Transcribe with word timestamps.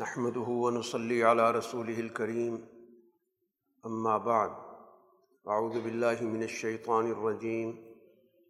نحمده 0.00 0.48
ونصلي 0.48 1.24
على 1.24 1.50
رسوله 1.50 2.00
الكريم. 2.00 2.66
أما 3.86 4.18
بعد، 4.18 4.52
أعوذ 5.48 5.80
بالله 5.80 6.22
من 6.22 6.42
الشيطان 6.42 7.10
الرجيم. 7.10 7.76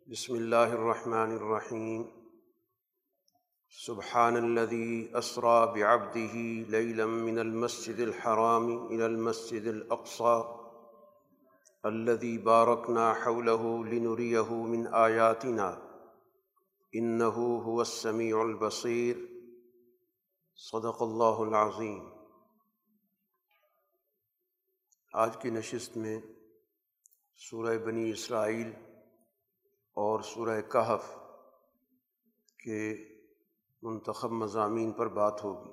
بسم 0.07 0.35
الله 0.35 0.73
الرحمن 0.73 1.37
الرحيم. 1.37 2.07
سبحان 3.71 4.37
الذي 4.37 5.11
أسرى 5.15 5.73
بعبده 5.75 6.35
ليلا 6.69 7.07
من 7.07 7.39
المسجد 7.39 7.99
الحرام 7.99 8.87
إلى 8.87 9.07
المسجد 9.07 9.67
الأقصى، 9.67 10.45
الذي 11.87 12.39
باركنا 12.39 13.15
حوله 13.15 13.85
لنريه 13.85 14.55
من 14.55 14.87
آياتنا. 14.87 15.83
إنه 16.95 17.37
هو 17.67 17.81
السميع 17.81 18.43
البصير. 18.43 19.32
صدق 20.63 21.03
اللہ 21.03 21.39
العظیم۔ 21.39 22.09
آج 25.13 25.37
کی 25.43 25.51
نشست 25.51 25.97
میں 25.97 26.21
سورہ 27.37 27.79
بنی 27.79 28.11
اسرائیل 28.11 28.73
اور 29.93 30.21
سورہ 30.21 30.61
کہف 30.61 31.15
کے 32.59 32.97
منتخب 33.83 34.31
مضامین 34.31 34.93
پر 34.93 35.09
بات 35.09 35.45
ہوگی۔ 35.45 35.73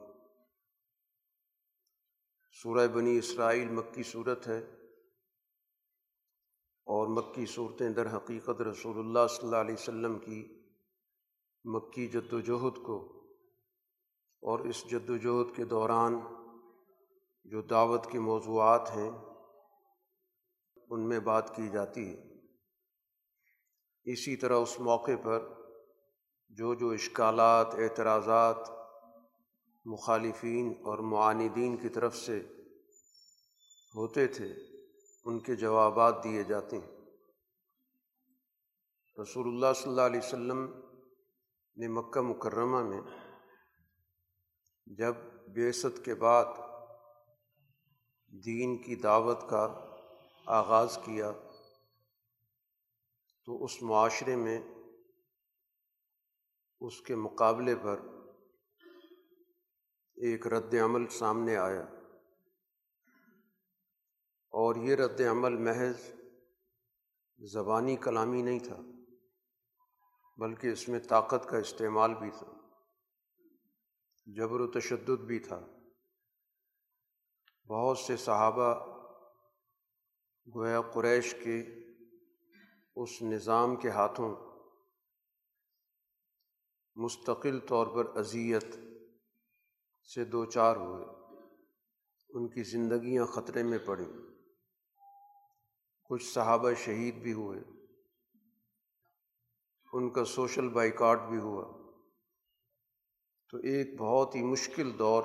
سورہ 2.52 2.88
بنی 2.88 3.18
اسرائیل 3.18 3.70
مکی 3.70 4.04
صورت 4.04 4.48
ہے 4.48 4.60
اور 6.86 7.08
مکی 7.08 7.46
صورتیں 7.46 7.90
در 7.90 8.18
حقیقت 8.18 8.62
رسول 8.62 9.00
اللہ 9.00 9.28
صلی 9.30 9.46
اللہ 9.46 9.58
علیہ 9.58 9.74
وسلم 9.74 10.20
کی 10.20 10.64
مکی 11.64 12.08
جد 12.08 12.34
و 12.34 12.40
جہد 12.40 12.86
کو 12.86 13.19
اور 14.42 14.60
اس 14.60 14.90
جدوجہد 14.92 15.56
کے 15.56 15.66
دوران 15.66 16.20
جو 17.44 17.62
دعوت 17.62 18.12
کے 18.12 18.20
موضوعات 18.20 18.92
ہیں، 18.96 19.12
ان 20.90 21.10
میں 21.10 21.20
بات 21.20 21.56
کی 21.56 21.70
جاتی 21.70 22.10
ہے۔ 22.10 22.30
اسی 24.04 24.36
طرح 24.36 24.58
اس 24.58 24.80
موقع 24.80 25.12
پر 25.24 25.54
جو 26.50 26.74
جو 26.74 26.90
اشکالات، 26.90 27.76
اعتراضات 27.76 28.58
مخالفین 29.86 30.74
اور 30.86 30.98
معاندین 30.98 31.78
کی 31.78 31.90
طرف 31.90 32.16
سے 32.16 32.40
ہوتے 33.96 34.28
تھے، 34.28 34.54
ان 35.26 35.40
کے 35.40 35.56
جوابات 35.56 36.24
دیے 36.24 36.44
جاتے 36.44 36.78
ہیں۔ 36.78 37.00
رسول 39.22 39.48
اللہ 39.48 39.74
صلی 39.76 39.90
اللہ 39.90 40.02
علیہ 40.02 40.20
وسلم 40.24 40.82
نے 41.76 41.88
مکہ 41.88 42.22
مکرمہ 42.22 42.84
میں 42.84 43.02
جب 44.98 45.16
بیست 45.54 46.06
کے 46.06 46.16
بعد 46.16 46.46
دین 48.46 48.82
کی 48.82 48.96
دعوت 48.96 49.50
کا 49.50 49.90
آغاز 50.46 51.00
کیا 51.06 51.32
تو 53.46 53.64
اس 53.64 53.82
معاشرے 53.82 54.36
میں 54.36 54.62
اس 56.80 57.02
کے 57.02 57.16
مقابلے 57.16 57.76
پر 57.76 58.00
ایک 60.16 60.48
رد 60.48 60.74
عمل 60.74 61.08
سامنے 61.08 61.56
آیا 61.56 61.86
اور 64.54 64.76
یہ 64.76 64.96
رد 64.96 65.22
عمل 65.22 65.58
محض 65.58 66.12
زبانی 67.38 67.96
کلامی 67.96 68.42
نہیں 68.42 68.60
تھا 68.60 68.78
بلکہ 70.38 70.68
اس 70.68 70.90
میں 70.90 71.00
طاقت 71.00 71.50
کا 71.50 71.58
استعمال 71.58 72.14
بھی 72.14 72.30
تھا۔ 72.40 72.59
جبر 74.36 74.60
و 74.60 74.68
تشدد 74.68 75.22
بھی 75.22 75.40
تھا۔ 75.40 75.68
بہت 77.68 77.98
سے 77.98 78.18
صحابہ 78.18 78.86
گویا 80.56 80.82
قریش 80.82 81.36
کے 81.44 81.64
اس 82.96 83.22
نظام 83.22 83.76
کے 83.76 83.90
ہاتھوں 83.90 84.36
مستقل 86.96 87.60
طور 87.60 87.88
پر 87.88 88.18
اذیت 88.18 88.76
سے 90.14 90.26
دو 90.26 90.46
چار 90.46 90.76
ہوئے۔ 90.76 91.06
ان 92.30 92.48
کی 92.48 92.64
زندگیاں 92.64 93.26
خطرے 93.26 93.64
میں 93.64 93.80
پڑیں 93.86 94.12
کچھ 96.04 96.34
صحابہ 96.34 96.72
شہید 96.74 97.16
بھی 97.16 97.34
ہوئے۔ 97.34 97.60
ان 99.94 100.10
کا 100.10 100.26
سوشل 100.26 100.70
بائیکاٹ 100.70 101.20
بھی 101.20 101.38
ہوا۔ 101.38 101.79
تو 103.50 103.58
ایک 103.58 104.00
بہت 104.00 104.36
ہی 104.36 104.44
مشکل 104.44 105.00
دور 105.00 105.24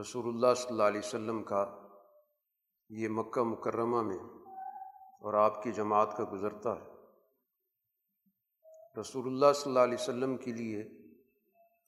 رسول 0.00 0.28
اللہ 0.28 0.54
صلی 0.56 0.68
اللہ 0.68 0.82
علیہ 0.82 0.98
وسلم 0.98 1.42
کا 1.42 1.78
یہ 2.88 3.08
مکہ 3.08 3.42
مکرمہ 3.42 4.02
میں 4.02 4.18
اور 5.20 5.34
آپ 5.34 5.62
کی 5.62 5.72
جماعت 5.72 6.16
کا 6.16 6.24
گزرتا 6.32 6.72
ہے۔ 6.72 6.84
رسول 9.00 9.26
اللہ 9.26 9.52
صلی 9.54 9.70
اللہ 9.70 9.78
علیہ 9.78 9.96
وسلم 10.00 10.36
کے 10.36 10.52
لیے 10.52 10.80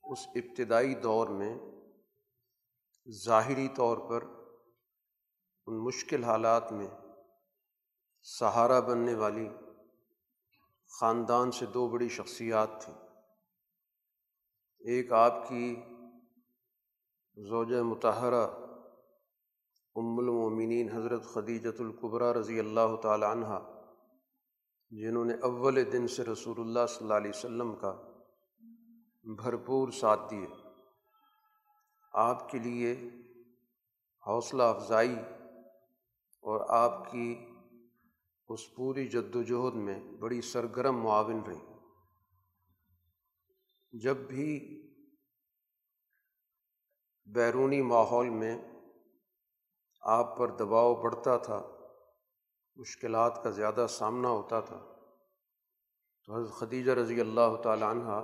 اس 0.04 0.18
ابتدائی 0.34 0.94
دور 0.94 1.28
میں 1.28 1.58
ظاہری 3.24 3.68
طور 3.68 3.96
پر 3.96 4.22
ان 5.66 5.84
مشکل 5.84 6.24
حالات 6.24 6.72
میں 6.72 6.88
سہارا 8.22 8.80
بننے 8.80 9.14
والی 9.14 9.48
خاندان 11.00 11.50
سے 11.50 11.66
دو 11.66 11.88
بڑی 11.88 12.08
شخصیات 12.08 12.84
تھیں۔ 12.84 13.07
ایک 14.80 15.12
آپ 15.12 15.48
کی 15.48 15.76
زوجہ 17.36 17.82
متحرہ 17.82 18.46
ام 19.96 20.18
المومنین 20.18 20.88
حضرت 20.90 21.24
خدیجۃ 21.24 21.78
القبرہ 21.78 22.32
رضی 22.32 22.58
اللہ 22.58 22.96
تعالیٰ 23.02 23.30
عنہ، 23.30 23.58
جنہوں 24.90 25.24
نے 25.24 25.34
اول 25.34 25.92
دن 25.92 26.08
سے 26.08 26.24
رسول 26.24 26.60
اللہ 26.60 26.86
صلی 26.88 26.98
اللہ 27.00 27.14
علیہ 27.14 27.30
وسلم 27.34 27.74
کا 27.74 27.92
بھرپور 29.24 29.88
ساتھ 29.90 30.30
دیے۔ 30.30 30.46
آپ 32.12 32.50
کے 32.50 32.58
لیے 32.58 32.92
حوصلہ 34.26 34.62
افزائی 34.62 35.14
اور 36.44 36.60
آپ 36.68 37.10
کی 37.10 37.46
اس 38.48 38.74
پوری 38.74 39.08
جد 39.08 39.36
وجہد 39.36 39.74
میں 39.74 40.00
بڑی 40.18 40.40
سرگرم 40.40 41.00
معاون 41.00 41.42
رہی۔ 41.46 41.67
جب 43.92 44.16
بھی 44.16 44.46
بیرونی 47.26 47.82
ماحول 47.82 48.28
میں 48.30 48.56
آپ 50.02 50.36
پر 50.38 50.50
دباؤ 50.50 50.94
بڑھتا 50.94 51.36
تھا، 51.36 51.62
مشکلات 52.76 53.42
کا 53.42 53.50
زیادہ 53.50 53.86
سامنا 53.90 54.28
ہوتا 54.28 54.60
تھا، 54.60 54.78
تو 56.24 56.36
حضرت 56.36 56.52
خدیجہ 56.52 56.92
رضی 56.92 57.20
اللہ 57.20 57.56
تعالیٰ 57.62 57.90
عنہ 57.90 58.20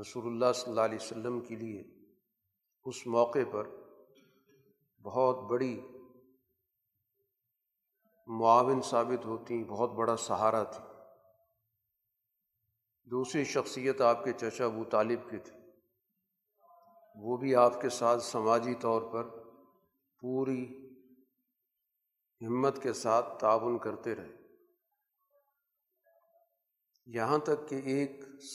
رسول 0.00 0.26
اللہ 0.26 0.52
صلی 0.52 0.70
اللہ 0.70 0.80
علیہ 0.80 0.98
وسلم 1.02 1.40
کے 1.40 1.56
لیے 1.56 1.82
اس 2.84 3.06
موقع 3.06 3.44
پر 3.52 3.68
بہت 5.02 5.50
بڑی 5.50 5.80
معاون 8.28 8.82
ثابت 8.82 9.26
ہوتی، 9.26 9.64
بہت 9.64 9.90
بڑا 9.90 10.16
سہارا 10.16 10.62
تھی۔ 10.62 10.91
دوسری 13.04 13.44
شخصیت 13.44 14.00
آپ 14.00 14.24
کے 14.24 14.32
چچا 14.32 14.64
ابو 14.64 14.84
طالب 14.84 15.30
کی 15.30 15.38
تھی۔ 15.38 15.56
وہ 17.14 17.36
بھی 17.36 17.54
آپ 17.54 17.80
کے 17.80 17.88
ساتھ 17.88 18.22
سماجی 18.22 18.74
طور 18.74 19.02
پر 19.12 19.24
پوری 20.20 20.88
ہمت 22.46 22.82
کے 22.82 22.92
ساتھ 22.92 23.40
تعاون 23.40 23.78
کرتے 23.78 24.14
رہے۔ 24.14 24.36
یہاں 27.06 27.38
تک 27.38 27.68
کہ 27.68 27.74
ایک 27.74 28.10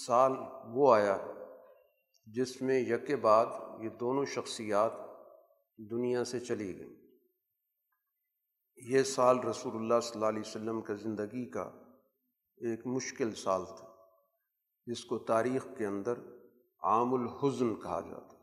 سال 0.05 0.31
وہ 0.65 0.95
آیا 0.95 1.17
جس 2.25 2.61
میں 2.61 2.79
یک 2.79 3.11
بعد 3.21 3.45
یہ 3.83 3.89
دونوں 3.89 4.25
شخصیات 4.25 4.91
دنیا 5.91 6.23
سے 6.23 6.39
چلی 6.39 6.79
گئیں۔ 6.79 6.95
یہ 8.77 9.03
سال 9.03 9.39
رسول 9.39 9.75
اللہ 9.75 9.99
صلی 10.01 10.11
اللہ 10.13 10.25
علیہ 10.25 10.43
وسلم 10.45 10.81
کا 10.81 10.93
زندگی 10.93 11.49
کا 11.49 11.71
ایک 12.57 12.87
مشکل 12.87 13.35
سال 13.35 13.65
تھا۔ 13.65 13.86
جس 14.87 15.05
کو 15.05 15.17
تاریخ 15.17 15.67
کے 15.77 15.85
اندر 15.85 16.13
عام 16.83 17.13
الحزن 17.13 17.75
کہا 17.75 18.01
جاتا 18.01 18.37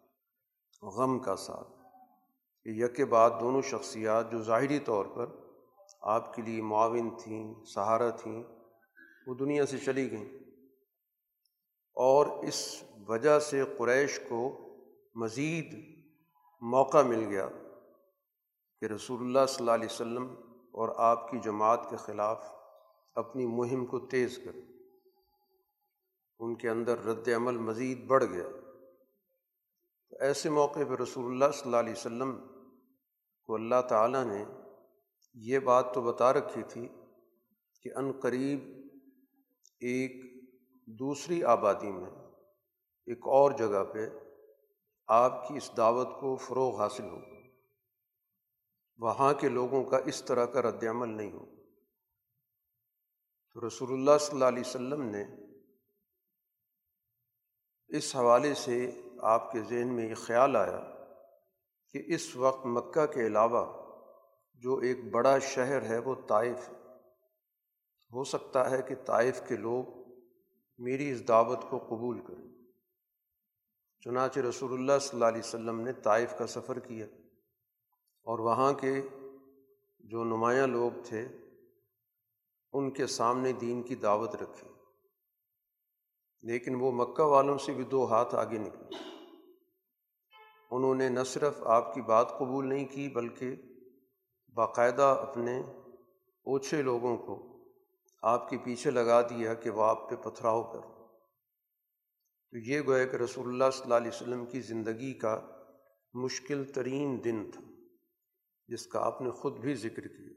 غم 0.82 1.18
کا 1.18 1.36
ساتھ۔ 1.36 1.68
یک 2.64 3.00
بعد 3.00 3.30
دونوں 3.40 3.62
شخصیات 3.62 4.32
جو 4.32 4.42
ظاہری 4.42 4.78
طور 4.78 5.06
پر 5.06 5.26
آپ 6.00 6.34
کے 6.34 6.42
لیے 6.42 6.62
معاون 6.62 7.10
تھیں، 7.16 7.64
سہارا 7.64 8.10
تھیں، 8.10 8.44
وہ 9.26 9.34
دنیا 9.34 9.66
سے 9.66 9.78
چلی 9.78 10.10
گئیں۔ 10.10 10.38
اور 11.94 12.26
اس 12.26 12.84
وجہ 13.08 13.38
سے 13.38 13.64
قریش 13.78 14.20
کو 14.28 14.58
مزید 15.14 15.74
موقع 16.60 17.02
مل 17.02 17.24
گیا 17.28 17.48
کہ 18.80 18.84
رسول 18.84 19.20
اللہ 19.20 19.46
صلی 19.48 19.62
اللہ 19.62 19.70
علیہ 19.70 19.92
وسلم 19.92 20.34
اور 20.72 20.88
آپ 20.96 21.30
کی 21.30 21.38
جماعت 21.38 21.90
کے 21.90 21.96
خلاف 21.96 22.44
اپنی 23.14 23.46
مہم 23.46 23.86
کو 23.86 23.98
تیز 23.98 24.38
کریں۔ 24.44 24.73
ان 26.44 26.54
کے 26.54 26.68
اندر 26.68 27.04
رد 27.04 27.28
عمل 27.28 27.56
مزید 27.56 28.04
بڑھ 28.04 28.24
گیا۔ 28.24 28.44
ایسے 30.20 30.50
موقع 30.50 30.80
پہ 30.88 31.02
رسول 31.02 31.24
اللہ 31.24 31.52
صلی 31.52 31.62
اللہ 31.64 31.76
علیہ 31.76 31.92
وسلم 31.92 32.46
کو 33.42 33.54
اللہ 33.54 33.82
تعالیٰ 33.88 34.24
نے 34.24 34.44
یہ 35.34 35.58
بات 35.58 35.94
تو 35.94 36.00
بتا 36.00 36.32
رکھی 36.32 36.62
تھی 36.68 36.88
کہ 37.82 37.90
ان 37.96 38.12
قریب 38.12 38.60
ایک 39.80 40.42
دوسری 40.86 41.44
آبادی 41.44 41.92
میں، 41.92 42.10
ایک 43.06 43.18
اور 43.18 43.52
جگہ 43.52 43.84
پہ 43.84 44.10
آپ 45.06 45.48
کی 45.48 45.56
اس 45.56 45.70
دعوت 45.76 46.08
کو 46.20 46.36
فروغ 46.36 46.80
حاصل 46.80 47.04
ہو۔ 47.04 47.18
وہاں 48.98 49.34
کے 49.34 49.48
لوگوں 49.48 49.84
کا 49.84 49.98
اس 50.04 50.24
طرح 50.24 50.46
کا 50.46 50.62
رد 50.62 50.84
عمل 50.84 51.08
نہیں 51.08 51.32
ہو۔ 51.32 51.46
تو 53.52 53.66
رسول 53.66 53.92
اللہ 53.92 54.18
صلی 54.20 54.34
اللہ 54.34 54.44
علیہ 54.44 54.62
وسلم 54.66 55.02
نے 55.02 55.43
اس 57.88 58.16
حوالے 58.16 58.54
سے 58.54 59.02
آپ 59.18 59.52
کے 59.52 59.60
ذہن 59.60 59.88
میں 59.88 60.08
یہ 60.08 60.14
خیال 60.14 60.56
آیا 60.56 61.04
کہ 61.90 62.02
اس 62.06 62.36
وقت 62.36 62.66
مکہ 62.66 63.06
کے 63.06 63.26
علاوہ 63.26 63.84
جو 64.54 64.76
ایک 64.76 65.10
بڑا 65.10 65.38
شہر 65.38 65.82
ہے 65.82 65.98
وہ 65.98 66.14
طائف 66.28 66.68
ہے۔ 66.68 66.84
ہو 68.12 68.24
سکتا 68.24 68.70
ہے 68.70 68.82
کہ 68.82 68.94
طائف 68.94 69.42
کے 69.48 69.56
لوگ 69.56 69.84
میری 70.78 71.10
اس 71.10 71.28
دعوت 71.28 71.58
کو 71.70 71.78
قبول 71.78 72.20
کریں۔ 72.20 72.48
چنانچہ 74.00 74.40
رسول 74.40 74.72
اللہ 74.72 74.98
صلی 75.00 75.10
اللہ 75.12 75.24
علیہ 75.24 75.42
وسلم 75.44 75.80
نے 75.80 75.92
طائف 75.92 76.34
کا 76.38 76.46
سفر 76.46 76.78
کیا 76.78 77.06
اور 78.22 78.38
وہاں 78.38 78.72
کے 78.72 79.02
جو 79.98 80.24
نمایاں 80.24 80.66
لوگ 80.66 80.90
تھے، 81.04 81.28
ان 82.72 82.90
کے 82.90 83.06
سامنے 83.06 83.52
دین 83.52 83.82
کی 83.82 83.94
دعوت 83.94 84.36
رکھی۔ 84.36 84.73
لیکن 86.44 86.74
وہ 86.74 86.92
مکہ 86.92 87.22
والوں 87.22 87.58
سے 87.58 87.72
بھی 87.72 87.84
دو 87.84 88.06
ہاتھ 88.06 88.34
آگے 88.34 88.58
نکلے۔ 88.58 88.96
انہوں 90.70 90.94
نے 90.94 91.08
نہ 91.08 91.20
صرف 91.26 91.62
آپ 91.62 91.94
کی 91.94 92.02
بات 92.02 92.38
قبول 92.38 92.68
نہیں 92.68 92.84
کی، 92.84 93.08
بلکہ 93.08 93.56
باقاعدہ 94.54 95.02
اپنے 95.02 95.60
اوچھے 96.46 96.82
لوگوں 96.82 97.16
کو 97.16 97.64
آپ 98.22 98.50
کے 98.50 98.58
پیچھے 98.64 98.90
لگا 98.90 99.20
دیا 99.20 99.54
کہ 99.54 99.70
وہ 99.70 99.84
آپ 99.84 100.10
پہ 100.10 100.16
پتھراؤ 100.16 100.62
کر 100.62 100.80
تو 102.52 102.58
یہ 102.58 102.80
گویا 102.86 103.06
کہ 103.06 103.16
رسول 103.16 103.48
اللہ 103.48 103.70
صلی 103.72 103.82
اللہ 103.82 103.94
علیہ 103.94 104.08
وسلم 104.08 104.46
کی 104.46 104.60
زندگی 104.60 105.14
کا 105.14 105.40
مشکل 106.14 106.64
ترین 106.64 107.24
دن 107.24 107.50
تھا، 107.50 107.60
جس 108.68 108.86
کا 108.86 109.00
آپ 109.00 109.22
نے 109.22 109.30
خود 109.30 109.58
بھی 109.58 109.74
ذکر 109.74 110.06
کیا۔ 110.06 110.32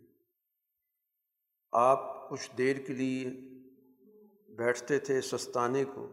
آپ 1.71 2.30
کچھ 2.30 2.51
دیر 2.57 2.75
کے 2.75 2.94
لیے 2.94 3.46
بیٹھتے 4.57 5.00
تھے 5.00 5.21
سستانے 5.21 5.86
کو، 5.86 6.07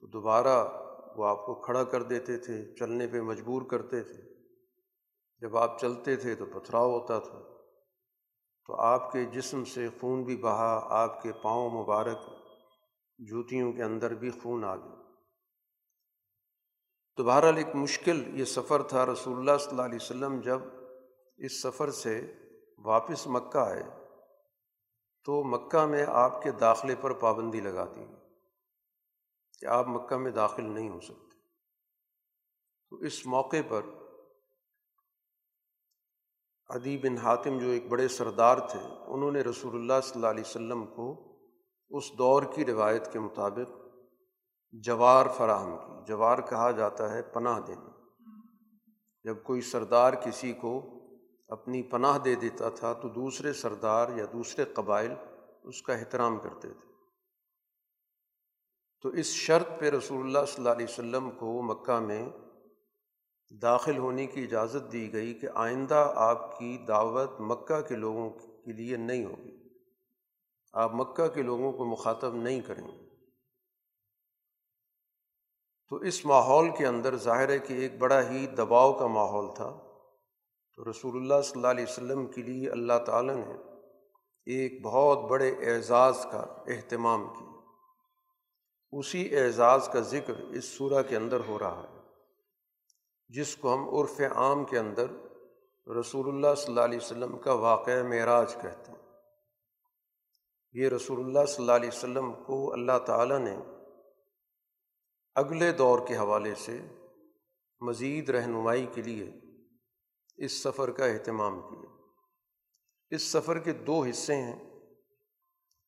تو 0.00 0.06
دوبارہ 0.06 0.68
وہ 1.16 1.26
آپ 1.26 1.46
کو 1.46 1.54
کھڑا 1.54 1.84
کر 1.84 2.02
دیتے 2.02 2.38
تھے، 2.38 2.76
چلنے 2.78 3.06
پہ 3.06 3.20
مجبور 3.20 3.62
کرتے 3.62 4.02
تھے۔ 4.02 4.22
جب 5.40 5.56
آپ 5.56 5.80
چلتے 5.80 6.16
تھے 6.16 6.34
تو 6.34 6.46
پتھراؤ 6.46 6.90
ہوتا 6.90 7.18
تھا۔ 7.18 7.38
تو 8.66 8.74
آپ 8.74 9.12
کے 9.12 9.24
جسم 9.24 9.64
سے 9.64 9.88
خون 10.00 10.24
بھی 10.24 10.36
بہا، 10.36 10.86
آپ 10.90 11.22
کے 11.22 11.32
پاؤں 11.42 11.70
مبارک، 11.70 12.18
جوتیوں 13.18 13.72
کے 13.72 13.82
اندر 13.82 14.14
بھی 14.14 14.30
خون 14.30 14.64
آ 14.64 14.76
گیا۔ 14.76 15.12
تو 17.16 17.24
بہرحال 17.24 17.56
ایک 17.56 17.74
مشکل 17.74 18.40
یہ 18.40 18.44
سفر 18.44 18.82
تھا۔ 18.82 19.06
رسول 19.06 19.38
اللہ 19.38 19.58
صلی 19.60 19.70
اللہ 19.70 19.82
علیہ 19.82 19.98
وسلم 20.02 20.40
جب 20.40 20.60
اس 21.36 21.62
سفر 21.62 21.90
سے 21.90 22.32
واپس 22.78 23.26
مکہ 23.26 23.58
آئے 23.58 23.97
تو 25.28 25.44
مکہ 25.44 25.86
میں 25.86 26.06
آپ 26.08 26.42
کے 26.42 26.50
داخلے 26.50 26.94
پر 27.00 27.12
پابندی 27.12 27.60
لگا 27.60 27.84
دی 27.84 28.04
کہ 29.58 29.66
آپ 29.66 29.88
مکہ 29.88 30.16
میں 30.16 30.30
داخل 30.30 30.64
نہیں 30.64 30.88
ہو 30.88 31.00
سکتے۔ 31.00 31.36
تو 32.90 32.96
اس 32.96 33.26
موقع 33.26 33.56
پر 33.68 33.80
ادی 36.66 36.98
بن 36.98 37.16
حاتم 37.16 37.58
جو 37.58 37.66
ایک 37.66 37.88
بڑے 37.88 38.08
سردار 38.08 38.58
تھے، 38.58 38.80
انہوں 39.06 39.32
نے 39.32 39.40
رسول 39.40 39.74
اللہ 39.74 40.00
صلی 40.02 40.12
اللہ 40.14 40.26
علیہ 40.26 40.44
وسلم 40.46 40.86
کو 40.86 41.38
اس 41.90 42.18
دور 42.18 42.42
کی 42.54 42.64
روایت 42.64 43.12
کے 43.12 43.18
مطابق 43.18 43.76
جوار 44.72 45.26
فراہم 45.36 45.76
کی۔ 45.76 46.04
جوار 46.06 46.38
کہا 46.38 46.70
جاتا 46.70 47.12
ہے 47.12 47.22
پناہ 47.22 47.60
دینا۔ 47.60 47.90
جب 49.24 49.42
کوئی 49.42 49.60
سردار 49.60 50.12
کسی 50.12 50.52
کو 50.52 50.97
اپنی 51.48 51.82
پناہ 51.82 52.18
دے 52.18 52.34
دیتا 52.34 52.68
تھا 52.68 52.92
تو 52.92 53.08
دوسرے 53.08 53.52
سردار 53.52 54.08
یا 54.16 54.24
دوسرے 54.32 54.64
قبائل 54.64 55.12
اس 55.62 55.82
کا 55.82 55.94
احترام 55.94 56.38
کرتے 56.38 56.68
تھے۔ 56.68 56.88
تو 59.02 59.08
اس 59.08 59.26
شرط 59.26 59.68
پہ 59.78 59.90
رسول 59.90 60.20
اللہ 60.20 60.46
صلی 60.46 60.54
اللہ 60.58 60.68
علیہ 60.68 60.86
وسلم 60.88 61.30
کو 61.30 61.62
مکہ 61.62 62.00
میں 62.00 62.28
داخل 63.62 63.98
ہونے 63.98 64.26
کی 64.26 64.42
اجازت 64.42 64.92
دی 64.92 65.12
گئی 65.12 65.34
کہ 65.34 65.48
آئندہ 65.54 66.12
آپ 66.16 66.58
کی 66.58 66.78
دعوت 66.88 67.40
مکہ 67.40 67.80
کے 67.80 67.96
لوگوں 67.96 68.30
کے 68.30 68.72
لیے 68.72 68.96
نہیں 68.96 69.24
ہوگی۔ 69.24 69.68
آپ 70.72 70.90
مکہ 70.94 71.28
کے 71.28 71.42
لوگوں 71.42 71.72
کو 71.72 71.84
مخاطب 71.84 72.34
نہیں 72.34 72.60
کریں 72.60 72.88
گے۔ 72.88 73.08
تو 75.88 75.96
اس 75.96 76.24
ماحول 76.24 76.68
کے 76.78 76.86
اندر 76.86 77.16
ظاہر 77.16 77.48
ہے 77.48 77.58
کہ 77.58 77.72
ایک 77.72 77.98
بڑا 77.98 78.30
ہی 78.30 78.46
دباؤ 78.46 78.92
کا 78.92 79.06
ماحول 79.06 79.54
تھا۔ 79.54 79.87
تو 80.78 80.90
رسول 80.90 81.16
اللہ 81.16 81.40
صلی 81.42 81.52
اللہ 81.56 81.66
علیہ 81.66 81.84
وسلم 81.88 82.26
کے 82.26 82.42
لیے 82.42 82.70
اللہ 82.70 82.98
تعالیٰ 83.06 83.34
نے 83.36 83.54
ایک 84.46 84.82
بہت 84.82 85.18
بڑے 85.30 85.48
اعزاز 85.50 86.26
کا 86.32 86.38
اہتمام 86.66 87.26
کیا۔ 87.28 87.62
اسی 88.92 89.36
اعزاز 89.36 89.88
کا 89.92 90.00
ذکر 90.00 90.34
اس 90.38 90.64
صورح 90.64 91.02
کے 91.02 91.16
اندر 91.16 91.40
ہو 91.48 91.58
رہا 91.58 91.82
ہے، 91.82 91.98
جس 93.28 93.56
کو 93.56 93.74
ہم 93.74 93.88
عرف 93.88 94.20
عام 94.36 94.64
کے 94.64 94.78
اندر 94.78 95.06
رسول 95.86 96.28
اللہ 96.28 96.54
صلی 96.54 96.66
اللہ 96.66 96.80
علیہ 96.80 96.98
وسلم 96.98 97.38
کا 97.38 97.52
واقعہ 97.52 98.02
معراج 98.02 98.54
کہتے 98.54 98.92
ہیں۔ 98.92 98.98
یہ 100.74 100.88
رسول 100.88 101.24
اللہ 101.24 101.46
صلی 101.46 101.64
اللہ 101.64 101.72
علیہ 101.72 101.88
وسلم 101.88 102.32
کو 102.44 102.72
اللہ 102.72 102.98
تعالیٰ 103.06 103.38
نے 103.38 103.56
اگلے 105.34 105.72
دور 105.72 106.06
کے 106.08 106.16
حوالے 106.16 106.54
سے 106.54 106.80
مزید 107.80 108.30
رہنمائی 108.30 108.86
کے 108.94 109.02
لیے 109.02 109.30
اس 110.38 110.52
سفر 110.62 110.90
کا 110.90 111.04
اہتمام 111.04 111.60
کیا 111.60 111.90
اس 113.10 113.22
سفر 113.22 113.58
کے 113.58 113.72
دو 113.72 114.04
حصے 114.04 114.34
ہیں۔ 114.34 114.80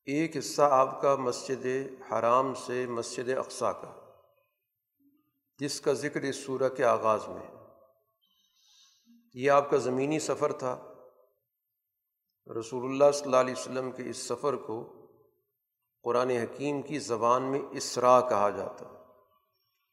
ایک 0.05 0.37
حصہ 0.37 0.62
آپ 0.62 1.00
کا 1.00 1.17
مسجد 1.17 1.67
حرام 2.12 2.54
سے 2.54 2.87
مسجد 2.87 3.28
اقسا 3.28 3.73
کا، 3.73 4.14
جس 5.59 5.80
کا 5.80 5.92
ذکر 5.92 6.23
اس 6.23 6.37
صورح 6.37 6.69
کے 6.69 6.85
آغاز 6.85 7.28
میں 7.28 7.42
ہے۔ 7.49 7.54
یہ 9.35 9.50
آپ 9.50 9.71
کا 9.71 9.76
زمینی 9.76 10.19
سفر 10.19 10.52
تھا۔ 10.52 10.87
رسول 12.47 12.85
اللہ 12.85 13.11
صلی 13.14 13.25
اللہ 13.25 13.37
علیہ 13.37 13.54
وسلم 13.59 13.90
کے 13.90 14.11
اس 14.11 14.16
سفر 14.16 14.57
کو 14.57 15.07
قرآن 16.02 16.30
حکیم 16.30 16.83
کی 16.83 16.99
زبان 16.99 17.42
میں 17.42 17.61
اسرا 17.71 18.21
کہا 18.21 18.50
جاتا، 18.50 18.85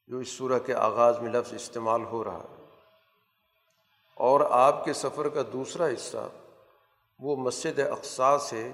جو 0.06 0.18
اس 0.18 0.28
صورح 0.28 0.58
کے 0.58 0.74
آغاز 0.74 1.18
میں 1.18 1.32
لفظ 1.32 1.54
استعمال 1.54 2.04
ہو 2.04 2.24
رہا 2.24 2.46
ہے۔ 2.50 2.57
اور 4.18 4.40
آپ 4.40 4.84
کے 4.84 4.92
سفر 4.92 5.28
کا 5.28 5.42
دوسرا 5.52 5.86
حصہ، 5.86 6.28
وہ 7.18 7.36
مسجد 7.36 7.78
اقسا 7.78 8.38
سے 8.38 8.72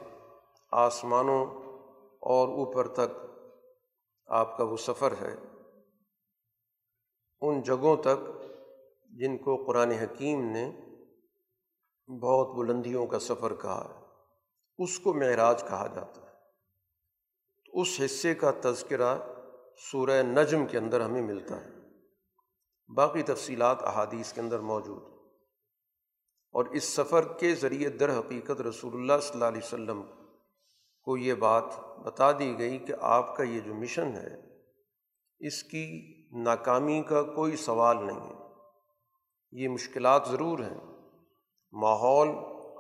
آسمانوں 0.71 1.47
اور 2.21 2.49
اوپر 2.49 2.89
تک 2.89 3.27
آپ 4.27 4.59
کا 4.59 4.65
وہ 4.65 4.77
سفر 4.77 5.15
ہے۔ 5.21 5.37
ان 7.41 7.63
جگہوں 7.63 7.97
تک 7.97 8.29
جن 9.11 9.39
کو 9.39 9.65
قرآن 9.67 9.91
حکیم 9.91 10.45
نے 10.45 10.73
بہت 12.23 12.49
بلندیوں 12.49 13.07
کا 13.07 13.19
سفر 13.19 13.55
کہا 13.55 13.95
ہے، 13.95 14.05
اس 14.79 14.99
کو 14.99 15.15
معراج 15.15 15.63
کہا 15.63 15.87
جاتا 15.87 16.21
ہے۔ 16.21 16.27
تو 17.67 17.81
اس 17.81 18.01
حصے 18.05 18.35
کا 18.35 18.51
تذکرہ 18.61 19.19
سورہ 19.93 20.23
نجم 20.23 20.67
کے 20.67 20.79
اندر 20.79 21.01
ہمیں 21.01 21.23
ملتا 21.23 21.65
ہے۔ 21.65 21.71
باقی 22.95 23.23
تفصیلات 23.23 23.83
احادیث 23.83 24.33
کے 24.33 24.41
اندر 24.41 24.59
موجود 24.59 25.03
ہیں۔ 25.03 25.14
اور 26.55 26.65
اس 26.65 26.85
سفر 26.85 27.33
کے 27.39 27.55
ذریعے 27.55 27.89
در 27.89 28.19
حقیقت 28.19 28.61
رسول 28.61 28.95
اللہ 28.95 29.13
صلی 29.23 29.31
اللہ 29.35 29.45
علیہ 29.45 29.61
وسلم 29.65 30.03
کو 31.03 31.17
یہ 31.17 31.35
بات 31.35 31.65
بتا 32.05 32.33
دی 32.33 32.59
گئی 32.59 32.79
کہ 32.79 32.95
آپ 33.01 33.37
کا 33.37 33.43
یہ 33.43 33.61
جو 33.61 33.75
مشن 33.75 34.07
ہے، 34.07 34.37
اس 35.41 35.63
کی 35.63 36.15
ناکامی 36.33 37.03
کا 37.03 37.23
کوئی 37.23 37.57
سوال 37.57 38.07
نہیں 38.07 38.21
ہے۔ 38.21 38.35
یہ 39.53 39.69
مشکلات 39.69 40.29
ضرور 40.31 40.59
ہیں۔ 40.59 40.81
ماحول 41.73 42.29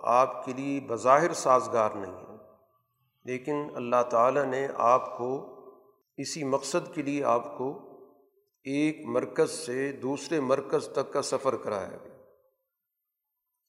آپ 0.02 0.44
کے 0.44 0.52
لیے 0.52 0.80
بظاہر 0.80 1.32
سازگار 1.32 1.90
نہیں 1.90 2.12
ہے۔ 2.12 2.34
لیکن 3.24 3.66
اللہ 3.74 4.02
تعالیٰ 4.10 4.44
نے 4.44 4.68
آپ 4.74 5.18
کو 5.18 5.54
اسی 6.16 6.44
مقصد 6.44 6.94
کے 6.94 7.02
لیے 7.02 7.24
آپ 7.24 7.58
کو 7.58 7.78
ایک 8.64 9.06
مرکز 9.06 9.50
سے 9.50 9.92
دوسرے 9.92 10.40
مرکز 10.40 10.88
تک 10.88 11.12
کا 11.12 11.22
سفر 11.22 11.56
کرایا 11.56 11.96
گیا 12.04 12.13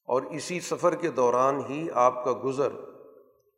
اور 0.06 0.22
اسی 0.22 0.60
سفر 0.60 0.94
کے 0.94 1.10
دوران 1.10 1.60
ہی 1.68 1.88
آپ 1.94 2.24
کا 2.24 2.32
گزر 2.44 2.68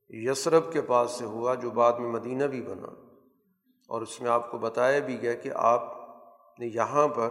یسرف 0.09 0.62
کے 0.73 0.83
پاس 0.83 1.11
سے 1.11 1.25
ہوا 1.25 1.55
جو 1.55 1.71
بعد 1.71 1.93
میں 1.93 2.09
مدینہ 2.09 2.45
بھی 2.45 2.62
بنا۔ 2.62 2.87
اور 3.88 4.02
اس 4.02 4.21
میں 4.21 4.31
آپ 4.31 4.50
کو 4.50 4.59
بتایا 4.59 4.99
بھی 4.99 5.23
گیا 5.23 5.35
کہ 5.35 5.50
آپ 5.55 5.83
نے 6.59 6.67
یہاں 6.67 7.09
پر 7.09 7.28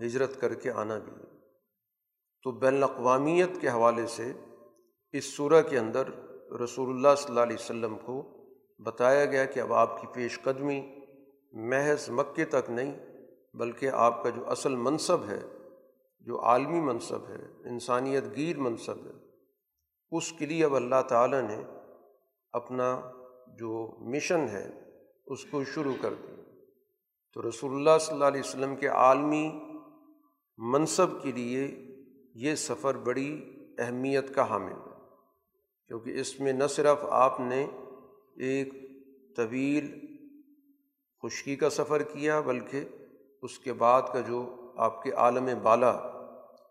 ہجرت 0.00 0.40
کر 0.40 0.54
کے 0.54 0.70
آنا 0.70 0.98
بھی۔ 0.98 1.12
تو 2.42 2.50
بین 2.50 2.76
الاقوامیت 2.76 3.50
کے 3.60 3.68
حوالے 3.68 4.06
سے 4.06 4.32
اس 5.12 5.36
صورح 5.36 5.60
کے 5.60 5.78
اندر 5.78 6.02
رسول 6.52 6.90
اللہ 6.90 7.08
صلی 7.18 7.28
اللہ 7.28 7.40
علیہ 7.40 7.56
وسلم 7.60 7.96
کو 8.04 8.22
بتایا 8.78 9.24
گیا 9.24 9.44
کہ 9.44 9.60
اب 9.60 9.72
آپ 9.72 10.00
کی 10.00 10.06
پیش 10.12 10.42
قدمی 10.42 10.96
محض 11.52 12.10
مکے 12.10 12.44
تک 12.44 12.70
نہیں 12.70 13.06
بلکہ 13.54 13.90
آپ 13.92 14.22
کا 14.22 14.30
جو 14.30 14.50
اصل 14.50 14.76
منصب 14.76 15.24
ہے 15.28 15.40
جو 16.26 16.42
عالمی 16.42 16.80
منصب 16.80 17.28
ہے، 17.28 17.68
انسانیت 17.68 18.24
گیر 18.36 18.58
منصب 18.58 19.06
ہے، 19.06 19.12
اس 20.10 20.32
کے 20.32 20.46
لیے 20.46 20.64
اب 20.64 20.74
اللہ 20.74 21.02
تعالیٰ 21.08 21.42
نے 21.42 21.62
اپنا 22.52 23.00
جو 23.58 23.96
مشن 24.00 24.48
ہے، 24.48 24.70
اس 25.26 25.44
کو 25.44 25.64
شروع 25.64 25.94
کر 26.00 26.14
دیا۔ 26.14 26.42
تو 27.34 27.48
رسول 27.48 27.74
اللہ 27.74 27.98
صلی 28.00 28.14
اللہ 28.14 28.24
علیہ 28.24 28.40
وسلم 28.40 28.76
کے 28.76 28.86
عالمی 28.86 29.52
منصب 30.56 31.22
کے 31.22 31.32
لیے 31.32 31.86
یہ 32.34 32.54
سفر 32.54 32.96
بڑی 32.96 33.52
اہمیت 33.78 34.34
کا 34.34 34.50
حامل 34.50 34.72
ہے۔ 34.72 34.96
کیونکہ 35.88 36.20
اس 36.20 36.40
میں 36.40 36.52
نہ 36.52 36.64
صرف 36.64 37.04
آپ 37.04 37.40
نے 37.40 37.66
ایک 38.36 38.72
طویل 39.36 40.00
خشکی 41.22 41.56
کا 41.56 41.70
سفر 41.70 42.02
کیا، 42.02 42.40
بلکہ 42.40 42.84
اس 43.42 43.58
کے 43.58 43.72
بعد 43.72 44.02
کا 44.12 44.20
جو 44.20 44.72
آپ 44.76 45.02
کے 45.02 45.12
عالم 45.12 45.48
بالا 45.62 46.15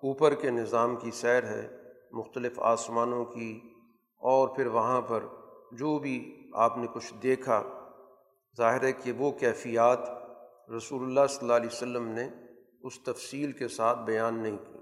اوپر 0.05 0.33
کے 0.35 0.50
نظام 0.51 0.95
کی 0.95 1.12
سیر 1.13 1.43
ہے، 1.45 1.67
مختلف 2.12 2.59
آسمانوں 2.65 3.24
کی، 3.25 3.59
اور 4.21 4.47
پھر 4.55 4.67
وہاں 4.74 5.01
پر 5.01 5.24
جو 5.79 5.97
بھی 6.00 6.17
آپ 6.55 6.77
نے 6.77 6.88
کچھ 6.93 7.13
دیکھا، 7.24 7.62
ظاہر 8.57 8.83
ہے 8.83 8.91
کہ 8.93 9.12
وہ 9.12 9.31
کیفیات 9.39 10.09
رسول 10.71 11.03
اللہ 11.03 11.27
صلی 11.29 11.39
اللہ 11.41 11.53
علیہ 11.53 11.74
وسلم 11.74 12.07
نے 12.09 12.27
اس 12.81 13.00
تفصیل 13.03 13.51
کے 13.51 13.67
ساتھ 13.67 14.00
بیان 14.05 14.41
نہیں 14.43 14.57
کی۔ 14.57 14.79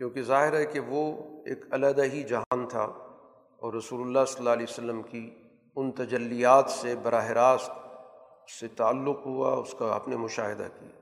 کیونکہ 0.00 0.22
ظاہر 0.22 0.52
ہے 0.54 0.64
کہ 0.66 0.80
وہ 0.80 1.02
ایک 1.46 1.64
علیحدہ 1.70 2.04
ہی 2.12 2.22
جہان 2.22 2.66
تھا، 2.66 2.84
اور 3.62 3.74
رسول 3.74 4.00
اللہ 4.00 4.24
صلی 4.28 4.38
اللہ 4.38 4.50
علیہ 4.50 4.66
وسلم 4.68 5.02
کی 5.02 5.28
ان 5.76 5.90
تجلیات 5.92 6.70
سے 6.70 6.94
براہ 7.02 7.30
راست 7.32 7.70
اس 7.70 8.58
سے 8.60 8.68
تعلق 8.76 9.26
ہوا، 9.26 9.52
اس 9.54 9.74
کا 9.78 9.94
آپ 9.94 10.08
نے 10.08 10.16
مشاہدہ 10.16 10.68
کیا۔ 10.78 10.97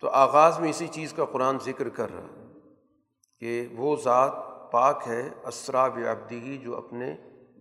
تو 0.00 0.08
آغاز 0.08 0.60
میں 0.60 0.70
اسی 0.70 0.88
چیز 0.88 1.12
کا 1.12 1.24
قرآن 1.24 1.58
ذکر 1.64 1.88
کر 1.88 2.12
رہا 2.12 2.58
کہ 3.40 3.68
وہ 3.76 3.96
ذات 3.96 4.32
پاک 4.72 5.02
ہے، 5.06 5.28
اسرا 5.44 5.84
ابدی 5.84 6.58
جو 6.58 6.76
اپنے 6.76 7.16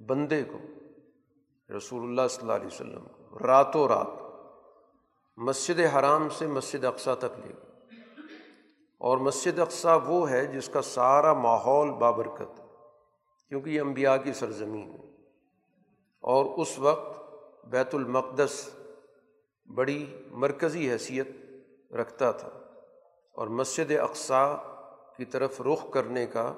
بندے 0.08 0.44
کو، 0.44 0.58
رسول 1.78 2.04
اللہ 2.04 2.22
صلی 2.30 2.42
اللہ 2.42 2.54
علیہ 2.54 2.68
وسلم 2.68 3.02
کو 3.02 3.40
راتوں 3.40 3.88
رات 3.88 4.08
مسجد 5.38 5.80
حرام 5.80 6.30
سے 6.30 6.48
مسجد 6.48 6.86
اقسا 6.86 7.16
تک 7.16 7.24
لے 7.24 7.48
گئی۔ 7.48 7.88
اور 8.98 9.18
مسجد 9.18 9.60
اقسا 9.60 9.96
وہ 9.96 10.30
ہے 10.30 10.46
جس 10.46 10.70
کا 10.70 10.82
سارا 10.82 11.34
ماحول 11.34 11.92
بابرکت 11.92 12.62
کیونکہ 13.50 13.70
یہ 13.70 13.82
انبیاء 13.82 14.16
کی 14.16 14.34
سرزمین 14.34 14.92
ہے۔ 14.92 15.12
اور 16.20 16.46
اس 16.46 16.80
وقت 16.80 17.20
بیت 17.66 17.96
المقدس 17.96 18.70
بڑی 19.76 20.16
مرکزی 20.32 20.92
حیثیت 20.92 21.28
رکھتا 21.94 22.32
تھا 22.32 22.50
اور 23.32 23.48
مسجد 23.48 23.92
اقسا 23.92 24.56
کی 25.18 25.26
طرف 25.26 25.62
رخ 25.62 25.92
کرنے 25.92 26.26
کا 26.26 26.54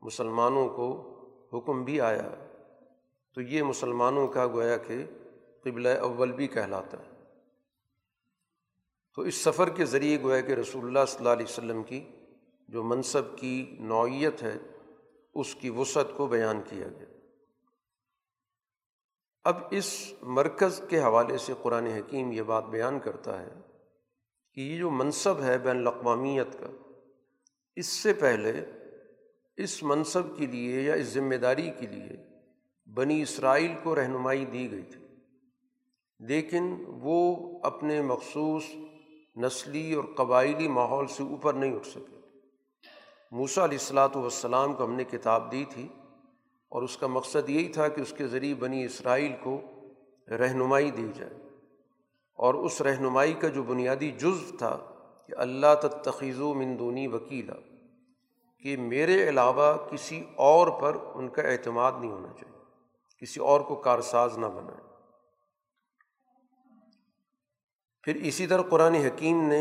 مسلمانوں 0.00 0.68
کو 0.68 1.12
حکم 1.52 1.84
بھی 1.84 2.00
آیا 2.00 2.30
تو 3.34 3.40
یہ 3.40 3.62
مسلمانوں 3.62 4.28
کا 4.28 4.46
گویا 4.46 4.76
کہ 4.76 5.04
قبلہ 5.64 5.88
اول 5.88 6.32
بھی 6.32 6.46
کہلاتا 6.46 6.98
ہے۔ 6.98 7.10
تو 9.14 9.22
اس 9.22 9.34
سفر 9.34 9.68
کے 9.70 9.84
ذریعے 9.84 10.22
گویا 10.22 10.40
کہ 10.40 10.52
رسول 10.52 10.84
اللہ 10.84 10.98
صلی 11.08 11.18
اللہ 11.18 11.28
علیہ 11.28 11.46
وسلم 11.48 11.82
کی 11.82 12.08
جو 12.68 12.82
منصب 12.82 13.38
کی 13.38 13.76
نوعیت 13.80 14.42
ہے، 14.42 14.56
اس 15.34 15.54
کی 15.54 15.70
وسعت 15.70 16.06
کو 16.16 16.26
بیان 16.26 16.62
کیا 16.68 16.88
گیا۔ 16.88 17.06
اب 19.44 19.56
اس 19.70 20.12
مرکز 20.22 20.82
کے 20.88 21.02
حوالے 21.02 21.38
سے 21.38 21.52
قرآن 21.62 21.86
حکیم 21.86 22.32
یہ 22.32 22.42
بات 22.42 22.64
بیان 22.64 22.98
کرتا 22.98 23.42
ہے 23.42 23.54
کہ 24.56 24.60
یہ 24.60 24.78
جو 24.78 24.90
منصب 24.90 25.42
ہے 25.42 25.58
بین 25.58 25.76
الاقوامیت 25.76 26.60
کا، 26.60 26.66
اس 27.76 27.86
سے 27.86 28.12
پہلے 28.12 28.52
اس 29.56 29.82
منصب 29.82 30.38
کے 30.38 30.46
لیے 30.46 30.82
یا 30.82 30.94
اس 30.94 31.06
ذمہ 31.06 31.34
داری 31.34 31.70
کے 31.78 31.86
لیے 31.86 32.16
بنی 32.90 33.22
اسرائیل 33.22 33.74
کو 33.82 33.94
رہنمائی 33.94 34.44
دی 34.44 34.70
گئی 34.70 34.82
تھی۔ 34.82 35.06
لیکن 36.20 36.84
وہ 36.86 37.36
اپنے 37.62 38.02
مخصوص 38.02 38.62
نسلی 39.36 39.92
اور 39.92 40.04
قبائلی 40.04 40.68
ماحول 40.68 41.06
سے 41.06 41.22
اوپر 41.22 41.54
نہیں 41.54 41.74
اٹھ 41.74 41.86
سکے۔ 41.86 42.16
موسا 43.30 43.64
علیہ 43.64 43.78
السلاۃ 43.78 44.16
والسلام 44.16 44.74
کو 44.74 44.84
ہم 44.84 44.92
نے 44.92 45.04
کتاب 45.04 45.52
دی 45.52 45.64
تھی 45.70 45.88
اور 46.68 46.82
اس 46.82 46.96
کا 46.96 47.06
مقصد 47.06 47.50
یہی 47.50 47.68
تھا 47.68 47.88
کہ 47.88 48.00
اس 48.00 48.14
کے 48.18 48.26
ذریعے 48.26 48.54
بنی 48.54 48.84
اسرائیل 48.84 49.32
کو 49.42 49.60
رہنمائی 50.28 50.90
دی 50.90 51.08
جائے۔ 51.14 51.45
اور 52.38 52.54
اس 52.54 52.80
رہنمائی 52.80 53.32
کا 53.32 53.48
جو 53.48 53.62
بنیادی 53.62 54.10
جز 54.20 54.52
تھا 54.58 54.76
کہ 55.26 55.34
اللہ 55.36 55.74
تخیض 56.04 56.40
و 56.40 56.52
مندونی 56.54 57.06
وکیلا، 57.06 57.54
کہ 58.64 58.76
میرے 58.76 59.28
علاوہ 59.28 59.72
کسی 59.90 60.22
اور 60.36 60.68
پر 60.80 60.96
ان 61.14 61.28
کا 61.28 61.42
اعتماد 61.42 61.92
نہیں 62.00 62.10
ہونا 62.10 62.32
چاہیے، 62.32 62.54
کسی 63.22 63.40
اور 63.40 63.60
کو 63.60 63.74
کارساز 63.74 64.38
نہ 64.38 64.46
بنائے 64.46 64.84
پھر 68.04 68.16
اسی 68.22 68.46
طرح 68.46 68.62
قرآن 68.62 68.94
حکیم 68.94 69.40
نے 69.48 69.60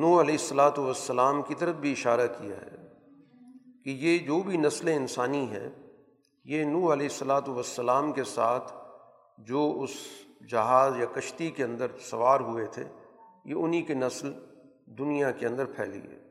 نو 0.00 0.20
علیہ 0.20 0.36
السلاۃ 0.40 0.78
والسلام 0.78 1.42
کی 1.42 1.54
طرف 1.54 1.74
بھی 1.74 1.92
اشارہ 1.92 2.26
کیا 2.38 2.56
ہے 2.56 2.76
کہ 3.84 3.90
یہ 3.90 4.18
جو 4.26 4.40
بھی 4.42 4.56
نسل 4.56 4.88
انسانی 4.88 5.50
ہے 5.50 5.68
یہ 6.46 6.64
نو 6.64 6.92
علیہ 6.92 7.08
السلاۃ 7.10 7.48
والسلام 7.48 8.12
کے 8.12 8.24
ساتھ 8.24 8.72
جو 9.38 9.62
اس 9.82 9.96
جہاز 10.40 10.98
یا 10.98 11.06
کشتی 11.12 11.50
کے 11.50 11.64
اندر 11.64 11.86
سوار 11.98 12.40
ہوئے 12.40 12.66
تھے، 12.66 12.84
یہ 13.44 13.54
انہیں 13.54 13.86
کی 13.86 13.94
نسل 13.94 14.32
دنیا 14.86 15.30
کے 15.30 15.46
اندر 15.46 15.64
پھیلی 15.64 16.00
ہے۔ 16.00 16.28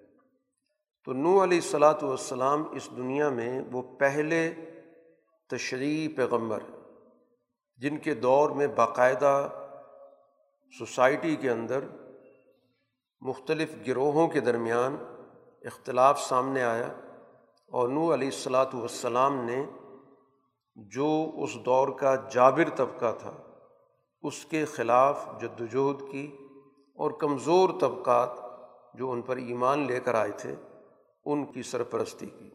تو 1.04 1.14
نو 1.14 1.44
علیہ 1.44 1.58
السلاۃ 1.58 2.04
والسلام 2.04 2.64
اس 2.72 2.90
دنیا 2.98 3.30
میں 3.30 3.62
وہ 3.72 3.82
پہلے 3.82 4.54
تشریح 5.50 6.08
پیغمبر 6.16 6.60
جن 7.78 7.98
کے 7.98 8.14
دور 8.14 8.50
میں 8.50 8.68
باقاعدہ 8.68 9.50
سوسائٹی 10.80 11.36
کے 11.36 11.50
اندر 11.50 11.80
مختلف 13.22 13.76
گروہوں 13.88 14.28
کے 14.28 14.40
درمیان 14.40 14.96
اختلاف 15.66 16.22
سامنے 16.22 16.64
آیا 16.64 16.88
اور 17.72 17.90
نو 17.90 18.14
علیہ 18.14 18.28
السلاۃ 18.28 18.74
والسلام 18.74 19.46
نے 19.46 19.66
جو 20.76 21.32
اس 21.36 21.56
دور 21.66 21.88
کا 21.88 22.16
جابر 22.16 22.70
طبقہ 22.76 23.12
تھا 23.20 23.47
اس 24.24 24.46
کے 24.46 24.66
خلاف 24.66 25.26
جد 25.42 25.62
وجہد 25.62 26.02
کی 26.12 26.26
اور 26.98 27.12
کمزور 27.12 27.70
طبقات 27.82 28.38
جو 28.94 29.12
ان 29.12 29.22
پر 29.22 29.38
ایمان 29.38 29.86
لے 29.88 30.00
کر 30.00 30.16
آئے 30.16 30.32
تھے، 30.32 30.56
ان 31.26 31.46
کی 31.46 31.64
سرپرستی 31.64 32.26
کی۔ 32.26 32.50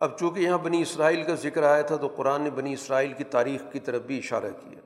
اب 0.00 0.18
چونکہ 0.18 0.40
یہاں 0.40 0.58
بنی 0.58 0.80
اسرائیل 0.82 1.22
کا 1.22 1.34
ذکر 1.34 1.62
آیا 1.62 1.82
تھا، 1.82 1.96
تو 1.96 2.08
قرآن 2.08 2.42
نے 2.42 2.50
بنی 2.50 2.72
اسرائیل 2.72 3.12
کی 3.12 3.24
تاریخ 3.24 3.62
کی 3.72 3.80
طرف 3.80 4.02
بھی 4.02 4.18
اشارہ 4.18 4.50
کیا 4.60 4.80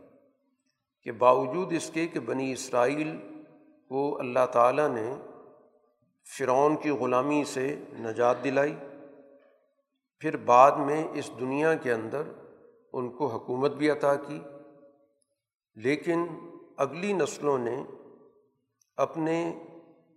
کہ 1.07 1.13
باوجود 1.13 1.73
اس 1.73 1.91
کے 1.95 2.07
کہ 2.07 2.21
بنی 2.21 2.53
اسرائیل 2.53 3.17
کو 3.89 4.19
اللہ 4.21 4.47
تعالیٰ 4.53 4.89
نے 4.89 5.15
فرعون 6.27 6.77
کی 6.77 6.91
غلامی 6.91 7.43
سے 7.45 7.67
نجات 7.99 8.45
دلائی، 8.45 8.75
پھر 10.23 10.37
بعد 10.37 10.73
میں 10.73 11.03
اس 11.15 11.31
دنیا 11.41 11.75
کے 11.75 11.93
اندر 11.93 12.23
ان 12.95 13.11
کو 13.11 13.27
حکومت 13.27 13.71
بھی 13.71 13.91
عطا 13.91 14.15
کی۔ 14.15 14.41
لیکن 15.75 16.27
اگلی 16.77 17.13
نسلوں 17.13 17.59
نے 17.59 17.83
اپنے 18.97 19.59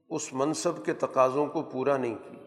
اس 0.10 0.34
منصب 0.34 0.86
کے 0.86 0.93
تقاضوں 0.93 1.46
کو 1.46 1.62
پورا 1.62 1.98
نہیں 1.98 2.15
کی 2.15 2.38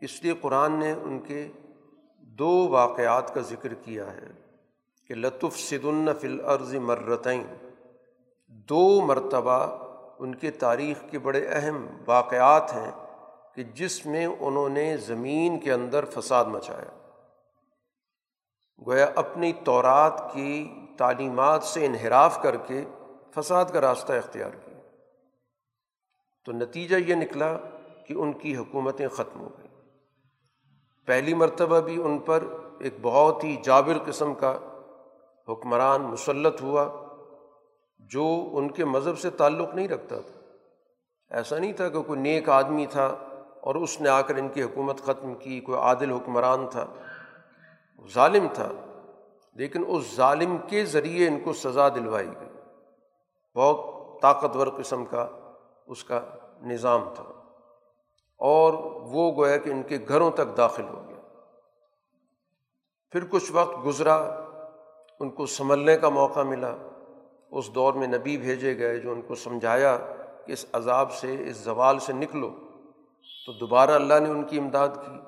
اس 0.00 0.22
لیے 0.22 0.32
قرآن 0.40 0.72
نے 0.72 0.92
ان 0.92 1.18
کے 1.18 1.48
دو 2.18 2.68
واقعات 2.68 3.34
کا 3.34 3.40
ذکر 3.40 3.74
کیا 3.74 4.12
ہے 4.12 4.30
کہ 5.08 5.14
لطف 5.14 5.58
صدن 5.58 6.08
العرض 6.22 6.74
مرتعین 6.74 7.46
دو 8.46 9.00
مرتبہ 9.00 9.84
ان 10.18 10.34
کے 10.34 10.50
تاریخ 10.50 11.04
کے 11.10 11.18
بڑے 11.18 11.46
اہم 11.46 11.86
واقعات 12.06 12.72
ہیں 12.74 12.90
کہ 13.54 13.62
جس 13.62 14.06
میں 14.06 14.26
انہوں 14.26 14.68
نے 14.68 14.96
زمین 14.96 15.58
کے 15.58 15.72
اندر 15.72 16.04
فساد 16.04 16.44
مچایا۔ 16.44 16.99
گویا 18.86 19.06
اپنی 19.14 19.52
تورات 19.52 20.32
کی 20.32 20.74
تعلیمات 20.98 21.62
سے 21.62 21.86
انحراف 21.86 22.42
کر 22.42 22.56
کے 22.56 22.84
فساد 23.36 23.64
کا 23.64 23.80
راستہ 23.80 24.12
اختیار 24.12 24.50
کیا۔ 24.50 24.78
تو 26.44 26.52
نتیجہ 26.52 26.96
یہ 26.96 27.14
نکلا 27.14 27.56
کہ 28.06 28.14
ان 28.14 28.32
کی 28.32 28.56
حکومتیں 28.56 29.08
ختم 29.08 29.40
ہو 29.40 29.48
گئیں۔ 29.58 29.70
پہلی 31.06 31.34
مرتبہ 31.34 31.80
بھی 31.80 32.02
ان 32.02 32.18
پر 32.18 32.44
ایک 32.80 32.94
بہت 33.02 33.44
ہی 33.44 33.56
جابر 33.62 33.98
قسم 34.06 34.34
کا 34.34 34.58
حکمران 35.48 36.02
مسلط 36.02 36.62
ہوا 36.62 37.06
جو 37.98 38.50
ان 38.52 38.70
کے 38.70 38.84
مذہب 38.84 39.18
سے 39.18 39.30
تعلق 39.30 39.74
نہیں 39.74 39.88
رکھتا 39.88 40.20
تھا۔ 40.20 40.40
ایسا 41.30 41.58
نہیں 41.58 41.72
تھا 41.72 41.88
کہ 41.88 42.02
کوئی 42.02 42.20
نیک 42.20 42.48
آدمی 42.48 42.86
تھا 42.86 43.16
اور 43.60 43.74
اس 43.74 44.00
نے 44.00 44.08
آ 44.08 44.20
کر 44.20 44.36
ان 44.36 44.48
کی 44.48 44.62
حکومت 44.62 45.00
ختم 45.00 45.34
کی، 45.34 45.60
کوئی 45.60 45.78
عادل 45.78 46.12
حکمران 46.12 46.66
تھا۔ 46.70 46.86
ظالم 48.08 48.46
تھا، 48.54 48.68
لیکن 49.54 49.84
اس 49.88 50.16
ظالم 50.16 50.56
کے 50.68 50.84
ذریعے 50.84 51.28
ان 51.28 51.40
کو 51.40 51.52
سزا 51.52 51.88
دلوائی 51.88 52.26
گئی۔ 52.26 52.48
بہت 53.54 53.90
طاقتور 54.22 54.66
قسم 54.66 55.04
کا 55.04 55.28
اس 55.86 56.04
کا 56.04 56.20
نظام 56.62 57.04
تھا۔ 57.14 57.24
اور 58.36 58.72
وہ 58.84 59.32
گویا 59.36 59.56
کہ 59.56 59.70
ان 59.70 59.82
کے 59.82 59.98
گھروں 60.08 60.30
تک 60.30 60.56
داخل 60.56 60.88
ہو 60.88 61.04
گیا۔ 61.08 61.20
پھر 63.10 63.24
کچھ 63.30 63.52
وقت 63.52 63.86
گزرا، 63.86 64.16
ان 65.20 65.30
کو 65.30 65.46
سنبھلنے 65.46 65.96
کا 65.96 66.08
موقع 66.08 66.40
ملا۔ 66.40 66.76
اس 67.50 67.74
دور 67.74 67.92
میں 67.92 68.06
نبی 68.06 68.36
بھیجے 68.36 68.78
گئے 68.78 68.96
جو 68.96 69.12
ان 69.12 69.22
کو 69.22 69.34
سمجھایا 69.34 69.98
کہ 70.46 70.52
اس 70.52 70.66
عذاب 70.72 71.12
سے، 71.12 71.48
اس 71.48 71.56
زوال 71.56 71.98
سے 71.98 72.12
نکلو۔ 72.12 72.50
تو 73.46 73.52
دوبارہ 73.52 73.90
اللہ 73.90 74.18
نے 74.18 74.28
ان 74.28 74.44
کی 74.44 74.58
امداد 74.58 74.88
کی 74.88 75.18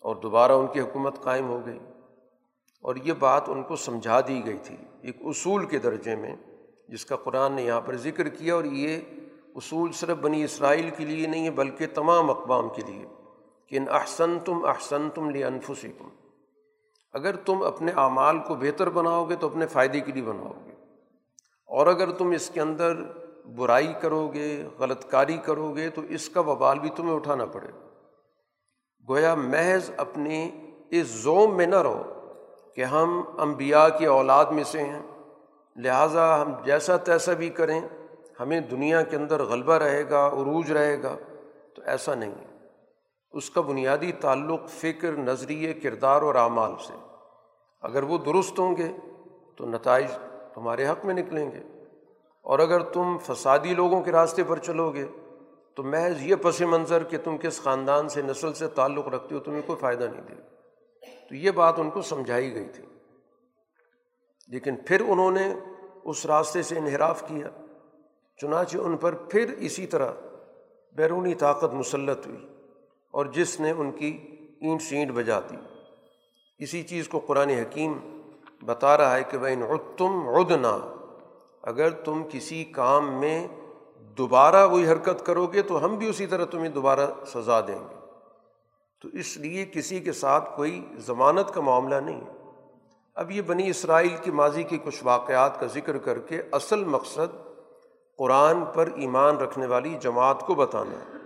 اور 0.00 0.16
دوبارہ 0.16 0.52
ان 0.52 0.66
کی 0.66 0.80
حکومت 0.80 1.22
قائم 1.22 1.48
ہو 1.48 1.66
گئی۔ 1.66 1.78
اور 2.82 2.96
یہ 2.96 3.12
بات 3.12 3.48
ان 3.48 3.62
کو 3.62 3.76
سمجھا 3.76 4.20
دی 4.20 4.46
گئی 4.46 4.58
تھی 4.62 4.76
ایک 5.02 5.16
اصول 5.20 5.66
کے 5.66 5.78
درجے 5.78 6.16
میں، 6.16 6.36
جس 6.88 7.06
کا 7.06 7.16
قرآن 7.16 7.52
نے 7.52 7.62
یہاں 7.62 7.80
پر 7.80 7.96
ذکر 7.96 8.28
کیا 8.28 8.54
اور 8.54 8.64
یہ 8.64 8.98
اصول 9.54 9.92
صرف 9.92 10.16
بنی 10.16 10.44
اسرائیل 10.44 10.90
کے 10.90 11.04
لیے 11.04 11.26
نہیں 11.26 11.44
ہے، 11.44 11.50
بلکہ 11.50 11.86
تمام 11.94 12.30
اقوام 12.30 12.68
کے 12.68 12.82
لیے۔ 12.86 13.06
کہ 13.66 13.76
ان 13.76 13.84
احسن 13.88 14.38
تم 14.38 14.64
احسن 14.64 15.10
تم 15.10 15.30
لے 15.30 15.44
انفسکم 15.44 16.08
اگر 17.12 17.36
تم 17.36 17.62
اپنے 17.62 17.92
اعمال 17.96 18.38
کو 18.38 18.54
بہتر 18.54 18.90
بناؤ 18.90 19.24
گے 19.24 19.36
تو 19.36 19.46
اپنے 19.46 19.66
فائدے 19.66 20.00
کے 20.00 20.12
لیے 20.12 20.22
بناؤ 20.22 20.52
گے۔ 20.66 20.72
اور 21.66 21.86
اگر 21.86 22.10
تم 22.10 22.30
اس 22.30 22.50
کے 22.50 22.60
اندر 22.60 22.96
برائی 23.56 23.92
کرو 24.00 24.28
گے 24.28 24.68
غلط 24.78 25.10
کاری 25.10 25.36
کرو 25.36 25.74
گے، 25.76 25.90
تو 25.90 26.02
اس 26.08 26.28
کا 26.28 26.40
وبال 26.40 26.78
بھی 26.78 26.90
تمہیں 26.90 27.14
اٹھانا 27.14 27.44
پڑے۔ 27.44 27.68
گویا 29.08 29.34
محض 29.34 29.90
اپنے 29.96 30.50
اس 30.90 31.06
زوم 31.06 31.56
میں 31.56 31.66
نہ 31.66 31.82
رہو۔ 31.82 32.21
کہ 32.76 32.84
ہم 32.84 33.22
امبیا 33.38 33.88
کی 33.88 34.06
اولاد 34.06 34.44
میں 34.44 34.64
سے 34.64 34.82
ہیں، 34.82 35.02
لہٰذا 35.76 36.42
ہم 36.42 36.52
جیسا 36.64 36.96
تیسا 36.96 37.32
بھی 37.32 37.50
کریں، 37.50 37.80
ہمیں 38.40 38.60
دنیا 38.60 39.02
کے 39.02 39.16
اندر 39.16 39.42
غلبہ 39.42 39.72
رہے 39.72 40.10
گا، 40.10 40.26
عروج 40.26 40.72
رہے 40.72 41.02
گا، 41.02 41.16
تو 41.74 41.82
ایسا 41.86 42.14
نہیں 42.14 42.30
ہے۔ 42.30 42.56
اس 43.32 43.50
کا 43.50 43.60
بنیادی 43.60 44.12
تعلق 44.12 44.60
فکر، 44.68 45.12
نظریے، 45.12 45.72
کردار 45.72 46.22
اور 46.22 46.34
اعمال 46.34 46.72
سے۔ 46.86 46.92
اگر 47.82 48.02
وہ 48.02 48.18
درست 48.18 48.58
ہوں 48.58 48.76
گے، 48.76 48.88
تو 49.56 49.66
نتائج 49.66 50.06
تمہارے 50.54 50.86
حق 50.86 51.04
میں 51.04 51.14
نکلیں 51.14 51.50
گے۔ 51.50 51.60
اور 52.42 52.58
اگر 52.58 52.80
تم 52.80 53.16
فسادی 53.18 53.74
لوگوں 53.74 54.02
کے 54.02 54.12
راستے 54.12 54.44
پر 54.44 54.58
چلو 54.58 54.90
گے، 54.90 55.06
تو 55.74 55.82
محض 55.82 56.22
یہ 56.22 56.34
پس 56.42 56.60
منظر 56.60 57.04
کہ 57.04 57.18
تم 57.24 57.36
کس 57.38 57.62
خاندان 57.62 58.08
سے، 58.08 58.22
نسل 58.22 58.52
سے 58.52 58.66
تعلق 58.66 59.08
رکھتے 59.08 59.34
ہو، 59.34 59.40
تمہیں 59.40 59.62
کوئی 59.66 59.78
فائدہ 59.78 60.04
نہیں 60.04 60.22
دے 60.28 60.51
تو 61.32 61.36
یہ 61.36 61.50
بات 61.50 61.78
ان 61.78 61.90
کو 61.90 62.02
سمجھائی 62.02 62.54
گئی 62.54 62.68
تھی۔ 62.68 62.84
لیکن 64.48 64.76
پھر 64.76 65.00
انہوں 65.00 65.30
نے 65.30 65.54
اس 66.04 66.26
راستے 66.26 66.62
سے 66.62 66.78
انحراف 66.78 67.28
کیا۔ 67.28 67.48
چنانچہ 68.36 68.78
ان 68.78 68.96
پر 68.96 69.14
پھر 69.14 69.52
اسی 69.58 69.86
طرح 69.86 70.12
بیرونی 70.96 71.34
طاقت 71.34 71.74
مسلط 71.74 72.26
ہوئی 72.26 72.46
اور 73.10 73.26
جس 73.26 73.60
نے 73.60 73.70
ان 73.70 73.92
کی 73.92 74.36
اینٹ 74.60 74.82
سینٹ 74.82 75.10
بجا 75.10 75.40
دی۔ 75.40 75.56
اسی 76.58 76.82
چیز 76.82 77.08
کو 77.08 77.18
قرآن 77.18 77.48
حکیم 77.48 78.20
بتا 78.64 78.96
رہا 78.96 79.16
ہے 79.16 79.24
کہ 79.24 79.38
بھائی 79.38 79.56
تم 79.96 80.22
ادنا 80.26 80.94
اگر 81.62 81.90
تم 81.90 82.22
کسی 82.30 82.64
کام 82.64 83.20
میں 83.20 83.48
دوبارہ 83.98 84.68
وہی 84.68 84.86
حرکت 84.86 85.26
کرو 85.26 85.46
گے 85.46 85.62
تو 85.62 85.84
ہم 85.84 85.96
بھی 85.96 86.08
اسی 86.08 86.26
طرح 86.26 86.44
تمہیں 86.44 86.68
دوبارہ 86.68 87.06
سزا 87.26 87.60
دیں 87.60 87.88
گے۔ 87.90 88.01
تو 89.02 89.08
اس 89.12 89.36
لیے 89.36 89.64
کسی 89.64 90.00
کے 90.00 90.12
ساتھ 90.12 90.56
کوئی 90.56 90.86
ضمانت 90.96 91.54
کا 91.54 91.60
معاملہ 91.60 91.94
نہیں 91.94 92.20
ہے۔ 92.20 92.32
اب 93.14 93.30
یہ 93.30 93.42
بنی 93.42 93.70
اسرائیل 93.70 94.16
کی 94.22 94.30
ماضی 94.30 94.62
کے 94.62 94.78
کچھ 94.78 95.04
واقعات 95.04 95.60
کا 95.60 95.66
ذکر 95.66 95.98
کر 95.98 96.18
کے 96.18 96.42
اصل 96.52 96.84
مقصد 96.84 97.36
قرآن 98.18 98.64
پر 98.74 98.88
ایمان 98.94 99.36
رکھنے 99.36 99.66
والی 99.66 99.96
جماعت 100.00 100.40
کو 100.40 100.54
بتانا 100.54 101.00
ہے 101.00 101.18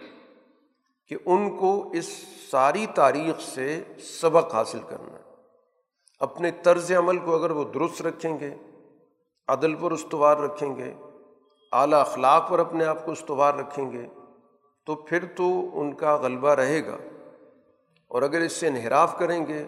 کہ 1.09 1.17
ان 1.27 1.57
کو 1.57 1.91
اس 1.93 2.09
ساری 2.51 2.87
تاریخ 2.95 3.41
سے 3.41 3.83
سبق 4.21 4.55
حاصل 4.55 4.81
کرنا 4.89 5.13
ہے۔ 5.13 5.23
اپنے 6.21 6.51
طرز 6.51 6.93
عمل 6.93 7.19
کو 7.19 7.35
اگر 7.35 7.51
وہ 7.51 7.65
درست 7.65 8.03
رکھیں 8.03 8.41
گے، 8.41 8.55
عدل 9.49 9.75
پر 9.75 9.91
استوار 9.91 10.37
رکھیں 10.37 10.77
گے، 10.77 10.95
اعلیٰ 11.73 12.01
اخلاق 12.01 12.51
پر 12.51 12.59
اپنے 12.59 12.85
آپ 12.85 13.05
کو 13.05 13.13
استوار 13.13 13.55
رکھیں 13.55 13.93
گے، 13.93 14.07
تو 14.87 14.95
پھر 14.95 15.25
تو 15.25 15.81
ان 15.81 15.93
کا 15.93 16.17
غلبہ 16.17 16.49
رہے 16.49 16.87
گا۔ 16.87 16.97
اور 18.09 18.23
اگر 18.23 18.41
اس 18.41 18.53
سے 18.53 18.67
انحراف 18.67 19.19
کریں 19.19 19.47
گے 19.47 19.65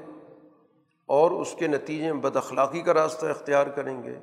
اور 1.07 1.31
اس 1.31 1.55
کے 1.59 1.67
نتیجے 1.67 2.13
میں 2.13 2.23
بد 2.23 2.37
اخلاقی 2.37 2.81
کا 2.81 2.95
راستہ 2.95 3.27
اختیار 3.27 3.67
کریں 3.67 4.03
گے، 4.03 4.19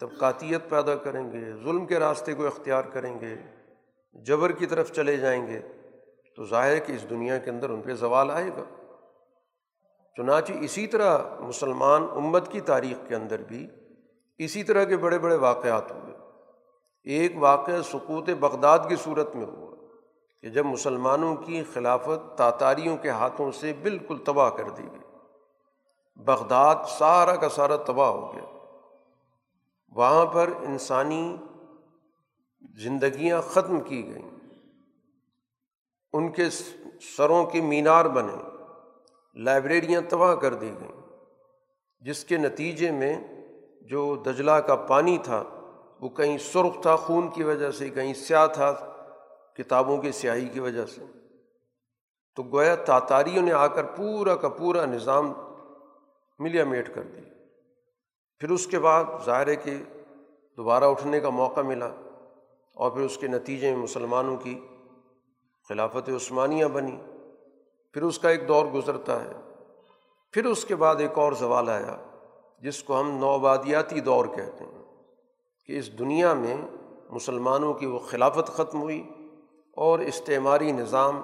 طبقاتیت 0.00 0.70
پیدا 0.70 0.94
کریں 0.94 1.32
گے، 1.32 1.52
ظلم 1.52 1.86
کے 1.86 1.98
راستے 1.98 2.34
کو 2.34 2.46
اختیار 2.46 2.82
کریں 2.82 3.20
گے، 3.20 3.34
جبر 4.12 4.52
کی 4.52 4.66
طرف 4.66 4.92
چلے 4.92 5.16
جائیں 5.16 5.46
گے، 5.46 5.60
تو 6.36 6.44
ظاہر 6.44 6.72
ہے 6.72 6.80
کہ 6.80 6.92
اس 6.92 7.10
دنیا 7.10 7.38
کے 7.38 7.50
اندر 7.50 7.70
ان 7.70 7.82
پہ 7.82 7.94
زوال 7.94 8.30
آئے 8.30 8.48
گا۔ 8.48 8.64
چنانچہ 10.16 10.52
اسی 10.52 10.86
طرح 10.86 11.18
مسلمان 11.40 12.06
امت 12.10 12.52
کی 12.52 12.60
تاریخ 12.60 13.08
کے 13.08 13.14
اندر 13.14 13.42
بھی 13.42 13.66
اسی 14.38 14.62
طرح 14.62 14.84
کے 14.84 14.96
بڑے 14.96 15.18
بڑے 15.18 15.36
واقعات 15.36 15.92
ہوئے۔ 15.92 16.14
ایک 17.04 17.32
واقعہ 17.36 17.82
سکوت 17.82 18.30
بغداد 18.30 18.78
کی 18.88 18.96
صورت 18.96 19.36
میں 19.36 19.46
ہوا۔ 19.46 19.69
کہ 20.42 20.50
جب 20.50 20.66
مسلمانوں 20.66 21.36
کی 21.36 21.62
خلافت 21.72 22.38
تاتاریوں 22.38 22.96
کے 22.96 23.10
ہاتھوں 23.10 23.52
سے 23.52 23.72
بالکل 23.72 24.18
تباہ 24.24 24.50
کر 24.50 24.70
دی 24.70 24.82
گئی، 24.82 25.16
بغداد 26.16 26.74
سارا 26.98 27.36
کا 27.36 27.48
سارا 27.48 27.76
تباہ 27.76 28.08
ہو 28.08 28.34
گیا۔ 28.34 28.44
وہاں 29.96 30.26
پر 30.26 30.50
انسانی 30.60 31.36
زندگیاں 32.76 33.42
ختم 33.42 33.80
کی 33.80 34.14
گئیں۔ 34.14 34.30
ان 36.12 36.32
کے 36.32 36.50
سروں 37.16 37.44
کے 37.44 37.60
مینار 37.60 38.04
بنے۔ 38.04 38.48
لائبریریاں 39.34 40.00
تباہ 40.08 40.34
کر 40.34 40.54
دی 40.54 40.70
گئیں۔ 40.80 41.02
جس 42.00 42.24
کے 42.24 42.36
نتیجے 42.36 42.90
میں 42.90 43.16
جو 43.80 44.16
دجلہ 44.16 44.50
کا 44.50 44.76
پانی 44.76 45.18
تھا، 45.18 45.42
وہ 46.00 46.08
کہیں 46.08 46.38
سرخ 46.38 46.82
تھا، 46.82 46.96
خون 46.96 47.28
کی 47.30 47.42
وجہ 47.42 47.70
سے، 47.70 47.88
کہیں 47.88 48.14
سیاہ 48.14 48.46
تھا۔ 48.46 48.89
کتابوں 49.62 49.98
کی 49.98 50.12
سیاہی 50.12 50.48
کی 50.48 50.60
وجہ 50.60 50.86
سے۔ 50.86 51.04
تو 52.36 52.42
گویا 52.42 52.74
تاتاریوں 52.74 53.42
نے 53.42 53.52
آ 53.52 53.66
کر 53.66 53.84
پورا 53.84 54.36
کا 54.36 54.48
پورا 54.48 54.84
نظام 54.84 55.32
ملیا 56.38 56.64
میٹ 56.64 56.94
کر 56.94 57.02
دیا۔ 57.02 57.32
پھر 58.38 58.50
اس 58.50 58.66
کے 58.66 58.78
بعد 58.78 59.04
ظاہر 59.24 59.48
ہے 59.48 59.56
کہ 59.56 59.76
دوبارہ 60.56 60.84
اٹھنے 60.84 61.20
کا 61.20 61.30
موقع 61.30 61.60
ملا 61.60 61.88
اور 62.74 62.90
پھر 62.90 63.00
اس 63.00 63.18
کے 63.18 63.26
نتیجے 63.26 63.74
میں 63.74 63.82
مسلمانوں 63.82 64.36
کی 64.36 64.60
خلافت 65.68 66.08
عثمانیہ 66.08 66.66
بنی۔ 66.66 66.98
پھر 67.92 68.02
اس 68.02 68.18
کا 68.18 68.30
ایک 68.30 68.48
دور 68.48 68.66
گزرتا 68.66 69.24
ہے۔ 69.24 69.32
پھر 70.32 70.44
اس 70.44 70.64
کے 70.64 70.76
بعد 70.76 70.96
ایک 70.96 71.18
اور 71.18 71.32
زوال 71.32 71.68
آیا، 71.68 71.96
جس 72.58 72.82
کو 72.82 73.00
ہم 73.00 73.10
نوبادیاتی 73.10 74.00
دور 74.00 74.26
کہتے 74.26 74.64
ہیں، 74.64 74.84
کہ 75.66 75.78
اس 75.78 75.98
دنیا 75.98 76.34
میں 76.34 76.56
مسلمانوں 77.10 77.74
کی 77.74 77.86
وہ 77.86 77.98
خلافت 77.98 78.46
ختم 78.46 78.82
ہوئی۔ 78.82 79.10
اور 79.76 79.98
استعماری 79.98 80.72
نظام 80.72 81.20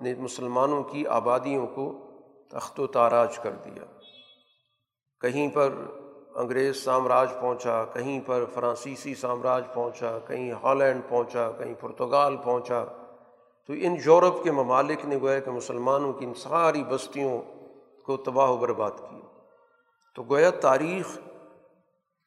نے 0.00 0.14
مسلمانوں 0.14 0.82
کی 0.82 1.06
آبادیوں 1.06 1.66
کو 1.66 2.10
تخت 2.50 2.80
و 2.80 2.86
تاراج 2.86 3.38
کر 3.38 3.50
دیا۔ 3.50 3.84
کہیں 5.20 5.48
پر 5.48 5.72
انگریز 6.34 6.84
سامراج 6.84 7.28
پہنچا، 7.40 7.84
کہیں 7.84 8.20
پر 8.26 8.44
فرانسیسی 8.54 9.14
سامراج 9.14 9.64
پہنچا، 9.74 10.18
کہیں 10.26 10.52
ہالینڈ 10.52 11.00
پہنچا، 11.08 11.50
کہیں 11.50 11.74
پرتگال 11.80 12.36
پہنچا۔ 12.36 12.84
تو 13.66 13.72
ان 13.72 13.96
یورپ 14.04 14.44
کے 14.44 14.50
ممالک 14.50 15.04
نے 15.04 15.16
گویا 15.16 15.38
کہ 15.38 15.50
مسلمانوں 15.50 16.12
کی 16.12 16.24
ان 16.24 16.34
ساری 16.34 16.84
بستیوں 16.84 17.42
کو 18.02 18.16
تباہ 18.16 18.50
و 18.50 18.56
برباد 18.56 18.90
کی 18.90 19.20
تو 20.14 20.22
گویا 20.22 20.50
تاریخ 20.50 21.18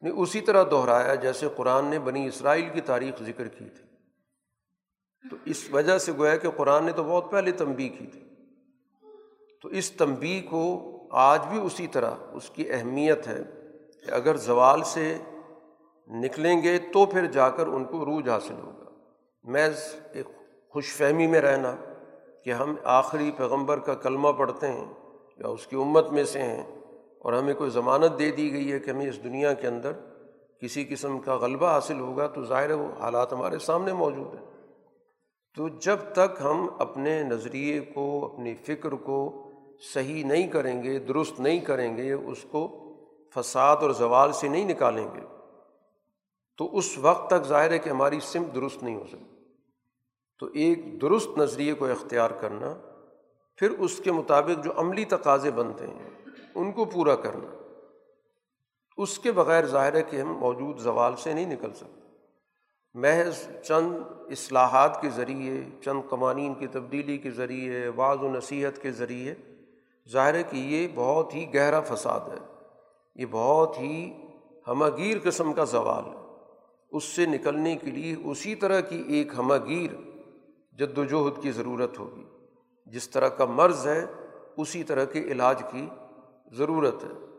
نے 0.01 0.09
اسی 0.09 0.41
طرح 0.41 0.63
دہرایا 0.71 1.15
جیسے 1.15 1.47
قرآن 1.55 1.85
نے 1.85 1.99
بنی 1.99 2.27
اسرائیل 2.27 2.69
کی 2.73 2.81
تاریخ 2.81 3.23
ذکر 3.23 3.47
کی 3.47 3.65
تھی۔ 3.65 3.86
تو 5.29 5.35
اس 5.45 5.71
وجہ 5.71 5.97
سے 5.97 6.11
گویا 6.17 6.35
کہ 6.35 6.49
قرآن 6.49 6.85
نے 6.85 6.91
تو 6.91 7.03
بہت 7.03 7.31
پہلے 7.31 7.51
تنبی 7.51 7.89
کی 7.89 8.07
تھی۔ 8.07 8.23
تو 9.61 9.69
اس 9.69 9.91
تنبی 9.91 10.41
کو 10.41 10.93
آج 11.11 11.39
بھی 11.49 11.59
اسی 11.59 11.87
طرح 11.87 12.11
اس 12.33 12.49
کی 12.49 12.71
اہمیت 12.71 13.27
ہے 13.27 13.43
کہ 14.05 14.11
اگر 14.11 14.35
زوال 14.35 14.83
سے 14.83 15.17
نکلیں 16.07 16.61
گے 16.61 16.77
تو 16.77 17.05
پھر 17.05 17.25
جا 17.25 17.49
کر 17.49 17.67
ان 17.67 17.85
کو 17.85 18.05
روج 18.05 18.29
حاصل 18.29 18.53
ہوگا۔ 18.53 18.89
محض 19.43 19.95
ایک 20.13 20.25
خوش 20.69 20.93
فہمی 20.93 21.27
میں 21.27 21.41
رہنا 21.41 21.75
کہ 22.43 22.53
ہم 22.53 22.75
آخری 22.83 23.31
پیغمبر 23.37 23.79
کا 23.79 23.93
کلمہ 23.93 24.29
پڑھتے 24.29 24.67
ہیں 24.67 24.93
یا 25.37 25.47
اس 25.47 25.67
کی 25.67 25.75
امت 25.75 26.09
میں 26.09 26.23
سے 26.23 26.41
ہیں 26.41 26.63
اور 27.19 27.33
ہمیں 27.33 27.53
کوئی 27.53 27.69
ضمانت 27.69 28.19
دے 28.19 28.31
دی 28.31 28.53
گئی 28.53 28.71
ہے 28.71 28.79
کہ 28.79 28.89
ہمیں 28.89 29.09
اس 29.09 29.23
دنیا 29.23 29.53
کے 29.53 29.67
اندر 29.67 29.91
کسی 30.61 30.85
قسم 30.85 31.19
کا 31.19 31.35
غلبہ 31.35 31.67
حاصل 31.67 31.99
ہوگا 31.99 32.27
تو 32.27 32.45
ظاہر 32.45 32.71
وہ 32.71 32.87
حالات 32.99 33.33
ہمارے 33.33 33.59
سامنے 33.59 33.93
موجود 33.93 34.35
ہیں۔ 34.35 34.56
تو 35.57 35.69
جب 35.69 35.97
تک 36.13 36.41
ہم 36.43 36.67
اپنے 36.79 37.23
نظریے 37.23 37.79
کو، 37.79 38.29
اپنی 38.33 38.55
فکر 38.55 38.91
کو 38.91 39.43
صحیح 39.93 40.25
نہیں 40.25 40.47
کریں 40.47 40.83
گے، 40.83 40.99
درست 40.99 41.39
نہیں 41.39 41.59
کریں 41.59 41.97
گے، 41.97 42.13
اس 42.13 42.45
کو 42.51 42.83
فساد 43.35 43.77
اور 43.81 43.89
زوال 43.89 44.31
سے 44.31 44.47
نہیں 44.47 44.65
نکالیں 44.65 45.07
گے، 45.15 45.19
تو 46.57 46.77
اس 46.77 46.97
وقت 46.97 47.29
تک 47.29 47.47
ظاہر 47.47 47.71
ہے 47.71 47.79
کہ 47.79 47.89
ہماری 47.89 48.19
سمت 48.19 48.55
درست 48.55 48.83
نہیں 48.83 48.95
ہو 48.95 49.05
سکتی۔ 49.07 49.35
تو 50.39 50.45
ایک 50.45 51.01
درست 51.01 51.29
نظریے 51.37 51.73
کو 51.73 51.85
اختیار 51.85 52.29
کرنا، 52.29 52.73
پھر 53.55 53.71
اس 53.71 53.97
کے 53.97 54.11
مطابق 54.11 54.63
جو 54.63 54.71
عملی 54.75 55.05
تقاضے 55.05 55.51
بنتے 55.51 55.87
ہیں، 55.87 56.09
ان 56.55 56.71
کو 56.71 56.85
پورا 56.85 57.15
کرنا۔ 57.15 57.73
اس 58.97 59.19
کے 59.19 59.31
بغیر 59.31 59.65
ظاہر 59.65 59.95
ہے 59.95 60.01
کہ 60.01 60.17
ہم 60.17 60.33
موجود 60.33 60.77
زوال 60.79 61.15
سے 61.15 61.33
نہیں 61.33 61.45
نکل 61.45 61.73
سکتے۔ 61.73 62.06
محض 62.97 63.61
چند 63.63 63.93
اصلاحات 64.29 65.01
کے 65.01 65.09
ذریعے، 65.09 65.63
چند 65.83 66.09
قوانین 66.09 66.53
کی 66.53 66.67
تبدیلی 66.67 67.17
کے 67.17 67.31
ذریعے 67.31 67.91
بعض 67.91 68.17
و 68.21 68.29
نصیحت 68.29 68.81
کے 68.81 68.91
ذریعے، 68.91 69.35
ظاہر 70.09 70.33
ہے 70.33 70.43
کہ 70.43 70.57
یہ 70.57 70.87
بہت 70.95 71.33
ہی 71.33 71.53
گہرا 71.53 71.81
فساد 71.81 72.19
ہے۔ 72.19 72.63
یہ 73.15 73.25
بہت 73.31 73.79
ہی 73.79 74.13
ہمگیر 74.67 75.17
قسم 75.23 75.53
کا 75.53 75.63
زوال 75.63 76.05
ہے۔ 76.05 76.35
اس 76.91 77.03
سے 77.03 77.25
نکلنے 77.25 77.75
کے 77.75 77.91
لیے 77.91 78.15
اسی 78.25 78.55
طرح 78.55 78.79
کی 78.79 79.03
ایک 79.07 79.27
ہمگیر 79.37 79.95
جد 80.75 80.97
وجہد 80.97 81.41
کی 81.41 81.51
ضرورت 81.51 81.99
ہوگی۔ 81.99 82.25
جس 82.85 83.09
طرح 83.09 83.27
کا 83.27 83.45
مرض 83.45 83.87
ہے، 83.87 84.05
اسی 84.57 84.83
طرح 84.83 85.03
کے 85.03 85.19
علاج 85.19 85.61
کی 85.71 85.87
ضرورت 86.51 87.03
ہے۔ 87.03 87.36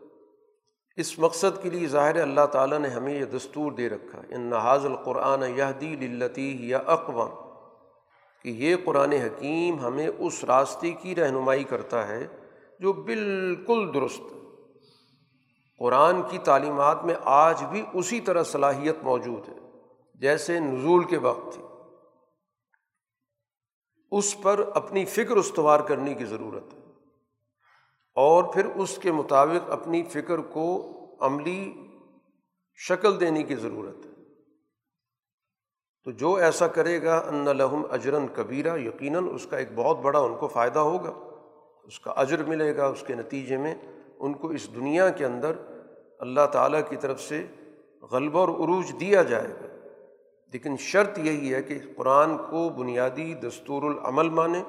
اس 0.97 1.19
مقصد 1.19 1.63
کے 1.63 1.69
لیے 1.69 1.87
ظاہر 1.87 2.21
اللہ 2.21 2.45
تعالیٰ 2.45 2.79
نے 2.79 2.87
ہمیں 2.87 3.13
یہ 3.13 3.25
دستور 3.25 3.71
دے 3.71 3.89
رکھا 3.89 4.21
ان 4.29 4.41
نہاز 4.41 4.85
القرآن 4.85 5.43
یہدی 5.57 5.95
للتی 5.95 6.69
یا 6.69 6.79
اقوام 6.85 7.29
کہ 8.43 8.49
یہ 8.49 8.75
قرآن 8.85 9.11
حکیم 9.11 9.79
ہمیں 9.79 10.07
اس 10.19 10.43
راستے 10.43 10.91
کی 10.91 11.15
رہنمائی 11.15 11.63
کرتا 11.63 12.07
ہے 12.07 12.27
جو 12.79 12.93
بالکل 12.93 13.93
درست 13.93 14.21
قرآن 15.79 16.21
کی 16.21 16.37
تعلیمات 16.37 17.05
میں 17.05 17.15
آج 17.25 17.63
بھی 17.63 17.85
اسی 17.93 18.19
طرح 18.19 18.43
صلاحیت 18.43 18.95
موجود 19.03 19.49
ہے 19.49 19.53
جیسے 20.15 20.59
نزول 20.59 21.03
کے 21.03 21.17
وقت 21.17 21.53
تھی۔ 21.53 21.63
اس 24.11 24.41
پر 24.41 24.71
اپنی 24.75 25.05
فکر 25.05 25.35
استوار 25.35 25.79
کرنے 25.79 26.13
کی 26.13 26.25
ضرورت 26.25 26.73
ہے۔ 26.73 26.78
اور 28.19 28.43
پھر 28.43 28.65
اس 28.75 28.97
کے 28.97 29.11
مطابق 29.11 29.71
اپنی 29.71 30.03
فکر 30.03 30.37
کو 30.37 30.95
عملی 31.21 31.73
شکل 32.75 33.19
دینے 33.19 33.43
کی 33.43 33.55
ضرورت 33.55 34.05
ہے۔ 34.05 34.11
تو 36.03 36.11
جو 36.11 36.33
ایسا 36.33 36.67
کرے 36.67 37.03
گا، 37.03 37.17
ان 37.27 37.57
لہم 37.57 37.85
اجرن 37.91 38.25
کبیرہ، 38.33 38.77
یقیناً 38.77 39.27
اس 39.35 39.45
کا 39.45 39.57
ایک 39.57 39.67
بہت 39.75 39.99
بڑا 39.99 40.19
ان 40.19 40.35
کو 40.35 40.47
فائدہ 40.47 40.79
ہوگا۔ 40.79 41.09
اس 41.83 41.99
کا 41.99 42.11
اجر 42.11 42.43
ملے 42.43 42.77
گا 42.77 42.87
اس 42.87 43.03
کے 43.07 43.15
نتیجے 43.15 43.57
میں۔ 43.57 43.75
ان 44.19 44.33
کو 44.33 44.49
اس 44.49 44.75
دنیا 44.75 45.09
کے 45.09 45.25
اندر 45.25 45.51
اللہ 46.19 46.45
تعالیٰ 46.51 46.81
کی 46.89 46.95
طرف 46.95 47.21
سے 47.21 47.47
غلبہ 48.11 48.39
اور 48.39 48.47
عروج 48.47 48.99
دیا 48.99 49.23
جائے 49.23 49.49
گا۔ 49.49 49.87
لیکن 50.53 50.77
شرط 50.77 51.19
یہی 51.19 51.53
ہے 51.53 51.63
کہ 51.63 51.79
قرآن 51.95 52.37
کو 52.37 52.69
بنیادی 52.69 53.33
دستور 53.33 53.83
العمل 53.83 54.29
مانیں 54.29 54.63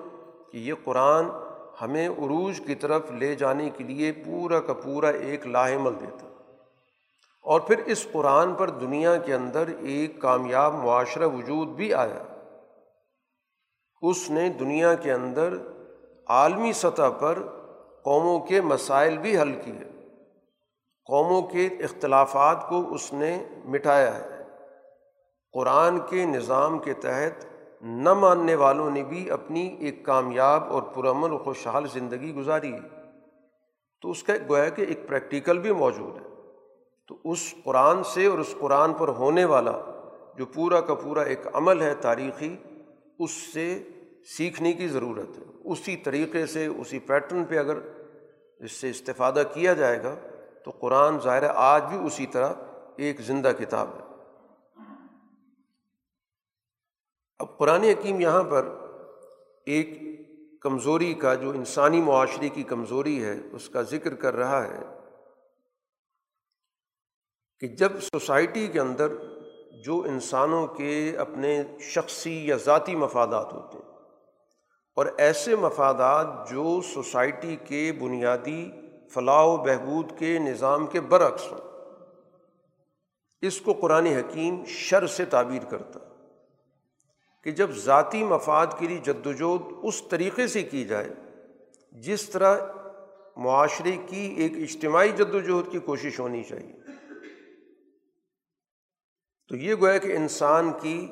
کہ 0.52 0.58
یہ 0.58 0.74
قرآن 0.84 1.24
ہمیں 1.82 2.08
عروج 2.08 2.60
کی 2.66 2.74
طرف 2.74 3.12
لے 3.12 3.34
جانے 3.34 3.70
کے 3.70 3.84
لیے 3.84 4.12
پورا 4.12 4.60
کا 4.60 4.72
پورا 4.72 5.08
ایک 5.08 5.46
لاہ 5.46 5.74
عمل 5.74 5.92
دیتا۔ 6.00 6.26
اور 7.42 7.60
پھر 7.60 7.78
اس 7.78 8.06
قرآن 8.12 8.54
پر 8.54 8.70
دنیا 8.70 9.16
کے 9.16 9.34
اندر 9.34 9.64
ایک 9.80 10.20
کامیاب 10.20 10.74
معاشرہ 10.74 11.26
وجود 11.26 11.68
بھی 11.68 11.94
آیا۔ 11.94 12.22
اس 14.02 14.30
نے 14.30 14.48
دنیا 14.48 14.94
کے 14.94 15.12
اندر 15.12 15.54
عالمی 16.26 16.72
سطح 16.72 17.10
پر 17.20 17.38
قوموں 18.02 18.40
کے 18.40 18.60
مسائل 18.60 19.18
بھی 19.18 19.38
حل 19.38 19.52
کیے۔ 19.64 20.06
قوموں 21.04 21.42
کے 21.42 21.66
اختلافات 21.66 22.68
کو 22.68 22.94
اس 22.94 23.12
نے 23.12 23.44
مٹایا 23.64 24.14
ہے۔ 24.18 24.28
قرآن 25.52 25.98
کے 25.98 26.24
نظام 26.24 26.78
کے 26.78 26.92
تحت 26.92 27.46
نہ 27.80 28.14
ماننے 28.14 28.54
والوں 28.54 28.90
نے 28.90 29.02
بھی 29.02 29.30
اپنی 29.30 29.76
ایک 29.80 30.04
کامیاب 30.04 30.72
اور 30.72 30.82
پرامن 30.82 31.30
و 31.30 31.38
خوشحال 31.38 31.86
زندگی 31.92 32.34
گزاری 32.34 32.72
تو 34.02 34.10
اس 34.10 34.22
کا 34.22 34.32
گویا 34.48 34.68
کہ 34.68 34.82
ایک 34.82 35.08
پریکٹیکل 35.08 35.58
بھی 35.58 35.72
موجود 35.72 36.16
ہے۔ 36.16 36.30
تو 37.08 37.16
اس 37.24 37.54
قرآن 37.64 38.02
سے 38.04 38.26
اور 38.26 38.38
اس 38.38 38.54
قرآن 38.60 38.94
پر 38.94 39.08
ہونے 39.08 39.44
والا 39.44 39.72
جو 40.38 40.46
پورا 40.46 40.80
کا 40.80 40.94
پورا 40.94 41.22
ایک 41.22 41.40
عمل 41.52 41.82
ہے 41.82 41.94
تاریخی، 41.94 42.56
اس 43.18 43.30
سے 43.30 43.82
سیکھنے 44.36 44.72
کی 44.72 44.88
ضرورت 44.88 45.38
ہے۔ 45.38 45.44
اسی 45.64 45.96
طریقے 45.96 46.46
سے، 46.46 46.66
اسی 46.66 46.98
پیٹرن 46.98 47.44
پہ 47.44 47.58
اگر 47.58 47.76
اس 48.58 48.72
سے 48.72 48.90
استفادہ 48.90 49.42
کیا 49.54 49.72
جائے 49.72 50.02
گا، 50.02 50.14
تو 50.64 50.70
قرآن 50.70 51.18
ظاہر 51.18 51.42
آج 51.54 51.82
بھی 51.84 52.06
اسی 52.06 52.26
طرح 52.26 52.52
ایک 52.96 53.20
زندہ 53.20 53.52
کتاب 53.58 53.88
ہے۔ 53.88 54.09
اب 57.40 57.56
قرآن 57.58 57.84
حکیم 57.84 58.20
یہاں 58.20 58.42
پر 58.42 58.68
ایک 59.66 59.92
کمزوری 60.62 61.12
کا 61.14 61.34
جو 61.34 61.50
انسانی 61.50 62.00
معاشرے 62.00 62.48
کی 62.48 62.62
کمزوری 62.62 63.22
ہے، 63.24 63.36
اس 63.52 63.68
کا 63.68 63.82
ذکر 63.82 64.14
کر 64.14 64.36
رہا 64.36 64.62
ہے 64.64 64.80
کہ 67.62 67.68
جب 67.76 68.00
سوسائٹی 68.02 68.66
کے 68.66 68.80
اندر 68.80 69.12
جو 69.84 70.00
انسانوں 70.06 70.66
کے 70.66 71.16
اپنے 71.18 71.62
شخصی 71.80 72.34
یا 72.46 72.56
ذاتی 72.56 72.94
مفادات 72.96 73.52
ہوتے 73.52 73.78
ہیں 73.78 73.88
اور 74.96 75.06
ایسے 75.18 75.56
مفادات 75.56 76.50
جو 76.50 76.80
سوسائٹی 76.84 77.56
کے 77.64 77.92
بنیادی 78.00 78.70
فلاح 79.14 79.44
و 79.44 79.56
بہبود 79.56 80.12
کے 80.18 80.38
نظام 80.38 80.86
کے 80.86 81.00
برعکس 81.00 81.50
ہوں، 81.52 81.60
اس 83.42 83.60
کو 83.60 83.72
قرآن 83.72 84.06
حکیم 84.06 84.64
شر 84.64 85.06
سے 85.06 85.24
تعبیر 85.24 85.64
کرتا 85.70 86.00
کہ 87.44 87.50
جب 87.50 87.70
ذاتی 87.70 88.24
مفاد 88.24 88.66
کے 88.78 88.88
لیے 88.88 88.98
جد 88.98 89.26
وجہد 89.26 89.72
اس 89.82 90.02
طریقے 90.02 90.46
سے 90.46 90.62
کی 90.62 90.84
جائے، 90.84 91.08
جس 91.92 92.30
طرح 92.30 92.58
معاشرے 93.36 93.96
کی 94.06 94.34
ایک 94.38 94.52
اجتماعی 94.56 95.08
جد 95.08 95.34
وجہد 95.34 95.72
کی 95.72 95.78
کوشش 95.78 96.20
ہونی 96.20 96.42
چاہیے۔ 96.42 96.72
تو 99.48 99.56
یہ 99.56 99.74
گویا 99.74 99.98
کہ 99.98 100.16
انسان 100.16 100.70
کی 100.82 101.08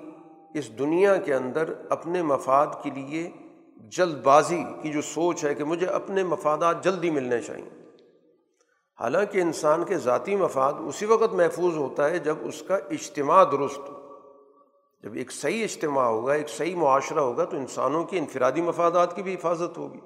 اس 0.54 0.78
دنیا 0.78 1.16
کے 1.16 1.34
اندر 1.34 1.72
اپنے 1.90 2.22
مفاد 2.22 2.66
کے 2.82 2.90
لیے 2.90 3.30
جلد 3.76 4.22
بازی 4.22 4.62
کی 4.82 4.92
جو 4.92 5.02
سوچ 5.02 5.44
ہے 5.44 5.54
کہ 5.54 5.64
مجھے 5.64 5.86
اپنے 5.86 6.24
مفادات 6.24 6.84
جلدی 6.84 7.10
ملنے 7.10 7.42
چاہئیں 7.42 7.68
حالانکہ 9.00 9.38
انسان 9.38 9.84
کے 9.84 9.98
ذاتی 9.98 10.36
مفاد 10.36 10.72
اسی 10.78 11.06
وقت 11.06 11.34
محفوظ 11.34 11.76
ہوتا 11.76 12.10
ہے 12.10 12.18
جب 12.18 12.36
اس 12.40 12.62
کا 12.66 12.76
اجتماع 12.76 13.44
درست 13.44 13.78
ہو۔ 13.78 13.97
جب 15.02 15.14
ایک 15.14 15.32
صحیح 15.32 15.64
اجتماع 15.64 16.04
ہوگا، 16.04 16.32
ایک 16.32 16.48
صحیح 16.48 16.76
معاشرہ 16.76 17.18
ہوگا، 17.18 17.44
تو 17.44 17.56
انسانوں 17.56 18.04
کی 18.04 18.18
انفرادی 18.18 18.60
مفادات 18.60 19.16
کی 19.16 19.22
بھی 19.22 19.34
حفاظت 19.34 19.78
ہوگی۔ 19.78 20.00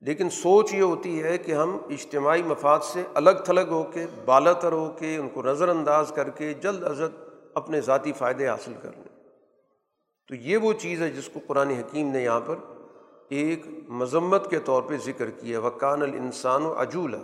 لیکن 0.00 0.30
سوچ 0.30 0.74
یہ 0.74 0.82
ہوتی 0.82 1.22
ہے 1.22 1.38
کہ 1.38 1.52
ہم 1.52 1.78
اجتماعی 1.90 2.42
مفاد 2.42 2.78
سے 2.82 3.02
الگ 3.14 3.30
تھلگ 3.44 3.68
ہو 3.70 3.82
کے، 3.82 4.06
بالا 4.24 4.52
تر 4.52 4.72
ہو 4.72 4.92
کے، 4.98 5.16
ان 5.16 5.28
کو 5.28 5.42
نظر 5.42 5.68
انداز 5.68 6.12
کر 6.14 6.30
کے 6.30 6.54
جلد 6.54 6.84
از 6.84 6.98
جلد 6.98 7.28
اپنے 7.54 7.80
ذاتی 7.80 8.12
فائدے 8.12 8.48
حاصل 8.48 8.72
کر 8.82 8.90
لیں۔ 8.96 9.24
تو 10.28 10.34
یہ 10.34 10.56
وہ 10.56 10.72
چیز 10.72 11.02
ہے 11.02 11.10
جس 11.10 11.28
کو 11.32 11.40
قرآن 11.46 11.70
حکیم 11.70 12.08
نے 12.08 12.22
یہاں 12.22 12.40
پر 12.46 12.56
ایک 13.28 13.66
مذمت 13.88 14.50
کے 14.50 14.58
طور 14.58 14.82
پہ 14.82 14.96
ذکر 15.04 15.30
کیا 15.30 15.60
وکان 15.60 16.02
الانسان 16.02 16.66
و 16.66 16.74
عجولہ 16.80 17.16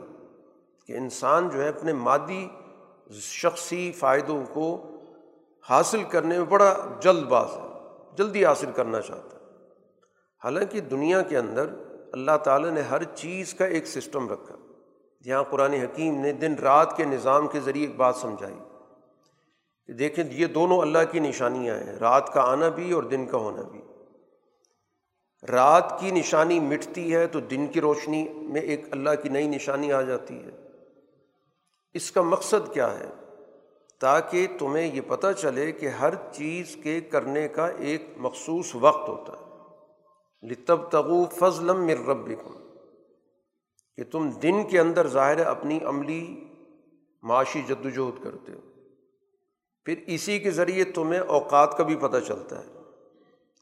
کہ 0.87 0.93
انسان 0.93 1.49
جو 1.49 1.63
ہے 1.63 1.69
اپنے 1.69 1.93
مادی، 1.93 2.49
شخصی 3.21 3.93
فائدوں 3.93 4.45
کو 4.53 4.87
حاصل 5.69 6.05
کرنے 6.05 6.39
میں 6.39 6.47
بڑا 6.47 6.77
جلد 7.01 7.23
باز 7.23 7.49
ہے، 7.57 7.89
جلدی 8.17 8.45
حاصل 8.45 8.71
کرنا 8.75 9.01
چاہتا 9.01 9.37
ہے۔ 9.37 9.41
حالانکہ 10.45 10.81
دنیا 10.81 11.23
کے 11.23 11.39
اندر 11.39 11.67
اللہ 12.13 12.37
تعالیٰ 12.45 12.71
نے 12.71 12.81
ہر 12.81 13.05
چیز 13.05 13.55
کا 13.55 13.65
ایک 13.65 13.87
سسٹم 13.87 14.29
رکھا۔ 14.29 14.57
جہاں 15.23 15.43
قرآن 15.43 15.73
حکیم 15.73 16.21
نے 16.21 16.33
دن 16.33 16.55
رات 16.55 16.97
کے 16.97 17.05
نظام 17.05 17.49
کے 17.49 17.61
ذریعے 17.61 17.87
ایک 17.87 17.97
بات 17.97 18.17
سمجھائی۔ 18.17 18.59
کہ 19.87 19.93
دیکھیں 19.93 20.25
یہ 20.33 20.47
دونوں 20.47 20.79
اللہ 20.79 20.99
کی 21.11 21.19
نشانیاں 21.19 21.75
ہیں، 21.79 21.93
رات 21.93 22.33
کا 22.33 22.41
آنا 22.41 22.69
بھی 22.69 22.93
اور 22.93 23.03
دن 23.03 23.27
کا 23.27 23.39
ہونا 23.39 23.63
بھی۔ 23.63 23.81
رات 25.51 26.01
کی 26.01 26.11
نشانی 26.11 26.61
مٹتی 26.61 27.15
ہے 27.15 27.27
تو 27.27 27.41
دن 27.41 27.67
کی 27.67 27.81
روشنی 27.81 28.29
میں 28.29 28.61
ایک 28.61 28.85
اللہ 28.91 29.11
کی 29.23 29.29
نئی 29.29 29.47
نشانی 29.47 29.93
آ 29.93 30.01
جاتی 30.01 30.45
ہے۔ 30.45 30.51
اس 31.93 32.13
کا 32.13 32.23
مقصد 32.23 32.73
کیا 32.73 32.99
ہے؟ 32.99 33.09
تاکہ 34.01 34.47
تمہیں 34.59 34.95
یہ 34.95 35.01
پتہ 35.07 35.27
چلے 35.39 35.73
کہ 35.73 35.89
ہر 35.89 36.15
چیز 36.33 36.77
کے 36.83 37.01
کرنے 37.01 37.49
کا 37.49 37.67
ایک 37.67 38.03
مخصوص 38.17 38.71
وقت 38.75 39.09
ہوتا 39.09 39.33
ہے۔ 39.33 39.51
لتب 40.49 40.91
تغو 40.91 41.25
فضلم 41.25 41.87
مر 41.87 42.09
رب 42.09 42.29
کہ 43.97 44.05
تم 44.05 44.31
دن 44.31 44.69
کے 44.69 44.81
اندر 44.81 45.07
ظاہر 45.07 45.47
اپنی 45.47 45.79
عملی 45.85 46.45
معاشی 47.23 47.63
جد 47.63 47.87
وجہد 47.87 48.25
کرتے 48.25 48.53
ہو۔ 48.53 48.59
پھر 49.85 49.95
اسی 50.07 50.39
کے 50.39 50.51
ذریعے 50.51 50.85
تمہیں 50.85 51.21
اوقات 51.21 51.77
کا 51.77 51.85
بھی 51.85 51.97
پتہ 51.97 52.17
چلتا 52.27 52.59
ہے 52.59 52.67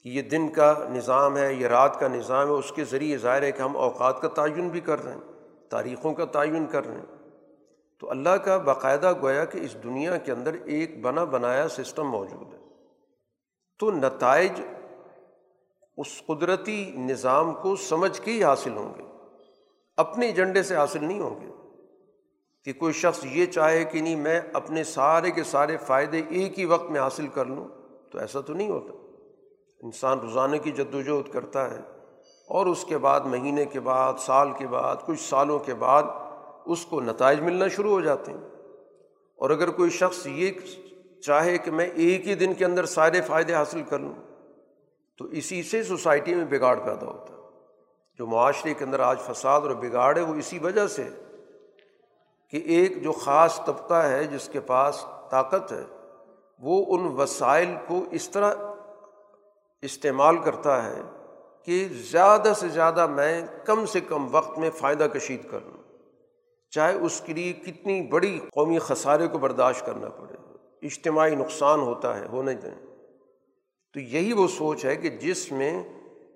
کہ 0.03 0.09
یہ 0.09 0.23
دن 0.23 0.49
کا 0.49 0.87
نظام 0.91 1.37
ہے، 1.37 1.55
یہ 1.55 1.67
رات 1.67 2.01
کا 2.01 2.09
نظام 2.09 2.49
ہے۔ 2.49 2.53
اس 2.53 2.73
کے 2.73 2.85
ذریعے 2.85 3.17
ظاہر 3.17 3.43
ہے 3.43 3.53
کہ 3.53 3.63
ہم 3.63 3.77
اوقات 3.77 4.21
کا 4.21 4.29
تعین 4.29 4.69
بھی 4.69 4.81
کر 4.81 5.05
رہے 5.05 5.13
ہیں، 5.13 5.21
تاریخوں 5.69 6.15
کا 6.15 6.25
تعین 6.25 6.67
کر 6.67 6.87
رہے 6.87 6.95
ہیں۔ 6.95 7.18
تو 8.01 8.11
اللہ 8.11 8.29
کا 8.29 8.57
باقاعدہ 8.57 9.13
گویا 9.23 9.45
کہ 9.45 9.59
اس 9.59 9.75
دنیا 9.85 10.17
کے 10.17 10.33
اندر 10.33 10.55
ایک 10.65 11.01
بنا 11.01 11.25
بنایا 11.25 11.69
سسٹم 11.69 12.09
موجود 12.09 12.55
ہے۔ 12.55 12.59
تو 13.79 13.91
نتائج 13.91 14.53
اس 15.97 16.23
قدرتی 16.27 16.93
نظام 16.95 17.55
کو 17.55 17.77
سمجھ 17.77 18.23
کے 18.23 18.31
ہی 18.33 18.45
حاصل 18.45 18.77
ہوں 18.77 18.95
گے۔ 18.99 19.03
اپنے 19.97 20.27
ایجنڈے 20.27 20.63
سے 20.63 20.77
حاصل 20.77 21.05
نہیں 21.05 21.21
ہوں 21.21 21.41
گے۔ 21.41 21.47
کہ 22.65 22.73
کوئی 22.73 22.93
شخص 22.93 23.25
یہ 23.25 23.47
چاہے 23.47 23.85
کہ 23.85 24.01
نہیں، 24.01 24.17
میں 24.17 24.41
اپنے 24.53 24.85
سارے 24.85 25.31
کے 25.31 25.43
سارے 25.43 25.77
فائدے 25.77 26.23
ایک 26.29 26.59
ہی 26.59 26.65
وقت 26.65 26.91
میں 26.91 27.01
حاصل 27.01 27.27
کر 27.27 27.45
لوں، 27.45 27.69
تو 28.13 28.19
ایسا 28.19 28.41
تو 28.41 28.53
نہیں 28.53 28.71
ہوتا۔ 28.71 28.93
انسان 29.83 30.19
روزانہ 30.19 30.57
کی 30.57 30.71
جد 30.71 30.95
وجہد 30.95 31.33
کرتا 31.33 31.71
ہے 31.71 31.81
اور 32.49 32.67
اس 32.67 32.85
کے 32.85 32.99
بعد، 32.99 33.21
مہینے 33.21 33.65
کے 33.65 33.81
بعد، 33.81 34.13
سال 34.19 34.49
کے 34.59 34.67
بعد، 34.67 34.97
کچھ 35.07 35.21
سالوں 35.21 35.59
کے 35.59 35.75
بعد 35.75 36.03
اس 36.69 36.87
کو 36.87 37.01
نتائج 37.01 37.41
ملنا 37.41 37.69
شروع 37.69 37.91
ہو 37.91 38.01
جاتے 38.01 38.33
ہیں۔ 38.33 38.41
اور 39.37 39.51
اگر 39.51 39.71
کوئی 39.71 39.91
شخص 39.91 40.27
یہ 40.27 40.51
چاہے 41.23 41.59
کہ 41.59 41.71
میں 41.71 41.87
ایک 41.87 42.27
ہی 42.27 42.35
دن 42.35 42.55
کے 42.55 42.65
اندر 42.65 42.87
سارے 42.87 43.21
فائدے 43.21 43.55
حاصل 43.55 43.83
کر 43.83 43.99
لوں، 43.99 44.15
تو 45.19 45.25
اسی 45.25 45.63
سے 45.63 45.83
سوسائٹی 45.83 46.35
میں 46.35 46.45
بگاڑ 46.45 46.77
پیدا 46.77 47.07
ہوتا 47.07 47.35
ہے۔ 47.35 47.39
جو 48.19 48.27
معاشرے 48.27 48.75
کے 48.75 48.85
اندر 48.85 49.01
آج 49.01 49.19
فساد 49.21 49.61
اور 49.61 49.71
بگاڑ 49.71 50.17
ہے، 50.17 50.23
وہ 50.23 50.35
اسی 50.35 50.59
وجہ 50.59 50.87
سے 50.87 51.09
کہ 52.51 52.57
ایک 52.57 53.03
جو 53.03 53.13
خاص 53.13 53.65
طبقہ 53.65 53.95
ہے 53.95 54.25
جس 54.25 54.49
کے 54.49 54.61
پاس 54.61 55.05
طاقت 55.31 55.73
ہے، 55.73 55.85
وہ 56.59 56.85
ان 56.89 57.15
وسائل 57.17 57.75
کو 57.87 58.05
اس 58.11 58.31
طرح 58.31 58.55
استعمال 59.83 60.37
کرتا 60.39 60.85
ہے 60.85 61.01
کہ 61.63 61.89
زیادہ 61.91 62.53
سے 62.57 62.69
زیادہ 62.69 63.07
میں 63.07 63.47
کم 63.65 63.87
سے 63.87 64.01
کم 64.01 64.35
وقت 64.35 64.59
میں 64.59 64.71
فائدہ 64.71 65.05
کشید 65.05 65.51
کر 65.51 65.59
لوں۔ 65.61 65.78
چاہے 66.71 66.95
اس 66.95 67.21
کے 67.21 67.33
لیے 67.33 67.53
کتنی 67.53 68.03
بڑی 68.03 68.41
قومی 68.55 68.79
خسارے 68.79 69.29
کو 69.29 69.39
برداشت 69.39 69.87
کرنا 69.87 70.09
پڑے، 70.09 70.35
اجتماعی 70.87 71.35
نقصان 71.35 71.81
ہوتا 71.81 72.21
ہے، 72.21 72.27
ہونے 72.33 72.55
دیں۔ 72.55 72.87
تو 73.95 74.01
یہی 74.01 74.33
وہ 74.33 74.47
سوچ 74.49 74.85
ہے 74.85 74.97
کہ 74.97 75.09
جس 75.09 75.53
میں 75.53 75.83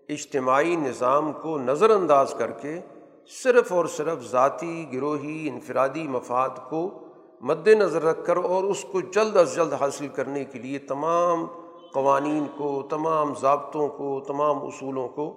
اجتماعی 0.09 0.77
نظام 0.77 1.33
کو 1.33 1.59
نظر 1.59 1.91
انداز 1.91 2.35
کر 2.39 2.51
کے 2.51 2.81
صرف 3.29 3.73
اور 3.73 3.87
صرف 3.87 4.31
ذاتی، 4.31 4.87
گروہی، 4.93 5.49
انفرادی 5.49 6.09
مفاد 6.09 6.71
کو 6.71 6.99
مد 7.41 7.69
نظر 7.69 8.03
رکھ 8.03 8.25
کر 8.25 8.37
اور 8.37 8.65
اس 8.65 8.85
کو 8.93 9.01
جلد 9.01 9.37
از 9.37 9.57
جلد 9.57 9.73
حاصل 9.73 10.09
کرنے 10.09 10.45
کے 10.45 10.59
لیے 10.59 10.79
تمام 10.79 11.47
قوانین 11.95 12.47
کو، 12.57 12.83
تمام 12.91 13.35
ضابطوں 13.41 13.89
کو، 13.89 14.21
تمام 14.21 14.67
اصولوں 14.67 15.09
کو 15.09 15.35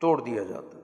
توڑ 0.00 0.20
دیا 0.20 0.42
جاتا 0.42 0.78
ہے۔ 0.78 0.81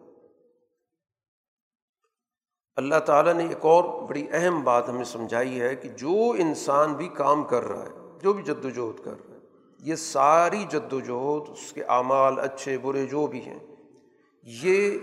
اللہ 2.78 2.98
تعالیٰ 3.06 3.34
نے 3.34 3.48
ایک 3.48 3.64
اور 3.64 4.08
بڑی 4.08 4.26
اہم 4.30 4.64
بات 4.64 4.88
ہمیں 4.88 5.04
سمجھائی 5.04 5.60
ہے 5.60 5.76
کہ 5.76 5.88
جو 5.88 6.34
انسان 6.38 6.92
بھی 6.92 7.08
کام 7.08 7.44
کر 7.44 7.62
رہا 7.62 7.82
ہے، 7.82 7.90
جو 8.22 8.32
بھی 8.32 8.42
جد 8.42 8.64
وجہد 8.64 9.04
کر 9.04 9.10
رہا 9.10 9.34
ہے، 9.34 9.38
یہ 9.80 9.94
ساری 9.94 10.64
جد 10.68 10.92
وجہد 10.92 11.50
اس 11.50 11.72
کے 11.72 11.82
اعمال 11.82 12.40
اچھے، 12.40 12.78
برے، 12.78 13.06
جو 13.06 13.26
بھی 13.26 13.40
ہیں، 13.40 13.58
یہ 14.44 14.98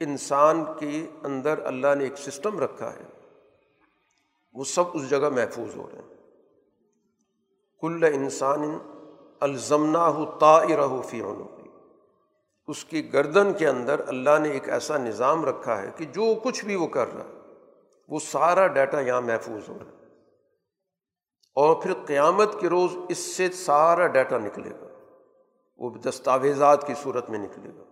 انسان 0.00 0.64
کے 0.78 1.06
اندر 1.22 1.60
اللہ 1.64 1.94
نے 1.94 2.04
ایک 2.04 2.18
سسٹم 2.18 2.58
رکھا 2.58 2.92
ہے۔ 2.92 3.04
وہ 4.52 4.64
سب 4.64 4.84
اس 4.94 5.10
جگہ 5.10 5.28
محفوظ 5.28 5.76
ہو 5.76 5.88
رہے 5.92 5.98
ہیں۔ 5.98 6.16
کل 7.80 8.04
انسان 8.04 8.78
الزمنا 9.40 10.08
ہو 10.08 10.24
تا 10.40 10.60
فی 11.02 11.20
عنق۔ 11.20 11.59
اس 12.70 12.84
کی 12.84 13.12
گردن 13.12 13.52
کے 13.52 13.68
اندر 13.68 14.00
اللہ 14.06 14.38
نے 14.42 14.50
ایک 14.50 14.68
ایسا 14.68 14.96
نظام 14.96 15.44
رکھا 15.44 15.82
ہے 15.82 15.90
کہ 15.96 16.04
جو 16.04 16.34
کچھ 16.44 16.64
بھی 16.64 16.74
وہ 16.74 16.86
کر 16.86 17.14
رہا 17.14 17.24
ہے، 17.24 17.54
وہ 18.08 18.18
سارا 18.18 18.66
ڈیٹا 18.66 19.00
یہاں 19.00 19.20
محفوظ 19.20 19.68
ہو 19.68 19.78
رہا 19.78 19.90
ہے۔ 19.90 19.96
اور 21.54 21.82
پھر 21.82 21.92
قیامت 22.06 22.60
کے 22.60 22.68
روز 22.68 22.90
اس 23.08 23.18
سے 23.18 23.50
سارا 23.50 24.06
ڈیٹا 24.06 24.38
نکلے 24.38 24.70
گا۔ 24.70 24.86
وہ 25.76 25.90
دستاویزات 25.90 26.86
کی 26.86 26.94
صورت 27.02 27.30
میں 27.30 27.38
نکلے 27.38 27.70
گا۔ 27.78 27.84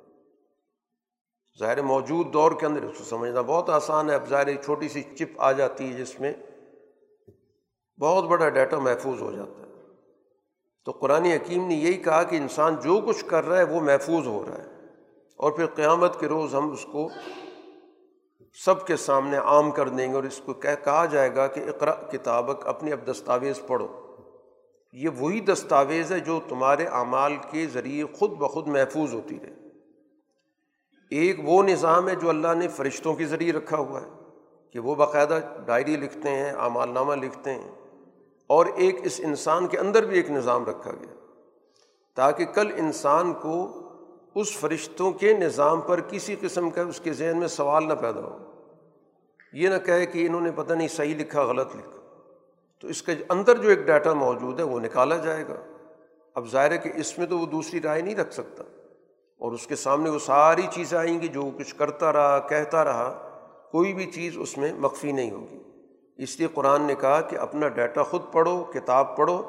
ظاہر 1.58 1.82
موجود 1.82 2.32
دور 2.32 2.52
کے 2.60 2.66
اندر 2.66 2.82
اس 2.82 2.98
کو 2.98 3.04
سمجھنا 3.04 3.40
بہت 3.40 3.70
آسان 3.70 4.10
ہے۔ 4.10 4.14
اب 4.14 4.28
ظاہر 4.28 4.46
ایک 4.46 4.62
چھوٹی 4.64 4.88
سی 4.88 5.02
چپ 5.02 5.40
آ 5.40 5.52
جاتی 5.52 5.92
ہے 5.92 5.98
جس 5.98 6.20
میں 6.20 6.32
بہت 8.00 8.24
بڑا 8.24 8.48
ڈیٹا 8.48 8.78
محفوظ 8.78 9.22
ہو 9.22 9.32
جاتا 9.32 9.62
ہے۔ 9.62 9.77
تو 10.88 10.92
قرآن 10.92 11.24
حکیم 11.24 11.68
نے 11.68 11.74
یہی 11.74 11.94
کہا 11.94 12.22
کہ 12.22 12.36
انسان 12.36 12.76
جو 12.82 13.00
کچھ 13.06 13.24
کر 13.24 13.44
رہا 13.44 13.58
ہے 13.58 13.62
وہ 13.62 13.80
محفوظ 13.80 14.26
ہو 14.26 14.44
رہا 14.48 14.58
ہے۔ 14.58 14.64
اور 15.36 15.52
پھر 15.52 15.66
قیامت 15.66 16.20
کے 16.20 16.26
روز 16.26 16.54
ہم 16.54 16.72
اس 16.72 16.86
کو 16.92 17.08
سب 18.64 18.86
کے 18.86 18.96
سامنے 18.96 19.36
عام 19.36 19.70
کر 19.70 19.88
دیں 19.88 20.10
گے 20.10 20.14
اور 20.14 20.24
اس 20.24 20.40
کو 20.44 20.54
کہا 20.54 21.04
جائے 21.04 21.34
گا 21.34 21.46
کہ 21.46 21.60
اقرا 21.60 21.90
کتابک 21.90 22.66
اپنی 22.66 22.92
اب 22.92 23.10
دستاویز 23.10 23.60
پڑھو۔ 23.66 23.88
یہ 24.92 25.08
وہی 25.18 25.40
دستاویز 25.40 26.12
ہے 26.12 26.20
جو 26.20 26.40
تمہارے 26.48 26.84
اعمال 26.84 27.36
کے 27.50 27.66
ذریعے 27.66 28.04
خود 28.04 28.30
بخود 28.30 28.68
محفوظ 28.68 29.14
ہوتی 29.14 29.38
رہے۔ 29.42 29.54
ایک 31.10 31.40
وہ 31.44 31.62
نظام 31.62 32.08
ہے 32.08 32.14
جو 32.14 32.28
اللہ 32.28 32.54
نے 32.54 32.68
فرشتوں 32.68 33.14
کے 33.14 33.26
ذریعے 33.26 33.52
رکھا 33.52 33.76
ہوا 33.76 34.00
ہے 34.02 34.08
کہ 34.72 34.78
وہ 34.78 34.94
باقاعدہ 34.94 35.40
ڈائری 35.66 35.96
لکھتے 35.96 36.30
ہیں، 36.30 36.50
اعمال 36.50 36.90
نامہ 36.90 37.14
لکھتے 37.14 37.50
ہیں۔ 37.50 37.87
اور 38.48 38.66
ایک 38.76 38.96
اس 39.04 39.20
انسان 39.24 39.66
کے 39.66 39.78
اندر 39.78 40.04
بھی 40.04 40.16
ایک 40.16 40.30
نظام 40.30 40.64
رکھا 40.64 40.90
گیا 40.90 41.14
تاکہ 42.14 42.44
کل 42.44 42.72
انسان 42.76 43.32
کو 43.32 43.82
اس 44.34 44.56
فرشتوں 44.56 45.12
کے 45.12 45.32
نظام 45.32 45.80
پر 45.80 46.00
کسی 46.00 46.36
قسم 46.40 46.70
کا 46.70 46.82
اس 46.82 47.00
کے 47.00 47.12
ذہن 47.12 47.38
میں 47.38 47.48
سوال 47.48 47.88
نہ 47.88 47.94
پیدا 47.94 48.20
ہو۔ 48.20 48.38
یہ 49.52 49.68
نہ 49.68 49.78
کہے 49.86 50.06
کہ 50.06 50.26
انہوں 50.26 50.40
نے 50.40 50.50
پتہ 50.54 50.72
نہیں 50.72 50.88
صحیح 50.88 51.16
لکھا، 51.16 51.42
غلط 51.42 51.76
لکھا۔ 51.76 52.24
تو 52.80 52.88
اس 52.88 53.02
کے 53.02 53.12
اندر 53.28 53.56
جو 53.56 53.68
ایک 53.68 53.78
ڈیٹا 53.78 54.12
موجود 54.12 54.58
ہے 54.58 54.64
وہ 54.64 54.80
نکالا 54.80 55.16
جائے 55.16 55.44
گا۔ 55.48 55.74
اب 56.34 56.48
ظاہر 56.48 56.70
ہے 56.70 56.78
کہ 56.78 56.90
اس 56.94 57.18
میں 57.18 57.26
تو 57.26 57.38
وہ 57.38 57.46
دوسری 57.46 57.80
رائے 57.82 58.02
نہیں 58.02 58.14
رکھ 58.14 58.34
سکتا۔ 58.34 58.64
اور 59.38 59.52
اس 59.52 59.66
کے 59.66 59.76
سامنے 59.76 60.10
وہ 60.10 60.18
ساری 60.18 60.62
چیزیں 60.70 60.98
آئیں 60.98 61.22
گی 61.22 61.28
جو 61.28 61.50
کچھ 61.58 61.74
کرتا 61.74 62.12
رہا، 62.12 62.38
کہتا 62.38 62.84
رہا، 62.84 63.28
کوئی 63.72 63.94
بھی 63.94 64.06
چیز 64.06 64.38
اس 64.38 64.58
میں 64.58 64.72
مخفی 64.72 65.12
نہیں 65.12 65.30
ہوگی۔ 65.30 65.58
اس 66.18 66.38
لیے 66.38 66.48
قرآن 66.54 66.82
نے 66.82 66.94
کہا 66.94 67.20
کہ 67.20 67.36
اپنا 67.36 67.68
ڈیٹا 67.68 68.02
خود 68.02 68.22
پڑھو، 68.32 68.64
کتاب 68.64 69.16
پڑھو۔ 69.16 69.42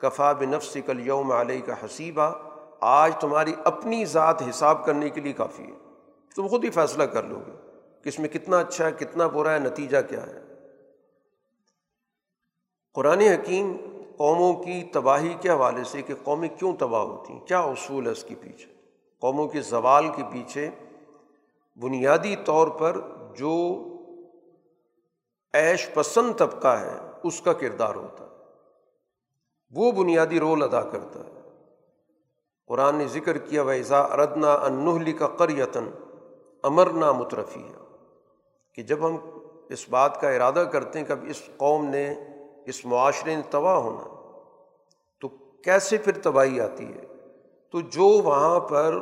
کفا 0.00 0.32
بنفس 0.32 0.76
کل 0.86 1.06
یوم 1.06 1.32
علیہ 1.32 1.60
کا 1.66 1.74
حسیبہ 1.84 2.32
آج 2.80 3.12
تمہاری 3.20 3.52
اپنی 3.64 4.04
ذات 4.04 4.42
حساب 4.42 4.84
کرنے 4.84 5.08
کے 5.08 5.20
لیے 5.20 5.32
کافی 5.32 5.62
ہے۔ 5.62 5.78
تم 6.36 6.46
خود 6.46 6.64
ہی 6.64 6.70
فیصلہ 6.70 7.02
کر 7.02 7.22
لو 7.22 7.36
گے 7.46 7.52
کہ 8.04 8.08
اس 8.08 8.18
میں 8.18 8.28
کتنا 8.28 8.58
اچھا 8.58 8.86
ہے، 8.86 8.92
کتنا 8.92 9.26
برا 9.26 9.52
ہے، 9.52 9.58
نتیجہ 9.58 9.96
کیا 10.08 10.26
ہے۔ 10.26 10.40
قرآن 12.94 13.20
حکیم 13.20 13.76
قوموں 14.16 14.52
کی 14.52 14.82
تباہی 14.92 15.34
کے 15.40 15.50
حوالے 15.50 15.84
سے 15.84 16.02
کہ 16.02 16.14
قومیں 16.24 16.48
کیوں 16.48 16.76
تباہ 16.78 17.02
ہوتی 17.02 17.32
ہیں؟ 17.32 17.40
کیا 17.40 17.60
اصول 17.60 18.06
ہے 18.06 18.12
اس 18.12 18.24
کے 18.24 18.34
پیچھے؟ 18.40 18.72
قوموں 19.20 19.48
کے 19.48 19.60
زوال 19.60 20.08
کے 20.16 20.22
پیچھے 20.32 20.70
بنیادی 21.76 22.36
طور 22.44 22.68
پر 22.68 23.00
جو 23.36 23.84
عیش 25.54 25.94
پسند 25.94 26.32
طبقہ 26.36 26.68
ہے، 26.68 26.96
اس 27.22 27.40
کا 27.40 27.52
کردار 27.52 27.94
ہوتا 27.94 28.24
ہے۔ 28.24 28.30
وہ 29.70 29.92
بنیادی 29.92 30.40
رول 30.40 30.62
ادا 30.62 30.80
کرتا 30.80 31.20
ہے۔ 31.20 31.40
قرآن 32.66 32.96
نے 32.96 33.06
ذکر 33.06 33.38
کیا 33.38 33.62
ویزا 33.62 34.00
اردنا 34.00 34.54
انہلی 34.54 35.12
کا 35.12 35.26
قریتن 35.26 35.90
امر 36.62 36.90
نا 36.90 37.12
مترفی 37.12 37.64
ہے 37.64 37.96
کہ 38.74 38.82
جب 38.82 39.06
ہم 39.06 39.16
اس 39.68 39.88
بات 39.88 40.20
کا 40.20 40.30
ارادہ 40.30 40.64
کرتے 40.72 40.98
ہیں 40.98 41.06
کہ 41.06 41.12
اب 41.12 41.24
اس 41.28 41.42
قوم 41.56 41.86
نے، 41.86 42.14
اس 42.66 42.84
معاشرے 42.84 43.36
نے 43.36 43.42
تباہ 43.50 43.76
ہونا 43.76 44.04
تو 45.20 45.28
کیسے 45.64 45.96
پھر 45.98 46.18
تباہی 46.18 46.60
آتی 46.60 46.94
ہے؟ 46.94 47.00
تو 47.70 47.80
جو 47.80 48.04
وہاں 48.04 48.60
پر 48.60 48.98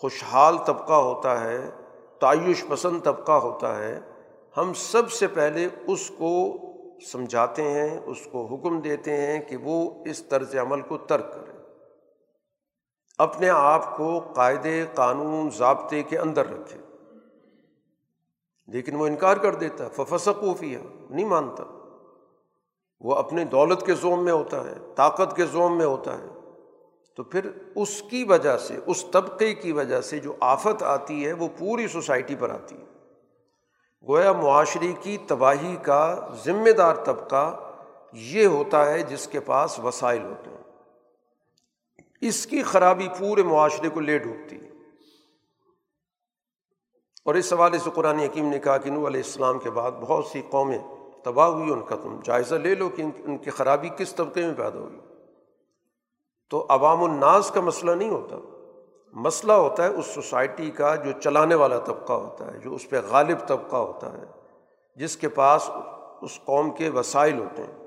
خوشحال 0.00 0.58
طبقہ 0.66 0.92
ہوتا 0.92 1.40
ہے، 1.40 1.70
تعیش 2.18 2.64
پسند 2.68 3.02
طبقہ 3.02 3.32
ہوتا 3.32 3.78
ہے 3.78 4.00
ہم 4.56 4.72
سب 4.74 5.12
سے 5.12 5.28
پہلے 5.28 5.68
اس 5.86 6.10
کو 6.18 6.56
سمجھاتے 7.12 7.62
ہیں، 7.62 8.00
اس 8.06 8.28
کو 8.32 8.46
حکم 8.46 8.80
دیتے 8.80 9.16
ہیں 9.16 9.40
کہ 9.40 9.56
وہ 9.56 10.04
اس 10.04 10.22
طرز 10.22 10.56
عمل 10.56 10.80
کو 10.80 10.98
ترک 10.98 11.34
کرے۔ 11.34 11.52
اپنے 13.18 13.48
آپ 13.48 13.96
کو 13.96 14.20
قاعدے، 14.20 14.84
قانون، 14.94 15.50
ضابطے 15.50 16.02
کے 16.02 16.18
اندر 16.18 16.46
رکھے۔ 16.46 16.80
لیکن 18.66 18.96
وہ 18.96 19.06
انکار 19.06 19.36
کر 19.36 19.54
دیتا 19.54 19.88
ففسقوفی 19.88 20.76
ہے 20.76 20.82
نہیں 21.10 21.26
مانتا۔ 21.26 21.64
وہ 23.00 23.14
اپنے 23.14 23.44
دولت 23.44 23.86
کے 23.86 23.94
زوم 23.94 24.24
میں 24.24 24.32
ہوتا 24.32 24.64
ہے، 24.64 24.74
طاقت 24.96 25.36
کے 25.36 25.46
زوم 25.46 25.78
میں 25.78 25.86
ہوتا 25.86 26.18
ہے۔ 26.18 26.26
تو 27.16 27.22
پھر 27.22 27.50
اس 27.74 28.02
کی 28.02 28.24
وجہ 28.24 28.58
سے، 28.58 28.76
اس 28.86 29.04
طبقے 29.12 29.54
کی 29.54 29.72
وجہ 29.72 30.00
سے 30.00 30.18
جو 30.18 30.34
آفت 30.40 30.82
آتی 30.82 31.26
ہے، 31.26 31.32
وہ 31.32 31.48
پوری 31.58 31.88
سوسائٹی 31.88 32.34
پر 32.34 32.50
آتی 32.50 32.76
ہے۔ 32.76 32.89
گویا 34.08 34.32
معاشرے 34.32 34.92
کی 35.00 35.18
تباہی 35.18 35.76
کا 35.76 36.28
ذمہ 36.44 36.70
دار 36.70 36.94
طبقہ 36.94 37.72
یہ 38.12 38.46
ہوتا 38.46 38.90
ہے 38.90 39.02
جس 39.02 39.26
کے 39.26 39.40
پاس 39.40 39.78
وسائل 39.78 40.22
ہوتے 40.22 40.50
ہیں۔ 40.50 40.58
اس 42.20 42.46
کی 42.46 42.62
خرابی 42.62 43.08
پورے 43.18 43.42
معاشرے 43.42 43.88
کو 43.88 44.00
لے 44.00 44.18
ڈوبتی 44.18 44.56
ہے۔ 44.56 44.70
اور 47.24 47.34
اس 47.34 47.52
حوالے 47.52 47.78
سے 47.78 47.90
قرآن 47.94 48.18
حکیم 48.18 48.48
نے 48.48 48.58
کہا 48.58 48.76
کہ 48.76 48.90
نو 48.90 49.06
علیہ 49.06 49.22
السلام 49.24 49.58
کے 49.58 49.70
بعد 49.70 49.90
بہت 49.90 50.26
سی 50.26 50.42
قومیں 50.50 50.78
تباہ 51.24 51.46
ہوئی 51.46 51.72
ان 51.72 51.80
کا 51.80 51.96
تم 51.96 52.20
جائزہ 52.24 52.54
لے 52.54 52.74
لو 52.74 52.88
کہ 52.88 53.02
ان 53.02 53.38
کی 53.38 53.50
خرابی 53.50 53.88
کس 53.88 54.14
طبقے 54.14 54.46
میں 54.46 54.54
پیدا 54.54 54.78
ہوئی۔ 54.78 54.98
تو 56.50 56.66
عوام 56.68 57.04
الناس 57.04 57.50
کا 57.50 57.60
مسئلہ 57.60 57.90
نہیں 57.90 58.10
ہوتا۔ 58.10 58.49
مسئلہ 59.12 59.52
ہوتا 59.52 59.82
ہے 59.82 59.88
اس 59.88 60.06
سوسائٹی 60.06 60.70
کا 60.70 60.94
جو 60.94 61.12
چلانے 61.20 61.54
والا 61.54 61.78
طبقہ 61.78 62.12
ہوتا 62.12 62.52
ہے، 62.52 62.58
جو 62.58 62.74
اس 62.74 62.90
پہ 62.90 63.00
غالب 63.08 63.46
طبقہ 63.46 63.76
ہوتا 63.76 64.12
ہے، 64.12 64.24
جس 64.96 65.16
کے 65.16 65.28
پاس 65.28 65.70
اس 66.22 66.40
قوم 66.44 66.70
کے 66.70 66.88
وسائل 66.88 67.38
ہوتے 67.38 67.62
ہیں، 67.62 67.86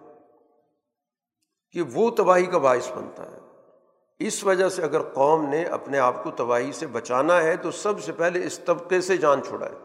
کہ 1.71 1.81
وہ 1.93 2.09
تباہی 2.09 2.45
کا 2.45 2.57
باعث 2.57 2.91
بنتا 2.91 3.31
ہے۔ 3.31 3.39
اس 4.19 4.43
وجہ 4.43 4.69
سے 4.69 4.83
اگر 4.83 5.01
قوم 5.01 5.45
نے 5.45 5.63
اپنے 5.63 5.99
آپ 5.99 6.23
کو 6.23 6.31
تباہی 6.31 6.71
سے 6.71 6.87
بچانا 6.87 7.41
ہے، 7.41 7.55
تو 7.55 7.71
سب 7.71 8.03
سے 8.03 8.11
پہلے 8.11 8.45
اس 8.45 8.59
طبقے 8.59 9.01
سے 9.01 9.17
جان 9.17 9.43
چھڑائے 9.43 9.75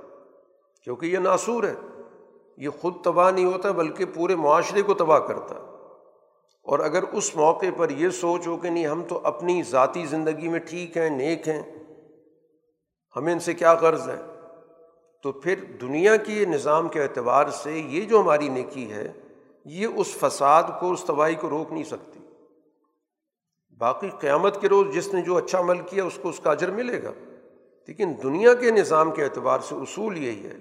کیونکہ 0.85 1.07
یہ 1.07 1.18
ناصور 1.18 1.64
ہے۔ 1.64 1.74
یہ 2.57 2.68
خود 2.81 2.94
تباہ 3.05 3.31
نہیں 3.31 3.44
ہوتا، 3.44 3.70
بلکہ 3.70 4.05
پورے 4.05 4.37
معاشرے 4.37 4.83
کو 4.83 4.94
تباہ 4.94 5.18
کرتا 5.18 5.55
ہے۔ 5.55 5.68
اور 6.69 6.79
اگر 6.79 7.03
اس 7.03 7.37
موقع 7.37 7.67
پر 7.77 7.91
یہ 7.91 8.09
سوچ 8.09 8.47
ہو 8.47 8.57
کہ 8.57 8.71
نہیں، 8.71 8.87
ہم 8.87 9.03
تو 9.09 9.21
اپنی 9.25 9.63
ذاتی 9.63 10.07
زندگی 10.07 10.49
میں 10.49 10.61
ٹھیک 10.61 10.97
ہیں، 10.97 11.11
نیک 11.11 11.49
ہیں، 11.49 11.63
ہمیں 13.17 13.33
ان 13.33 13.39
سے 13.39 13.55
کیا 13.55 13.75
غرض 13.75 14.09
ہے؟ 14.09 14.23
تو 15.23 15.33
پھر 15.33 15.65
دنیا 15.81 16.17
کی 16.17 16.45
نظام 16.45 16.89
کے 16.89 17.03
اعتبار 17.03 17.47
سے 17.47 17.79
یہ 17.79 18.03
جو 18.03 18.21
ہماری 18.21 18.49
نیکی 18.49 18.93
ہے، 18.93 19.13
یہ 19.65 19.87
اس 19.97 20.07
فساد 20.07 20.63
کو، 20.81 20.93
اس 20.93 21.05
تباہی 21.05 21.35
کو 21.35 21.51
روک 21.51 21.73
نہیں 21.73 21.85
سکتی۔ 21.85 22.21
باقی 23.79 24.09
قیامت 24.21 24.61
کے 24.61 24.69
روز 24.69 24.95
جس 24.95 25.15
نے 25.15 25.23
جو 25.23 25.37
اچھا 25.37 25.59
عمل 25.59 25.79
کیا، 25.79 26.05
اس 26.05 26.19
کو 26.23 26.29
اس 26.29 26.41
کا 26.41 26.51
اجر 26.51 26.71
ملے 26.71 27.03
گا۔ 27.03 27.13
لیکن 27.89 28.15
دنیا 28.23 28.55
کے 28.55 28.71
نظام 28.71 29.11
کے 29.11 29.25
اعتبار 29.25 29.61
سے 29.61 29.75
اصول 29.75 30.19
یہی 30.19 30.47
ہے 30.47 30.57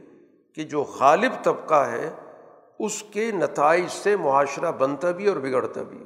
کہ 0.56 0.64
جو 0.64 0.82
غالب 0.82 1.32
طبقہ 1.44 1.86
ہے 1.88 2.10
اس 2.80 3.04
کے 3.04 3.32
نتائج 3.32 3.86
سے 3.90 4.16
معاشرہ 4.16 4.72
بنتا 4.72 5.12
بھی 5.12 5.28
اور 5.28 5.38
بگڑتا 5.38 5.82
بھی 5.84 6.04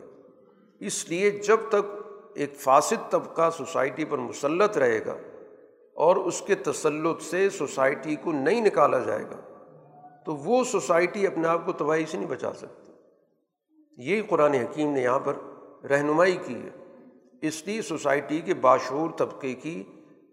اس 0.80 1.10
لیے 1.10 1.32
جب 1.32 1.58
تک 1.70 2.02
ایک 2.34 2.56
فاسد 2.56 3.12
طبقہ 3.12 3.50
سوسائٹی 3.50 4.06
پر 4.06 4.18
مسلط 4.18 4.78
رہے 4.78 5.06
گا 5.06 5.16
اور 5.94 6.16
اس 6.16 6.42
کے 6.42 6.56
تسلط 6.56 7.22
سے 7.22 7.50
سوسائٹی 7.50 8.16
کو 8.16 8.32
نہیں 8.32 8.62
نکالا 8.62 9.00
جائے 9.00 9.24
گا، 9.24 9.40
تو 10.26 10.36
وہ 10.36 10.64
سوسائٹی 10.64 11.28
اپنے 11.28 11.48
آپ 11.48 11.66
کو 11.66 11.72
تباہی 11.72 12.06
سے 12.06 12.18
نہیں 12.18 12.30
بچا 12.30 12.54
سکتی۔ 12.54 12.92
یہی 13.98 14.22
قرآن 14.22 14.54
حکیم 14.54 14.92
نے 14.92 15.02
یہاں 15.02 15.20
پر 15.20 15.34
رہنمائی 15.86 16.38
کی 16.46 16.56
ہے۔ 16.56 16.70
اس 17.42 17.64
لیے 17.66 17.82
سوسائٹی 17.82 18.42
کے 18.42 18.54
باشعور 18.54 19.10
طبقے 19.18 19.54
کی 19.54 19.84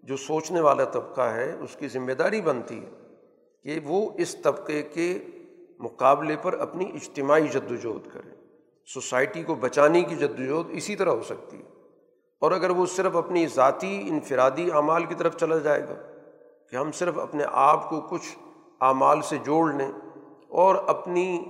جو 0.03 0.17
سوچنے 0.17 0.61
والا 0.61 0.83
طبقہ 0.83 1.21
ہے، 1.21 1.55
اس 1.59 1.75
کی 1.75 1.87
ذمہ 1.87 2.11
داری 2.11 2.41
بنتی 2.41 2.85
ہے 2.85 2.89
کہ 3.63 3.79
وہ 3.83 4.09
اس 4.15 4.35
طبقے 4.43 4.81
کے 4.81 5.19
مقابلے 5.79 6.35
پر 6.41 6.53
اپنی 6.53 6.85
اجتماعی 6.93 7.47
جد 7.47 7.71
وجہد 7.71 8.13
کرے 8.13 8.29
سوسائٹی 8.93 9.43
کو 9.43 9.55
بچانے 9.55 10.01
کی 10.01 10.15
جد 10.15 10.39
وجہد 10.39 10.69
اسی 10.69 10.95
طرح 10.95 11.09
ہو 11.09 11.23
سکتی 11.23 11.57
ہے۔ 11.57 11.79
اور 12.39 12.51
اگر 12.51 12.69
وہ 12.69 12.85
صرف 12.85 13.15
اپنی 13.15 13.47
ذاتی 13.47 14.05
انفرادی 14.09 14.71
اعمال 14.71 15.05
کی 15.05 15.15
طرف 15.15 15.37
چلا 15.37 15.57
جائے 15.57 15.81
گا 15.81 15.95
کہ 16.71 16.75
ہم 16.75 16.91
صرف 16.91 17.19
اپنے 17.19 17.43
آپ 17.51 17.89
کو 17.89 18.01
کچھ 18.01 18.39
اعمال 18.81 19.21
سے 19.21 19.37
جوڑ 19.37 19.73
لیں 19.73 19.91
اور 20.49 20.75
اپنی 20.75 21.45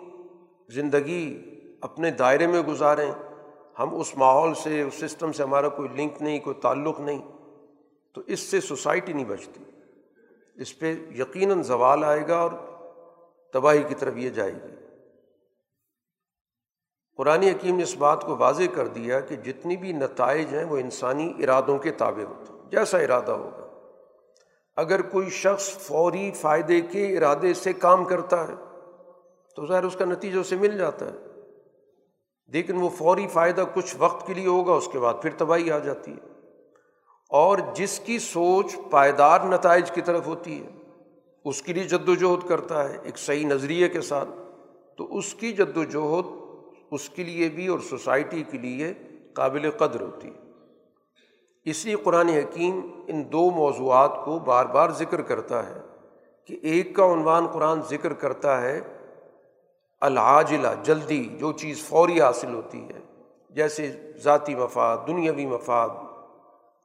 زندگی 0.70 1.44
اپنے 1.82 2.12
دائرے 2.12 2.48
میں 2.48 2.62
گزاریں، 2.62 3.12
ہم 3.80 3.96
اس 3.96 4.18
ماحول 4.18 4.54
سے، 4.54 4.82
اس 4.82 4.94
سسٹم 4.94 5.32
سے 5.32 5.44
ہمارا 5.44 5.70
کوئی 5.70 5.89
لنک 5.89 6.22
نہیں، 6.22 6.39
کوئی 6.39 6.62
تعلق 6.62 7.00
نہیں، 7.00 7.20
تو 8.13 8.22
اس 8.28 8.39
سے 8.39 8.62
سوسائٹی 8.62 9.13
نہیں 9.13 9.26
بچتی۔ 9.26 9.63
اس 10.56 10.80
پہ 10.80 10.96
یقیناً 11.20 11.62
زوال 11.62 12.04
آئے 12.04 12.28
گا 12.28 12.38
اور 12.38 12.52
تباہی 13.54 13.84
کی 13.84 13.96
طرف 13.96 14.14
یہ 14.16 14.30
جائے 14.30 14.54
گی۔ 14.54 14.76
قرآن 17.18 17.44
حکیم 17.44 17.76
نے 17.78 17.84
اس 17.84 17.96
بات 17.96 18.24
کو 18.24 18.38
واضح 18.38 18.64
کر 18.76 18.88
دیا 18.88 19.20
کہ 19.20 19.36
جتنی 19.36 19.78
بھی 19.78 19.92
نتائج 19.92 20.54
ہیں 20.54 20.64
وہ 20.64 20.78
انسانی 20.78 21.34
ارادوں 21.40 21.78
کے 21.78 21.92
تابع 21.92 22.24
ہوتے 22.24 22.54
ہیں، 22.54 22.70
جیسا 22.72 22.98
ارادہ 22.98 23.32
ہوگا۔ 23.32 23.66
اگر 24.76 25.02
کوئی 25.02 25.30
شخص 25.30 25.70
فوری 25.70 26.32
فائدے 26.32 26.82
کے 26.82 27.18
ارادے 27.18 27.54
سے 27.54 27.74
کام 27.74 28.06
کرتا 28.06 28.48
ہے 28.48 28.54
تو 29.56 29.66
ظاہر 29.66 29.84
اس 29.84 29.96
کا 29.96 30.06
نتیجہ 30.06 30.40
اسے 30.40 30.56
مل 30.56 30.78
جاتا 30.78 31.06
ہے۔ 31.06 31.18
لیکن 32.48 32.82
وہ 32.82 32.90
فوری 32.90 33.28
فائدہ 33.28 33.64
کچھ 33.74 33.96
وقت 34.00 34.28
کے 34.28 34.34
لیے 34.34 34.48
ہوگا، 34.48 34.74
اس 34.74 34.90
کے 34.92 35.00
بعد 35.00 35.14
پھر 35.22 35.30
تباہی 35.38 35.72
آ 35.72 35.80
جاتی 35.80 36.12
ہے۔ 36.12 36.28
اور 37.30 37.58
جس 37.74 38.00
کی 38.00 38.20
سوچ 38.20 38.76
پائیدار 38.92 39.42
نتائج 39.42 39.92
کی 39.92 40.02
طرف 40.02 40.28
ہوتی 40.28 40.64
ہے 40.64 40.79
اس 41.50 41.62
کے 41.62 41.74
لیے 41.74 41.84
جد 41.84 42.10
وجہد 42.10 42.48
کرتا 42.48 42.90
ہے، 42.90 42.98
ایک 43.04 43.18
صحیح 43.18 43.46
نظریے 43.46 43.90
کے 43.90 44.02
ساتھ۔ 44.02 44.30
تو 44.98 45.18
اس 45.18 45.34
کی 45.34 45.52
جد 45.52 45.78
وجہد 45.78 46.28
اس 46.92 47.10
کے 47.10 47.24
لیے 47.24 47.50
بھی 47.50 47.68
اور 47.68 47.80
سوسائٹی 47.80 48.44
کے 48.52 48.58
لیے 48.58 48.94
قابل 49.34 49.72
قدر 49.72 50.02
ہوتی۔ 50.02 50.28
ہے 50.28 50.50
اس 51.64 51.86
لیے 51.86 51.96
قرآن 51.96 52.30
حکیم 52.30 52.80
ان 53.08 53.24
دو 53.32 53.52
موضوعات 53.52 54.26
کو 54.26 54.40
بار 54.40 54.66
بار 54.66 54.90
ذکر 54.90 55.22
کرتا 55.22 55.70
ہے 55.70 55.82
کہ 56.46 56.60
ایک 56.64 56.96
کا 56.96 57.14
عنوان 57.14 57.48
قرآن 57.48 57.82
ذکر 57.90 58.14
کرتا 58.14 58.62
ہے، 58.62 58.82
العاجلہ، 60.02 60.68
جلدی، 60.84 61.24
جو 61.24 61.52
چیز 61.52 61.82
فوری 61.82 62.22
حاصل 62.22 62.54
ہوتی 62.54 62.82
ہے، 62.84 63.00
جیسے 63.50 64.12
ذاتی 64.24 64.56
مفاد، 64.56 64.98
دنیاوی 65.08 65.46
مفاد، 65.46 65.90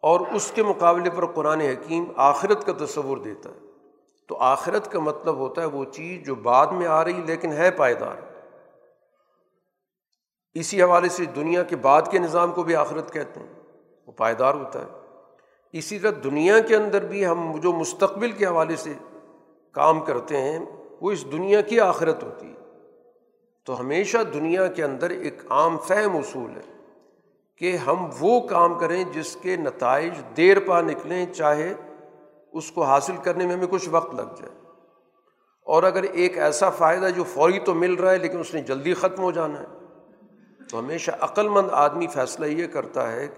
اور 0.00 0.20
اس 0.32 0.52
کے 0.54 0.62
مقابلے 0.62 1.10
پر 1.10 1.26
قرآن 1.26 1.60
حکیم 1.60 2.04
آخرت 2.16 2.66
کا 2.66 2.84
تصور 2.84 3.16
دیتا 3.16 3.50
ہے۔ 3.50 3.63
تو 4.28 4.36
آخرت 4.36 4.92
کا 4.92 4.98
مطلب 4.98 5.34
ہوتا 5.34 5.60
ہے 5.60 5.66
وہ 5.66 5.84
چیز 5.84 6.26
جو 6.26 6.34
بعد 6.34 6.66
میں 6.66 6.86
آ 6.86 7.04
رہی 7.04 7.22
لیکن 7.26 7.52
ہے 7.52 7.70
پائیدار۔ 7.70 8.16
اسی 10.54 10.82
حوالے 10.82 11.08
سے 11.08 11.24
دنیا 11.24 11.62
کے 11.62 11.76
بعد 11.76 12.02
کے 12.10 12.18
نظام 12.18 12.52
کو 12.52 12.62
بھی 12.62 12.76
آخرت 12.76 13.12
کہتے 13.12 13.40
ہیں، 13.40 13.52
وہ 14.06 14.12
پائیدار 14.12 14.54
ہوتا 14.54 14.80
ہے۔ 14.80 14.86
اسی 15.72 15.98
طرح 15.98 16.10
دنیا 16.24 16.60
کے 16.60 16.76
اندر 16.76 17.04
بھی 17.04 17.26
ہم 17.26 17.60
جو 17.62 17.72
مستقبل 17.72 18.32
کے 18.32 18.46
حوالے 18.46 18.76
سے 18.76 18.92
کام 19.72 20.00
کرتے 20.00 20.36
ہیں، 20.36 20.58
وہ 21.00 21.10
اس 21.10 21.32
دنیا 21.32 21.60
کی 21.60 21.80
آخرت 21.80 22.24
ہوتی 22.24 22.46
ہے۔ 22.46 22.54
تو 23.64 23.80
ہمیشہ 23.80 24.18
دنیا 24.18 24.66
کے 24.66 24.84
اندر 24.84 25.10
ایک 25.10 25.42
عام 25.50 25.78
فہم 25.78 26.16
اصول 26.16 26.50
ہے 26.56 26.72
کہ 27.56 27.76
ہم 27.76 28.10
وہ 28.20 28.40
کام 28.40 28.78
کریں 28.78 29.04
جس 29.04 29.36
کے 29.42 29.56
نتائج 29.56 30.12
دیر 30.36 30.60
پا 30.60 30.80
نکلیں، 30.80 31.26
چاہے 31.26 31.74
اس 32.54 32.70
کو 32.70 32.82
حاصل 32.82 33.16
کرنے 33.16 33.46
میں 33.46 33.54
ہمیں 33.54 33.66
کچھ 33.66 33.88
وقت 33.88 34.14
لگ 34.14 34.22
جائے۔ 34.22 34.50
اور 35.62 35.82
اگر 35.82 36.02
ایک 36.02 36.38
ایسا 36.38 36.70
فائدہ 36.70 37.08
جو 37.16 37.24
فوری 37.24 37.58
تو 37.58 37.74
مل 37.74 37.94
رہا 37.94 38.10
ہے 38.10 38.18
لیکن 38.18 38.38
اس 38.38 38.54
نے 38.54 38.60
جلدی 38.62 38.94
ختم 38.94 39.22
ہو 39.22 39.30
جانا 39.30 39.60
ہے، 39.60 39.66
تو 40.70 40.78
ہمیشہ 40.78 41.10
عقل 41.20 41.48
مند 41.48 41.68
آدمی 41.72 42.06
فیصلہ 42.06 42.46
یہ 42.46 42.66
کرتا 42.66 43.12
ہے 43.12 43.28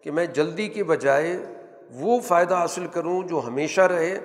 کہ 0.00 0.10
میں 0.10 0.26
جلدی 0.26 0.68
کے 0.68 0.84
بجائے 0.84 1.36
وہ 1.90 2.20
فائدہ 2.20 2.54
حاصل 2.54 2.86
کروں 2.86 3.22
جو 3.22 3.40
ہمیشہ 3.46 3.80
رہے، 3.80 4.18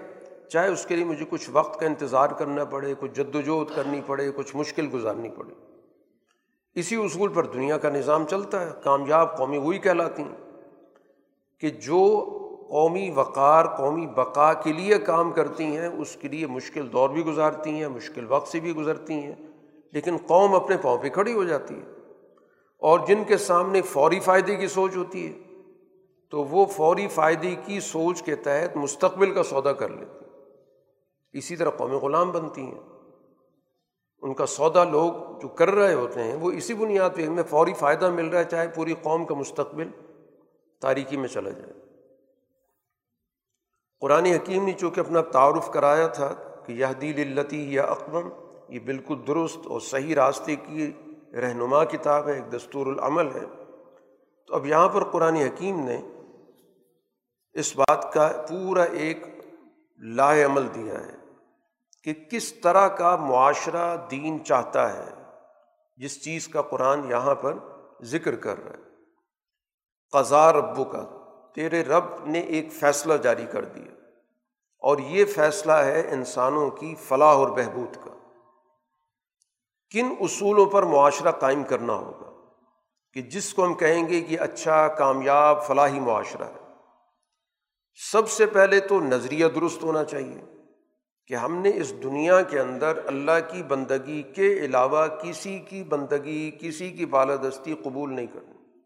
چاہے 0.49 0.69
اس 0.69 0.85
کے 0.85 0.95
لیے 0.95 1.05
مجھے 1.05 1.25
کچھ 1.29 1.49
وقت 1.53 1.79
کا 1.79 1.85
انتظار 1.85 2.29
کرنا 2.29 2.63
پڑے، 2.63 2.93
کچھ 2.99 3.11
جد 3.11 3.35
وجہد 3.35 3.75
کرنی 3.75 4.01
پڑے، 4.05 4.31
کچھ 4.35 4.55
مشکل 4.55 4.87
گزارنی 4.93 5.29
پڑے۔ 5.29 5.53
اسی 6.75 6.95
اصول 6.95 7.33
پر 7.33 7.45
دنیا 7.45 7.77
کا 7.77 7.89
نظام 7.89 8.25
چلتا 8.25 8.61
ہے، 8.61 8.69
کامیاب 8.83 9.37
قومی 9.37 9.57
وہی 9.57 9.79
کہلاتی 9.79 10.23
ہیں 10.23 10.51
کہ 11.59 11.69
جو 11.69 12.33
قومی 12.69 13.11
وقار، 13.15 13.65
قومی 13.65 14.07
بقا 14.07 14.53
کے 14.53 14.73
لیے 14.73 14.97
کام 14.97 15.31
کرتی 15.31 15.63
ہیں، 15.63 15.87
اس 15.87 16.15
کے 16.15 16.27
لیے 16.27 16.47
مشکل 16.47 16.91
دور 16.93 17.09
بھی 17.09 17.25
گزارتی 17.25 17.69
ہیں، 17.69 17.87
مشکل 17.87 18.25
وقت 18.29 18.47
سے 18.47 18.59
بھی 18.59 18.75
گزرتی 18.75 19.13
ہیں، 19.13 19.35
لیکن 19.91 20.17
قوم 20.27 20.55
اپنے 20.55 20.77
پاؤں 20.81 20.97
پہ 20.97 21.09
کھڑی 21.09 21.33
ہو 21.33 21.43
جاتی 21.43 21.75
ہے۔ 21.75 21.91
اور 22.79 22.99
جن 23.07 23.23
کے 23.27 23.37
سامنے 23.37 23.81
فوری 23.81 24.19
فائدے 24.19 24.55
کی 24.55 24.67
سوچ 24.67 24.97
ہوتی 24.97 25.27
ہے، 25.27 25.39
تو 26.31 26.43
وہ 26.43 26.65
فوری 26.65 27.07
فائدے 27.07 27.55
کی 27.65 27.79
سوچ 27.79 28.23
کے 28.23 28.35
تحت 28.35 28.77
مستقبل 28.77 29.33
کا 29.33 29.43
سودا 29.43 29.73
کر 29.73 29.89
لیتی 29.89 30.25
اسی 31.37 31.55
طرح 31.55 31.69
قوم 31.69 31.91
غلام 31.91 32.31
بنتی 32.31 32.61
ہیں۔ 32.61 32.79
ان 34.21 34.33
کا 34.33 34.45
سودا 34.45 34.83
لوگ 34.83 35.39
جو 35.41 35.47
کر 35.47 35.71
رہے 35.71 35.93
ہوتے 35.93 36.23
ہیں، 36.23 36.35
وہ 36.35 36.51
اسی 36.51 36.73
بنیاد 36.73 37.09
پہ، 37.15 37.25
ہمیں 37.25 37.43
فوری 37.49 37.73
فائدہ 37.73 38.09
مل 38.09 38.25
رہا 38.25 38.39
ہے، 38.39 38.43
چاہے 38.43 38.67
پوری 38.67 38.93
قوم 39.01 39.25
کا 39.25 39.35
مستقبل 39.35 39.89
تاریکی 40.81 41.17
میں 41.17 41.27
چلا 41.27 41.49
جائے۔ 41.49 41.86
قرآن 43.99 44.25
حکیم 44.25 44.65
نے 44.65 44.73
چونکہ 44.73 44.99
اپنا 44.99 45.21
تعارف 45.21 45.71
کرایا 45.71 46.07
تھا 46.07 46.33
کہ 46.65 46.71
یہ 46.71 46.85
دل 46.85 47.39
التی 47.39 47.73
یا 47.73 47.83
اقبم 47.83 48.29
یہ 48.69 48.79
بالکل 48.79 49.15
درست 49.27 49.57
اور 49.65 49.79
صحیح 49.79 50.15
راستے 50.15 50.55
کی 50.55 50.93
رہنما 51.33 51.83
کتاب 51.83 52.27
ہے، 52.27 52.33
ایک 52.33 52.51
دستور 52.53 52.87
العمل 52.87 53.27
ہے۔ 53.27 53.45
تو 54.47 54.55
اب 54.55 54.65
یہاں 54.65 54.89
پر 54.89 55.03
قرآن 55.03 55.35
حکیم 55.35 55.79
نے 55.79 56.01
اس 57.53 57.77
بات 57.77 58.13
کا 58.13 58.45
پورا 58.49 58.83
ایک 58.83 59.23
لا 59.97 60.45
عمل 60.45 60.67
دیا 60.75 60.93
ہے 60.93 61.15
کہ 62.03 62.13
کس 62.31 62.53
طرح 62.53 62.87
کا 62.87 63.15
معاشرہ 63.15 63.97
دین 64.11 64.45
چاہتا 64.45 64.93
ہے، 64.93 65.11
جس 65.97 66.23
چیز 66.23 66.47
کا 66.47 66.61
قرآن 66.61 67.09
یہاں 67.09 67.35
پر 67.35 67.53
ذکر 68.01 68.35
کر 68.35 68.63
رہا 68.63 68.73
ہے۔ 68.73 68.87
قضا 70.11 70.53
ربو 70.53 70.83
کا 70.83 71.16
تیرے 71.57 71.83
رب 71.83 72.25
نے 72.25 72.39
ایک 72.39 72.73
فیصلہ 72.73 73.13
جاری 73.13 73.45
کر 73.51 73.65
دیا۔ 73.65 73.91
اور 74.79 74.97
یہ 74.97 75.25
فیصلہ 75.25 75.71
ہے 75.71 76.07
انسانوں 76.11 76.69
کی 76.69 76.95
فلاح 76.95 77.27
اور 77.27 77.49
بہبود 77.49 77.95
کا۔ 77.95 78.17
کن 79.89 80.05
اصولوں 80.19 80.65
پر 80.65 80.83
معاشرہ 80.83 81.31
قائم 81.31 81.63
کرنا 81.63 81.93
ہوگا؟ 81.93 82.31
کہ 83.13 83.21
جس 83.21 83.53
کو 83.53 83.65
ہم 83.65 83.73
کہیں 83.73 84.07
گے 84.07 84.21
کہ 84.21 84.39
اچھا 84.39 84.87
کامیاب، 84.87 85.67
فلاحی 85.67 85.99
معاشرہ 85.99 86.43
ہے۔ 86.43 86.73
سب 88.11 88.29
سے 88.29 88.45
پہلے 88.45 88.79
تو 88.79 89.01
نظریہ 89.01 89.47
درست 89.47 89.83
ہونا 89.83 90.03
چاہیے 90.03 90.41
کہ 91.27 91.33
ہم 91.33 91.55
نے 91.55 91.71
اس 91.75 92.03
دنیا 92.03 92.41
کے 92.41 92.59
اندر 92.59 92.99
اللہ 93.05 93.51
کی 93.51 93.63
بندگی 93.63 94.23
کے 94.23 94.53
علاوہ 94.53 95.07
کسی 95.07 95.59
کی 95.59 95.83
بندگی، 95.83 96.51
کسی 96.59 96.89
کی 96.89 97.05
بالادستی 97.05 97.75
قبول 97.83 98.13
نہیں 98.13 98.27
کرنی۔ 98.27 98.79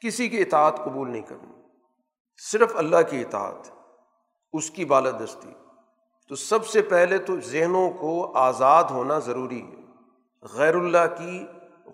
کسی 0.00 0.28
کی 0.28 0.40
اطاعت 0.40 0.76
قبول 0.84 1.10
نہیں 1.10 1.22
کرنی۔ 1.22 1.57
صرف 2.38 2.76
اللہ 2.76 2.96
کی 3.10 3.20
اطاعت، 3.20 3.70
اس 4.52 4.70
کی 4.70 4.84
بالادستی۔ 4.84 5.52
تو 6.28 6.34
سب 6.34 6.66
سے 6.66 6.82
پہلے 6.82 7.18
تو 7.18 7.40
ذہنوں 7.40 7.90
کو 7.90 8.32
آزاد 8.34 8.84
ہونا 8.84 9.18
ضروری 9.18 9.62
ہے، 9.62 9.74
غیر 10.42 10.74
اللہ 10.74 11.06
کی 11.18 11.46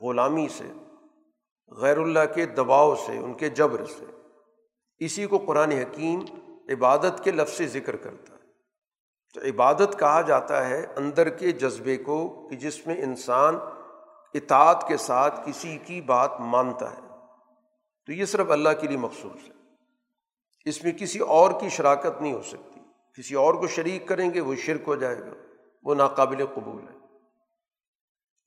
غلامی 0.02 0.48
سے، 0.48 0.72
غیر 1.68 1.98
اللہ 1.98 2.34
کے 2.34 2.44
دباؤ 2.46 2.94
سے، 2.94 3.18
ان 3.18 3.34
کے 3.34 3.48
جبر 3.48 3.84
سے۔ 3.84 4.04
اسی 4.98 5.26
کو 5.26 5.38
قرآن 5.38 5.72
حکیم 5.72 6.20
عبادت 6.68 7.24
کے 7.24 7.30
لفظ 7.30 7.52
سے 7.52 7.66
ذکر 7.66 7.96
کرتا 7.96 8.34
ہے۔ 8.34 8.38
تو 9.34 9.40
عبادت 9.40 9.98
کہا 9.98 10.20
جاتا 10.20 10.68
ہے 10.68 10.86
اندر 10.96 11.28
کے 11.28 11.50
جذبے 11.50 11.96
کو، 11.96 12.46
کہ 12.50 12.56
جس 12.56 12.86
میں 12.86 13.02
انسان 13.02 13.58
اطاعت 14.34 14.88
کے 14.88 14.96
ساتھ 14.96 15.40
کسی 15.46 15.78
کی 15.78 16.00
بات 16.00 16.40
مانتا 16.40 16.90
ہے۔ 16.90 17.08
تو 18.06 18.12
یہ 18.12 18.24
صرف 18.24 18.50
اللہ 18.50 18.68
کے 18.80 18.88
لیے 18.88 18.96
مخصوص 18.96 19.48
ہے۔ 19.48 19.53
اس 20.64 20.84
میں 20.84 20.92
کسی 20.92 21.18
اور 21.18 21.60
کی 21.60 21.68
شراکت 21.68 22.22
نہیں 22.22 22.32
ہو 22.32 22.42
سکتی۔ 22.42 22.80
کسی 23.16 23.34
اور 23.34 23.54
کو 23.54 23.66
شریک 23.66 24.08
کریں 24.08 24.34
گے، 24.34 24.40
وہ 24.40 24.54
شرک 24.54 24.80
ہو 24.86 24.96
جائے 24.96 25.18
گا۔ 25.18 25.34
وہ 25.82 25.94
ناقابل 25.94 26.46
قبول 26.46 26.82
ہے۔ 26.82 26.98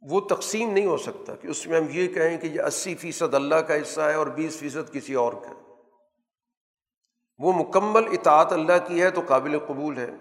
وہ 0.01 0.20
تقسیم 0.20 0.72
نہیں 0.72 0.86
ہو 0.86 0.97
سکتا 0.97 1.36
کہ 1.36 1.47
اس 1.47 1.68
میں 1.68 1.80
ہم 1.80 1.86
یہ 1.89 2.07
کہیں 2.07 2.38
کہ 2.38 2.47
یہ 2.47 2.61
اسی 2.61 2.95
فیصد 2.95 3.34
اللہ 3.34 3.55
کا 3.55 3.76
حصہ 3.76 4.01
ہے 4.01 4.13
اور 4.13 4.28
بیس 4.28 4.57
فیصد 4.57 4.93
کسی 4.93 5.13
اور 5.13 5.34
کا۔ 5.34 5.74
وہ 7.38 7.53
مکمل 7.53 8.03
اطاعت 8.11 8.53
اللہ 8.53 8.88
کی 8.88 9.01
ہے 9.01 9.09
تو 9.09 9.22
قابل 9.28 9.59
قبول 9.59 9.97
ہے۔ 9.97 10.11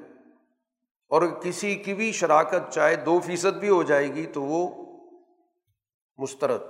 اور 1.09 1.23
کسی 1.23 1.75
کی 1.75 1.95
بھی 1.95 2.13
شراکت 2.13 2.71
چاہے 2.71 2.97
دو 2.97 3.21
فیصد 3.21 3.57
بھی 3.61 3.69
ہو 3.69 3.83
جائے 3.83 4.15
گی 4.15 4.27
تو 4.27 4.43
وہ 4.43 4.85
مسترد۔ 6.17 6.61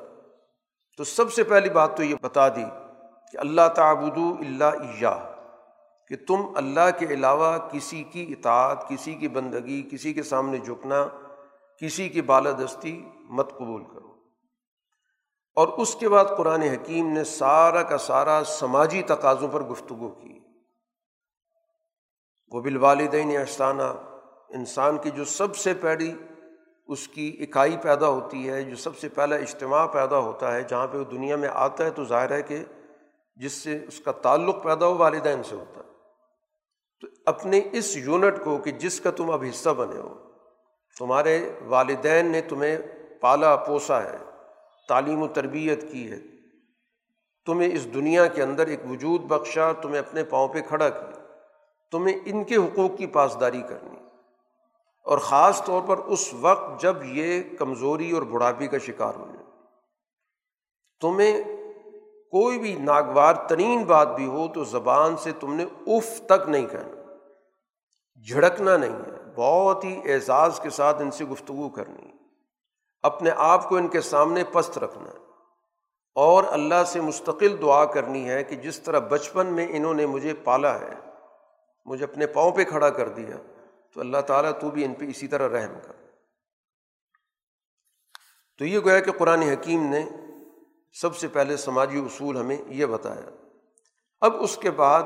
تو 0.97 1.05
سب 1.05 1.33
سے 1.33 1.45
پہلی 1.45 1.71
بات 1.71 1.97
تو 1.97 2.03
یہ 2.03 2.15
بتا 2.23 2.49
دی 2.49 2.86
کہ 3.33 3.39
اللہ 3.39 3.69
تعبد 3.75 4.19
اللہ 4.19 4.65
عیا 4.65 5.33
کہ 6.09 6.17
تم 6.29 6.37
اللہ 6.55 6.99
کے 6.99 7.07
علاوہ 7.07 7.59
کسی 7.59 8.03
کی 8.03 8.35
اطاعت، 8.39 8.89
کسی 8.89 9.15
کی 9.15 9.29
بندگی، 9.29 9.89
کسی 9.93 10.13
کے 10.13 10.23
سامنے 10.23 10.59
جھکنا، 10.59 11.09
کسی 11.81 12.09
کی 12.09 12.23
بالادستی 12.23 13.05
مت 13.17 13.53
قبول 13.53 13.85
کرو۔ 13.85 14.07
اور 15.57 15.69
اس 15.69 15.95
کے 15.95 16.09
بعد 16.09 16.25
قرآن 16.37 16.63
حکیم 16.63 17.13
نے 17.13 17.25
سارا 17.25 17.83
کا 17.83 17.99
سارا 17.99 18.43
سماجی 18.45 19.03
تقاضوں 19.03 19.49
پر 19.49 19.63
گفتگو 19.63 20.09
کی۔ 20.09 20.41
وہ 22.53 22.61
بالوالدین 22.61 23.37
احسانہ 23.37 23.83
انسان 24.49 24.99
کی 24.99 25.11
جو 25.11 25.25
سب 25.25 25.57
سے 25.57 25.75
پہلی 25.75 26.15
اس 26.87 27.09
کی 27.09 27.37
اکائی 27.41 27.77
پیدا 27.77 28.09
ہوتی 28.09 28.51
ہے، 28.51 28.63
جو 28.63 28.77
سب 28.77 28.97
سے 28.97 29.09
پہلا 29.09 29.37
اجتماع 29.37 29.87
پیدا 29.87 30.19
ہوتا 30.19 30.55
ہے، 30.55 30.63
جہاں 30.63 30.87
پہ 30.87 30.99
وہ 30.99 31.05
دنیا 31.05 31.37
میں 31.37 31.49
آتا 31.53 31.85
ہے 31.85 31.91
تو 31.91 32.05
ظاہر 32.05 32.31
ہے 32.31 32.43
کہ 32.43 32.65
جس 33.37 33.53
سے 33.53 33.85
اس 33.89 34.01
کا 34.01 34.13
تعلق 34.13 34.63
پیدا 34.63 34.87
ہو 34.87 34.97
والدین 34.99 35.43
سے 35.43 35.57
ہوتا 35.57 35.81
ہے۔ 35.81 35.91
تو 37.01 37.07
اپنے 37.27 37.61
اس 37.73 37.97
یونٹ 37.97 38.35
کو 38.45 38.59
کہ 38.59 38.71
جس 38.71 39.01
کا 39.01 39.11
تم 39.11 39.31
اب 39.31 39.45
حصہ 39.51 39.71
بنے 39.71 40.01
ہو، 40.01 40.33
تمہارے 40.99 41.53
والدین 41.67 42.27
نے 42.27 42.41
تمہیں 42.41 42.79
پالا 43.21 43.57
پوسا 43.57 44.03
ہے، 44.03 44.17
تعلیم 44.89 45.23
و 45.23 45.29
تربیت 45.29 45.93
کی 45.93 46.11
ہے۔ 46.11 46.19
تمہیں 47.47 47.75
اس 47.75 47.95
دنیا 47.95 48.27
کے 48.27 48.43
اندر 48.43 48.67
ایک 48.67 48.81
وجود 48.91 49.21
بخشا، 49.21 49.73
تمہیں 49.73 49.99
اپنے 49.99 50.25
پاؤں 50.25 50.49
پہ 50.49 50.61
کھڑا 50.69 50.89
کیا۔ 50.89 51.27
تمہیں 51.93 52.21
ان 52.25 52.45
کے 52.45 52.57
حقوق 52.57 52.99
کی 52.99 53.07
پاسداری 53.07 53.63
کرنی۔ 53.69 53.97
اور 55.05 55.19
خاص 55.19 55.65
طور 55.65 55.83
پر 55.87 55.99
اس 55.99 56.35
وقت 56.35 56.81
جب 56.81 56.97
یہ 57.03 57.43
کمزوری 57.59 58.11
اور 58.11 58.23
بڑھاپی 58.23 58.67
کا 58.67 58.79
شکار 58.79 59.15
ہو 59.15 59.27
جائے۔ 59.35 59.47
تمہیں 61.01 61.56
کوئی 62.37 62.59
بھی 62.59 62.75
ناگوار 62.75 63.35
ترین 63.35 63.85
بات 63.85 64.17
بھی 64.17 64.27
ہو 64.27 64.49
تو 64.55 64.65
زبان 64.65 65.17
سے 65.17 65.33
تم 65.33 65.55
نے 65.55 65.65
اف 65.87 66.27
تک 66.27 66.49
نہیں 66.49 66.67
کہنا۔ 66.67 67.15
جھڑکنا 68.29 68.77
نہیں 68.77 68.93
ہے۔ 68.93 69.33
بہت 69.37 69.85
ہی 69.85 70.13
اعزاز 70.13 70.61
کے 70.63 70.71
ساتھ 70.71 71.03
ان 71.03 71.11
سے 71.11 71.25
گفتگو 71.25 71.69
کرنی۔ 71.69 72.13
اپنے 73.03 73.31
آپ 73.37 73.69
کو 73.69 73.77
ان 73.77 73.89
کے 73.89 74.01
سامنے 74.01 74.45
پست 74.45 74.79
رکھنا۔ 74.79 75.11
ہے 75.11 75.25
اور 76.15 76.45
اللہ 76.49 76.85
سے 76.87 77.01
مستقل 77.01 77.57
دعا 77.63 77.85
کرنی 77.85 78.29
ہے 78.29 78.45
کہ 78.45 78.57
جس 78.57 78.81
طرح 78.81 78.99
بچپن 78.99 79.47
میں 79.47 79.67
انہوں 79.71 79.95
نے 79.95 80.07
مجھے 80.07 80.35
پالا 80.35 80.81
ہے، 80.81 80.95
مجھے 81.85 82.05
اپنے 82.05 82.27
پاؤں 82.27 82.53
پہ 82.53 82.65
کھڑا 82.65 82.91
کر 82.91 83.09
دیا، 83.09 83.37
تو 83.95 84.01
اللہ 84.01 84.19
تعالیٰ 84.19 84.53
تو 84.61 84.71
بھی 84.71 84.85
ان 84.85 84.95
پہ 84.95 85.05
اسی 85.05 85.29
طرح 85.29 85.61
رحم 85.61 85.75
کر۔ 85.83 85.93
تو 88.59 88.65
یہ 88.65 88.79
گویا 88.79 89.01
کہ 89.01 89.13
قرآن 89.13 89.43
حکیم 89.43 89.91
نے 89.91 90.07
سب 91.01 91.17
سے 91.17 91.29
پہلے 91.29 91.57
سماجی 91.57 91.99
اصول 91.99 92.37
ہمیں 92.37 92.57
یہ 92.67 92.87
بتایا۔ 92.87 93.31
اب 94.21 94.37
اس 94.41 94.57
کے 94.57 94.71
بعد 94.71 95.03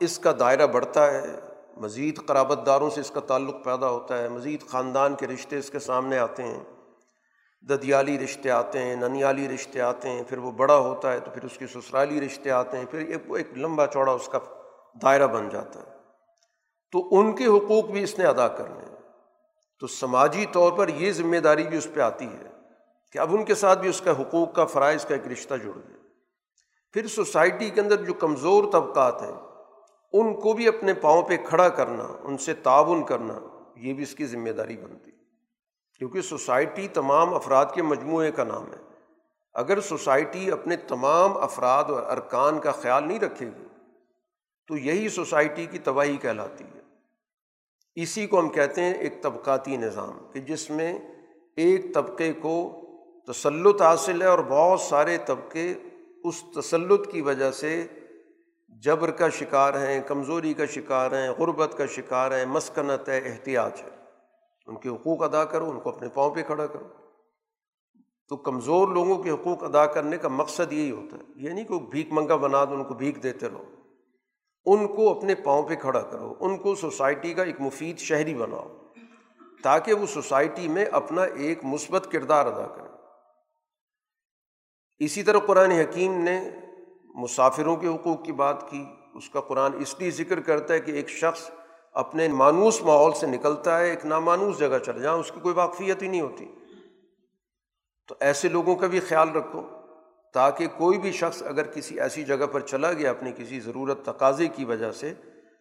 اس 0.00 0.18
کا 0.18 0.32
دائرہ 0.38 0.66
بڑھتا 0.66 1.10
ہے، 1.10 1.40
مزید 1.76 2.26
قرابت 2.26 2.66
داروں 2.66 2.90
سے 2.90 3.00
اس 3.00 3.10
کا 3.10 3.20
تعلق 3.20 3.64
پیدا 3.64 3.88
ہوتا 3.88 4.18
ہے، 4.18 4.28
مزید 4.28 4.66
خاندان 4.66 5.14
کے 5.14 5.26
رشتے 5.26 5.58
اس 5.58 5.70
کے 5.70 5.78
سامنے 5.78 6.18
آتے 6.18 6.42
ہیں۔ 6.42 6.64
ددیالی 7.62 8.18
رشتے 8.18 8.50
آتے 8.50 8.78
ہیں، 8.78 8.96
ننیالی 8.96 9.48
رشتے 9.48 9.80
آتے 9.80 10.08
ہیں، 10.08 10.22
پھر 10.28 10.38
وہ 10.38 10.50
بڑا 10.50 10.76
ہوتا 10.76 11.12
ہے 11.12 11.20
تو 11.20 11.30
پھر 11.30 11.44
اس 11.44 11.58
کی 11.58 11.66
سسرالی 11.66 12.20
رشتے 12.20 12.50
آتے 12.50 12.78
ہیں، 12.78 12.84
پھر 12.90 12.98
ایک 12.98 13.22
ایک 13.28 13.58
لمبا 13.58 13.86
چوڑا 13.86 14.12
اس 14.12 14.28
کا 14.32 14.38
دائرہ 15.02 15.26
بن 15.26 15.48
جاتا 15.48 15.80
ہے۔ 15.80 15.96
تو 16.92 17.18
ان 17.18 17.36
کے 17.36 17.46
حقوق 17.46 17.84
بھی 17.84 18.02
اس 18.02 18.18
نے 18.18 18.24
ادا 18.24 18.48
کرنے 18.48 18.96
تو 19.80 19.86
سماجی 19.86 20.46
طور 20.52 20.72
پر 20.72 20.88
یہ 20.88 21.12
ذمہ 21.12 21.36
داری 21.36 21.62
بھی 21.62 21.78
اس 21.78 21.88
پہ 21.94 22.00
آتی 22.00 22.26
ہے۔ 22.26 22.51
کہ 23.12 23.18
اب 23.18 23.34
ان 23.34 23.44
کے 23.44 23.54
ساتھ 23.54 23.78
بھی 23.78 23.88
اس 23.88 24.00
کا 24.00 24.10
حقوق 24.10 24.54
کا 24.54 24.64
فرائض 24.64 25.04
کا 25.04 25.14
ایک 25.14 25.26
رشتہ 25.26 25.54
جڑ 25.54 25.70
گیا۔ 25.76 25.96
پھر 26.92 27.06
سوسائٹی 27.06 27.70
کے 27.70 27.80
اندر 27.80 28.04
جو 28.04 28.14
کمزور 28.14 28.72
طبقات 28.72 29.22
ہیں، 29.22 29.32
ان 30.12 30.40
کو 30.40 30.52
بھی 30.52 30.68
اپنے 30.68 30.94
پاؤں 30.94 31.22
پہ 31.22 31.36
کھڑا 31.36 31.68
کرنا، 31.68 32.08
ان 32.22 32.38
سے 32.38 32.54
تعاون 32.54 33.06
کرنا، 33.06 33.38
یہ 33.76 33.94
بھی 33.94 34.02
اس 34.02 34.14
کی 34.14 34.26
ذمہ 34.26 34.50
داری 34.50 34.76
بنتی۔ 34.76 35.10
کیونکہ 35.98 36.20
سوسائٹی 36.20 36.88
تمام 36.88 37.34
افراد 37.34 37.66
کے 37.74 37.82
مجموعے 37.82 38.32
کا 38.32 38.44
نام 38.44 38.72
ہے۔ 38.72 38.78
اگر 39.54 39.80
سوسائٹی 39.80 40.50
اپنے 40.50 40.76
تمام 40.76 41.36
افراد 41.36 41.84
اور 41.84 42.02
ارکان 42.02 42.60
کا 42.60 42.72
خیال 42.72 43.08
نہیں 43.08 43.18
رکھے 43.18 43.46
گی، 43.46 43.66
تو 44.68 44.76
یہی 44.76 45.08
سوسائٹی 45.08 45.66
کی 45.66 45.78
تباہی 45.78 46.16
کہلاتی 46.16 46.64
ہے۔ 46.64 46.80
اسی 47.94 48.26
کو 48.26 48.40
ہم 48.40 48.48
کہتے 48.48 48.80
ہیں 48.80 48.94
ایک 48.94 49.22
طبقاتی 49.22 49.76
نظام، 49.76 50.18
کہ 50.32 50.40
جس 50.40 50.70
میں 50.70 50.98
ایک 51.56 51.94
طبقے 51.94 52.32
کو 52.32 52.78
تسلط 53.26 53.82
حاصل 53.82 54.22
ہے 54.22 54.26
اور 54.26 54.38
بہت 54.38 54.80
سارے 54.80 55.18
طبقے 55.26 55.74
اس 56.24 56.44
تسلط 56.54 57.12
کی 57.12 57.20
وجہ 57.20 57.50
سے 57.50 57.86
جبر 58.68 59.10
کا 59.10 59.28
شکار 59.28 59.86
ہیں، 59.86 60.00
کمزوری 60.06 60.54
کا 60.54 60.66
شکار 60.66 61.12
ہیں، 61.12 61.30
غربت 61.30 61.78
کا 61.78 61.86
شکار 61.86 62.30
ہیں، 62.30 62.46
مسکنت 62.46 63.08
ہے 63.08 63.18
احتیاط 63.18 63.78
ہے۔ 63.82 63.88
ان 64.66 64.76
کے 64.76 64.88
حقوق 64.88 65.22
ادا 65.22 65.44
کرو، 65.44 65.70
ان 65.70 65.80
کو 65.80 65.90
اپنے 65.90 66.08
پاؤں 66.08 66.34
پہ 66.34 66.42
کھڑا 66.42 66.66
کرو۔ 66.66 66.88
تو 68.28 68.36
کمزور 68.36 68.88
لوگوں 68.88 69.22
کے 69.22 69.30
حقوق 69.30 69.64
ادا 69.64 69.86
کرنے 69.86 70.16
کا 70.16 70.28
مقصد 70.28 70.72
یہی 70.72 70.90
ہوتا 70.90 71.16
ہے۔ 71.16 71.22
یہ 71.36 71.50
نہیں 71.50 71.64
کہ 71.64 71.78
بھیک 71.78 72.08
منگا 72.10 72.36
بنا 72.36 72.64
دو، 72.64 72.74
ان 72.74 72.84
کو 72.84 72.94
بھیک 72.94 73.22
دیتے 73.22 73.48
رہو۔ 73.48 73.64
ان 74.66 74.88
کو 74.88 75.18
اپنے 75.18 75.34
پاؤں 75.34 75.62
پہ 75.62 75.74
کھڑا 75.74 76.00
کرو، 76.00 76.34
ان 76.40 76.56
کو 76.56 76.74
سوسائٹی 76.74 77.34
کا 77.34 77.42
ایک 77.42 77.60
مفید 77.60 77.98
شہری 77.98 78.34
بناؤ، 78.34 78.68
تاکہ 79.62 79.94
وہ 79.94 80.06
سوسائٹی 80.06 80.68
میں 80.68 80.84
اپنا 80.84 81.22
ایک 81.22 81.64
مثبت 81.64 82.08
کردار 82.12 82.46
ادا 82.46 82.66
کرے 82.66 82.91
اسی 85.04 85.22
طرح 85.22 85.38
قرآن 85.38 85.70
حکیم 85.70 86.22
نے 86.24 86.50
مسافروں 87.14 87.76
کے 87.76 87.88
حقوق 87.88 88.24
کی 88.24 88.32
بات 88.32 88.70
کی، 88.70 88.84
اس 89.14 89.30
کا 89.30 89.40
قرآن 89.40 89.72
اس 89.78 89.94
لیے 89.98 90.10
ذکر 90.10 90.40
کرتا 90.40 90.74
ہے 90.74 90.80
کہ 90.80 90.90
ایک 90.90 91.08
شخص 91.08 91.50
اپنے 91.92 92.28
مانوس 92.28 92.82
ماحول 92.82 93.12
سے 93.12 93.26
نکلتا 93.26 93.78
ہے، 93.78 93.90
ایک 93.90 94.06
نامانوس 94.06 94.58
جگہ 94.58 94.78
چل 94.86 95.02
جائیں 95.02 95.18
اس 95.18 95.30
کی 95.34 95.40
کوئی 95.40 95.54
واقفیت 95.54 96.02
ہی 96.02 96.08
نہیں 96.08 96.20
ہوتی۔ 96.20 96.46
تو 98.08 98.14
ایسے 98.20 98.48
لوگوں 98.48 98.76
کا 98.76 98.86
بھی 98.86 99.00
خیال 99.00 99.28
رکھو، 99.28 99.62
تاکہ 100.34 100.66
کوئی 100.66 100.98
بھی 100.98 101.12
شخص 101.12 101.42
اگر 101.42 101.62
کسی 101.62 102.00
ایسی 102.00 102.24
جگہ 102.24 102.46
پر 102.52 102.60
چلا 102.60 102.92
گیا 102.92 103.10
اپنی 103.10 103.32
کسی 103.36 103.60
ضرورت 103.60 104.04
تقاضے 104.04 104.48
کی 104.48 104.64
وجہ 104.64 104.92
سے، 104.92 105.14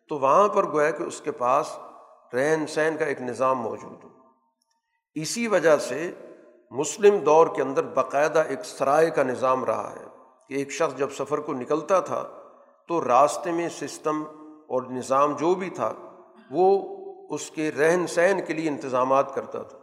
تو 0.10 0.20
وہاں 0.20 0.48
پر 0.48 0.72
گویا 0.72 0.92
کہ 0.92 1.04
اس 1.04 1.22
کے 1.22 1.32
پاس 1.32 1.78
رہن 2.34 2.68
سہن 2.68 2.96
کا 3.00 3.06
ایک 3.06 3.22
نظام 3.22 3.60
موجود 3.60 4.04
ہو۔ 4.04 4.10
اسی 5.16 5.48
وجہ 5.48 5.78
سے 5.78 6.12
مسلم 6.72 7.18
دور 7.18 7.48
کے 7.56 7.62
اندر 7.62 7.84
باقاعدہ 7.84 8.40
ایک 8.40 8.66
سرائے 8.66 9.10
کا 9.10 9.24
نظام 9.24 9.66
رہا 9.66 9.96
ہے 10.00 10.06
کہ 10.50 10.54
ایک 10.54 10.72
شخص 10.72 10.98
جب 10.98 11.12
سفر 11.12 11.38
کو 11.38 11.54
نکلتا 11.54 12.00
تھا 12.00 12.30
تو 12.88 13.08
راستے 13.08 13.52
میں 13.52 13.70
سسٹم 13.70 14.24
اور 14.68 14.82
نظام 14.84 15.36
جو 15.36 15.56
بھی 15.56 15.70
تھا، 15.70 15.94
وہ 16.52 16.98
اس 17.30 17.52
کے 17.52 17.72
رہن 17.72 18.08
سہن 18.08 18.40
کے 18.48 18.54
لیے 18.54 18.70
انتظامات 18.70 19.36
کرتا 19.36 19.62
تھا 19.64 19.78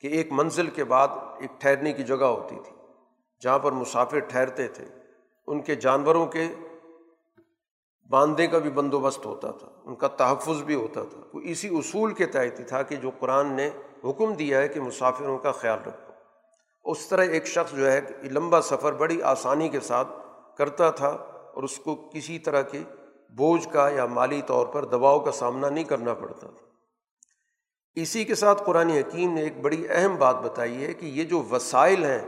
کہ 0.00 0.06
ایک 0.06 0.32
منزل 0.32 0.66
کے 0.66 0.84
بعد 0.84 1.08
ایک 1.40 1.60
ٹھہرنے 1.60 1.92
کی 1.92 2.02
جگہ 2.02 2.24
ہوتی 2.24 2.56
تھی، 2.64 2.76
جہاں 3.42 3.58
پر 3.58 3.72
مسافر 3.72 4.18
ٹھہرتے 4.18 4.68
تھے۔ 4.68 4.84
ان 5.46 5.60
کے 5.60 5.74
جانوروں 5.74 6.26
کے 6.26 6.48
باندھنے 8.10 8.46
کا 8.46 8.58
بھی 8.58 8.70
بندوبست 8.70 9.26
ہوتا 9.26 9.50
تھا، 9.50 9.68
ان 9.84 9.94
کا 9.94 10.08
تحفظ 10.08 10.62
بھی 10.62 10.74
ہوتا 10.74 11.02
تھا۔ 11.02 11.20
وہ 11.34 11.40
اسی 11.44 11.68
اصول 11.78 12.14
کے 12.14 12.26
تحت 12.26 12.60
ہی 12.60 12.64
تھا 12.64 12.82
کہ 12.82 12.96
جو 12.96 13.10
قرآن 13.18 13.46
نے 13.46 13.70
حکم 14.04 14.34
دیا 14.34 14.58
ہے 14.58 14.68
کہ 14.68 14.80
مسافروں 14.80 15.38
کا 15.38 15.52
خیال 15.52 15.78
رکھو۔ 15.86 16.13
اس 16.84 17.06
طرح 17.06 17.24
ایک 17.24 17.46
شخص 17.46 17.72
جو 17.72 17.92
ہے 17.92 18.00
لمبا 18.22 18.62
سفر 18.62 18.92
بڑی 18.92 19.22
آسانی 19.22 19.68
کے 19.68 19.80
ساتھ 19.80 20.08
کرتا 20.58 20.90
تھا 20.90 21.08
اور 21.54 21.62
اس 21.62 21.78
کو 21.78 22.10
کسی 22.14 22.38
طرح 22.38 22.62
کے 22.62 22.82
بوجھ 23.36 23.68
کا 23.68 23.88
یا 23.88 24.06
مالی 24.06 24.42
طور 24.46 24.66
پر 24.66 24.84
دباؤ 24.84 25.20
کا 25.20 25.32
سامنا 25.32 25.68
نہیں 25.68 25.84
کرنا 25.84 26.14
پڑتا 26.14 26.46
تھا۔ 26.46 26.66
اسی 27.94 28.24
کے 28.24 28.34
ساتھ 28.34 28.62
قرآن 28.66 28.90
حکیم 28.90 29.34
نے 29.34 29.42
ایک 29.42 29.60
بڑی 29.60 29.86
اہم 29.90 30.16
بات 30.16 30.36
بتائی 30.36 30.86
ہے 30.86 30.94
کہ 30.94 31.06
یہ 31.06 31.24
جو 31.24 31.42
وسائل 31.50 32.04
ہیں، 32.04 32.22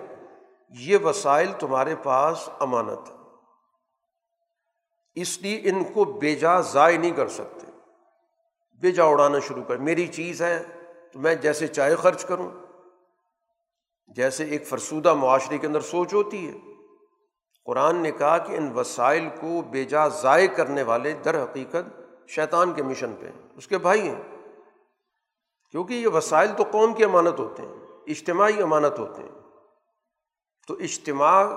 یہ 0.70 0.98
وسائل 1.04 1.52
تمہارے 1.59 1.94
پاس 2.02 2.48
امانت 2.61 3.11
ہے 3.11 3.14
اس 5.14 5.42
لیے 5.42 5.61
ان 5.64 5.84
کو 5.84 6.04
بے 6.04 6.34
جا 6.34 6.61
ضائع 6.61 6.98
نہیں 6.98 7.11
کر 7.11 7.28
سکتے۔ 7.28 7.66
بے 8.80 8.90
جا 8.90 9.04
اڑانا 9.04 9.38
شروع 9.38 9.64
کر، 9.64 9.76
میری 9.76 10.07
چیز 10.07 10.42
ہے، 10.42 10.62
تو 11.12 11.18
میں 11.18 11.34
جیسے 11.34 11.66
چائے 11.66 11.96
خرچ 11.96 12.24
کروں۔ 12.24 12.65
جیسے 14.07 14.44
ایک 14.44 14.66
فرسودہ 14.66 15.14
معاشرے 15.14 15.59
کے 15.59 15.66
اندر 15.66 15.80
سوچ 15.80 16.14
ہوتی 16.14 16.48
ہے۔ 16.48 16.59
قرآن 17.64 17.96
نے 17.96 18.11
کہا 18.11 18.38
کہ 18.38 18.52
ان 18.52 18.72
وسائل 18.72 19.28
کو 19.40 19.62
بے 19.62 19.84
جا 19.84 20.09
ضائع 20.09 20.46
کرنے 20.46 20.82
والے 20.82 21.12
در 21.12 21.42
حقیقت 21.42 22.00
شیطان 22.28 22.72
کے 22.72 22.82
مشن 22.82 23.14
پہ 23.20 23.26
ہیں۔ 23.26 23.42
اس 23.57 23.68
کے 23.68 23.78
بھائی 23.78 24.09
ہیں۔ 24.09 24.22
کیونکہ 25.70 25.94
یہ 25.94 26.09
وسائل 26.09 26.48
تو 26.57 26.64
قوم 26.70 26.94
کی 26.94 27.04
امانت 27.04 27.38
ہوتے 27.38 27.62
ہیں، 27.62 27.74
اجتماعی 28.07 28.62
امانت 28.62 28.98
ہوتے 28.98 29.22
ہیں۔ 29.22 29.30
تو 30.68 30.74
اجتماع 30.74 31.52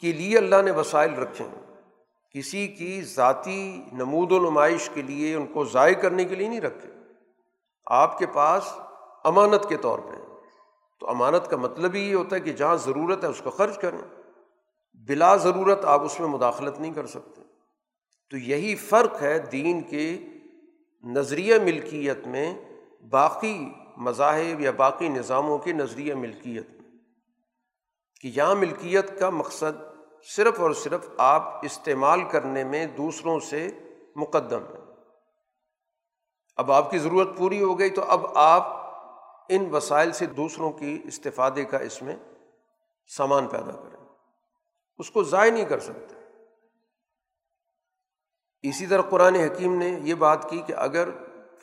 کے 0.00 0.12
لیے 0.12 0.38
اللہ 0.38 0.62
نے 0.62 0.70
وسائل 0.70 1.14
رکھے 1.14 1.44
ہیں۔ 1.44 1.80
کسی 2.34 2.68
کی 2.68 3.02
ذاتی 3.02 3.82
نمود 3.92 4.32
و 4.32 4.50
نمائش 4.50 4.90
کے 4.94 5.02
لیے 5.02 5.34
ان 5.34 5.46
کو 5.46 5.64
ضائع 5.64 5.94
کرنے 5.94 6.24
کے 6.24 6.34
لیے 6.34 6.48
نہیں 6.48 6.60
رکھے۔ 6.60 6.90
آپ 7.86 8.18
کے 8.18 8.26
پاس 8.26 8.72
امانت 9.24 9.68
کے 9.68 9.76
طور 9.76 9.98
پہ 9.98 10.25
تو 11.00 11.10
امانت 11.10 11.50
کا 11.50 11.56
مطلب 11.56 11.94
ہی 11.94 12.00
یہ 12.00 12.14
ہوتا 12.14 12.36
ہے 12.36 12.40
کہ 12.40 12.52
جہاں 12.52 12.76
ضرورت 12.76 13.24
ہے 13.24 13.28
اس 13.28 13.40
کو 13.44 13.50
خرچ 13.50 13.78
کریں۔ 13.78 13.98
بلا 14.94 15.36
ضرورت 15.36 15.84
آپ 15.84 16.00
اس 16.00 16.20
میں 16.20 16.28
مداخلت 16.28 16.80
نہیں 16.80 16.94
کر 16.94 17.06
سکتے۔ 17.06 17.42
تو 18.30 18.36
یہی 18.36 18.76
فرق 18.76 19.22
ہے 19.22 19.38
دین 19.38 19.82
کے 19.82 20.18
نظریہ 21.04 21.54
ملکیت 21.58 22.26
میں 22.26 22.54
باقی 23.10 23.68
مذاہب 23.96 24.60
یا 24.60 24.70
باقی 24.70 25.08
نظاموں 25.08 25.58
کے 25.58 25.72
نظریہ 25.72 26.14
ملکیت 26.14 26.70
میں۔ 26.70 26.90
کہ 28.20 28.32
یہاں 28.36 28.54
ملکیت 28.54 29.18
کا 29.18 29.30
مقصد 29.30 29.82
صرف 30.36 30.60
اور 30.60 30.70
صرف 30.70 31.08
آپ 31.18 31.64
استعمال 31.64 32.20
کرنے 32.30 32.64
میں 32.64 32.86
دوسروں 32.86 33.40
سے 33.40 33.68
مقدم 34.16 34.60
ہے۔ 34.60 34.86
اب 36.56 36.72
آپ 36.72 36.90
کی 36.90 36.98
ضرورت 36.98 37.28
پوری 37.36 37.62
ہو 37.62 37.78
گئی 37.78 37.90
تو 37.90 38.02
اب 38.02 38.26
آپ 38.34 38.85
ان 39.48 39.74
وسائل 39.74 40.12
سے 40.12 40.26
دوسروں 40.26 40.72
کی 40.72 41.02
استفادے 41.04 41.64
کا 41.64 41.78
اس 41.78 42.02
میں 42.02 42.16
سامان 43.16 43.46
پیدا 43.46 43.72
کریں۔ 43.72 44.04
اس 44.98 45.10
کو 45.10 45.22
ضائع 45.22 45.50
نہیں 45.50 45.64
کر 45.64 45.78
سکتے۔ 45.78 46.14
اسی 48.62 48.86
طرح 48.86 49.02
قرآن 49.02 49.34
حکیم 49.34 49.78
نے 49.78 49.98
یہ 50.02 50.14
بات 50.14 50.50
کی 50.50 50.62
کہ 50.66 50.72
اگر 50.72 51.08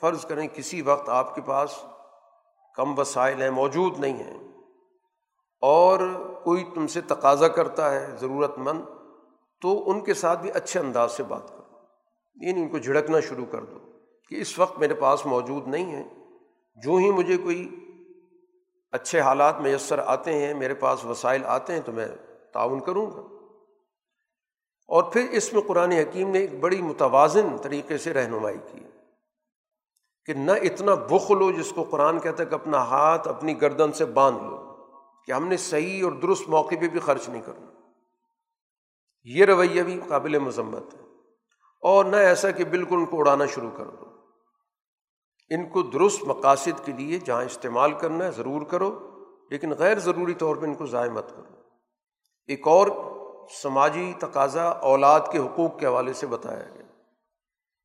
فرض 0.00 0.26
کریں 0.26 0.48
کسی 0.48 0.82
وقت 0.82 1.08
آپ 1.08 1.34
کے 1.34 1.40
پاس 1.42 1.84
کم 2.74 2.98
وسائل 2.98 3.42
ہیں، 3.42 3.50
موجود 3.50 3.98
نہیں 3.98 4.16
ہیں، 4.16 4.38
اور 5.60 5.98
کوئی 6.44 6.64
تم 6.74 6.86
سے 6.86 7.00
تقاضا 7.00 7.48
کرتا 7.48 7.90
ہے، 7.94 8.16
ضرورت 8.20 8.58
مند، 8.58 8.82
تو 9.60 9.90
ان 9.90 10.00
کے 10.00 10.14
ساتھ 10.14 10.40
بھی 10.40 10.50
اچھے 10.50 10.80
انداز 10.80 11.12
سے 11.12 11.22
بات 11.22 11.48
کرو۔ 11.48 11.64
یعنی 12.34 12.62
ان 12.62 12.68
کو 12.68 12.78
جھڑکنا 12.78 13.20
شروع 13.20 13.46
کر 13.50 13.64
دو 13.64 13.78
کہ 14.28 14.40
اس 14.40 14.58
وقت 14.58 14.78
میرے 14.78 14.94
پاس 14.94 15.26
موجود 15.26 15.68
نہیں 15.68 15.92
ہے 15.92 16.23
جو 16.74 16.96
ہی 16.96 17.10
مجھے 17.10 17.36
کوئی 17.36 17.76
اچھے 18.92 19.20
حالات 19.20 19.60
میسر 19.60 19.98
آتے 19.98 20.32
ہیں، 20.32 20.54
میرے 20.54 20.74
پاس 20.74 21.04
وسائل 21.04 21.44
آتے 21.44 21.72
ہیں 21.72 21.80
تو 21.80 21.92
میں 21.92 22.08
تعاون 22.52 22.80
کروں 22.80 23.06
گا۔ 23.06 23.34
اور 24.88 25.02
پھر 25.02 25.28
اس 25.30 25.52
میں 25.52 25.62
قرآن 25.62 25.92
حکیم 25.92 26.30
نے 26.30 26.38
ایک 26.38 26.60
بڑی 26.60 26.82
متوازن 26.82 27.56
طریقے 27.62 27.98
سے 27.98 28.12
رہنمائی 28.12 28.58
کی 28.72 28.80
کہ 30.26 30.34
نہ 30.34 30.52
اتنا 30.52 30.94
بخل 30.94 31.40
ہو 31.42 31.52
جس 31.52 31.72
کو 31.72 31.82
قرآن 31.82 32.20
کہتا 32.20 32.42
ہے 32.42 32.48
کہ 32.48 32.54
اپنا 32.54 32.78
ہاتھ 32.78 33.28
اپنی 33.28 33.60
گردن 33.60 33.92
سے 33.92 34.04
باندھ 34.04 34.44
لو، 34.44 34.74
کہ 35.26 35.32
ہم 35.32 35.48
نے 35.48 35.56
صحیح 35.56 36.04
اور 36.04 36.12
درست 36.12 36.48
موقع 36.48 36.74
پہ 36.80 36.88
بھی 36.88 37.00
خرچ 37.00 37.28
نہیں 37.28 37.42
کرنا۔ 37.42 37.66
یہ 39.24 39.44
رویہ 39.44 39.82
بھی 39.82 40.00
قابل 40.08 40.38
مذمت 40.38 40.94
ہے۔ 40.94 40.98
اور 41.80 42.04
نہ 42.04 42.16
ایسا 42.16 42.50
کہ 42.50 42.64
بالکل 42.64 42.96
ان 42.96 43.06
کو 43.06 43.18
اڑانا 43.18 43.46
شروع 43.46 43.70
کر 43.76 43.84
دو۔ 43.84 44.13
ان 45.48 45.68
کو 45.68 45.82
درست 45.82 46.24
مقاصد 46.24 46.84
کے 46.84 46.92
لیے 46.92 47.18
جہاں 47.18 47.44
استعمال 47.44 47.92
کرنا 47.92 48.24
ہے 48.24 48.30
ضرور 48.30 48.62
کرو، 48.62 49.10
لیکن 49.50 49.70
غیر 49.70 49.98
ضروری 49.98 50.34
طور 50.34 50.56
پہ 50.56 50.66
ان 50.66 50.74
کو 50.74 50.86
ضائع 50.86 51.10
مت 51.10 51.30
کرو۔ 51.30 51.54
ایک 52.46 52.68
اور 52.68 52.88
سماجی 53.62 54.12
تقاضا 54.18 54.64
اولاد 54.64 55.20
کے 55.32 55.38
حقوق 55.38 55.78
کے 55.78 55.86
حوالے 55.86 56.12
سے 56.12 56.26
بتایا 56.26 56.68
گیا 56.74 56.82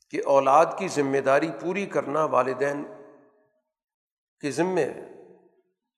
کہ 0.10 0.22
اولاد 0.26 0.66
کی 0.78 0.88
ذمہ 0.88 1.18
داری 1.18 1.50
پوری 1.62 1.86
کرنا 1.86 2.26
والدین 2.26 2.84
کے 4.42 4.52
ذمے 4.52 4.84
ہے، 4.84 5.10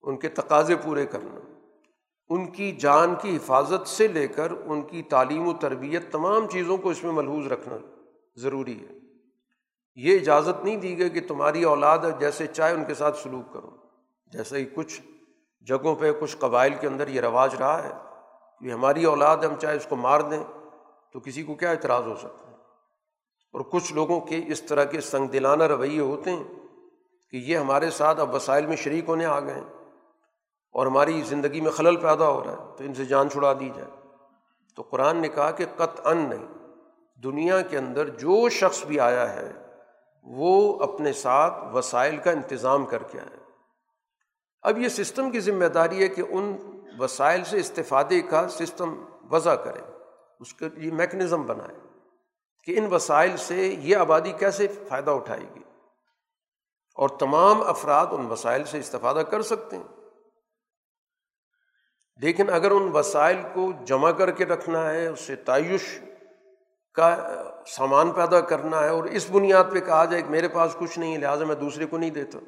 ان 0.01 0.17
کے 0.17 0.29
تقاضے 0.29 0.75
پورے 0.75 1.05
کرنا۔ 1.05 1.39
ان 2.29 2.51
کی 2.51 2.71
جان 2.71 3.15
کی 3.21 3.35
حفاظت 3.35 3.87
سے 3.87 4.07
لے 4.07 4.27
کر 4.27 4.51
ان 4.65 4.81
کی 4.81 5.03
تعلیم 5.03 5.47
و 5.47 5.53
تربیت 5.53 6.11
تمام 6.11 6.47
چیزوں 6.47 6.77
کو 6.77 6.89
اس 6.89 7.03
میں 7.03 7.11
ملحوظ 7.11 7.47
رکھنا 7.47 7.77
ضروری 8.35 8.79
ہے۔ 8.79 9.00
یہ 9.95 10.19
اجازت 10.19 10.63
نہیں 10.63 10.77
دی 10.77 10.97
گئی 10.97 11.09
کہ 11.09 11.27
تمہاری 11.27 11.63
اولاد 11.63 11.97
جیسے 12.19 12.47
چاہے 12.47 12.73
ان 12.73 12.85
کے 12.85 12.93
ساتھ 12.93 13.17
سلوک 13.17 13.53
کرو 13.53 13.69
جیسے 14.25 14.57
ہی 14.57 14.65
کچھ 14.65 15.01
جگہوں 15.61 15.95
پہ 15.95 16.11
کچھ 16.19 16.37
قبائل 16.37 16.73
کے 16.79 16.87
اندر 16.87 17.07
یہ 17.07 17.21
رواج 17.21 17.55
رہا 17.55 17.83
ہے 17.83 17.91
کہ 18.59 18.71
ہماری 18.71 19.03
اولاد 19.03 19.37
ہم 19.37 19.55
چاہے 19.55 19.75
اس 19.75 19.85
کو 19.89 19.95
مار 19.95 20.21
دیں 20.21 20.43
تو 21.13 21.19
کسی 21.19 21.43
کو 21.43 21.55
کیا 21.55 21.69
اعتراض 21.69 22.07
ہو 22.07 22.15
سکتا 22.15 22.47
ہے؟ 22.47 22.55
اور 23.53 23.61
کچھ 23.61 23.93
لوگوں 23.93 24.21
کے 24.21 24.41
اس 24.47 24.61
طرح 24.61 24.83
کے 24.83 25.01
سنگ 25.01 25.27
دلانہ 25.27 25.63
رویے 25.63 25.99
ہوتے 25.99 26.31
ہیں 26.31 26.43
کہ 27.29 27.37
یہ 27.37 27.57
ہمارے 27.57 27.89
ساتھ 27.89 28.19
اب 28.19 28.35
وسائل 28.35 28.65
میں 28.65 28.75
شریک 28.75 29.05
ہونے 29.07 29.25
آ 29.25 29.39
گئے 29.39 29.53
ہیں 29.53 29.85
اور 30.71 30.87
ہماری 30.87 31.21
زندگی 31.21 31.61
میں 31.61 31.71
خلل 31.71 31.95
پیدا 31.95 32.29
ہو 32.29 32.43
رہا 32.43 32.51
ہے 32.51 32.77
تو 32.77 32.83
ان 32.83 32.93
سے 32.93 33.05
جان 33.05 33.29
چھڑا 33.29 33.53
دی 33.53 33.69
جائے۔ 33.75 33.89
تو 34.75 34.81
قرآن 34.81 35.17
نے 35.17 35.27
کہا 35.27 35.51
کہ 35.51 35.65
قط 35.77 36.07
ان 36.07 36.17
نہیں، 36.17 36.45
دنیا 37.23 37.61
کے 37.61 37.77
اندر 37.77 38.09
جو 38.09 38.49
شخص 38.49 38.85
بھی 38.85 38.99
آیا 38.99 39.33
ہے 39.33 39.51
وہ 40.21 40.83
اپنے 40.83 41.13
ساتھ 41.13 41.53
وسائل 41.73 42.17
کا 42.17 42.31
انتظام 42.31 42.85
کر 42.85 43.03
کے 43.03 43.19
آئے۔ 43.19 43.37
اب 44.61 44.77
یہ 44.77 44.89
سسٹم 44.89 45.31
کی 45.31 45.39
ذمہ 45.39 45.65
داری 45.65 46.03
ہے 46.03 46.07
کہ 46.07 46.23
ان 46.29 46.57
وسائل 46.99 47.43
سے 47.43 47.57
استفادے 47.57 48.21
کا 48.21 48.49
سسٹم 48.49 49.05
وضع 49.31 49.55
کرے، 49.55 49.81
اس 50.39 50.53
کے 50.53 50.69
لیے 50.69 50.91
میکنزم 50.91 51.41
بنائے 51.41 51.77
کہ 52.63 52.77
ان 52.77 52.93
وسائل 52.93 53.37
سے 53.37 53.67
یہ 53.67 53.97
آبادی 53.97 54.31
کیسے 54.31 54.67
فائدہ 54.67 55.11
اٹھائے 55.11 55.41
گی۔ 55.55 55.59
اور 56.95 57.09
تمام 57.09 57.61
افراد 57.61 58.07
ان 58.11 58.25
وسائل 58.25 58.63
سے 58.63 58.79
استفادہ 58.79 59.17
کر 59.17 59.41
سکتے 59.41 59.77
ہیں۔ 59.77 59.83
لیکن 62.17 62.49
اگر 62.49 62.71
ان 62.71 62.89
وسائل 62.93 63.37
کو 63.53 63.71
جمع 63.85 64.11
کر 64.11 64.31
کے 64.31 64.45
رکھنا 64.45 64.91
ہے، 64.91 65.07
اس 65.07 65.19
سے 65.19 65.35
تعیش 65.35 65.99
کا 66.93 67.17
سامان 67.67 68.11
پیدا 68.11 68.41
کرنا 68.41 68.79
ہے 68.79 68.89
اور 68.89 69.03
اس 69.03 69.29
بنیاد 69.31 69.63
پہ 69.71 69.79
کہا 69.79 70.05
جائے 70.05 70.21
کہ 70.21 70.29
میرے 70.29 70.47
پاس 70.47 70.75
کچھ 70.79 70.99
نہیں 70.99 71.13
ہے، 71.13 71.17
لہٰذا 71.17 71.45
میں 71.45 71.55
دوسرے 71.55 71.85
کو 71.85 71.97
نہیں 71.97 72.09
دیتا۔ 72.09 72.39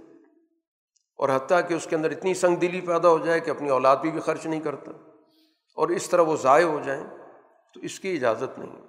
اور 1.17 1.29
حتیٰ 1.35 1.67
کہ 1.67 1.73
اس 1.73 1.87
کے 1.89 1.95
اندر 1.95 2.11
اتنی 2.11 2.33
سنگ 2.33 2.55
دلی 2.55 2.81
پیدا 2.81 3.09
ہو 3.09 3.17
جائے 3.17 3.39
کہ 3.39 3.49
اپنی 3.49 3.69
اولاد 3.69 3.97
بھی 3.97 4.11
بھی 4.11 4.19
خرچ 4.19 4.45
نہیں 4.45 4.61
کرتا۔ 4.61 4.91
اور 5.75 5.89
اس 5.89 6.09
طرح 6.09 6.21
وہ 6.21 6.35
ضائع 6.35 6.65
ہو 6.65 6.79
جائیں 6.83 7.07
تو 7.73 7.79
اس 7.79 7.99
کی 7.99 8.15
اجازت 8.15 8.59
نہیں۔ 8.59 8.81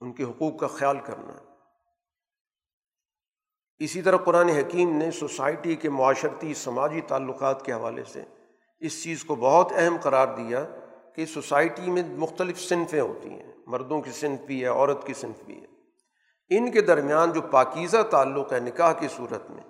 ان 0.00 0.12
کے 0.12 0.24
حقوق 0.24 0.58
کا 0.58 0.66
خیال 0.66 0.98
کرنا۔ 1.04 1.32
ہے 1.32 1.48
اسی 3.78 4.02
طرح 4.02 4.16
قرآن 4.16 4.48
حکیم 4.48 4.96
نے 4.96 5.10
سوسائٹی 5.10 5.76
کے 5.76 5.90
معاشرتی 5.90 6.54
سماجی 6.54 7.00
تعلقات 7.00 7.64
کے 7.64 7.72
حوالے 7.72 8.04
سے 8.04 8.24
اس 8.80 9.02
چیز 9.02 9.24
کو 9.24 9.34
بہت 9.34 9.72
اہم 9.76 9.96
قرار 10.02 10.36
دیا 10.36 10.64
کہ 11.14 11.26
سوسائٹی 11.26 11.90
میں 11.90 12.02
مختلف 12.08 12.60
صنفیں 12.60 13.00
ہوتی 13.00 13.30
ہیں۔ 13.30 13.47
مردوں 13.68 14.00
کی 14.00 14.10
صنف 14.10 14.40
بھی 14.40 14.62
ہے، 14.62 14.68
عورت 14.68 15.06
کی 15.06 15.14
صنف 15.14 15.44
بھی 15.44 15.60
ہے۔ 15.60 15.66
ان 16.50 16.70
کے 16.70 16.80
درمیان 16.80 17.32
جو 17.32 17.40
پاکیزہ 17.40 18.02
تعلق 18.10 18.52
ہے 18.52 18.60
نکاح 18.60 18.92
کی 18.92 19.08
صورت 19.16 19.50
میں، 19.50 19.62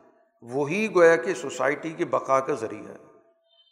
وہی 0.43 0.95
گویا 0.95 1.17
کہ 1.17 1.35
سوسائٹی 1.35 1.91
کے 1.91 2.05
بقا 2.05 2.41
کا 2.41 2.55
ذریعہ 2.55 2.89
ہے۔ 2.89 2.97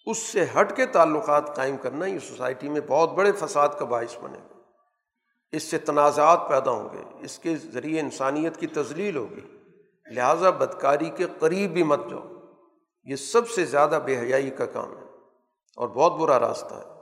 اس 0.06 0.18
سے 0.18 0.44
ہٹ 0.60 0.76
کے 0.76 0.86
تعلقات 0.86 1.56
قائم 1.56 1.76
کرنا 1.76 2.06
یہ 2.06 2.18
سوسائٹی 2.18 2.68
میں 2.68 2.80
بہت 2.86 3.12
بڑے 3.12 3.32
فساد 3.32 3.68
کا 3.78 3.84
باعث 3.84 4.16
بنے 4.22 4.38
گا۔ 4.38 4.60
اس 5.52 5.62
سے 5.62 5.78
تنازعات 5.78 6.48
پیدا 6.48 6.70
ہوں 6.70 6.88
گے، 6.92 7.24
اس 7.24 7.38
کے 7.38 7.56
ذریعے 7.56 8.00
انسانیت 8.00 8.56
کی 8.56 8.66
تزلیل 8.66 9.16
ہوگی۔ 9.16 9.58
لہٰذا 10.06 10.50
بدکاری 10.50 11.10
کے 11.10 11.26
قریب 11.38 11.70
بھی 11.70 11.82
مت 11.82 12.00
جاؤ۔ 12.10 12.28
یہ 13.04 13.16
سب 13.16 13.50
سے 13.50 13.64
زیادہ 13.64 13.98
بے 14.04 14.18
حیائی 14.18 14.50
کا 14.50 14.66
کام 14.66 14.96
ہے 14.96 15.02
اور 15.76 15.88
بہت 15.88 16.12
برا 16.12 16.40
راستہ 16.40 16.74
ہے۔ 16.74 17.00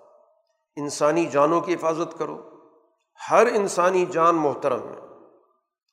انسانی 0.76 1.26
جانوں 1.26 1.60
کی 1.60 1.74
حفاظت 1.74 2.18
کرو۔ 2.18 2.53
ہر 3.30 3.46
انسانی 3.46 4.06
جان 4.06 4.36
محترم 4.36 4.88
ہے۔ 4.88 4.98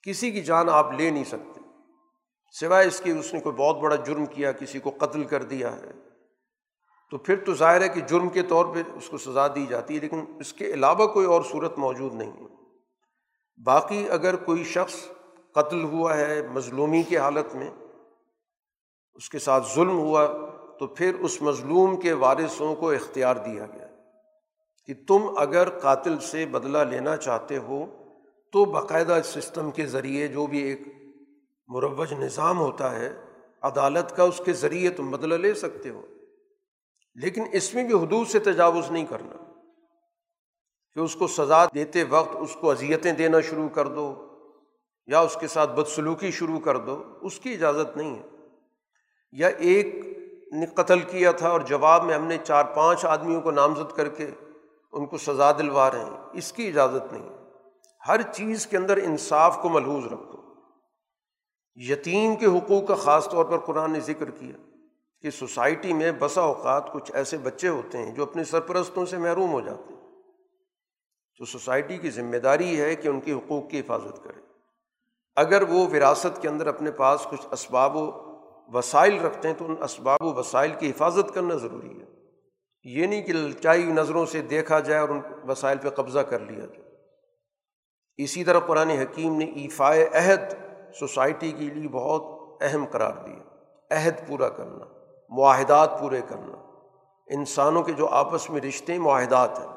کسی 0.04 0.32
کی 0.32 0.42
جان 0.42 0.70
آپ 0.70 0.92
لے 0.92 1.10
نہیں 1.10 1.24
سکتے۔ 1.24 1.60
سوائے 2.60 2.88
اس 2.88 3.02
کی 3.02 3.12
اس 3.12 3.34
نے 3.34 3.40
کوئی 3.40 3.56
بہت 3.56 3.78
بڑا 3.78 3.96
جرم 3.96 4.26
کیا، 4.26 4.52
کسی 4.52 4.80
کو 4.80 4.92
قتل 4.98 5.24
کر 5.24 5.44
دیا 5.44 5.76
ہے۔ 5.76 5.92
تو 7.12 7.18
پھر 7.18 7.36
تو 7.46 7.54
ظاہر 7.54 7.82
ہے 7.82 7.90
کہ 7.90 8.02
جرم 8.02 8.30
کے 8.30 8.42
طور 8.42 8.66
پہ 8.66 8.84
اس 8.96 9.10
کو 9.10 9.18
سزا 9.18 9.48
دی 9.48 9.66
جاتی 9.66 9.96
ہے، 9.96 10.00
لیکن 10.00 10.26
اس 10.40 10.54
کے 10.54 10.66
علاوہ 10.66 11.08
کوئی 11.08 11.26
اور 11.26 11.42
صورت 11.52 11.78
موجود 11.78 12.14
نہیں 12.14 12.32
ہے۔ 12.32 12.46
باقی 13.66 14.10
اگر 14.10 14.36
کوئی 14.36 14.64
شخص 14.64 15.08
قتل 15.52 15.84
ہوا 15.84 16.18
ہے 16.18 16.48
مظلومی 16.48 17.04
کی 17.04 17.18
حالت 17.18 17.56
میں، 17.56 17.72
اس 19.14 19.30
کے 19.30 19.40
ساتھ 19.40 19.76
ظلم 19.76 20.00
ہوا، 20.00 20.28
تو 20.80 20.88
پھر 20.88 21.16
اس 21.20 21.42
مظلوم 21.42 22.00
کے 22.00 22.14
وارثوں 22.14 22.76
کو 22.76 22.92
اختیار 22.92 23.36
دیا 23.36 23.66
گیا۔ 23.66 23.88
کہ 24.86 24.94
تم 25.08 25.34
اگر 25.38 25.70
قاتل 25.70 26.20
سے 26.20 26.46
بدلہ 26.46 26.78
لینا 26.78 27.18
چاہتے 27.18 27.58
ہو 27.58 27.86
تو 28.52 28.66
باقاعدہ 28.66 29.20
سسٹم 29.24 29.72
کے 29.72 29.86
ذریعے 29.86 30.28
جو 30.28 30.48
بھی 30.48 30.60
ایک 30.60 30.82
مروج 31.68 32.14
نظام 32.14 32.60
ہوتا 32.60 33.00
ہے، 33.00 33.14
عدالت 33.62 34.16
کا 34.16 34.24
اس 34.24 34.42
کے 34.46 34.54
ذریعے 34.54 34.90
تم 34.90 35.12
بدلہ 35.12 35.36
لے 35.36 35.54
سکتے 35.54 35.90
ہو۔ 35.90 36.02
لیکن 37.16 37.44
اس 37.52 37.74
میں 37.74 37.84
بھی 37.84 37.94
حدود 37.94 38.28
سے 38.28 38.40
تجاوز 38.40 38.92
نہیں 38.92 39.06
کرنا۔ 39.06 39.62
کہ 40.94 41.00
اس 41.00 41.16
کو 41.16 41.28
سزا 41.28 41.66
دیتے 41.66 42.04
وقت 42.04 42.36
اس 42.40 42.58
کو 42.62 42.72
اذیتیں 42.72 43.14
دینا 43.14 43.42
شروع 43.42 43.70
کر 43.70 43.88
دو 43.88 44.28
یا 45.08 45.20
اس 45.20 45.38
کے 45.40 45.48
ساتھ 45.48 45.72
بدسلوکی 45.72 46.32
شروع 46.32 46.60
کر 46.60 46.78
دو، 46.78 47.04
اس 47.22 47.40
کی 47.40 47.54
اجازت 47.54 47.98
نہیں 47.98 48.16
ہے۔ 48.16 48.28
یا 49.32 49.48
ایک 49.48 49.96
نے 50.52 50.66
قتل 50.66 51.00
کیا 51.00 51.32
تھا 51.32 51.50
اور 51.50 51.62
جواب 51.62 52.06
میں 52.06 52.16
ہم 52.16 52.26
نے 52.26 52.38
چار 52.44 52.64
پانچ 52.64 53.06
آدمیوں 53.06 53.42
کو 53.42 53.52
نامزد 53.52 53.96
کر 53.96 54.10
کے 54.10 54.32
ان 54.92 55.06
کو 55.06 55.18
سزا 55.18 55.52
دلوا 55.52 55.92
رہے 55.92 56.04
ہیں، 56.04 56.18
اس 56.34 56.54
کی 56.54 56.68
اجازت 56.68 57.14
نہیں۔ 57.14 57.30
ہر 58.08 58.22
چیز 58.22 58.68
کے 58.68 58.78
اندر 58.78 58.98
انصاف 58.98 59.62
کو 59.62 59.70
ملحوظ 59.70 60.06
رکھو۔ 60.06 60.42
یتیم 61.76 62.36
کے 62.36 62.46
حقوق 62.46 62.88
کا 62.88 62.96
خاص 62.96 63.30
طور 63.30 63.46
پر 63.46 63.58
قرآن 63.58 63.92
نے 63.92 64.00
ذکر 64.00 64.32
کیا 64.32 64.56
کہ 65.22 65.30
سوسائٹی 65.30 65.94
میں 65.94 66.12
بسا 66.20 66.42
اوقات 66.42 66.94
کچھ 66.94 67.12
ایسے 67.14 67.38
بچے 67.38 67.68
ہوتے 67.68 67.98
ہیں 67.98 68.16
جو 68.16 68.24
اپنے 68.24 68.44
سرپرستوں 68.44 69.06
سے 69.06 69.18
محروم 69.18 69.52
ہو 69.52 69.62
جاتے 69.62 69.94
ہیں۔ 69.94 70.02
تو 71.38 71.46
سوسائٹی 71.46 71.98
کی 71.98 72.10
ذمہ 72.10 72.38
داری 72.38 72.82
ہے 72.82 72.96
کہ 72.96 73.08
ان 73.08 73.20
کے 73.20 73.32
حقوق 73.32 73.70
کی 73.70 73.80
حفاظت 73.80 74.24
کرے۔ 74.24 74.42
اگر 75.36 75.62
وہ 75.62 75.88
وراثت 75.88 76.42
کے 76.42 76.48
اندر 76.48 76.68
اپنے 76.68 76.92
پاس 76.92 77.28
کچھ 77.30 77.48
اسباب 77.52 77.96
و 77.96 78.12
وسائل 78.78 79.22
رکھتے 79.22 79.48
ہیں 79.48 79.56
تو 79.56 79.66
ان 79.66 79.76
اسباب 79.84 80.22
و 80.22 80.34
وسائل 80.34 80.72
کی 80.80 80.90
حفاظت 80.90 81.34
کرنا 81.34 81.56
ضروری 81.56 82.00
ہے۔ 82.00 82.01
یہ 82.84 83.08
نہیں 83.08 83.22
کہ 83.22 83.34
لچائی 83.34 83.84
نظروں 83.84 84.26
سے 84.26 84.42
دیکھا 84.42 84.80
جائے 84.80 85.02
اور 85.02 85.10
ان 85.10 85.22
وسائل 85.48 85.78
پہ 85.78 85.90
قبضہ 85.90 86.20
کر 86.20 86.40
لیا 86.40 86.66
جائے۔ 86.66 86.92
اسی 88.18 88.44
طرح 88.44 88.60
قرآن 88.60 88.90
حکیم 88.90 89.38
نے 89.38 89.46
ایفائے 89.46 90.10
عہد 90.14 90.54
سوسائٹی 90.96 91.52
کے 91.52 91.66
لیے 91.66 91.90
بہت 91.90 92.24
اہم 92.62 92.86
قرار 92.92 93.12
دیا 93.26 93.36
عہد 93.92 94.28
پورا 94.28 94.50
کرنا، 94.50 94.86
معاہدات 95.30 96.00
پورے 96.00 96.22
کرنا۔ 96.28 96.54
انسانوں 97.28 97.84
کے 97.84 97.92
جو 97.92 98.08
آپس 98.08 98.50
میں 98.50 98.62
رشتے 98.62 99.00
معاہدات 99.00 99.60
ہیں۔ 99.60 99.68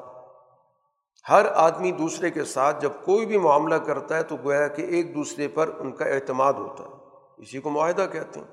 ہر 1.29 1.45
آدمی 1.55 1.91
دوسرے 1.91 2.31
کے 2.31 2.43
ساتھ 2.43 2.81
جب 2.81 2.91
کوئی 3.05 3.25
بھی 3.25 3.37
معاملہ 3.37 3.75
کرتا 3.75 4.17
ہے 4.17 4.23
تو 4.23 4.35
گویا 4.43 4.67
کہ 4.67 4.81
ایک 4.81 5.15
دوسرے 5.15 5.47
پر 5.47 5.69
ان 5.79 5.91
کا 5.91 6.05
اعتماد 6.05 6.53
ہوتا 6.53 6.83
ہے۔ 6.83 6.89
اسی 7.37 7.59
کو 7.59 7.69
معاہدہ 7.69 8.05
کہتے 8.11 8.39
ہیں۔ 8.39 8.47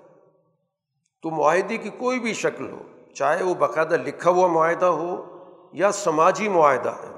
تو 1.22 1.30
معاہدے 1.30 1.76
کی 1.76 1.90
کوئی 1.90 2.20
بھی 2.20 2.34
شکل 2.34 2.70
ہو 2.70 2.82
چاہے 3.14 3.42
وہ 3.44 3.54
باقاعدہ 3.54 3.94
لکھا 3.94 4.30
ہوا 4.30 4.46
معاہدہ 4.46 4.86
ہو 4.86 5.14
یا 5.72 5.92
سماجی 5.92 6.48
معاہدہ 6.48 6.90
ہے، 6.90 7.12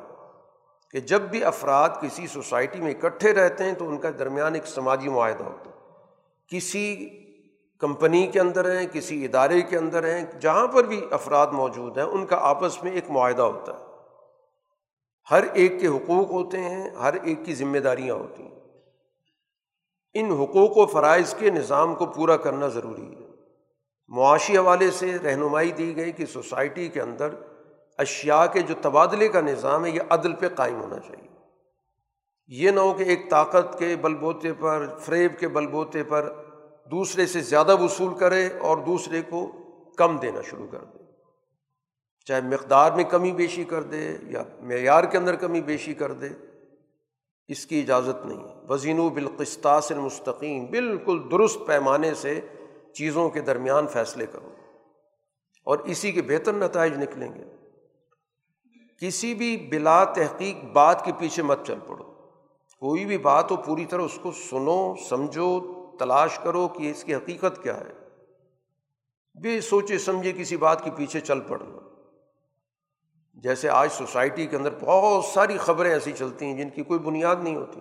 کہ 0.91 1.01
جب 1.01 1.21
بھی 1.21 1.45
افراد 1.45 1.89
کسی 2.01 2.27
سوسائٹی 2.27 2.81
میں 2.81 2.95
اکٹھے 2.95 3.33
رہتے 3.35 3.65
ہیں 3.65 3.73
تو 3.73 3.89
ان 3.89 3.99
کا 3.99 4.11
درمیان 4.19 4.55
ایک 4.55 4.67
سماجی 4.67 5.09
معاہدہ 5.09 5.45
ہوتا 5.45 5.71
ہے۔ 5.71 5.77
کسی 6.49 6.95
کمپنی 7.81 8.27
کے 8.27 8.41
اندر 8.41 8.79
ہیں، 8.79 8.87
کسی 8.87 9.25
ادارے 9.25 9.61
کے 9.63 9.79
اندر 9.79 10.05
ہیں، 10.05 10.41
جہاں 10.41 10.67
پر 10.67 10.85
بھی 10.85 11.01
افراد 11.11 11.47
موجود 11.53 11.99
ہیں، 11.99 12.05
ان 12.05 12.27
کا 12.27 12.37
آپس 12.41 12.83
میں 12.83 12.93
ایک 12.93 13.11
معاہدہ 13.11 13.43
ہوتا 13.43 13.73
ہے۔ 13.73 13.79
ہر 15.31 15.45
ایک 15.53 15.81
کے 15.81 15.87
حقوق 15.87 16.31
ہوتے 16.31 16.61
ہیں، 16.61 16.91
ہر 16.91 17.15
ایک 17.23 17.45
کی 17.45 17.55
ذمہ 17.55 17.79
داریاں 17.79 18.15
ہوتی 18.15 18.43
ہیں۔ 18.43 18.61
ان 20.15 20.31
حقوق 20.33 20.77
و 20.77 20.87
فرائض 20.87 21.35
کے 21.35 21.51
نظام 21.51 21.95
کو 21.95 22.07
پورا 22.07 22.37
کرنا 22.37 22.69
ضروری 22.69 23.15
ہے۔ 23.15 23.24
معاشی 24.09 24.59
حوالے 24.59 24.91
سے 24.91 25.19
رہنمائی 25.25 25.73
دی 25.73 25.97
گئی 25.97 26.13
کہ 26.13 26.27
سوسائٹی 26.27 26.89
کے 26.89 27.01
اندر 27.01 27.29
اشیا 27.99 28.47
کے 28.47 28.61
جو 28.61 28.75
تبادلے 28.83 29.29
کا 29.29 29.41
نظام 29.41 29.85
ہے، 29.85 29.91
یہ 29.91 30.01
عدل 30.11 30.33
پہ 30.33 30.49
قائم 30.49 30.81
ہونا 30.81 30.99
چاہیے۔ 30.99 31.29
یہ 32.47 32.71
نہ 32.71 32.81
ہو 32.81 32.93
کہ 32.93 33.03
ایک 33.03 33.31
طاقت 33.31 33.79
کے 33.79 33.97
بل 33.97 34.15
بوتے 34.15 34.53
پر، 34.53 34.87
فریب 35.01 35.39
کے 35.39 35.49
بل 35.49 35.67
بوتے 35.67 36.05
پر 36.05 36.33
دوسرے 36.91 37.27
سے 37.27 37.41
زیادہ 37.41 37.77
وصول 37.81 38.15
کرے 38.15 38.49
اور 38.61 38.77
دوسرے 38.77 39.23
کو 39.23 39.53
کم 39.97 40.19
دینا 40.19 40.41
شروع 40.41 40.67
کر 40.67 40.79
دے۔ 40.79 40.99
چاہے 42.25 42.41
مقدار 42.41 42.93
میں 42.93 43.05
کمی 43.05 43.33
بیشی 43.33 43.65
کر 43.65 43.83
دے 43.83 44.17
یا 44.23 44.43
معیار 44.61 45.05
کے 45.05 45.19
اندر 45.19 45.35
کمی 45.35 45.61
بیشی 45.61 45.95
کر 45.95 46.13
دے، 46.13 46.29
اس 47.49 47.67
کی 47.67 47.81
اجازت 47.81 48.27
نہیں 48.27 48.45
وزین 48.69 48.99
و 48.99 49.09
بالقستاس 49.09 49.93
المستقیم 49.93 50.67
بالکل 50.67 51.23
درست 51.31 51.59
پیمانے 51.67 52.15
سے 52.15 52.41
چیزوں 52.95 53.31
کے 53.31 53.41
درمیان 53.41 53.87
فیصلے 53.87 54.27
کرو 54.27 54.49
اور 55.65 55.79
اسی 55.79 56.13
کے 56.13 56.23
بہتر 56.23 56.53
نتائج 56.53 56.99
نکلیں 56.99 57.35
گے۔ 57.35 57.45
کسی 59.01 59.35
بھی 59.35 59.57
بلا 59.57 60.05
تحقیق 60.05 60.65
بات 60.65 61.05
کے 61.05 61.13
پیچھے 61.19 61.43
مت 61.43 61.59
چل 61.67 61.79
پڑو۔ 61.87 62.05
کوئی 62.81 63.05
بھی 63.05 63.19
بات 63.19 63.51
ہو، 63.51 63.57
پوری 63.57 63.85
طرح 63.85 64.03
اس 64.03 64.19
کو 64.23 64.33
سنو، 64.33 64.95
سمجھو، 65.09 65.61
تلاش 65.99 66.39
کرو 66.39 66.69
کہ 66.69 66.91
اس 66.91 67.05
کی 67.05 67.15
حقیقت 67.15 67.63
کیا 67.63 67.81
ہے۔ 67.81 67.93
بے 69.43 69.61
سوچے 69.61 69.99
سمجھے 69.99 70.33
کسی 70.33 70.57
بات 70.57 70.85
کے 70.85 70.91
پیچھے 70.97 71.21
چل 71.21 71.41
پڑنا۔ 71.41 71.79
جیسے 73.35 73.69
آج 73.69 73.93
سوسائٹی 73.93 74.47
کے 74.47 74.57
اندر 74.57 74.75
بہت 74.81 75.25
ساری 75.25 75.59
خبریں 75.59 75.91
ایسی 75.91 76.13
چلتی 76.13 76.47
ہیں 76.47 76.59
جن 76.59 76.71
کی 76.71 76.83
کوئی 76.83 77.01
بنیاد 77.01 77.37
نہیں 77.41 77.57
ہوتی۔ 77.57 77.81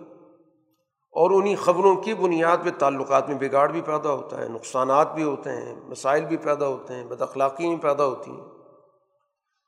اور 1.14 1.30
انہیں 1.30 1.56
خبروں 1.56 1.96
کی 1.96 2.14
بنیاد 2.14 2.56
پہ 2.64 2.70
تعلقات 2.78 3.28
میں 3.28 3.36
بگاڑ 3.38 3.72
بھی 3.72 3.82
پیدا 3.82 4.10
ہوتا 4.10 4.42
ہے، 4.42 4.48
نقصانات 4.48 5.14
بھی 5.14 5.22
ہوتے 5.22 5.50
ہیں، 5.50 5.80
مسائل 5.84 6.24
بھی 6.24 6.36
پیدا 6.36 6.66
ہوتے 6.66 6.94
ہیں، 6.94 7.04
بد 7.04 7.22
اخلاقی 7.22 7.68
بھی 7.68 7.76
پیدا 7.76 8.04
ہوتی 8.04 8.30
ہیں۔ 8.30 8.44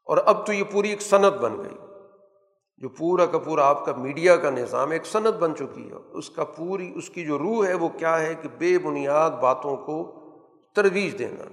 اور 0.04 0.18
اب 0.26 0.46
تو 0.46 0.52
یہ 0.52 0.64
پوری 0.72 0.90
ایک 0.90 1.02
صنعت 1.02 1.32
بن 1.32 1.56
گئی۔ 1.56 1.78
جو 2.76 2.88
پورا 2.88 3.26
کا 3.26 3.38
پورا 3.38 3.68
آپ 3.68 3.84
کا 3.84 3.92
میڈیا 3.96 4.36
کا 4.36 4.50
نظام 4.50 4.90
ایک 4.90 5.06
صنعت 5.06 5.34
بن 5.34 5.54
چکی 5.54 5.90
ہے۔ 5.90 5.94
اس 6.12 6.30
کا 6.30 6.44
پوری، 6.44 6.92
اس 6.94 7.10
کی 7.10 7.24
جو 7.24 7.38
روح 7.38 7.66
ہے 7.66 7.74
وہ 7.74 7.88
کیا 7.88 8.20
ہے 8.20 8.34
کہ 8.34 8.48
بے 8.58 8.78
بنیاد 8.78 9.30
باتوں 9.30 9.76
کو 9.76 10.20
ترویج 10.74 11.18
دینا۔ 11.18 11.44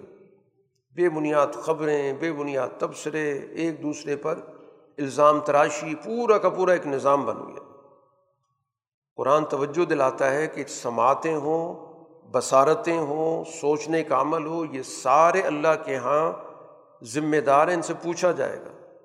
بے 0.95 1.09
بنیاد 1.09 1.47
خبریں، 1.53 2.13
بے 2.13 2.31
بنیاد 2.31 2.79
تبصرے، 2.79 3.39
ایک 3.51 3.83
دوسرے 3.83 4.15
پر 4.15 4.39
الزام 4.97 5.39
تراشی، 5.39 5.95
پورا 5.95 6.37
کا 6.37 6.49
پورا 6.49 6.71
ایک 6.71 6.87
نظام 6.87 7.25
بن 7.25 7.37
گیا۔ 7.37 7.62
قرآن 9.17 9.45
توجہ 9.45 9.85
دلاتا 9.85 10.31
ہے 10.31 10.47
کہ 10.47 10.63
سماعتیں 10.67 11.35
ہوں، 11.35 11.93
بصارتیں 12.31 12.97
ہوں، 12.97 13.43
سوچنے 13.43 14.03
کا 14.03 14.21
عمل 14.21 14.45
ہو، 14.45 14.65
یہ 14.65 14.81
سارے 14.81 15.41
اللہ 15.41 15.83
کے 15.85 15.93
یہاں 15.93 16.31
ذمہ 17.03 17.37
دار 17.37 17.67
ان 17.67 17.81
سے 17.81 17.93
پوچھا 17.93 18.31
جائے 18.31 18.57
گا 18.57 18.95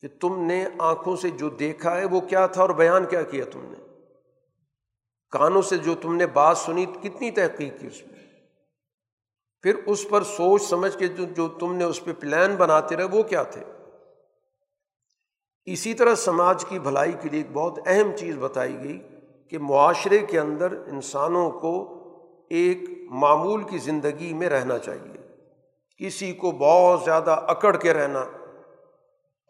کہ 0.00 0.08
تم 0.20 0.44
نے 0.44 0.66
آنکھوں 0.78 1.16
سے 1.16 1.30
جو 1.30 1.48
دیکھا 1.48 1.96
ہے 1.96 2.04
وہ 2.04 2.20
کیا 2.20 2.46
تھا 2.46 2.60
اور 2.60 2.70
بیان 2.70 3.06
کیا 3.06 3.22
کیا 3.22 3.44
تم 3.52 3.60
نے؟ 3.62 3.86
کانوں 5.30 5.62
سے 5.62 5.78
جو 5.78 5.94
تم 5.94 6.16
نے 6.16 6.26
بات 6.26 6.58
سنی، 6.58 6.86
کتنی 7.02 7.30
تحقیق 7.30 7.80
کی 7.80 7.86
اس 7.86 8.02
میں؟ 8.06 8.20
پھر 9.62 9.74
اس 9.86 10.08
پر 10.08 10.22
سوچ 10.22 10.62
سمجھ 10.62 10.98
کے 10.98 11.08
جو 11.08 11.24
جو 11.24 11.48
تم 11.48 11.74
نے 11.74 11.84
اس 11.84 12.04
پہ 12.04 12.12
پلان 12.12 12.56
بناتے 12.56 12.96
رہے، 12.96 13.04
وہ 13.04 13.22
کیا 13.22 13.42
تھے؟ 13.42 13.64
اسی 15.64 15.94
طرح 15.94 16.14
سماج 16.14 16.64
کی 16.68 16.78
بھلائی 16.78 17.12
کے 17.12 17.28
لیے 17.28 17.40
ایک 17.40 17.52
بہت 17.52 17.78
اہم 17.86 18.16
چیز 18.16 18.36
بتائی 18.38 18.78
گئی 18.84 19.00
کہ 19.52 19.58
معاشرے 19.58 20.18
کے 20.18 20.40
اندر 20.40 20.72
انسانوں 20.86 21.50
کو 21.50 22.02
ایک 22.50 22.78
معمول 23.10 23.62
کی 23.62 23.78
زندگی 23.78 24.34
میں 24.34 24.48
رہنا 24.48 24.78
چاہیے۔ 24.78 25.44
کسی 26.04 26.32
کو 26.32 26.50
بہت 26.50 27.00
زیادہ 27.04 27.30
اکڑ 27.30 27.76
کے 27.76 27.94
رہنا 27.94 28.24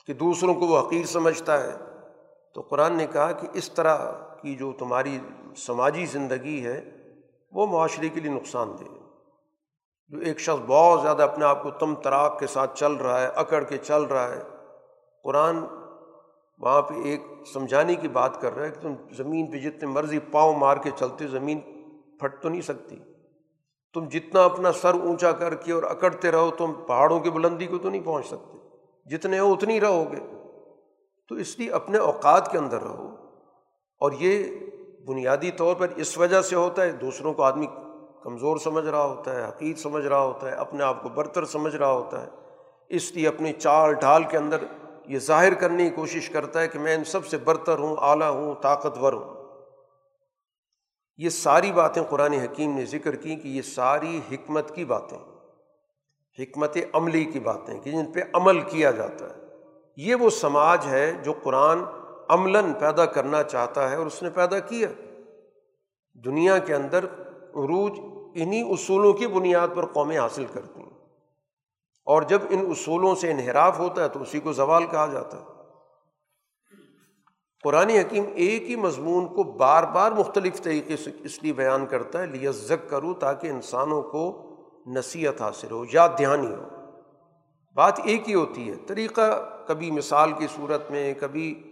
کہ 0.07 0.12
دوسروں 0.12 0.55
کو 0.55 0.61
وہ 0.61 0.78
حقیر 0.78 1.07
سمجھتا 1.07 1.62
ہے۔ 1.62 1.72
تو 2.55 2.61
قرآن 2.61 2.96
نے 2.96 3.07
کہا 3.07 3.32
کہ 3.32 3.48
اس 3.53 3.70
طرح 3.70 4.12
کی 4.42 4.55
جو 4.55 4.72
تمہاری 4.72 5.18
سماجی 5.57 6.07
زندگی 6.07 6.66
ہے، 6.66 6.90
وہ 7.53 7.66
معاشرے 7.66 8.09
کے 8.09 8.20
لیے 8.20 8.32
نقصان 8.32 8.72
دہ 8.80 8.84
جو 10.09 10.18
ایک 10.18 10.38
شخص 10.38 10.62
بہت 10.66 11.03
زیادہ 11.03 11.22
اپنے 11.22 11.44
آپ 11.44 11.62
کو 11.62 11.70
تم 11.70 11.94
تراک 11.94 12.38
کے 12.38 12.46
ساتھ 12.46 12.78
چل 12.78 12.92
رہا 12.92 13.20
ہے، 13.20 13.26
اکڑ 13.26 13.62
کے 13.62 13.76
چل 13.76 14.03
رہا 14.03 14.28
ہے، 14.28 14.42
قرآن 15.24 15.57
وہاں 16.63 16.83
پہ 16.83 16.95
ایک 17.05 17.21
سمجھانے 17.55 17.95
کی 17.95 18.09
بات 18.09 18.41
کر 18.41 18.57
رہا 18.57 18.65
ہے 18.65 18.71
کہ 18.71 18.81
تم 18.81 18.95
زمین 19.11 19.51
پہ 19.51 19.57
جتنے 19.57 19.87
مرضی 19.87 20.19
پاؤں 20.19 20.59
مار 20.59 20.77
کے 20.77 20.91
چلتے 20.97 21.27
زمین 21.27 21.61
پھٹ 22.21 22.43
تو 22.43 22.49
نہیں 22.49 22.61
سکتی۔ 22.61 22.97
تم 23.95 24.09
جتنا 24.09 24.45
اپنا 24.45 24.73
سر 24.73 24.95
اونچا 24.95 25.33
کر 25.33 25.55
کے 25.55 25.73
اور 25.73 25.83
اکڑتے 25.83 26.31
رہو، 26.31 26.51
تم 26.51 26.73
پہاڑوں 26.73 27.21
کی 27.21 27.31
بلندی 27.31 27.67
کو 27.67 27.79
تو 27.79 27.91
نہیں 27.91 28.03
پہنچ 28.05 28.27
سکتے۔ 28.27 28.59
جتنے 29.11 29.39
ہو 29.39 29.53
اتنی 29.53 29.81
رہو 29.81 30.05
گے۔ 30.13 30.49
تو 31.29 31.35
اس 31.35 31.59
لیے 31.59 31.71
اپنے 31.71 31.99
اوقات 31.99 32.53
کے 32.53 32.59
اندر 32.59 32.83
رہو۔ 32.83 33.15
اور 33.99 34.13
یہ 34.19 34.61
بنیادی 35.07 35.51
طور 35.51 35.75
پر 35.75 35.89
اس 35.97 36.19
وجہ 36.19 36.41
سے 36.41 36.57
ہوتا 36.57 36.83
ہے، 36.83 36.93
دوسروں 36.93 37.35
کو 37.35 37.43
آدمی 37.43 37.67
کمزور 38.23 38.57
سمجھ 38.57 38.87
رہا 38.87 39.05
ہوتا 39.05 39.35
ہے 39.35 39.49
حقیق 39.49 39.79
سمجھ 39.79 40.07
رہا 40.07 40.23
ہوتا 40.23 40.47
ہے، 40.47 40.55
اپنے 40.57 40.85
آپ 40.85 41.03
کو 41.03 41.09
برتر 41.09 41.45
سمجھ 41.45 41.77
رہا 41.77 41.93
ہوتا 41.93 42.23
ہے۔ 42.23 42.29
اس 42.89 43.13
لیے 43.13 43.29
اپنی 43.29 43.53
چال 43.53 43.95
ڈھال 43.95 44.25
کے 44.25 44.37
اندر 44.37 44.65
یہ 45.07 45.18
ظاہر 45.18 45.55
کرنے 45.55 45.84
کی 45.84 45.94
کوشش 45.94 46.30
کرتا 46.30 46.61
ہے 46.61 46.68
کہ 46.68 46.78
میں 46.78 46.94
ان 46.94 47.05
سب 47.05 47.26
سے 47.26 47.38
برتر 47.38 47.78
ہوں، 47.78 47.96
اعلیٰ 47.98 48.30
ہوں، 48.30 48.55
طاقتور 48.62 49.12
ہوں۔ 49.12 49.42
یہ 51.16 51.28
ساری 51.28 51.72
باتیں 51.72 52.03
قرآن 52.09 52.32
حکیم 52.32 52.76
نے 52.76 52.84
ذکر 52.84 53.16
کی 53.16 53.36
کہ 53.36 53.48
یہ 53.48 53.62
ساری 53.62 54.20
حکمت 54.32 54.74
کی 54.74 54.84
باتیں، 54.84 55.18
حکمت 56.38 56.78
عملی 56.92 57.24
کی 57.24 57.40
باتیں 57.40 57.80
کہ 57.80 57.90
جن 57.90 58.12
پہ 58.12 58.20
عمل 58.32 58.61
کیا 58.61 58.90
جاتا 58.90 59.24
ہے۔ 59.24 59.34
یہ 59.96 60.14
وہ 60.14 60.30
سماج 60.30 60.86
ہے 60.86 61.12
جو 61.12 61.32
قرآن 61.42 61.78
عملاً 62.28 62.72
پیدا 62.72 63.07
کرنا 63.07 63.42
چاہتا 63.42 63.90
ہے 63.90 63.96
اور 63.96 64.07
اس 64.07 64.22
نے 64.22 64.30
پیدا 64.30 64.59
کیا۔ 64.59 64.88
دنیا 66.24 66.59
کے 66.59 66.74
اندر 66.74 67.05
عروج 67.55 68.00
انہیں 68.34 68.62
اصولوں 68.62 69.12
کی 69.12 69.26
بنیاد 69.26 69.68
پر 69.74 69.86
قومیں 69.86 70.18
حاصل 70.18 70.44
کرتی 70.53 70.80
ہیں۔ 70.80 70.82
اور 72.05 72.22
جب 72.22 72.42
ان 72.50 72.59
اصولوں 72.70 73.14
سے 73.14 73.30
انحراف 73.30 73.78
ہوتا 73.78 74.05
ہے 74.05 74.09
تو 74.09 74.22
اسی 74.22 74.40
کو 74.40 74.53
زوال 74.53 74.86
کہا 74.86 75.07
جاتا 75.07 75.40
ہے۔ 75.40 75.44
قرآن 77.62 77.90
حکیم 77.90 78.24
ایک 78.34 78.62
ہی 78.62 78.76
مضمون 78.76 79.26
کو 79.26 79.42
بار 79.42 79.82
بار 79.82 80.12
مختلف 80.12 80.62
طریقے 80.62 80.96
سے 80.96 81.11
اس 81.20 81.42
لیے 81.42 81.53
بیان 81.53 81.86
کرتا 81.86 82.18
ہے 82.18 82.26
لیزک 82.26 82.90
کروں 82.90 83.14
تاکہ 83.14 83.46
انسانوں 83.46 84.03
کو 84.03 84.48
نصیحت 84.86 85.42
حاصل 85.42 85.70
ہو، 85.70 85.84
یا 85.92 86.07
دھیانی 86.07 86.46
ہو۔ 86.46 86.68
بات 87.74 88.00
ایک 88.05 88.28
ہی 88.28 88.34
ہوتی 88.34 88.70
ہے، 88.70 88.74
طریقہ 88.86 89.57
کبھی 89.66 89.90
مثال 89.90 90.32
کی 90.32 90.46
صورت 90.57 90.90
میں، 90.90 91.14
کبھی 91.20 91.62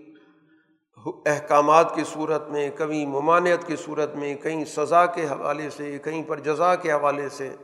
احکامات 1.26 1.94
کی 1.94 2.02
صورت 2.04 2.48
میں، 2.48 2.70
کبھی 2.74 3.06
ممانعت 3.06 3.66
کی 3.66 3.76
صورت 3.76 4.14
میں، 4.14 4.34
کہیں 4.34 4.64
سزا 4.64 5.06
کے 5.06 5.26
حوالے 5.26 5.70
سے، 5.70 5.98
کہیں 5.98 6.22
پر 6.22 6.40
جزا 6.40 6.74
کے 6.74 6.92
حوالے 6.92 7.28
سے۔ 7.28 7.56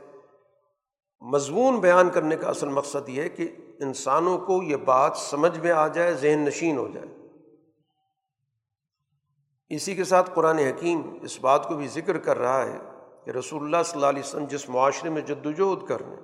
مضمون 1.21 1.79
بیان 1.79 2.09
کرنے 2.09 2.35
کا 2.35 2.47
اصل 2.47 2.69
مقصد 2.69 3.09
یہ 3.09 3.21
ہے 3.21 3.29
کہ 3.29 3.47
انسانوں 3.79 4.37
کو 4.37 4.63
یہ 4.63 4.75
بات 4.75 5.17
سمجھ 5.17 5.59
میں 5.59 5.71
آ 5.71 5.87
جائے، 5.87 6.13
ذہن 6.13 6.39
نشین 6.39 6.77
ہو 6.77 6.87
جائے۔ 6.93 7.07
اسی 9.69 9.95
کے 9.95 10.03
ساتھ 10.03 10.29
قرآن 10.33 10.59
حکیم 10.59 11.01
اس 11.21 11.39
بات 11.39 11.67
کو 11.67 11.75
بھی 11.75 11.87
ذکر 11.87 12.17
کر 12.17 12.37
رہا 12.37 12.65
ہے 12.65 12.77
کہ 13.25 13.31
رسول 13.31 13.63
اللہ 13.63 13.83
صلی 13.85 13.95
اللہ 13.95 14.05
علیہ 14.05 14.23
وسلم 14.25 14.45
جس 14.45 14.69
معاشرے 14.69 15.09
میں 15.09 15.21
جد 15.21 15.45
وجہد 15.45 15.87
کر 15.87 15.99
رہے 15.99 16.15
ہیں، 16.15 16.23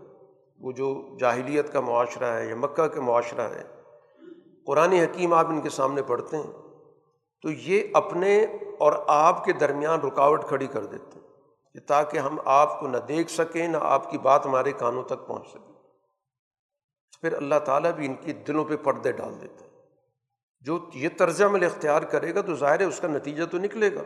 وہ 0.59 0.71
جو 0.71 1.17
جاہلیت 1.19 1.73
کا 1.73 1.79
معاشرہ 1.79 2.33
ہے 2.33 2.49
یا 2.49 2.55
مکہ 2.55 2.87
کا 2.87 3.01
معاشرہ 3.01 3.49
ہے، 3.53 3.63
قرآن 4.65 4.91
حکیم 4.91 5.33
آپ 5.33 5.47
ان 5.47 5.61
کے 5.61 5.69
سامنے 5.69 6.01
پڑھتے 6.01 6.37
ہیں 6.37 6.51
تو 7.41 7.49
یہ 7.49 7.83
اپنے 7.93 8.45
اور 8.79 8.93
آپ 9.07 9.45
کے 9.45 9.53
درمیان 9.53 9.99
رکاوٹ 9.99 10.43
کھڑی 10.43 10.67
کر 10.67 10.85
دیتے 10.85 11.19
ہیں۔ 11.19 11.22
کہ 11.73 11.79
تاکہ 11.79 12.17
ہم 12.17 12.39
آپ 12.45 12.79
کو 12.79 12.87
نہ 12.87 12.97
دیکھ 12.97 13.31
سکیں، 13.31 13.67
نہ 13.67 13.77
آپ 13.81 14.11
کی 14.11 14.17
بات 14.17 14.45
ہمارے 14.45 14.71
کانوں 14.71 15.03
تک 15.03 15.27
پہنچ 15.27 15.47
سکے۔ 15.49 15.73
پھر 17.21 17.33
اللہ 17.33 17.55
تعالیٰ 17.65 17.91
بھی 17.91 18.05
ان 18.05 18.13
کی 18.13 18.33
دلوں 18.33 18.65
پہ 18.65 18.75
پردے 18.75 19.11
ڈال 19.11 19.41
دیتے 19.41 19.65
ہیں 19.65 19.73
جو 20.61 20.79
یہ 20.93 21.09
طرز 21.17 21.41
عمل 21.41 21.63
اختیار 21.63 22.01
کرے 22.01 22.35
گا، 22.35 22.41
تو 22.41 22.55
ظاہر 22.55 22.79
ہے 22.79 22.85
اس 22.85 22.99
کا 22.99 23.07
نتیجہ 23.07 23.43
تو 23.43 23.57
نکلے 23.57 23.95
گا۔ 23.95 24.03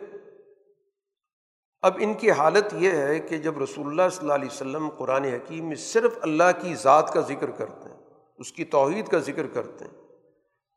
اب 1.81 1.97
ان 1.99 2.13
کی 2.13 2.31
حالت 2.31 2.73
یہ 2.73 2.91
ہے 2.91 3.19
کہ 3.19 3.37
جب 3.37 3.57
رسول 3.57 3.87
اللہ 3.87 4.09
صلی 4.11 4.19
اللہ 4.21 4.33
علیہ 4.33 4.49
وسلم 4.51 4.89
قرآن 4.89 5.23
حکیم 5.23 5.65
میں 5.65 5.75
صرف 5.75 6.17
اللہ 6.21 6.43
کی 6.61 6.75
ذات 6.75 7.13
کا 7.13 7.21
ذکر 7.21 7.51
کرتے 7.51 7.89
ہیں، 7.89 7.97
اس 8.37 8.51
کی 8.51 8.65
توحید 8.65 9.07
کا 9.07 9.17
ذکر 9.17 9.47
کرتے 9.47 9.85
ہیں، 9.85 10.07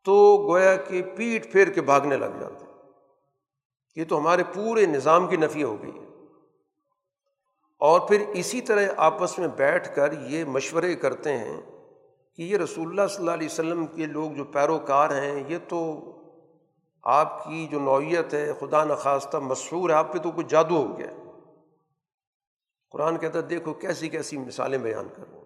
تو 0.04 0.46
گویا 0.50 0.76
کہ 0.76 1.02
پیٹ 1.02 1.52
پھیر 1.52 1.68
کے 1.68 1.80
بھاگنے 1.80 2.16
لگ 2.16 2.38
جاتے 2.40 2.64
ہیں۔ 2.64 2.72
یہ 3.94 4.04
تو 4.04 4.18
ہمارے 4.18 4.42
پورے 4.54 4.86
نظام 4.86 5.26
کی 5.26 5.36
نفی 5.36 5.62
ہو 5.62 5.82
گئی 5.82 5.98
ہے۔ 5.98 6.09
اور 7.80 8.00
پھر 8.00 8.24
اسی 8.34 8.60
طرح 8.60 8.80
آپس 8.96 9.38
میں 9.38 9.48
بیٹھ 9.48 9.94
کر 9.94 10.12
یہ 10.12 10.44
مشورے 10.44 10.94
کرتے 10.94 11.38
ہیں 11.38 11.60
کہ 12.36 12.42
یہ 12.42 12.56
رسول 12.56 12.88
اللہ 12.88 13.06
صلی 13.06 13.16
اللہ 13.16 13.30
علیہ 13.30 13.48
وسلم 13.50 13.86
کے 13.86 14.06
لوگ 14.06 14.30
جو 14.30 14.44
پیروکار 14.44 15.10
ہیں، 15.22 15.44
یہ 15.48 15.58
تو 15.68 16.00
آپ 17.02 17.44
کی 17.44 17.66
جو 17.70 17.80
نوعیت 17.80 18.34
ہے، 18.34 18.52
خدا 18.60 18.84
نخواستہ 18.84 19.36
مشہور 19.36 19.90
ہے، 19.90 19.94
آپ 19.94 20.12
پہ 20.12 20.18
تو 20.18 20.30
کچھ 20.30 20.46
جادو 20.48 20.76
ہو 20.76 20.98
گیا۔ 20.98 21.06
قرآن 22.90 23.18
کہتا 23.18 23.38
ہے، 23.38 23.42
دیکھو 23.42 23.72
کیسی 23.72 24.08
کیسی 24.08 24.38
مثالیں 24.38 24.78
بیان 24.78 25.08
کر 25.08 25.22
رہے 25.32 25.38
ہیں۔ 25.38 25.44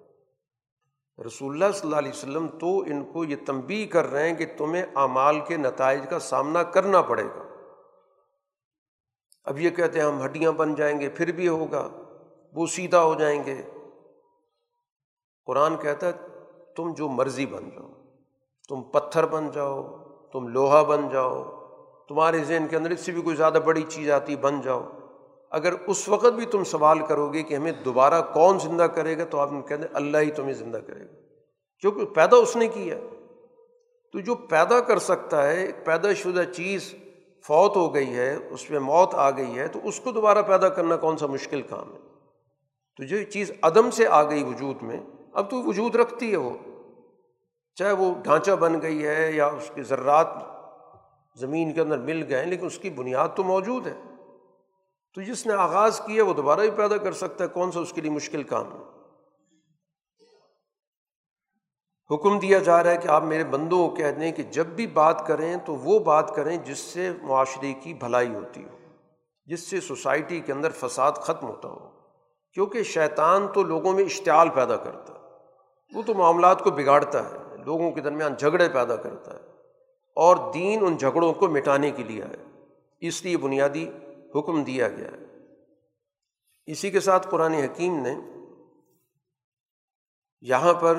رسول 1.26 1.52
اللہ 1.52 1.72
صلی 1.72 1.88
اللہ 1.88 1.96
علیہ 1.96 2.10
وسلم 2.10 2.46
تو 2.46 2.80
ان 2.80 3.04
کو 3.12 3.24
یہ 3.24 3.36
تنبی 3.46 3.86
کر 3.86 4.10
رہے 4.10 4.28
ہیں 4.28 4.36
کہ 4.36 4.46
تمہیں 4.58 4.82
اعمال 4.94 5.40
کے 5.40 5.56
نتائج 5.56 6.00
کا 6.10 6.18
سامنا 6.18 6.62
کرنا 6.62 7.02
پڑے 7.02 7.24
گا۔ 7.24 7.42
اب 9.44 9.58
یہ 9.58 9.70
کہتے 9.70 10.00
ہیں، 10.00 10.06
ہم 10.06 10.24
ہڈیاں 10.24 10.52
بن 10.52 10.74
جائیں 10.74 11.00
گے، 11.00 11.08
پھر 11.08 11.32
بھی 11.32 11.48
ہوگا۔ 11.48 11.88
وہ 12.54 12.66
سیدھا 12.66 13.02
ہو 13.02 13.14
جائیں 13.14 13.44
گے۔ 13.46 13.62
قرآن 15.46 15.76
کہتا 15.76 16.06
ہے، 16.06 16.12
تم 16.76 16.94
جو 16.94 17.08
مرضی 17.08 17.46
بن 17.46 17.70
جاؤ، 17.70 17.88
تم 18.68 18.82
پتھر 18.82 19.26
بن 19.26 19.50
جاؤ، 19.50 19.82
تم 20.32 20.48
لوہا 20.48 20.82
بن 20.82 21.08
جاؤ، 21.08 21.44
تمہارے 22.08 22.44
ذہن 22.44 22.66
کے 22.70 22.76
اندر 22.76 22.90
اس 22.90 23.00
سے 23.00 23.12
بھی 23.12 23.22
کوئی 23.22 23.36
زیادہ 23.36 23.58
بڑی 23.64 23.82
چیز 23.88 24.10
آتی، 24.10 24.36
بن 24.36 24.60
جاؤ۔ 24.60 24.88
اگر 25.50 25.72
اس 25.86 26.08
وقت 26.08 26.32
بھی 26.32 26.46
تم 26.46 26.64
سوال 26.64 26.98
کرو 27.06 27.32
گے 27.32 27.42
کہ 27.42 27.54
ہمیں 27.54 27.72
دوبارہ 27.72 28.22
کون 28.34 28.58
زندہ 28.58 28.82
کرے 28.82 29.18
گا، 29.18 29.24
تو 29.24 29.38
آپ 29.38 29.50
کہتے 29.68 29.82
ہیں 29.82 29.88
اللہ 29.92 30.18
ہی 30.18 30.30
تمہیں 30.30 30.52
زندہ 30.52 30.76
کرے 30.76 31.00
گا۔ 31.00 31.12
کیونکہ 31.80 32.04
پیدا 32.04 32.36
اس 32.36 32.56
نے 32.56 32.68
کیا۔ 32.68 32.96
تو 34.12 34.20
جو 34.20 34.34
پیدا 34.34 34.80
کر 34.80 34.98
سکتا 34.98 35.48
ہے، 35.48 35.66
ایک 35.66 35.84
پیدا 35.84 36.14
شدہ 36.14 36.42
چیز 36.52 36.94
فوت 37.46 37.76
ہو 37.76 37.94
گئی 37.94 38.14
ہے، 38.14 38.36
اس 38.50 38.70
میں 38.70 38.78
موت 38.78 39.14
آ 39.14 39.30
گئی 39.30 39.58
ہے، 39.58 39.68
تو 39.68 39.78
اس 39.84 40.00
کو 40.00 40.12
دوبارہ 40.12 40.42
پیدا 40.42 40.68
کرنا 40.68 40.96
کون 40.96 41.16
سا 41.16 41.26
مشکل 41.26 41.62
کام 41.62 41.92
ہے؟ 41.92 42.03
تو 42.96 43.04
جو 43.04 43.22
چیز 43.22 43.50
عدم 43.62 43.90
سے 43.90 44.06
آ 44.06 44.30
گئی 44.30 44.42
وجود 44.42 44.82
میں، 44.82 45.00
اب 45.32 45.50
تو 45.50 45.62
وجود 45.62 45.96
رکھتی 45.96 46.32
ہے 46.32 46.36
وہ۔ 46.36 46.50
چاہے 47.74 47.92
وہ 47.92 48.14
ڈھانچہ 48.22 48.50
بن 48.50 48.82
گئی 48.82 49.06
ہے 49.06 49.32
یا 49.32 49.46
اس 49.46 49.70
کے 49.74 49.82
ذرات 49.82 50.26
زمین 51.36 51.72
کے 51.72 51.80
اندر 51.80 51.98
مل 51.98 52.26
گئے 52.28 52.38
ہیں 52.38 52.46
لیکن 52.46 52.66
اس 52.66 52.78
کی 52.78 52.90
بنیاد 52.90 53.28
تو 53.36 53.44
موجود 53.44 53.86
ہے۔ 53.86 53.94
تو 55.14 55.22
جس 55.22 55.46
نے 55.46 55.52
آغاز 55.52 56.00
کیا 56.06 56.24
وہ 56.24 56.34
دوبارہ 56.34 56.60
بھی 56.60 56.70
پیدا 56.70 56.96
کر 56.96 57.12
سکتا 57.12 57.44
ہے، 57.44 57.48
کون 57.48 57.72
سا 57.72 57.80
اس 57.80 57.92
کے 57.92 58.00
لیے 58.00 58.10
مشکل 58.10 58.42
کام 58.42 58.72
ہے؟ 58.72 58.78
حکم 62.14 62.38
دیا 62.38 62.58
جا 62.58 62.82
رہا 62.82 62.90
ہے 62.90 62.96
کہ 62.96 63.08
آپ 63.08 63.22
میرے 63.22 63.44
بندوں 63.44 63.88
کو 63.88 63.94
کہہ 63.94 64.10
دیں 64.10 64.32
کہ 64.32 64.42
جب 64.42 64.66
بھی 64.66 64.86
بات 64.86 65.26
کریں 65.26 65.56
تو 65.56 65.76
وہ 65.76 65.98
بات 65.98 66.34
کریں 66.34 66.56
جس 66.56 66.78
سے 66.78 67.12
معاشرے 67.22 67.72
کی 67.72 67.94
بھلائی 67.94 68.34
ہوتی 68.34 68.64
ہو، 68.64 68.78
جس 69.46 69.60
سے 69.60 69.80
سوسائٹی 69.80 70.40
کے 70.40 70.52
اندر 70.52 70.70
فساد 70.70 71.12
ختم 71.12 71.46
ہوتا 71.46 71.68
ہو۔ 71.68 72.03
کیونکہ 72.54 72.82
شیطان 72.82 73.48
تو 73.54 73.62
لوگوں 73.62 73.92
میں 73.92 74.04
اشتعال 74.04 74.48
پیدا 74.48 74.76
کرتا 74.76 75.14
ہے۔ 75.14 75.18
وہ 75.96 76.02
تو 76.02 76.14
معاملات 76.14 76.64
کو 76.64 76.70
بگاڑتا 76.70 77.30
ہے، 77.30 77.56
لوگوں 77.64 77.90
کے 77.90 78.00
درمیان 78.00 78.34
جھگڑے 78.34 78.68
پیدا 78.68 78.96
کرتا 78.96 79.32
ہے 79.32 79.38
اور 80.16 80.52
دین 80.54 80.86
ان 80.86 80.96
جھگڑوں 80.96 81.32
کو 81.32 81.48
مٹانے 81.48 81.90
کے 81.90 82.02
لیے 82.02 82.22
ہے 82.22 82.60
اس 83.00 83.24
لیے 83.24 83.36
بنیادی 83.36 83.88
حکم 84.34 84.64
دیا 84.64 84.88
گیا 84.88 85.08
ہے۔ 85.08 85.24
اسی 86.66 86.90
کے 86.90 87.00
ساتھ 87.00 87.28
قرآن 87.30 87.52
حکیم 87.52 88.02
نے 88.02 88.14
یہاں 90.40 90.74
پر 90.74 90.98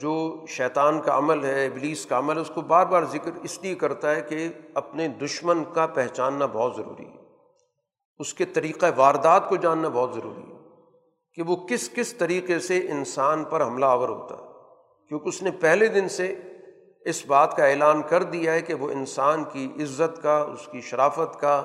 جو 0.00 0.44
شیطان 0.48 1.00
کا 1.00 1.18
عمل 1.18 1.44
ہے، 1.44 1.66
ابلیس 1.66 2.06
کا 2.06 2.18
عمل 2.18 2.36
ہے، 2.36 2.40
اس 2.40 2.50
کو 2.54 2.60
بار 2.60 2.86
بار 2.86 3.02
ذکر 3.02 3.30
اس 3.42 3.58
لیے 3.62 3.74
کرتا 3.74 4.16
ہے 4.16 4.20
کہ 4.20 4.48
اپنے 4.74 5.08
دشمن 5.08 5.64
کا 5.74 5.86
پہچاننا 5.86 6.46
بہت 6.46 6.76
ضروری 6.76 7.06
ہے۔ 7.06 7.22
اس 8.18 8.34
کے 8.34 8.44
طریقہ 8.44 8.86
واردات 8.96 9.48
کو 9.48 9.56
جاننا 9.56 9.88
بہت 9.88 10.14
ضروری 10.14 10.52
ہے۔ 10.52 10.57
کہ 11.38 11.44
وہ 11.44 11.56
کس 11.56 11.90
کس 11.90 12.14
طریقے 12.14 12.58
سے 12.58 12.78
انسان 12.78 13.44
پر 13.44 13.62
حملہ 13.62 13.86
آور 13.86 14.08
ہوتا 14.08 14.34
ہے۔ 14.34 14.42
کیونکہ 15.08 15.28
اس 15.28 15.42
نے 15.42 15.50
پہلے 15.50 15.86
دن 15.86 16.08
سے 16.08 16.34
اس 17.04 17.26
بات 17.26 17.56
کا 17.56 17.66
اعلان 17.66 18.02
کر 18.02 18.22
دیا 18.22 18.52
ہے 18.52 18.62
کہ 18.62 18.74
وہ 18.74 18.90
انسان 18.90 19.44
کی 19.44 19.68
عزت 19.82 20.22
کا، 20.22 20.38
اس 20.38 20.68
کی 20.72 20.80
شرافت 20.80 21.40
کا، 21.40 21.64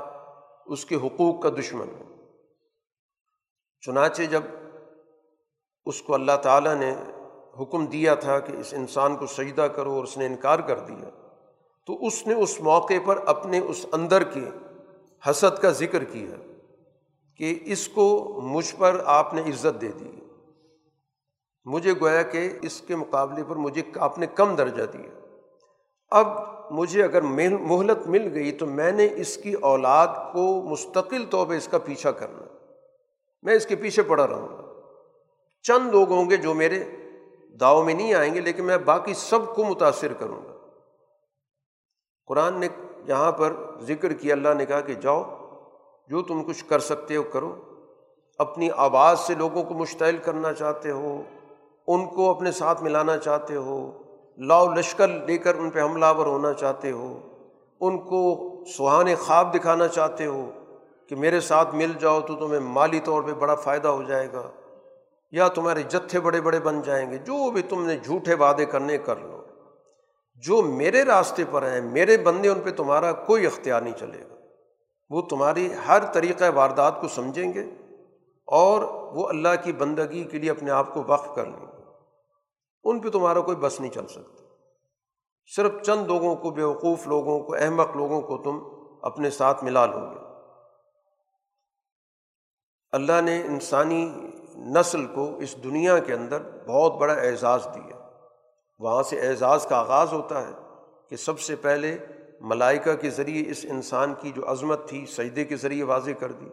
اس 0.65 0.85
کے 0.85 0.95
حقوق 0.95 1.43
کا 1.43 1.49
دشمن 1.49 1.87
ہے۔ 1.89 2.03
چنانچہ 3.81 4.21
جب 4.21 4.41
اس 5.85 6.01
کو 6.01 6.13
اللہ 6.13 6.37
تعالیٰ 6.41 6.75
نے 6.75 6.95
حکم 7.61 7.85
دیا 7.85 8.15
تھا 8.15 8.39
کہ 8.39 8.51
اس 8.51 8.73
انسان 8.73 9.15
کو 9.15 9.25
سجدہ 9.25 9.61
کرو 9.61 9.93
اور 9.93 10.03
اس 10.03 10.17
نے 10.17 10.25
انکار 10.25 10.59
کر 10.59 10.79
دیا، 10.79 11.09
تو 11.87 12.05
اس 12.05 12.27
نے 12.27 12.33
اس 12.33 12.59
موقع 12.59 12.99
پر 13.05 13.19
اپنے 13.25 13.59
اس 13.59 13.85
اندر 13.91 14.23
کے 14.23 14.49
حسد 15.29 15.61
کا 15.61 15.69
ذکر 15.69 16.03
کیا۔ 16.03 16.52
کہ 17.37 17.59
اس 17.63 17.87
کو 17.87 18.39
مجھ 18.43 18.75
پر 18.77 19.01
آپ 19.05 19.33
نے 19.33 19.41
عزت 19.41 19.81
دے 19.81 19.87
دی۔ 19.87 20.11
مجھے 21.65 21.93
گویا 21.93 22.21
کہ 22.21 22.49
اس 22.61 22.81
کے 22.81 22.95
مقابلے 22.95 23.43
پر 23.47 23.55
مجھے 23.55 23.81
آپ 23.95 24.19
نے 24.19 24.25
کم 24.25 24.55
درجہ 24.55 24.83
دیا۔ 24.83 25.37
اب 26.09 26.27
مجھے 26.71 27.03
اگر 27.03 27.21
مہلت 27.21 28.07
مل 28.07 28.33
گئی 28.33 28.51
تو 28.51 28.65
میں 28.65 28.91
نے 28.91 29.07
اس 29.15 29.37
کی 29.37 29.53
اولاد 29.53 30.07
کو 30.07 30.61
مستقل 30.61 31.25
طور 31.29 31.47
پہ 31.47 31.53
اس 31.53 31.67
کا 31.67 31.77
پیچھا 31.77 32.11
کرنا۔ 32.11 32.43
میں 33.43 33.53
اس 33.53 33.65
کے 33.65 33.75
پیچھے 33.75 34.01
پڑا 34.01 34.27
رہوں 34.27 34.49
گا۔ 34.49 34.81
چند 35.61 35.91
لوگ 35.91 36.11
ہوں 36.11 36.29
گے 36.29 36.37
جو 36.37 36.53
میرے 36.53 36.83
داؤ 37.59 37.83
میں 37.83 37.93
نہیں 37.93 38.13
آئیں 38.13 38.33
گے، 38.33 38.41
لیکن 38.41 38.65
میں 38.65 38.77
باقی 38.77 39.13
سب 39.13 39.55
کو 39.55 39.63
متاثر 39.63 40.13
کروں 40.13 40.45
گا۔ 40.45 40.53
قرآن 42.25 42.59
نے 42.59 42.67
یہاں 43.07 43.31
پر 43.31 43.53
ذکر 43.81 44.13
کیا، 44.13 44.35
اللہ 44.35 44.53
نے 44.57 44.65
کہا 44.65 44.81
کہ 44.81 44.93
جاؤ 44.93 45.42
جو 46.07 46.21
تم 46.21 46.43
کچھ 46.43 46.65
کر 46.65 46.79
سکتے 46.79 47.15
ہو 47.15 47.23
کرو۔ 47.23 47.55
اپنی 48.37 48.69
آواز 48.75 49.19
سے 49.19 49.35
لوگوں 49.35 49.63
کو 49.63 49.73
مشتعل 49.73 50.17
کرنا 50.17 50.53
چاہتے 50.53 50.91
ہو، 50.91 51.21
ان 51.87 52.05
کو 52.05 52.29
اپنے 52.29 52.51
ساتھ 52.51 52.83
ملانا 52.83 53.17
چاہتے 53.17 53.55
ہو۔ 53.55 53.91
لاؤ 54.37 54.73
لشکر 54.73 55.07
لے 55.07 55.37
کر 55.37 55.55
ان 55.55 55.69
پہ 55.69 55.81
حملہ 55.81 56.05
ور 56.17 56.25
ہونا 56.25 56.53
چاہتے 56.53 56.91
ہو۔ 56.91 57.19
ان 57.81 57.97
کو 57.99 58.53
سہانے 58.77 59.15
خواب 59.15 59.55
دکھانا 59.55 59.87
چاہتے 59.87 60.25
ہو 60.25 60.49
کہ 61.07 61.15
میرے 61.15 61.39
ساتھ 61.39 61.75
مل 61.75 61.91
جاؤ 61.99 62.21
تو 62.21 62.35
تمہیں 62.35 62.59
مالی 62.59 62.99
طور 62.99 63.23
پہ 63.23 63.33
بڑا 63.33 63.55
فائدہ 63.55 63.87
ہو 63.87 64.03
جائے 64.03 64.27
گا۔ 64.33 64.49
یا 65.31 65.47
تمہارے 65.47 65.83
جتھے 65.83 66.19
بڑے 66.19 66.41
بڑے 66.41 66.59
بن 66.59 66.81
جائیں 66.81 67.11
گے، 67.11 67.17
جو 67.17 67.51
بھی 67.51 67.61
تم 67.61 67.85
نے 67.85 67.97
جھوٹے 67.97 68.33
وعدے 68.33 68.65
کرنے 68.65 68.97
کر 68.97 69.15
لو۔ 69.15 69.41
جو 70.35 70.61
میرے 70.61 71.03
راستے 71.03 71.43
پر 71.51 71.63
ہیں، 71.63 71.81
میرے 71.81 72.17
بندے 72.17 72.49
ان 72.49 72.61
پہ 72.61 72.69
تمہارا 72.71 73.11
کوئی 73.11 73.45
اختیار 73.45 73.81
نہیں 73.81 73.97
چلے 73.99 74.19
گا۔ 74.29 74.32
وہ 75.09 75.21
تمہاری 75.21 75.73
ہر 75.87 76.13
طریقۂ 76.13 76.45
واردات 76.53 77.01
کو 77.01 77.07
سمجھیں 77.07 77.53
گے 77.53 77.63
اور 78.45 78.81
وہ 79.13 79.29
اللہ 79.29 79.63
کی 79.63 79.73
بندگی 79.73 80.23
کے 80.23 80.37
لیے 80.37 80.51
اپنے 80.51 80.71
آپ 80.71 80.93
کو 80.93 81.03
وقف 81.07 81.35
کر 81.35 81.45
لیں 81.45 81.61
گے۔ 81.61 81.83
ان 82.83 82.99
پہ 82.99 83.09
تمہارا 83.09 83.41
کوئی 83.41 83.57
بس 83.57 83.79
نہیں 83.79 83.91
چل 83.91 84.07
سکتا۔ 84.07 84.43
صرف 85.55 85.71
چند 85.81 86.07
لوگوں 86.07 86.35
کو، 86.35 86.49
بیوقوف 86.49 87.07
لوگوں 87.07 87.39
کو، 87.39 87.55
احمق 87.55 87.95
لوگوں 87.95 88.21
کو 88.21 88.37
تم 88.37 88.63
اپنے 89.05 89.29
ساتھ 89.29 89.63
ملا 89.63 89.85
لو 89.85 89.99
گے۔ 89.99 90.19
اللہ 92.91 93.21
نے 93.21 93.41
انسانی 93.41 94.27
نسل 94.55 95.05
کو 95.05 95.37
اس 95.37 95.63
دنیا 95.63 95.99
کے 95.99 96.13
اندر 96.13 96.41
بہت 96.67 96.93
بڑا 96.93 97.13
اعزاز 97.13 97.67
دیا۔ 97.75 97.95
وہاں 98.79 99.03
سے 99.03 99.27
اعزاز 99.27 99.65
کا 99.65 99.77
آغاز 99.77 100.13
ہوتا 100.13 100.47
ہے 100.47 100.53
کہ 101.09 101.15
سب 101.15 101.39
سے 101.39 101.55
پہلے 101.55 101.97
ملائکہ 102.43 102.93
کے 102.93 103.09
ذریعے 103.09 103.51
اس 103.51 103.65
انسان 103.69 104.13
کی 104.21 104.31
جو 104.35 104.51
عظمت 104.51 104.89
تھی، 104.89 105.05
سجدے 105.05 105.45
کے 105.45 105.55
ذریعے 105.55 105.83
واضح 105.83 106.11
کر 106.11 106.31
دی۔ 106.31 106.45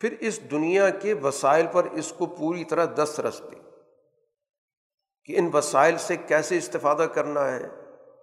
پھر 0.00 0.14
اس 0.20 0.50
دنیا 0.50 0.90
کے 0.90 1.14
وسائل 1.14 1.66
پر 1.72 1.84
اس 1.84 2.12
کو 2.12 2.26
پوری 2.26 2.64
طرح 2.64 2.86
دست 2.96 3.20
رس 3.20 3.42
دی 3.52 3.56
کہ 5.24 5.38
ان 5.38 5.50
وسائل 5.54 5.96
سے 5.98 6.16
کیسے 6.16 6.56
استفادہ 6.56 7.02
کرنا 7.02 7.52
ہے۔ 7.52 7.68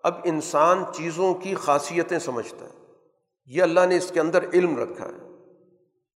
اب 0.03 0.13
انسان 0.23 0.83
چیزوں 0.95 1.33
کی 1.33 1.55
خاصیتیں 1.55 2.19
سمجھتا 2.19 2.65
ہے۔ 2.65 2.73
یہ 3.45 3.63
اللہ 3.63 3.85
نے 3.85 3.97
اس 3.97 4.11
کے 4.11 4.19
اندر 4.19 4.45
علم 4.53 4.77
رکھا 4.77 5.05
ہے 5.05 5.27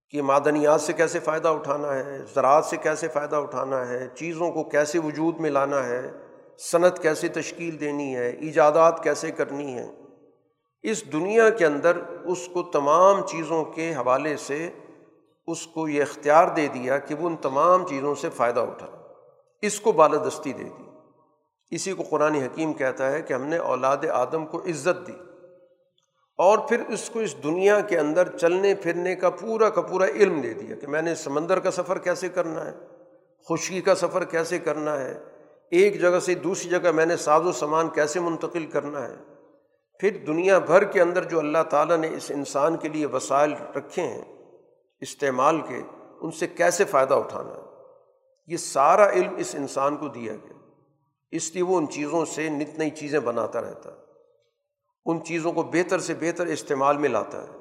کہ 0.10 0.22
معدنیات 0.22 0.82
سے 0.82 0.94
کیسے 0.94 1.20
فائدہ 1.20 1.48
اٹھانا 1.48 1.96
ہے، 1.96 2.18
زراعت 2.36 2.66
سے 2.66 2.78
کیسے 2.78 3.08
فائدہ 3.08 3.36
اٹھانا 3.36 3.88
ہے، 3.88 4.08
چیزوں 4.16 4.52
کو 4.52 4.64
کیسے 4.64 5.00
وجود 5.00 5.40
میں 5.40 5.50
لانا 5.50 5.86
ہے، 5.86 6.12
صنعت 6.58 7.02
کیسے 7.02 7.28
تشکیل 7.28 7.80
دینی 7.80 8.16
ہے، 8.16 8.30
ایجادات 8.30 9.04
کیسے 9.04 9.32
کرنی 9.32 9.74
ہے 9.78 9.99
اس 10.84 11.14
دنیا 11.14 11.50
کے 11.50 11.66
اندر 11.66 11.98
اس 12.24 12.50
کو 12.54 12.64
تمام 12.64 13.22
چیزوں 13.22 13.66
کے 13.66 13.94
حوالے 13.94 14.38
سے 14.38 14.70
اس 15.48 15.68
کو 15.68 15.88
یہ 15.88 16.02
اختیار 16.02 16.48
دے 16.48 16.68
دیا 16.68 16.98
کہ 16.98 17.16
وہ 17.16 17.28
ان 17.28 17.36
تمام 17.36 17.88
چیزوں 17.88 18.16
سے 18.16 18.30
فائدہ 18.30 18.60
اٹھائے 18.60 18.92
اس 19.62 19.82
کو 19.82 19.92
بالادستی 19.92 20.54
دے 20.54 20.64
دی۔ 20.64 20.84
اسی 21.72 21.94
کو 21.94 22.04
قرآن 22.04 22.36
حکیم 22.36 22.74
کہتا 22.74 23.12
ہے 23.12 23.22
کہ 23.22 23.34
ہم 23.34 23.44
نے 23.44 23.58
اولاد 23.58 23.98
آدم 24.14 24.46
کو 24.46 24.58
عزت 24.58 25.08
دی۔ 25.08 25.14
اور 26.38 26.58
پھر 26.58 26.84
اس 26.88 27.10
کو 27.10 27.20
اس 27.20 27.44
دنیا 27.44 27.80
کے 27.80 28.00
اندر 28.00 28.38
چلنے 28.38 28.76
پھرنے 28.76 29.16
کا 29.16 29.30
پورا 29.30 29.70
کا 29.70 29.82
پورا 29.82 30.06
علم 30.06 30.42
دے 30.42 30.54
دیا 30.54 30.76
کہ 30.76 30.88
میں 30.88 31.02
نے 31.02 31.16
سمندر 31.16 31.60
کا 31.60 31.72
سفر 31.72 31.98
کیسے 31.98 32.30
کرنا 32.30 32.66
ہے؟ 32.66 32.72
خشکی 33.50 33.82
کا 33.82 33.96
سفر 33.96 34.24
کیسے 34.24 34.60
کرنا 34.60 35.00
ہے؟ 35.00 35.20
ایک 35.72 36.02
جگہ 36.02 36.20
سے 36.20 36.36
دوسری 36.36 36.70
جگہ 36.70 36.92
میں 36.92 37.06
نے 37.06 37.18
ساز 37.18 37.46
و 37.46 37.52
سامان 37.52 37.90
کیسے 37.90 38.20
منتقل 38.20 38.66
کرنا 38.66 39.08
ہے؟ 39.08 39.16
پھر 40.00 40.18
دنیا 40.28 40.60
بھر 40.60 40.84
کے 40.84 41.02
اندر 41.02 41.24
جو 41.24 41.40
اللہ 41.40 41.64
تعالیٰ 41.70 41.98
نے 41.98 42.10
اس 42.18 42.32
انسان 42.36 42.78
کے 42.78 42.88
لیے 42.88 43.06
وسائل 43.06 43.54
رکھے 43.76 44.02
ہیں، 44.02 44.22
استعمال 45.02 45.62
کے، 45.62 45.82
ان 46.22 46.32
سے 46.32 46.48
کیسے 46.48 46.86
فائدہ 46.86 47.14
اٹھانا 47.14 47.50
ہے؟ 47.50 47.62
یہ 48.48 48.58
سارا 48.58 49.10
علم 49.10 49.36
اس 49.36 49.56
انسان 49.56 49.98
کو 49.98 50.08
دیا 50.08 50.34
گیا۔ 50.34 50.72
اس 51.32 51.54
لیے 51.54 51.64
وہ 51.64 51.78
ان 51.78 51.90
چیزوں 51.90 52.26
سے 52.26 52.50
نت 52.50 52.78
نئی 52.80 52.90
چیزیں 52.90 53.20
بناتا 53.20 53.62
رہتا 53.62 53.92
ہے۔ 53.92 53.98
ان 55.06 55.24
چیزوں 55.24 55.52
کو 55.52 55.64
بہتر 55.64 56.00
سے 56.00 56.14
بہتر 56.14 56.46
استعمال 56.46 56.98
میں 56.98 57.10
لاتا 57.10 57.44
ہے۔ 57.44 57.58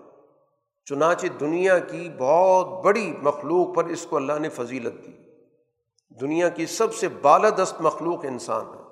چنانچہ 0.85 1.27
دنیا 1.27 1.79
کی 1.79 2.11
بہت 2.19 2.85
بڑی 2.85 3.15
مخلوق 3.23 3.77
پر 3.77 3.85
اس 3.85 4.07
کو 4.11 4.17
اللہ 4.17 4.39
نے 4.39 4.49
فضیلت 4.49 5.07
دی۔ 5.07 5.13
دنیا 6.21 6.49
کی 6.49 6.67
سب 6.67 6.95
سے 6.95 7.09
بالادست 7.09 7.81
مخلوق 7.81 8.25
انسان 8.25 8.67
ہے۔ 8.67 8.88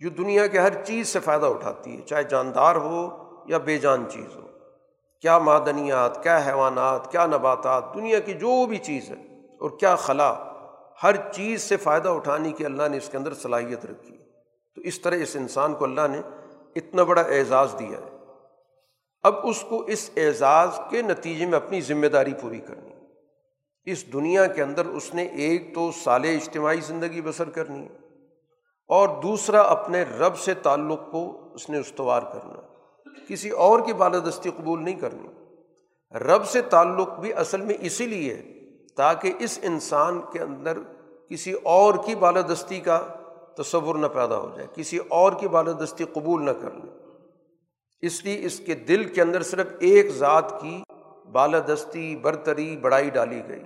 جو 0.00 0.10
دنیا 0.10 0.46
کے 0.46 0.58
ہر 0.58 0.84
چیز 0.84 1.08
سے 1.08 1.20
فائدہ 1.20 1.46
اٹھاتی 1.46 1.96
ہے، 1.96 2.02
چاہے 2.02 2.22
جاندار 2.22 2.76
ہو 2.76 3.08
یا 3.46 3.58
بے 3.58 3.78
جان 3.78 4.04
چیز 4.10 4.36
ہو۔ 4.36 4.46
کیا 5.22 5.38
معدنیات، 5.38 6.22
کیا 6.22 6.40
حیوانات، 6.46 7.12
کیا 7.12 7.26
نباتات، 7.26 7.94
دنیا 7.94 8.18
کی 8.18 8.32
جو 8.32 8.66
بھی 8.66 8.78
چیز 8.78 9.10
ہے 9.10 9.46
اور 9.60 9.70
کیا 9.70 9.96
خلا، 9.96 10.34
ہر 11.02 11.32
چیز 11.32 11.62
سے 11.62 11.76
فائدہ 11.76 12.08
اٹھانے 12.08 12.52
کی 12.52 12.64
اللہ 12.64 12.82
نے 12.90 12.96
اس 12.96 13.08
کے 13.08 13.16
اندر 13.16 13.34
صلاحیت 13.34 13.86
رکھی۔ 13.86 14.16
تو 14.74 14.80
اس 14.80 15.00
طرح 15.00 15.14
اس 15.14 15.36
انسان 15.36 15.74
کو 15.74 15.84
اللہ 15.84 16.00
نے 16.10 16.20
اتنا 16.76 17.02
بڑا 17.02 17.22
اعزاز 17.22 17.74
دیا 17.78 17.98
ہے۔ 17.98 18.16
اب 19.22 19.34
اس 19.42 19.64
کو 19.68 19.82
اس 19.82 20.10
اعزاز 20.16 20.68
کے 20.90 21.02
نتیجے 21.02 21.46
میں 21.46 21.56
اپنی 21.56 21.80
ذمہ 21.80 22.06
داری 22.06 22.34
پوری 22.40 22.60
کرنی۔ 22.60 22.90
اس 23.84 24.12
دنیا 24.12 24.46
کے 24.46 24.62
اندر 24.62 24.86
اس 24.86 25.14
نے 25.14 25.22
ایک 25.22 25.74
تو 25.74 25.90
سال 26.04 26.24
اجتماعی 26.24 26.80
زندگی 26.80 27.20
بسر 27.20 27.50
کرنی 27.50 27.84
ہے۔ 27.84 28.09
اور 28.90 29.08
دوسرا 29.22 29.60
اپنے 29.60 30.02
رب 30.02 30.38
سے 30.38 30.54
تعلق 30.54 31.00
کو 31.10 31.40
اس 31.54 31.68
نے 31.70 31.78
استوار 31.78 32.22
کرنا 32.22 32.60
کسی 33.28 33.50
اور 33.50 33.80
کی 33.80 33.92
بالادستی 33.92 34.50
قبول 34.50 34.84
نہیں 34.84 34.94
کرنی۔ 34.94 35.28
رب 36.18 36.46
سے 36.46 36.62
تعلق 36.62 37.18
بھی 37.18 37.32
اصل 37.32 37.60
میں 37.60 37.74
اسی 37.80 38.06
لیے 38.06 38.42
تاکہ 38.96 39.32
اس 39.38 39.58
انسان 39.62 40.20
کے 40.32 40.40
اندر 40.40 40.78
کسی 41.30 41.52
اور 41.52 41.94
کی 42.04 42.14
بالادستی 42.14 42.80
کا 42.80 42.98
تصور 43.58 43.94
نہ 43.94 44.06
پیدا 44.06 44.36
ہو 44.36 44.48
جائے، 44.56 44.66
کسی 44.74 44.98
اور 45.08 45.32
کی 45.32 45.48
بالادستی 45.48 46.04
قبول 46.04 46.44
نہ 46.44 46.50
کر 46.50 46.70
لیں 46.70 46.98
اس 48.02 48.24
لیے 48.24 48.46
اس 48.46 48.60
کے 48.60 48.74
دل 48.74 49.04
کے 49.04 49.22
اندر 49.22 49.42
صرف 49.42 49.66
ایک 49.78 50.10
ذات 50.10 50.60
کی 50.60 50.82
بالادستی، 51.32 52.16
برتری، 52.16 52.76
بڑائی 52.76 53.10
ڈالی 53.10 53.42
گئی۔ 53.48 53.62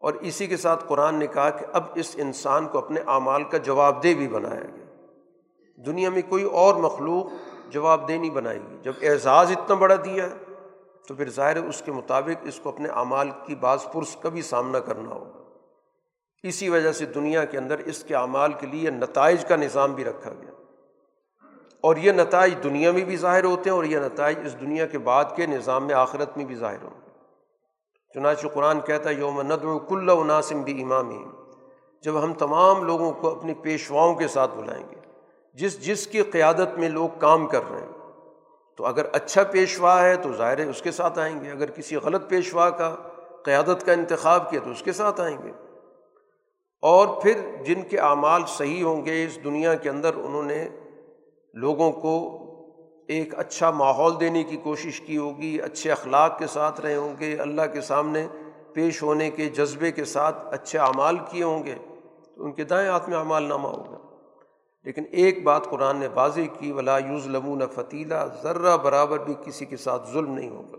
اور 0.00 0.14
اسی 0.14 0.46
کے 0.46 0.56
ساتھ 0.56 0.84
قرآن 0.88 1.14
نے 1.14 1.26
کہا 1.26 1.50
کہ 1.50 1.66
اب 1.72 1.82
اس 1.94 2.16
انسان 2.18 2.68
کو 2.68 2.78
اپنے 2.78 3.00
اعمال 3.06 3.44
کا 3.44 3.58
جواب 3.58 4.04
دہ 4.04 4.14
بھی 4.14 4.28
بنایا 4.28 4.60
گیا۔ 4.60 5.06
دنیا 5.86 6.10
میں 6.10 6.22
کوئی 6.28 6.44
اور 6.44 6.74
مخلوق 6.74 7.26
جواب 7.70 8.08
دہ 8.08 8.12
نہیں 8.12 8.30
بنائے 8.30 8.58
گی۔ 8.58 8.76
جب 8.82 8.92
اعزاز 9.02 9.50
اتنا 9.50 9.76
بڑا 9.76 9.94
دیا 9.94 10.24
ہے، 10.24 10.54
تو 11.08 11.14
پھر 11.14 11.30
ظاہر 11.30 11.56
اس 11.56 11.82
کے 11.82 11.92
مطابق 11.92 12.44
اس 12.44 12.60
کو 12.62 12.68
اپنے 12.68 12.88
اعمال 12.88 13.30
کی 13.46 13.54
بعض 13.54 13.84
پرس 13.84 14.16
کا 14.16 14.28
بھی 14.28 14.42
سامنا 14.42 14.78
کرنا 14.78 15.10
ہوگا۔ 15.10 15.38
اسی 16.42 16.68
وجہ 16.68 16.92
سے 16.92 17.06
دنیا 17.06 17.44
کے 17.44 17.58
اندر 17.58 17.78
اس 17.78 18.04
کے 18.04 18.14
اعمال 18.14 18.52
کے 18.52 18.66
لیے 18.66 18.90
نتائج 18.90 19.44
کا 19.44 19.56
نظام 19.56 19.92
بھی 19.92 20.04
رکھا 20.04 20.30
گیا۔ 20.30 20.50
اور 21.80 21.96
یہ 21.96 22.12
نتائج 22.12 22.54
دنیا 22.62 22.90
میں 22.90 23.04
بھی 23.04 23.16
ظاہر 23.16 23.44
ہوتے 23.44 23.70
ہیں 23.70 23.76
اور 23.76 23.84
یہ 23.84 23.98
نتائج 23.98 24.38
اس 24.44 24.60
دنیا 24.60 24.86
کے 24.86 24.98
بعد 24.98 25.24
کے 25.36 25.46
نظام 25.46 25.86
میں 25.86 25.94
آخرت 25.94 26.36
میں 26.36 26.44
بھی 26.44 26.54
ظاہر 26.54 26.82
ہوں۔ 26.82 26.90
گے 26.90 27.07
چنانچہ 28.14 28.46
قرآن 28.46 28.80
کہتا 28.80 29.10
ہے، 29.10 29.14
یوم 29.14 29.40
ند 29.40 29.64
کل 29.88 30.10
عناسم 30.10 30.62
بھی 30.62 30.82
امام 30.82 31.10
جب 32.04 32.22
ہم 32.24 32.32
تمام 32.32 32.84
لوگوں 32.84 33.12
کو 33.12 33.28
اپنی 33.28 33.54
پیشواؤں 33.54 34.14
کے 34.14 34.28
ساتھ 34.28 34.54
بلائیں 34.54 34.84
گے، 34.90 34.96
جس 35.52 35.80
جس 35.86 36.06
کی 36.06 36.22
قیادت 36.22 36.78
میں 36.78 36.88
لوگ 36.88 37.08
کام 37.18 37.46
کر 37.46 37.70
رہے 37.70 37.80
ہیں، 37.80 37.92
تو 38.76 38.86
اگر 38.86 39.06
اچھا 39.12 39.42
پیشوا 39.42 40.02
ہے 40.02 40.16
تو 40.16 40.32
ظاہر 40.32 40.58
ہے 40.58 40.64
اس 40.64 40.82
کے 40.82 40.90
ساتھ 40.90 41.18
آئیں 41.18 41.44
گے، 41.44 41.50
اگر 41.50 41.70
کسی 41.70 41.96
غلط 41.96 42.28
پیشوا 42.28 42.70
کا 42.70 42.94
قیادت 43.44 43.86
کا 43.86 43.92
انتخاب 43.92 44.50
کیا 44.50 44.60
تو 44.64 44.70
اس 44.70 44.82
کے 44.82 44.92
ساتھ 44.92 45.20
آئیں 45.20 45.36
گے۔ 45.44 45.52
اور 46.82 47.08
پھر 47.22 47.40
جن 47.64 47.82
کے 47.82 47.98
اعمال 47.98 48.42
صحیح 48.48 48.84
ہوں 48.84 49.04
گے 49.06 49.24
اس 49.24 49.38
دنیا 49.44 49.74
کے 49.74 49.88
اندر، 49.90 50.14
انہوں 50.14 50.42
نے 50.42 50.68
لوگوں 51.54 51.92
کو 51.92 52.44
ایک 53.08 53.38
اچھا 53.38 53.70
ماحول 53.70 54.20
دینے 54.20 54.44
کی 54.44 54.56
کوشش 54.56 55.00
کی 55.00 55.18
ہوگی، 55.18 55.60
اچھے 55.60 55.92
اخلاق 55.92 56.38
کے 56.38 56.46
ساتھ 56.46 56.80
رہے 56.80 56.96
ہوں 56.96 57.14
گے، 57.20 57.36
اللہ 57.36 57.62
کے 57.72 57.80
سامنے 57.80 58.28
پیش 58.72 59.02
ہونے 59.02 59.30
کے 59.30 59.46
جذبے 59.46 59.92
کے 59.92 60.04
ساتھ 60.04 60.36
اچھے 60.50 60.78
اعمال 60.78 61.16
کیے 61.30 61.44
ہوں 61.44 61.64
گے، 61.64 61.74
تو 62.36 62.44
ان 62.44 62.52
کے 62.52 62.64
دائیں 62.64 62.88
ہاتھ 62.88 63.08
میں 63.08 63.18
اعمال 63.18 63.42
نامہ 63.42 63.68
ہوگا۔ 63.68 63.98
لیکن 64.84 65.04
ایک 65.10 65.42
بات 65.42 65.64
قرآن 65.64 65.96
نے 65.96 66.08
واضح 66.14 66.40
کی، 66.58 66.72
ولا 66.72 66.98
یوز 66.98 67.26
لمون 67.26 67.60
فتیلہ 67.74 68.14
ذرہ 68.42 68.76
برابر 68.76 69.18
بھی 69.18 69.34
کسی 69.44 69.64
کے 69.64 69.76
ساتھ 69.76 70.10
ظلم 70.10 70.34
نہیں 70.34 70.50
ہوگا۔ 70.50 70.76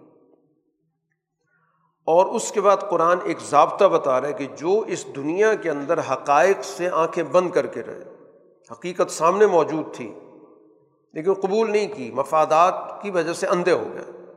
اور 2.06 2.26
اس 2.26 2.52
کے 2.52 2.62
بعد 2.62 2.78
قرآن 2.90 3.18
ایک 3.24 3.38
ضابطہ 3.40 3.86
بتا 3.86 4.22
رہا 4.22 4.28
ہے 4.28 4.34
کہ 4.34 4.48
جو 4.58 4.80
اس 4.88 5.16
دنیا 5.16 5.54
کے 5.54 5.70
اندر 5.70 6.00
حقائق 6.00 6.64
سے 6.64 6.90
آنکھیں 6.90 7.24
بند 7.24 7.50
کر 7.50 7.66
کے 7.66 7.84
رہے، 7.84 8.04
حقیقت 8.72 9.12
سامنے 9.12 9.48
موجود 9.48 9.96
تھی۔ 9.96 10.14
لیکن 11.14 11.34
قبول 11.34 11.72
نہیں 11.72 11.88
کی، 11.88 12.12
مفادات 12.14 13.01
کی 13.01 13.12
وجہ 13.12 13.34
سے 13.34 13.47
اندھے 13.47 13.72
ہو 13.72 13.88
گئے۔ 13.93 14.34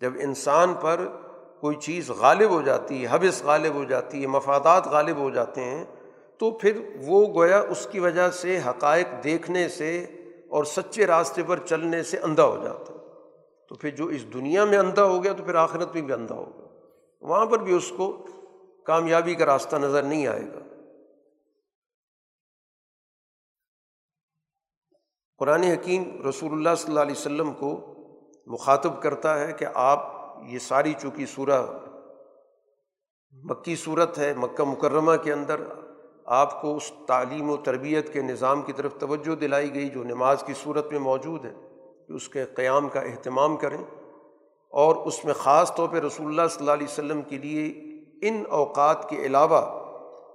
جب 0.00 0.12
انسان 0.20 0.74
پر 0.80 1.06
کوئی 1.60 1.76
چیز 1.76 2.10
غالب 2.10 2.50
ہو 2.50 2.62
جاتی 2.62 3.02
ہے 3.02 3.06
حوث 3.06 3.44
غالب 3.44 3.74
ہو 3.74 3.84
جاتی 3.84 4.22
ہے 4.22 4.26
مفادات 4.26 4.86
غالب 4.86 5.16
ہو 5.16 5.30
جاتے 5.30 5.60
ہیں، 5.60 5.84
تو 6.38 6.50
پھر 6.50 6.82
وہ 7.06 7.34
گویا 7.34 7.60
اس 7.60 7.88
کی 7.90 8.00
وجہ 8.00 8.30
سے 8.30 8.58
حقائق 8.66 9.24
دیکھنے 9.24 9.68
سے 9.68 10.06
اور 10.48 10.64
سچے 10.64 11.06
راستے 11.06 11.42
پر 11.42 11.58
چلنے 11.58 12.02
سے 12.02 12.18
اندھا 12.18 12.44
ہو 12.44 12.56
جاتا۔ 12.64 12.92
ہے 12.92 12.96
تو 13.68 13.74
پھر 13.74 13.90
جو 13.90 14.06
اس 14.06 14.34
دنیا 14.34 14.64
میں 14.64 14.78
اندھا 14.78 15.04
ہو 15.04 15.24
گیا، 15.24 15.32
تو 15.32 15.44
پھر 15.44 15.54
آخرت 15.54 15.94
میں 15.94 16.02
بھی 16.02 16.14
اندھا 16.14 16.34
ہوگا۔ 16.34 16.66
وہاں 17.20 17.46
پر 17.46 17.58
بھی 17.58 17.72
اس 17.72 17.92
کو 17.96 18.26
کامیابی 18.84 19.34
کا 19.34 19.46
راستہ 19.46 19.76
نظر 19.76 20.02
نہیں 20.02 20.26
آئے 20.26 20.42
گا۔ 20.42 20.75
قرآن 25.38 25.62
حکیم 25.62 26.26
رسول 26.28 26.52
اللہ 26.52 26.74
صلی 26.78 26.88
اللہ 26.88 27.00
علیہ 27.00 27.14
وسلم 27.18 27.52
کو 27.52 27.94
مخاطب 28.46 29.02
کرتا 29.02 29.40
ہے 29.40 29.52
کہ 29.52 29.66
آپ 29.74 30.14
یہ 30.48 30.58
ساری 30.58 30.92
چونکہ 31.02 31.26
سورہ 31.26 31.66
مکی 33.32 33.76
صورت 33.76 34.18
ہے، 34.18 34.34
مکہ 34.36 34.64
مکرمہ 34.64 35.12
کے 35.22 35.32
اندر 35.32 35.60
آپ 36.26 36.62
کو 36.62 36.76
اس 36.76 36.92
تعلیم 37.06 37.50
و 37.50 37.56
تربیت 37.56 38.12
کے 38.12 38.22
نظام 38.22 38.62
کی 38.62 38.72
طرف 38.72 38.94
توجہ 38.98 39.34
دلائی 39.34 39.74
گئی 39.74 39.88
جو 39.88 40.04
نماز 40.04 40.42
کی 40.46 40.52
صورت 40.54 40.92
میں 40.92 41.00
موجود 41.00 41.44
ہے، 41.44 41.54
کہ 42.08 42.12
اس 42.12 42.28
کے 42.28 42.44
قیام 42.44 42.88
کا 42.88 43.00
اہتمام 43.00 43.56
کریں۔ 43.56 43.84
اور 44.70 44.96
اس 44.96 45.24
میں 45.24 45.34
خاص 45.34 45.74
طور 45.74 45.88
پہ 45.88 45.96
رسول 45.96 46.26
اللہ 46.26 46.48
صلی 46.50 46.60
اللہ 46.60 46.72
علیہ 46.72 46.86
وسلم 46.86 47.22
کے 47.22 47.38
لیے 47.38 47.66
ان 48.28 48.42
اوقات 48.48 49.08
کے 49.08 49.16
علاوہ 49.16 49.60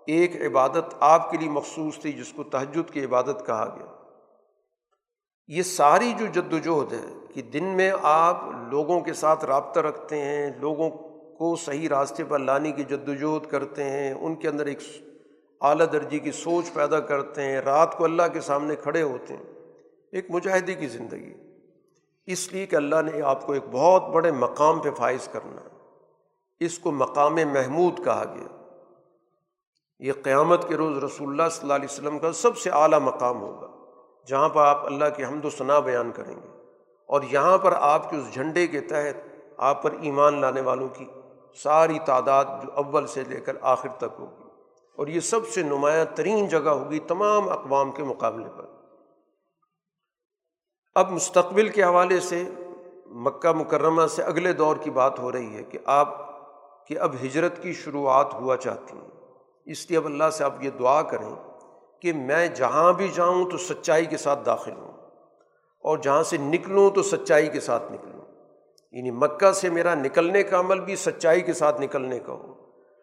ایک 0.07 0.35
عبادت 0.41 0.95
آپ 0.99 1.31
کے 1.31 1.37
لیے 1.37 1.49
مخصوص 1.49 1.99
تھی، 1.99 2.13
جس 2.13 2.33
کو 2.33 2.43
تہجد 2.43 2.93
کی 2.93 3.05
عبادت 3.05 3.45
کہا 3.45 3.75
گیا۔ 3.75 4.00
یہ 5.51 5.63
ساری 5.63 6.13
جو 6.19 6.25
جد 6.25 6.53
وجہد 6.53 6.93
ہے 6.93 7.13
کہ 7.33 7.41
دن 7.41 7.63
میں 7.63 7.91
آپ 8.01 8.43
لوگوں 8.69 9.01
کے 9.01 9.13
ساتھ 9.13 9.45
رابطہ 9.45 9.79
رکھتے 9.79 10.21
ہیں، 10.21 10.51
لوگوں 10.59 10.89
کو 11.35 11.55
صحیح 11.55 11.89
راستے 11.89 12.23
پر 12.23 12.39
لانے 12.39 12.71
کی 12.71 12.83
جد 12.83 13.09
وجہد 13.09 13.49
کرتے 13.49 13.83
ہیں، 13.83 14.13
ان 14.13 14.35
کے 14.35 14.47
اندر 14.47 14.65
ایک 14.65 14.79
اعلیٰ 15.61 15.85
درجے 15.91 16.19
کی 16.19 16.31
سوچ 16.31 16.73
پیدا 16.73 16.99
کرتے 16.99 17.43
ہیں، 17.43 17.61
رات 17.61 17.97
کو 17.97 18.03
اللہ 18.03 18.23
کے 18.33 18.41
سامنے 18.41 18.75
کھڑے 18.75 19.01
ہوتے 19.01 19.35
ہیں، 19.37 19.43
ایک 20.11 20.25
مجاہدے 20.29 20.73
کی 20.73 20.87
زندگی۔ 20.87 21.33
اس 22.25 22.53
لیے 22.53 22.65
کہ 22.65 22.75
اللہ 22.75 22.95
نے 23.01 23.21
آپ 23.21 23.47
کو 23.47 23.53
ایک 23.53 23.63
بہت 23.71 24.09
بڑے 24.09 24.31
مقام 24.31 24.79
پہ 24.79 24.91
فائز 24.91 25.27
کرنا 25.31 25.61
ہے۔ 25.61 25.95
اس 26.59 26.79
کو 26.79 26.91
مقام 26.91 27.35
محمود 27.35 28.05
کہا 28.05 28.23
گیا۔ 28.35 28.73
یہ 29.99 30.11
قیامت 30.23 30.67
کے 30.67 30.75
روز 30.75 31.03
رسول 31.03 31.29
اللہ 31.29 31.49
صلی 31.51 31.61
اللہ 31.61 31.73
علیہ 31.73 31.87
وسلم 31.91 32.19
کا 32.19 32.31
سب 32.31 32.57
سے 32.57 32.69
اعلیٰ 32.69 32.99
مقام 32.99 33.41
ہوگا۔ 33.41 33.70
جہاں 34.25 34.49
پر 34.49 34.65
آپ 34.65 34.85
اللہ 34.85 35.05
کے 35.17 35.25
حمد 35.25 35.45
و 35.45 35.49
ثناء 35.49 35.79
بیان 35.79 36.11
کریں 36.11 36.35
گے 36.35 36.47
اور 37.07 37.21
یہاں 37.31 37.57
پر 37.57 37.71
آپ 37.71 38.09
کے 38.09 38.17
اس 38.17 38.33
جھنڈے 38.33 38.67
کے 38.67 38.81
تحت 38.81 39.27
آپ 39.57 39.83
پر 39.83 39.91
ایمان 40.01 40.41
لانے 40.41 40.61
والوں 40.61 40.87
کی 40.87 41.05
ساری 41.63 41.99
تعداد 41.99 42.45
جو 42.45 42.71
اول 42.75 43.07
سے 43.07 43.23
لے 43.27 43.39
کر 43.39 43.57
آخر 43.61 43.89
تک 43.89 44.19
ہوگی۔ 44.19 44.43
اور 44.97 45.07
یہ 45.07 45.19
سب 45.19 45.47
سے 45.47 45.61
نمایاں 45.61 46.05
ترین 46.15 46.47
جگہ 46.47 46.69
ہوگی 46.69 46.99
تمام 46.99 47.49
اقوام 47.49 47.91
کے 47.91 48.03
مقابلے 48.03 48.49
پر۔ 48.57 48.65
اب 50.95 51.11
مستقبل 51.11 51.69
کے 51.69 51.83
حوالے 51.83 52.19
سے 52.19 52.43
مکہ 53.05 53.51
مکرمہ 53.51 54.07
سے 54.07 54.23
اگلے 54.23 54.53
دور 54.53 54.75
کی 54.75 54.89
بات 54.89 55.19
ہو 55.19 55.31
رہی 55.31 55.55
ہے 55.55 55.63
کہ 55.63 55.79
آپ 55.85 56.31
کہ 56.87 56.99
اب 56.99 57.15
ہجرت 57.21 57.63
کی 57.63 57.73
شروعات 57.73 58.33
ہوا 58.33 58.57
چاہتی 58.57 58.97
ہیں۔ 58.97 59.07
اس 59.65 59.89
لیے 59.89 59.97
اب 59.97 60.05
اللہ 60.05 60.29
سے 60.29 60.43
آپ 60.43 60.53
یہ 60.59 60.69
دعا 60.69 61.01
کریں 61.01 61.50
کہ 62.01 62.13
میں 62.13 62.47
جہاں 62.47 62.93
بھی 62.93 63.07
جاؤں 63.13 63.49
تو 63.49 63.57
سچائی 63.57 64.05
کے 64.05 64.17
ساتھ 64.17 64.45
داخل 64.45 64.71
ہوں 64.71 64.91
اور 65.79 65.97
جہاں 65.97 66.23
سے 66.23 66.37
نکلوں 66.37 66.89
تو 66.89 67.03
سچائی 67.03 67.47
کے 67.47 67.59
ساتھ 67.59 67.91
نکلوں۔ 67.91 68.21
یعنی 68.91 69.11
مکہ 69.11 69.51
سے 69.51 69.69
میرا 69.69 69.95
نکلنے 69.95 70.43
کا 70.43 70.59
عمل 70.59 70.79
بھی 70.79 70.95
سچائی 70.95 71.41
کے 71.41 71.53
ساتھ 71.53 71.81
نکلنے 71.81 72.19
کا 72.19 72.33
ہو۔ 72.33 72.53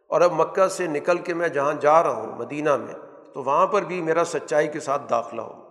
اور 0.07 0.21
اب 0.21 0.33
مکہ 0.33 0.69
سے 0.69 0.87
نکل 0.87 1.19
کے 1.19 1.35
میں 1.35 1.49
جہاں 1.49 1.75
جا 1.75 2.03
رہا 2.03 2.11
ہوں، 2.11 2.37
مدینہ 2.37 2.77
میں، 2.77 2.95
تو 3.35 3.43
وہاں 3.43 3.67
پر 3.67 3.83
بھی 3.83 4.03
میرا 4.03 4.25
سچائی 4.25 4.69
کے 4.69 4.81
ساتھ 4.81 5.11
داخلہ 5.11 5.43
ہو۔ 5.43 5.69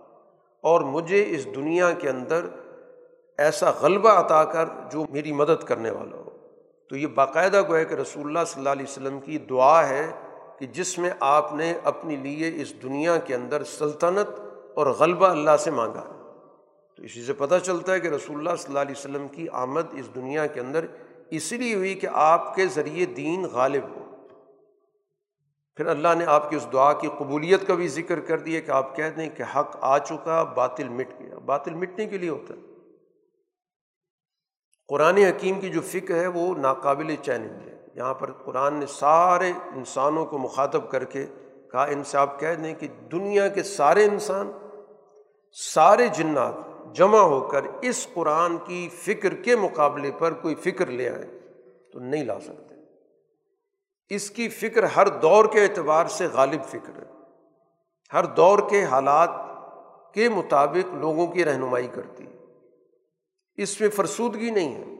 اور 0.62 0.80
مجھے 0.80 1.24
اس 1.28 1.44
دنیا 1.44 1.92
کے 1.92 2.08
اندر 2.08 2.46
ایسا 3.38 3.70
غلبہ 3.70 4.08
عطا 4.08 4.44
کر 4.44 4.64
جو 4.92 5.04
میری 5.10 5.32
مدد 5.32 5.64
کرنے 5.64 5.90
والا 5.90 6.16
ہو۔ 6.16 6.30
تو 6.88 6.96
یہ 6.96 7.06
باقاعدہ 7.06 7.62
گویا 7.68 7.84
کہ 7.84 7.94
رسول 7.94 8.26
اللہ 8.26 8.38
صلی 8.46 8.60
اللہ 8.60 8.70
علیہ 8.70 8.86
وسلم 8.88 9.20
کی 9.20 9.38
دعا 9.38 9.88
ہے 9.88 10.10
کہ 10.58 10.66
جس 10.66 10.98
میں 10.98 11.10
آپ 11.20 11.54
نے 11.54 11.74
اپنے 11.84 12.16
لیے 12.16 12.62
اس 12.62 12.82
دنیا 12.82 13.16
کے 13.16 13.34
اندر 13.34 13.64
سلطنت 13.64 14.40
اور 14.74 14.86
غلبہ 14.86 15.26
اللہ 15.26 15.56
سے 15.56 15.70
مانگا 15.70 16.02
تو 16.96 17.02
اسی 17.02 17.22
سے 17.22 17.32
پتہ 17.32 17.54
چلتا 17.62 17.92
ہے 17.92 18.00
کہ 18.00 18.08
رسول 18.08 18.36
اللہ 18.36 18.56
صلی 18.58 18.68
اللہ 18.68 18.78
علیہ 18.78 18.94
وسلم 18.98 19.28
کی 19.28 19.46
آمد 19.52 19.82
اس 19.92 20.14
دنیا 20.14 20.46
کے 20.46 20.60
اندر 20.60 20.86
اس 21.30 21.52
لیے 21.52 21.74
ہوئی 21.74 21.94
کہ 21.94 22.06
آپ 22.12 22.54
کے 22.54 22.66
ذریعے 22.66 23.06
دین 23.06 23.44
غالب 23.44 23.82
ہو۔ 23.96 24.04
پھر 25.76 25.86
اللہ 25.86 26.08
نے 26.18 26.24
آپ 26.24 26.50
کی 26.50 26.56
اس 26.56 26.66
دعا 26.72 26.92
کی 26.92 27.08
قبولیت 27.18 27.66
کا 27.66 27.74
بھی 27.74 27.88
ذکر 27.88 28.20
کر 28.20 28.38
دیا 28.38 28.60
کہ 28.60 28.70
آپ 28.70 28.96
کہہ 28.96 29.10
دیں 29.16 29.30
کہ 29.30 29.42
حق 29.42 29.76
آ 29.80 29.98
چکا، 29.98 30.42
باطل 30.42 30.88
مٹ 30.88 31.08
گیا۔ 31.18 31.38
باطل 31.38 31.74
مٹنے 31.74 32.06
کے 32.06 32.18
لیے 32.18 32.28
ہوتا 32.28 32.54
ہے۔ 32.54 32.60
قرآن 34.88 35.16
حکیم 35.16 35.60
کی 35.60 35.68
جو 35.68 35.80
فکر 35.80 36.14
ہے 36.14 36.26
وہ 36.26 36.54
ناقابل 36.54 37.14
چیلنج 37.22 37.68
ہے۔ 37.68 37.77
یہاں 37.98 38.14
پر 38.14 38.32
قرآن 38.32 38.74
نے 38.74 38.86
سارے 38.86 39.52
انسانوں 39.76 40.26
کو 40.26 40.38
مخاطب 40.38 40.90
کر 40.90 41.04
کے 41.04 41.26
کہا، 41.72 41.84
ان 41.84 42.04
سے 42.04 42.18
آپ 42.18 42.40
کہہ 42.40 42.54
دیں 42.54 42.74
کہ 42.74 42.88
دنیا 43.12 43.48
کے 43.48 43.62
سارے 43.62 44.04
انسان، 44.04 44.52
سارے 45.52 46.06
جنات 46.06 46.54
جمع 46.94 47.18
ہو 47.18 47.40
کر 47.40 47.60
اس 47.82 48.08
قرآن 48.14 48.56
کی 48.64 48.88
فکر 48.88 49.34
کے 49.34 49.56
مقابلے 49.56 50.10
پر 50.18 50.32
کوئی 50.32 50.54
فکر 50.54 50.86
لے 50.86 51.08
آئیں 51.08 51.38
تو 51.92 51.98
نہیں 51.98 52.24
لا 52.24 52.40
سکتے۔ 52.40 52.74
اس 54.08 54.30
کی 54.30 54.48
فکر 54.48 54.82
ہر 54.82 55.08
دور 55.08 55.44
کے 55.44 55.62
اعتبار 55.62 56.06
سے 56.06 56.26
غالب 56.26 56.64
فکر 56.64 57.02
ہے۔ 57.02 57.10
ہر 58.12 58.24
دور 58.24 58.58
کے 58.70 58.84
حالات 58.84 59.30
کے 60.14 60.28
مطابق 60.28 60.94
لوگوں 60.94 61.26
کی 61.26 61.44
رہنمائی 61.44 61.86
کرتی۔ 61.86 62.24
ہے 62.24 62.36
اس 63.56 63.80
میں 63.80 63.88
فرسودگی 63.88 64.50
نہیں 64.50 64.74
ہے۔ 64.74 64.97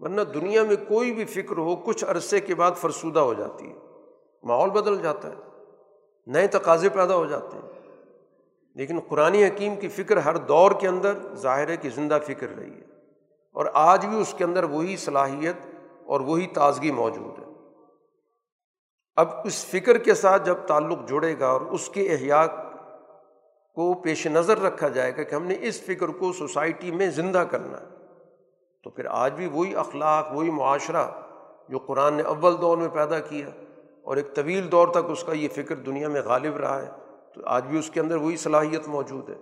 ورنہ 0.00 0.20
دنیا 0.20 0.62
میں 0.62 0.76
کوئی 0.88 1.12
بھی 1.12 1.24
فکر 1.24 1.56
ہو، 1.56 1.76
کچھ 1.76 2.04
عرصے 2.08 2.40
کے 2.40 2.54
بعد 2.54 2.72
فرسودہ 2.72 3.20
ہو 3.20 3.34
جاتی 3.34 3.68
ہے۔ 3.68 3.74
ماحول 4.42 4.70
بدل 4.70 5.02
جاتا 5.02 5.28
ہے، 5.28 5.34
نئے 6.26 6.46
تقاضے 6.46 6.88
پیدا 6.88 7.14
ہو 7.14 7.26
جاتے 7.26 7.56
ہیں۔ 7.56 7.96
لیکن 8.74 9.00
قرآن 9.08 9.34
حکیم 9.34 9.76
کی 9.76 9.88
فکر 9.88 10.16
ہر 10.16 10.36
دور 10.36 10.70
کے 10.80 10.88
اندر 10.88 11.12
ظاہر 11.34 11.68
ہے 11.68 11.76
کہ 11.76 11.90
زندہ 11.94 12.18
فکر 12.26 12.46
رہی 12.58 12.70
ہے۔ 12.70 12.84
اور 13.52 13.66
آج 13.74 14.06
بھی 14.06 14.20
اس 14.20 14.34
کے 14.38 14.44
اندر 14.44 14.64
وہی 14.64 14.96
صلاحیت 14.96 15.56
اور 16.06 16.20
وہی 16.20 16.46
تازگی 16.46 16.90
موجود 16.90 17.38
ہے۔ 17.38 17.44
اب 19.16 19.28
اس 19.44 19.66
فکر 19.66 19.98
کے 19.98 20.14
ساتھ 20.14 20.46
جب 20.46 20.56
تعلق 20.66 20.98
جڑے 21.08 21.38
گا 21.40 21.46
اور 21.46 21.60
اس 21.60 21.88
کے 21.88 22.12
احیاء 22.12 22.46
کو 23.74 23.94
پیش 23.94 24.26
نظر 24.26 24.60
رکھا 24.60 24.88
جائے 24.88 25.16
گا 25.16 25.22
کہ 25.22 25.34
ہم 25.34 25.46
نے 25.46 25.56
اس 25.60 25.80
فکر 25.80 26.08
کو 26.08 26.32
سوسائٹی 26.32 26.90
میں 26.90 27.10
زندہ 27.10 27.44
کرنا 27.50 27.80
ہے۔ 27.80 27.99
تو 28.84 28.90
پھر 28.90 29.06
آج 29.10 29.32
بھی 29.32 29.46
وہی 29.46 29.76
اخلاق، 29.76 30.32
وہی 30.32 30.50
معاشرہ 30.50 31.10
جو 31.68 31.78
قرآن 31.78 32.14
نے 32.14 32.22
اول 32.22 32.60
دور 32.60 32.78
میں 32.78 32.88
پیدا 32.88 33.18
کیا 33.18 33.48
اور 34.02 34.16
ایک 34.16 34.34
طویل 34.34 34.72
دور 34.72 34.88
تک 34.88 35.10
اس 35.10 35.24
کا 35.24 35.32
یہ 35.32 35.48
فکر 35.54 35.76
دنیا 35.76 36.08
میں 36.08 36.22
غالب 36.22 36.56
رہا 36.56 36.82
ہے، 36.82 36.90
تو 37.34 37.40
آج 37.44 37.64
بھی 37.64 37.78
اس 37.78 37.90
کے 37.90 38.00
اندر 38.00 38.16
وہی 38.16 38.36
صلاحیت 38.36 38.88
موجود 38.88 39.30
ہے۔ 39.30 39.34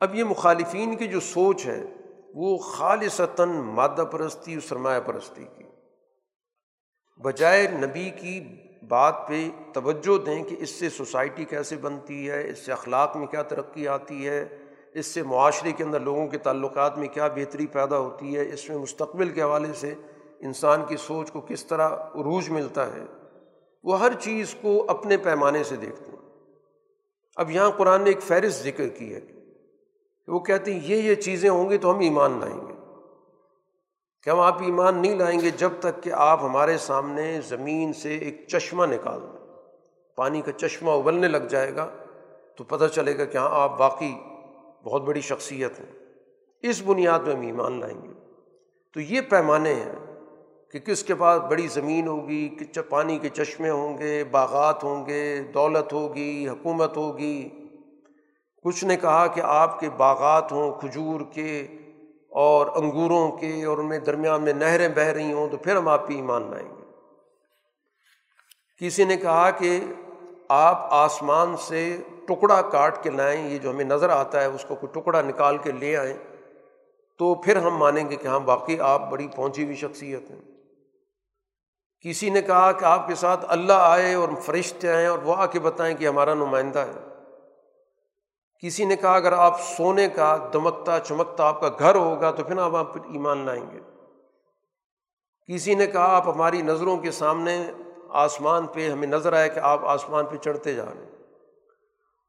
اب 0.00 0.14
یہ 0.14 0.24
مخالفین 0.24 0.96
کی 0.96 1.08
جو 1.08 1.20
سوچ 1.20 1.66
ہے، 1.66 1.84
وہ 2.34 2.58
خالصتاً 2.58 3.48
مادہ 3.48 4.04
پرستی 4.10 4.54
اور 4.54 4.68
سرمایہ 4.68 5.00
پرستی 5.00 5.44
کی۔ 5.56 5.64
بجائے 7.22 7.68
نبی 7.68 8.10
کی 8.10 8.56
بات 8.88 9.28
پہ 9.28 9.48
توجہ 9.72 10.24
دیں 10.24 10.44
کہ 10.44 10.56
اس 10.58 10.70
سے 10.70 10.88
سوسائٹی 10.88 11.44
کیسے 11.44 11.76
بنتی 11.76 12.30
ہے، 12.30 12.50
اس 12.50 12.58
سے 12.58 12.72
اخلاق 12.72 13.16
میں 13.16 13.26
کیا 13.26 13.42
ترقی 13.42 13.88
آتی 13.88 14.28
ہے۔ 14.28 14.58
اس 14.94 15.06
سے 15.06 15.22
معاشرے 15.22 15.72
کے 15.72 15.84
اندر 15.84 16.00
لوگوں 16.00 16.26
کے 16.26 16.38
تعلقات 16.38 16.98
میں 16.98 17.08
کیا 17.08 17.28
بہتری 17.28 17.66
پیدا 17.66 17.98
ہوتی 17.98 18.36
ہے، 18.36 18.52
اس 18.52 18.68
میں 18.68 18.78
مستقبل 18.78 19.28
کے 19.28 19.42
حوالے 19.42 19.72
سے 19.74 19.94
انسان 20.40 20.84
کی 20.88 20.96
سوچ 20.96 21.32
کو 21.32 21.40
کس 21.40 21.64
طرح 21.64 21.88
عروج 21.88 22.50
ملتا 22.50 22.86
ہے، 22.86 23.04
وہ 23.84 24.00
ہر 24.00 24.12
چیز 24.20 24.54
کو 24.62 24.84
اپنے 24.88 25.16
پیمانے 25.16 25.64
سے 25.64 25.76
دیکھتے 25.76 26.04
ہیں۔ 26.04 26.30
اب 27.36 27.50
یہاں 27.50 27.70
قرآن 27.70 28.02
نے 28.02 28.10
ایک 28.10 28.22
فہرست 28.22 28.64
ذکر 28.64 28.88
کی 28.88 29.14
ہے 29.14 29.20
کہ 29.20 30.32
وہ 30.32 30.40
کہتے 30.40 30.74
ہیں، 30.74 30.80
یہ 30.82 30.96
یہ 30.96 31.14
چیزیں 31.14 31.50
ہوں 31.50 31.70
گی 31.70 31.78
تو 31.78 31.90
ہم 31.90 31.98
ایمان 31.98 32.38
لائیں 32.40 32.60
گے۔ 32.60 32.72
کہ 34.22 34.30
ہم 34.30 34.40
آپ 34.40 34.62
ایمان 34.62 35.02
نہیں 35.02 35.16
لائیں 35.16 35.40
گے 35.40 35.50
جب 35.50 35.70
تک 35.80 36.02
کہ 36.02 36.12
آپ 36.12 36.42
ہمارے 36.42 36.78
سامنے 36.78 37.40
زمین 37.48 37.92
سے 37.92 38.16
ایک 38.16 38.48
چشمہ 38.48 38.86
نکال 38.86 39.20
دیں۔ 39.22 39.38
پانی 40.16 40.40
کا 40.40 40.52
چشمہ 40.52 40.90
ابلنے 40.90 41.28
لگ 41.28 41.38
جائے 41.38 41.76
گا 41.76 41.90
تو 42.56 42.64
پتہ 42.64 42.84
چلے 42.84 43.18
گا 43.18 43.24
کہ 43.24 43.36
ہاں 43.36 43.48
آپ 43.50 43.78
باقی 43.78 44.14
بہت 44.84 45.02
بڑی 45.02 45.20
شخصیت 45.20 45.80
ہیں 45.80 45.92
اس 46.60 46.82
بنیاد 46.82 47.20
میں 47.20 47.34
ہم 47.34 47.40
ایمان 47.40 47.80
لائیں 47.80 48.02
گے۔ 48.02 48.08
تو 48.94 49.00
یہ 49.00 49.20
پیمانے 49.20 49.74
ہیں 49.74 49.92
کہ 50.70 50.78
کس 50.78 51.04
کے 51.04 51.14
پاس 51.14 51.40
بڑی 51.50 51.68
زمین 51.68 52.08
ہوگی 52.08 52.56
پانی 52.88 53.18
کے 53.18 53.28
چشمے 53.28 53.70
ہوں 53.70 53.98
گے، 53.98 54.24
باغات 54.24 54.84
ہوں 54.84 55.06
گے، 55.06 55.40
دولت 55.54 55.92
ہوگی، 55.92 56.48
حکومت 56.48 56.96
ہوگی۔ 56.96 57.48
کچھ 58.62 58.84
نے 58.84 58.96
کہا 58.96 59.26
کہ 59.26 59.40
آپ 59.40 59.80
کے 59.80 59.90
باغات 59.90 60.52
ہوں 60.52 60.80
کھجور 60.80 61.20
کے 61.32 61.66
اور 62.30 62.66
انگوروں 62.66 63.32
کے 63.32 63.64
اور 63.64 63.78
ان 63.78 63.88
میں 63.88 63.98
درمیان 63.98 64.42
میں 64.42 64.52
نہریں 64.52 64.88
بہہ 64.88 65.02
رہی 65.02 65.32
ہوں 65.32 65.48
تو 65.48 65.56
پھر 65.56 65.76
ہم 65.76 65.88
آپ 65.88 66.08
پہ 66.08 66.12
ایمان 66.12 66.50
لائیں 66.50 66.68
گے۔ 66.68 66.82
کسی 68.78 69.04
نے 69.04 69.16
کہا 69.16 69.50
کہ 69.50 69.80
آپ 70.48 70.86
آسمان 70.90 71.56
سے 71.56 71.96
ٹکڑا 72.28 72.62
کاٹ 72.62 73.02
کے 73.02 73.10
لائیں، 73.10 73.50
یہ 73.50 73.58
جو 73.58 73.70
ہمیں 73.70 73.84
نظر 73.84 74.10
آتا 74.10 74.40
ہے، 74.40 74.46
اس 74.46 74.64
کو 74.68 74.74
کوئی 74.74 75.00
ٹکڑا 75.00 75.22
نکال 75.22 75.58
کے 75.58 75.72
لے 75.72 75.96
آئیں، 75.96 76.16
تو 77.18 77.34
پھر 77.34 77.56
ہم 77.56 77.76
مانیں 77.76 78.10
گے 78.10 78.16
کہ 78.16 78.26
ہاں 78.26 78.40
باقی 78.40 78.80
آپ 78.80 79.10
بڑی 79.10 79.28
پہنچی 79.36 79.64
ہوئی 79.64 79.76
شخصیت 79.76 80.30
ہیں۔ 80.30 80.40
کسی 82.00 82.30
نے 82.30 82.42
کہا 82.42 82.72
کہ 82.72 82.84
آپ 82.84 83.08
کے 83.08 83.14
ساتھ 83.14 83.44
اللہ 83.48 83.72
آئے 83.72 84.14
اور 84.14 84.28
فرشتے 84.42 84.92
آئیں 84.92 85.06
اور 85.06 85.18
وہ 85.18 85.34
آ 85.36 85.46
کے 85.46 85.60
بتائیں 85.60 85.96
کہ 85.96 86.08
ہمارا 86.08 86.34
نمائندہ 86.34 86.78
ہے۔ 86.78 87.08
کسی 88.58 88.84
نے 88.84 88.96
کہا 88.96 89.14
اگر 89.14 89.32
آپ 89.32 89.60
سونے 89.60 90.08
کا 90.08 90.36
دمکتا 90.52 91.00
چمکتا 91.00 91.44
آپ 91.44 91.60
کا 91.60 91.68
گھر 91.78 91.94
ہوگا 91.94 92.30
تو 92.30 92.44
پھر 92.44 92.58
آپ 92.58 92.76
آپ 92.76 92.96
ایمان 92.96 93.38
لائیں 93.38 93.64
گے۔ 93.72 93.80
کسی 95.52 95.74
نے 95.74 95.86
کہا 95.86 96.16
آپ 96.16 96.28
ہماری 96.28 96.62
نظروں 96.62 96.96
کے 96.96 97.10
سامنے 97.10 97.70
آسمان 98.08 98.66
پہ 98.66 98.88
ہمیں 98.88 99.08
نظر 99.08 99.32
آئے 99.32 99.48
کہ 99.48 99.58
آپ 99.58 99.84
آسمان 99.84 100.26
پہ 100.26 100.36
چڑھتے 100.36 100.74
جا 100.74 100.84
رہے 100.84 101.04
ہیں۔ 101.04 101.11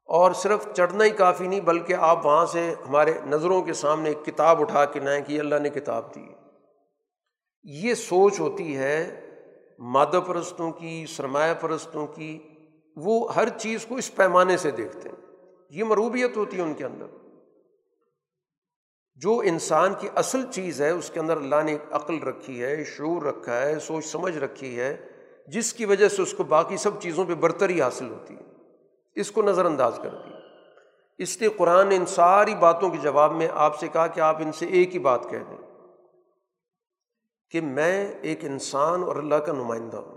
اور 0.04 0.32
صرف 0.32 0.66
چڑھنا 0.76 1.04
ہی 1.04 1.10
کافی 1.10 1.46
نہیں، 1.46 1.60
بلکہ 1.60 1.94
آپ 1.94 2.26
وہاں 2.26 2.46
سے 2.46 2.74
ہمارے 2.88 3.12
نظروں 3.26 3.62
کے 3.62 3.72
سامنے 3.72 4.08
ایک 4.08 4.26
کتاب 4.26 4.60
اٹھا 4.60 4.84
کے 4.84 5.00
لائیں 5.00 5.24
کہ 5.24 5.40
اللہ 5.40 5.54
نے 5.54 5.70
کتاب 5.70 6.14
دی۔ 6.14 6.24
یہ 7.64 7.94
سوچ 7.94 8.40
ہوتی 8.40 8.76
ہے 8.76 9.20
مادہ 9.78 10.20
پرستوں 10.26 10.72
کی، 10.72 11.06
سرمایہ 11.08 11.54
پرستوں 11.54 12.06
کی، 12.06 12.38
وہ 12.96 13.34
ہر 13.34 13.48
چیز 13.48 13.86
کو 13.86 13.94
اس 13.94 14.14
پیمانے 14.14 14.56
سے 14.56 14.70
دیکھتے 14.70 15.08
ہیں۔ 15.08 15.36
یہ 15.70 15.84
مروبیت 15.84 16.36
ہوتی 16.36 16.56
ہے 16.56 16.62
ان 16.62 16.74
کے 16.74 16.84
اندر۔ 16.84 17.06
جو 19.16 19.38
انسان 19.38 19.94
کی 19.98 20.08
اصل 20.14 20.52
چیز 20.52 20.82
ہے، 20.82 20.90
اس 20.90 21.10
کے 21.10 21.20
اندر 21.20 21.36
اللہ 21.36 21.62
نے 21.64 21.72
ایک 21.72 21.80
عقل 21.90 22.18
رکھی 22.18 22.62
ہے، 22.62 22.84
شعور 22.84 23.22
رکھا 23.22 23.60
ہے، 23.60 23.78
سوچ 23.78 24.06
سمجھ 24.06 24.38
رکھی 24.38 24.80
ہے، 24.80 24.96
جس 25.46 25.72
کی 25.72 25.84
وجہ 25.84 26.08
سے 26.08 26.22
اس 26.22 26.34
کو 26.34 26.44
باقی 26.44 26.76
سب 26.76 27.00
چیزوں 27.00 27.24
پہ 27.24 27.34
برتری 27.34 27.80
حاصل 27.80 28.10
ہوتی 28.10 28.34
ہے۔ 28.34 28.53
اس 29.14 29.30
کو 29.30 29.42
نظر 29.42 29.64
انداز 29.64 30.00
کر 30.02 30.08
دی۔ 30.08 30.30
اس 31.18 31.40
لیے 31.40 31.48
قرآن 31.48 31.88
نے 31.88 31.96
ان 31.96 32.06
ساری 32.06 32.54
باتوں 32.54 32.90
کے 32.90 32.98
جواب 32.98 33.32
میں 33.32 33.48
آپ 33.54 33.78
سے 33.78 33.88
کہا 33.88 34.06
کہ 34.06 34.20
آپ 34.20 34.36
ان 34.36 34.52
سے 34.52 34.66
ایک 34.66 34.94
ہی 34.94 34.98
بات 34.98 35.30
کہہ 35.30 35.38
دیں 35.50 35.56
کہ 37.50 37.60
میں 37.60 38.12
ایک 38.22 38.44
انسان 38.44 39.02
اور 39.02 39.16
اللہ 39.16 39.34
کا 39.34 39.52
نمائندہ 39.52 39.96
ہوں۔ 39.96 40.16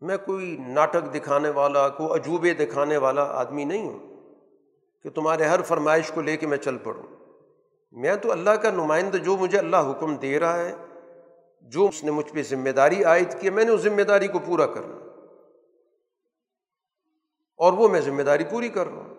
میں 0.00 0.16
کوئی 0.16 0.56
ناٹک 0.66 1.14
دکھانے 1.14 1.50
والا، 1.50 1.88
کوئی 1.88 2.20
عجوبے 2.20 2.54
دکھانے 2.54 2.96
والا 2.96 3.22
آدمی 3.22 3.64
نہیں 3.64 3.88
ہوں 3.88 3.98
کہ 5.02 5.10
تمہارے 5.10 5.44
ہر 5.44 5.62
فرمائش 5.62 6.10
کو 6.14 6.20
لے 6.20 6.36
کے 6.36 6.46
میں 6.46 6.58
چل 6.58 6.78
پڑوں۔ 6.78 7.02
میں 7.92 8.16
تو 8.16 8.32
اللہ 8.32 8.50
کا 8.50 8.70
نمائندہ، 8.70 9.16
جو 9.16 9.36
مجھے 9.36 9.58
اللہ 9.58 9.76
حکم 9.76 10.14
دے 10.14 10.40
رہا 10.40 10.58
ہے، 10.58 10.76
جو 11.62 11.86
اس 11.86 12.04
نے 12.04 12.10
مجھ 12.10 12.32
پہ 12.32 12.42
ذمہ 12.42 12.70
داری 12.70 13.04
عائد 13.04 13.40
کی 13.40 13.50
میں 13.50 13.64
نے 13.64 13.70
اس 13.70 13.80
ذمہ 13.80 14.02
داری 14.02 14.28
کو 14.28 14.38
پورا 14.38 14.66
کرنا 14.66 14.99
اور 17.60 17.72
وہ 17.72 17.88
میں 17.88 18.00
ذمہ 18.00 18.22
داری 18.22 18.44
پوری 18.44 18.68
کر 18.68 18.86
رہا 18.86 18.96
ہوں۔ 18.96 19.14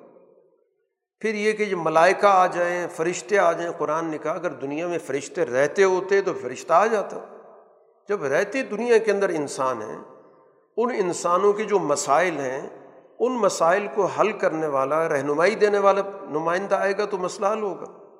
پھر 1.19 1.35
یہ 1.35 1.51
کہ 1.51 1.65
جو 1.65 1.77
ملائکہ 1.77 2.25
آ 2.25 2.47
جائیں، 2.47 2.87
فرشتے 2.87 3.37
آ 3.37 3.51
جائیں، 3.51 3.71
قرآن 3.77 4.05
نے 4.05 4.17
کہا 4.17 4.31
اگر 4.31 4.49
دنیا 4.49 4.87
میں 4.87 4.97
فرشتے 4.99 5.45
رہتے 5.45 5.83
ہوتے 5.83 6.21
تو 6.21 6.33
فرشتہ 6.41 6.73
آ 6.73 6.87
جاتا۔ 6.87 7.17
جب 8.09 8.23
رہتے 8.23 8.63
دنیا 8.63 8.97
کے 8.97 9.11
اندر 9.11 9.29
انسان 9.29 9.81
ہیں، 9.81 9.97
ان 10.77 10.89
انسانوں 10.91 11.53
کے 11.53 11.63
جو 11.63 11.79
مسائل 11.79 12.39
ہیں، 12.39 12.69
ان 13.19 13.31
مسائل 13.31 13.87
کو 13.95 14.05
حل 14.05 14.31
کرنے 14.31 14.67
والا، 14.67 15.09
رہنمائی 15.09 15.55
دینے 15.55 15.79
والا 15.79 16.01
نمائندہ 16.29 16.75
آئے 16.75 16.93
گا 16.97 17.05
تو 17.05 17.17
مسئلہ 17.17 17.47
حل 17.47 17.61
ہوگا۔ 17.61 18.17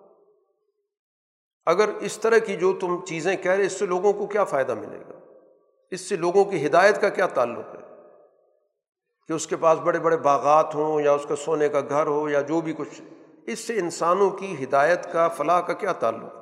اگر 1.66 1.90
اس 1.90 2.18
طرح 2.18 2.38
کی 2.38 2.56
جو 2.56 2.74
تم 2.74 3.06
چیزیں 3.06 3.36
کہہ 3.36 3.52
رہے، 3.52 3.66
اس 3.66 3.80
سے 3.80 3.86
لوگوں 3.86 4.14
کو 4.14 4.28
کیا 4.28 4.44
فائدہ 4.44 4.74
ملے 4.74 5.00
گا؟ 5.10 5.20
اس 5.92 6.02
سے 6.02 6.16
لوگوں 6.16 6.46
کی 6.46 6.66
ہدایت 6.66 7.02
کا 7.02 7.10
کیا 7.10 7.28
تعلق 7.28 7.76
ہے؟ 7.76 7.81
کہ 9.28 9.34
اس 9.34 9.48
کے 9.48 9.56
پاس 9.56 9.80
بڑے 9.80 10.00
بڑے 10.00 10.18
باغات 10.18 10.76
ہوں 10.76 11.02
یا 11.02 11.12
اس 11.12 11.26
کا 11.30 11.36
سونے 11.36 11.70
کا 11.70 11.80
گھر 11.80 12.08
ہو 12.08 12.30
یا 12.30 12.42
جو 12.42 12.62
بھی 12.62 12.74
کچھ، 12.74 13.02
اس 13.46 13.60
سے 13.60 13.80
انسانوں 13.80 14.30
کی 14.30 14.64
ہدایت 14.64 15.12
کا، 15.14 15.28
فلاح 15.28 15.62
کا 15.62 15.74
کیا 15.74 15.92
تعلق؟ 15.92 16.36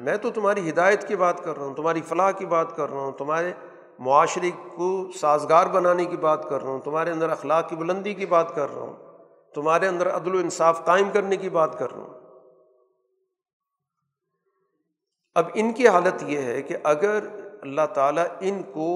میں 0.00 0.16
تو 0.16 0.30
تمہاری 0.30 0.70
ہدایت 0.70 1.08
کی 1.08 1.16
بات 1.16 1.44
کر 1.44 1.56
رہا 1.56 1.66
ہوں، 1.66 1.74
تمہاری 1.74 2.00
فلاح 2.02 2.30
کی 2.30 2.46
بات 2.46 2.76
کر 2.76 2.90
رہا 2.90 3.00
ہوں، 3.00 3.12
تمہارے 3.12 3.52
معاشرے 3.98 4.50
کو 4.76 5.10
سازگار 5.20 5.66
بنانے 5.66 6.04
کی 6.04 6.16
بات 6.16 6.48
کر 6.48 6.62
رہا 6.62 6.70
ہوں، 6.70 6.80
تمہارے 6.80 7.10
اندر 7.10 7.30
اخلاق 7.30 7.68
کی 7.68 7.76
بلندی 7.76 8.14
کی 8.14 8.26
بات 8.26 8.54
کر 8.54 8.74
رہا 8.74 8.82
ہوں، 8.82 8.94
تمہارے 9.54 9.86
اندر 9.86 10.16
عدل 10.16 10.34
و 10.34 10.38
انصاف 10.38 10.84
قائم 10.84 11.10
کرنے 11.10 11.36
کی 11.36 11.48
بات 11.48 11.78
کر 11.78 11.92
رہا 11.92 12.02
ہوں۔ 12.02 12.14
اب 15.34 15.44
ان 15.54 15.72
کی 15.72 15.88
حالت 15.88 16.22
یہ 16.22 16.38
ہے 16.38 16.62
کہ 16.62 16.76
اگر 16.84 17.18
اللہ 17.62 17.86
تعالیٰ 17.94 18.24
ان 18.40 18.62
کو 18.62 18.90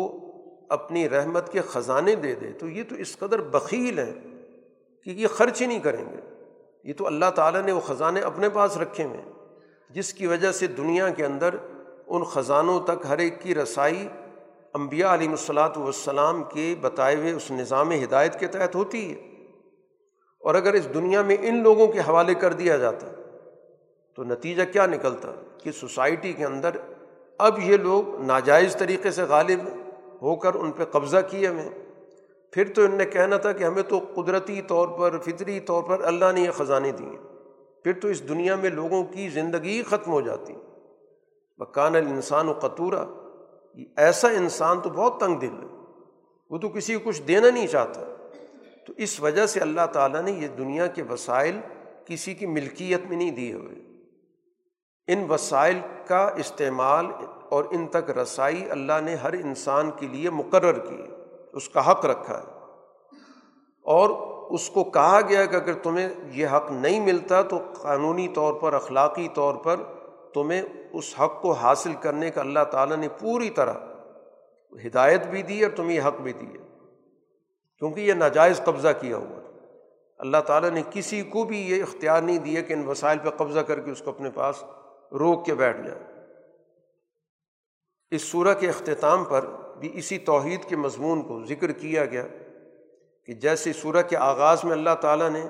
اپنی 0.69 1.09
رحمت 1.09 1.53
کے 1.53 1.61
خزانے 1.61 2.14
دے 2.14 2.35
دے، 2.35 2.53
تو 2.53 2.69
یہ 2.69 2.83
تو 2.89 2.95
اس 2.95 3.16
قدر 3.19 3.41
بخیل 3.41 3.99
ہیں 3.99 4.14
کہ 5.05 5.11
یہ 5.11 5.27
خرچ 5.27 5.62
ہی 5.62 5.66
نہیں 5.66 5.81
کریں 5.81 6.05
گے۔ 6.05 6.45
یہ 6.85 6.93
تو 6.97 7.07
اللہ 7.07 7.31
تعالیٰ 7.35 7.62
نے 7.62 7.73
وہ 7.73 7.81
خزانے 7.81 8.21
اپنے 8.21 8.49
پاس 8.49 8.77
رکھے 8.77 9.05
ہوئے 9.05 9.21
جس 9.91 10.14
کی 10.14 10.27
وجہ 10.27 10.53
سے 10.53 10.66
دنیا 10.66 11.09
کے 11.09 11.25
اندر 11.25 11.55
ان 12.07 12.25
خزانوں 12.25 12.81
تک 12.81 13.07
ہر 13.09 13.19
ایک 13.19 13.43
کی 13.43 13.55
رسائی 13.55 14.09
امبیا 14.73 15.14
علیہ 15.14 15.29
الصلاۃ 15.29 15.77
والسلام 15.77 16.43
کے 16.45 16.75
بتائے 16.81 17.16
ہوئے 17.16 17.33
اس 17.33 17.51
نظام 17.51 17.93
ہدایت 17.93 18.41
کے 18.41 18.47
تحت 18.47 18.75
ہوتی 18.75 19.14
ہے۔ 19.14 19.29
اور 20.39 20.55
اگر 20.55 20.73
اس 20.73 20.95
دنیا 20.95 21.23
میں 21.23 21.37
ان 21.41 21.62
لوگوں 21.62 21.87
کے 21.87 22.01
حوالے 22.01 22.35
کر 22.35 22.53
دیا 22.53 22.77
جاتا، 22.77 23.07
تو 24.14 24.25
نتیجہ 24.25 24.62
کیا 24.73 24.87
نکلتا؟ 24.87 25.33
کہ 25.62 25.73
سوسائٹی 25.73 26.33
کے 26.33 26.45
اندر 26.45 26.71
اب 27.39 27.59
یہ 27.59 27.77
لوگ 27.77 28.23
ناجائز 28.23 28.77
طریقے 28.77 29.11
سے 29.11 29.23
غالب 29.23 29.61
ہو 30.23 30.37
کر 30.37 30.55
ان 30.55 30.73
پہ 30.73 30.85
قبضہ 30.85 31.16
کیے 31.31 31.49
ہوئے 31.49 31.69
پھر 32.53 32.73
تو 32.73 32.85
ان 32.85 32.95
نے 32.95 33.05
کہنا 33.05 33.37
تھا 33.37 33.53
کہ 33.53 33.64
ہمیں 33.64 33.83
تو 33.83 34.01
قدرتی 34.14 34.62
طور 34.62 34.89
پر، 34.89 35.19
فطری 35.19 35.61
طور 35.61 35.83
پر 35.83 36.05
اللہ 36.05 36.24
نے 36.35 36.40
یہ 36.40 36.51
خزانے 36.51 36.93
دیے۔ 36.93 37.19
پھر 37.85 37.93
تو 37.93 38.09
اس 38.09 38.28
دنیا 38.28 38.57
میں 38.57 38.70
لوگوں 38.70 39.05
کی 39.05 39.28
زندگی 39.28 39.82
ختم 39.82 40.11
ہو 40.11 40.20
جاتی۔ 40.20 40.53
بکان 41.59 41.97
الانسان 41.97 42.49
و 42.49 42.53
قطورہ 42.53 43.07
ایسا 43.97 44.28
انسان 44.28 44.81
تو 44.81 44.90
بہت 44.90 45.20
تنگ 45.20 45.36
دل 45.36 45.51
ہے۔ 45.51 45.77
وہ 46.51 46.59
تو 46.59 46.69
کسی 46.69 46.97
کو 46.97 47.11
کچھ 47.11 47.23
دینا 47.23 47.51
نہیں 47.51 47.66
چاہتا۔ 47.66 48.05
تو 48.86 48.93
اس 48.97 49.20
وجہ 49.20 49.47
سے 49.47 49.61
اللہ 49.61 49.86
تعالیٰ 49.93 50.23
نے 50.23 50.31
یہ 50.31 50.49
دنیا 50.49 50.86
کے 50.86 51.03
وسائل 51.03 51.61
کسی 52.05 52.35
کی 52.35 52.47
ملکیت 52.47 53.01
میں 53.09 53.16
نہیں 53.16 53.31
دیے 53.31 53.53
ہوئے۔ 53.53 53.74
ان 55.09 55.31
وسائل 55.31 55.78
کا 56.07 56.31
استعمال 56.36 57.07
اور 57.51 57.65
ان 57.70 57.87
تک 57.87 58.19
رسائی 58.19 58.70
اللہ 58.70 59.01
نے 59.03 59.15
ہر 59.15 59.33
انسان 59.33 59.91
کے 59.91 60.07
لیے 60.07 60.31
مقرر 60.31 60.79
کی، 60.79 61.03
اس 61.53 61.69
کا 61.69 61.91
حق 61.91 62.07
رکھا 62.07 62.39
ہے۔ 62.39 62.59
اور 63.83 64.11
اس 64.51 64.70
کو 64.70 64.85
کہا 64.85 65.20
گیا 65.29 65.45
کہ 65.45 65.57
اگر 65.57 65.73
تمہیں 65.73 66.09
یہ 66.33 66.47
حق 66.47 66.70
نہیں 66.70 67.01
ملتا 67.01 67.43
تو 67.43 67.59
قانونی 67.83 68.29
طور 68.29 68.55
پر، 68.55 68.73
اخلاقی 68.73 69.29
طور 69.35 69.55
پر 69.55 69.77
تمہیں 70.35 70.62
اس 70.93 71.15
حق 71.20 71.43
کو 71.43 71.53
حاصل 71.53 71.93
کرنے 72.01 72.31
کا 72.31 72.41
اللہ 72.41 72.65
تعالیٰ 72.70 72.97
نے 72.97 73.09
پوری 73.19 73.51
طرح 73.51 73.75
ہدایت 74.87 75.27
بھی 75.27 75.43
دی 75.43 75.65
اور 75.65 75.73
تمہیں 75.77 75.97
یہ 75.97 76.03
حق 76.03 76.20
بھی 76.20 76.33
دی 76.33 76.47
ہے۔ 76.47 76.69
کیونکہ 77.79 78.01
یہ 78.01 78.12
ناجائز 78.12 78.61
قبضہ 78.65 78.89
کیا 79.01 79.16
ہوا 79.16 79.41
اللہ 80.19 80.37
تعالیٰ 80.47 80.70
نے 80.70 80.83
کسی 80.91 81.23
کو 81.23 81.45
بھی 81.45 81.70
یہ 81.70 81.83
اختیار 81.83 82.23
نہیں 82.23 82.39
دیا 82.39 82.61
کہ 82.61 82.73
ان 82.73 82.89
وسائل 82.89 83.19
پہ 83.19 83.31
قبضہ 83.31 83.61
کر 83.61 83.81
کے 83.81 83.91
اس 83.91 84.03
کو 84.05 84.11
اپنے 84.11 84.31
پاس 84.31 84.65
روک 85.12 85.47
کے 85.47 85.55
بیٹھ 85.55 85.83
جائے۔ 85.83 86.07
اس 88.10 88.22
صورح 88.22 88.52
کے 88.52 88.68
اختتام 88.68 89.24
پر 89.24 89.44
بھی 89.78 89.90
اسی 89.94 90.18
توحید 90.18 90.64
کے 90.64 90.76
مضمون 90.76 91.22
کو 91.22 91.44
ذکر 91.44 91.72
کیا 91.72 92.05
گیا 92.05 92.26
کہ 93.24 93.32
جیسے 93.32 93.72
صورح 93.72 94.01
کے 94.01 94.16
آغاز 94.16 94.64
میں 94.64 94.72
اللہ 94.72 94.94
تعالیٰ 95.01 95.30
نے 95.30 95.43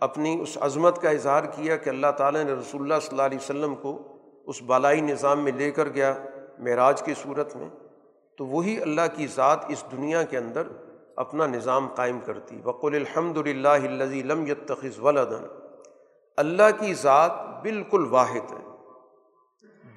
اپنی 0.00 0.40
اس 0.40 0.58
عظمت 0.60 1.02
کا 1.02 1.10
اظہار 1.10 1.44
کیا 1.44 1.76
کہ 1.76 1.90
اللہ 1.90 2.10
تعالیٰ 2.16 2.44
نے 2.44 2.52
رسول 2.52 2.82
اللہ 2.82 3.00
صلی 3.00 3.08
اللہ 3.10 3.22
علیہ 3.22 3.38
وسلم 3.38 3.74
کو 3.74 4.18
اس 4.46 4.62
بالائی 4.62 5.00
نظام 5.00 5.44
میں 5.44 5.52
لے 5.52 5.70
کر 5.70 5.88
گیا 5.88 6.14
معراج 6.58 7.02
کی 7.02 7.14
صورت 7.22 7.56
میں، 7.56 7.68
تو 8.36 8.46
وہی 8.46 8.80
اللہ 8.82 9.06
کی 9.16 9.26
ذات 9.26 9.64
اس 9.68 9.84
دنیا 9.92 10.22
کے 10.22 10.38
اندر 10.38 10.66
اپنا 11.16 11.46
نظام 11.46 11.88
قائم 11.88 12.20
کرتی۔ 12.20 12.56
بقول 12.56 12.94
الحمد 12.94 13.36
للہ 13.36 13.78
لم 14.24 14.46
یتخذ 14.46 14.98
ولدن 14.98 15.46
اللہ 16.36 16.70
کی 16.80 16.94
ذات 16.94 17.62
بالکل 17.62 18.06
واحد 18.10 18.52
ہے۔ 18.52 18.67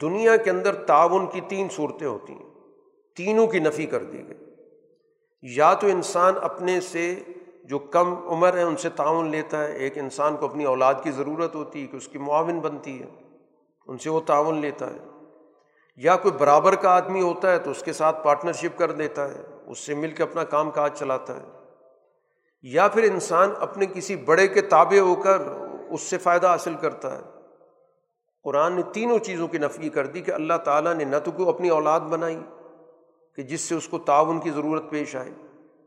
دنیا 0.02 0.36
کے 0.36 0.50
اندر 0.50 0.76
تعاون 0.76 1.28
کی 1.28 1.42
تین 1.42 1.68
صورتیں 1.70 2.08
ہوتی 2.08 2.34
ہیں۔ 2.34 2.50
تینوں 3.16 3.48
کی 3.48 3.60
نفی 3.60 3.86
کر 3.86 4.04
دی 4.04 4.28
گئی۔ 4.28 4.38
یا 5.42 5.74
تو 5.74 5.88
انسان 5.88 6.34
اپنے 6.42 6.82
سے 6.82 7.16
جو 7.64 7.80
کم 7.80 8.28
عمر 8.28 8.58
ہے 8.58 8.62
ان 8.62 8.76
سے 8.76 8.90
تعاون 8.90 9.28
لیتا 9.30 9.64
ہے، 9.64 9.72
ایک 9.72 9.98
انسان 9.98 10.38
کو 10.38 10.46
اپنی 10.46 10.64
اولاد 10.64 10.94
کی 11.04 11.12
ضرورت 11.12 11.56
ہوتی 11.56 11.82
ہے 11.82 11.88
کہ 11.88 11.98
اس 11.98 12.08
کی 12.08 12.18
معاون 12.18 12.60
بنتی 12.60 13.02
ہے، 13.02 13.08
ان 13.88 13.98
سے 13.98 14.10
وہ 14.10 14.20
تعاون 14.20 14.58
لیتا 14.58 14.90
ہے۔ 14.90 14.98
یا 15.96 16.16
کوئی 16.16 16.34
برابر 16.38 16.76
کا 16.76 16.90
آدمی 16.90 17.22
ہوتا 17.22 17.52
ہے 17.52 17.60
تو 17.60 17.72
اس 17.72 17.84
کے 17.84 17.94
ساتھ 17.94 18.24
پارٹنرشپ 18.24 18.78
کر 18.78 18.92
دیتا 18.92 19.30
ہے، 19.30 19.42
اس 19.68 19.80
سے 19.80 19.96
مل 19.96 20.12
کے 20.12 20.24
اپنا 20.24 20.44
کام 20.44 20.72
کاج 20.72 21.00
چلاتا 21.00 21.38
ہے۔ 21.38 21.46
یا 22.62 22.88
پھر 22.88 23.04
انسان 23.04 23.50
اپنے 23.60 23.86
کسی 23.86 24.16
بڑے 24.16 24.48
کے 24.48 24.62
تابع 24.62 25.00
ہو 25.00 25.16
کر 25.16 25.38
اس 25.90 26.02
سے 26.02 26.18
فائدہ 26.18 26.48
حاصل 26.48 26.74
کرتا 26.74 27.18
ہے۔ 27.18 27.31
قرآن 28.44 28.74
نے 28.74 28.82
تینوں 28.94 29.20
چیزوں 29.20 29.48
کی 29.48 29.58
نفی 29.58 29.90
کر 29.90 30.06
دی 30.06 30.22
کہ 30.22 30.32
اللہ 30.32 30.54
تعالیٰ 30.64 30.94
نے 30.94 31.04
نہ 31.04 31.16
تو 31.24 31.32
کوئی 31.32 31.50
اپنی 31.50 31.70
اولاد 31.70 32.00
بنائی 32.00 32.40
کہ 33.36 33.42
جس 33.42 33.62
سے 33.62 33.76
اس 33.76 33.88
کو 33.88 34.00
تعاون 34.00 34.40
کی 34.40 34.50
ضرورت 34.50 34.84
پیش 34.90 35.16
آئے، 35.16 35.32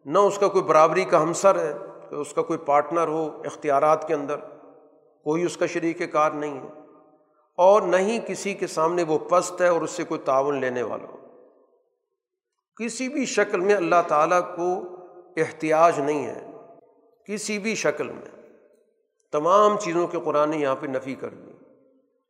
نہ 0.05 0.19
اس 0.19 0.39
کا 0.39 0.49
کوئی 0.49 0.65
برابری 0.65 1.05
کا 1.05 1.23
ہمسر 1.23 1.59
ہے 1.59 1.73
کہ 2.11 2.15
اس 2.15 2.35
کا 2.35 2.43
کوئی 2.43 2.59
پارٹنر 2.59 3.09
ہو 3.09 3.43
اختیارات 3.45 4.09
کے 4.09 4.15
اندر، 4.15 4.37
کوئی 5.25 5.43
اس 5.43 5.57
کا 5.57 5.67
شریک 5.67 6.13
کار 6.13 6.31
نہیں 6.31 6.61
ہے 6.61 6.81
اور 7.57 7.83
نہ 7.83 7.97
ہی 7.97 8.19
کسی 8.27 8.55
کے 8.55 8.67
سامنے 8.67 9.03
وہ 9.03 9.19
پست 9.19 9.61
ہے 9.61 9.69
اور 9.69 9.83
اس 9.83 9.91
سے 9.91 10.05
کوئی 10.05 10.21
تعاون 10.25 10.61
لینے 10.61 10.83
والا 10.83 11.05
ہو۔ 11.05 11.17
کسی 12.77 13.09
بھی 13.09 13.27
شکل 13.27 13.61
میں 13.61 13.75
اللہ 13.75 14.03
تعالیٰ 14.09 14.41
کو 14.57 14.81
احتیاج 15.37 16.01
نہیں 16.01 16.27
ہے۔ 16.27 16.51
کسی 17.27 17.59
بھی 17.59 17.75
شکل 17.75 18.07
میں 18.07 18.51
تمام 19.33 19.79
چیزوں 19.79 20.07
کے 20.07 20.19
قرآن 20.25 20.51
نے 20.51 20.57
یہاں 20.57 20.77
پہ 20.81 20.87
نفی 20.87 21.15
کر 21.15 21.29
دی۔ 21.29 21.51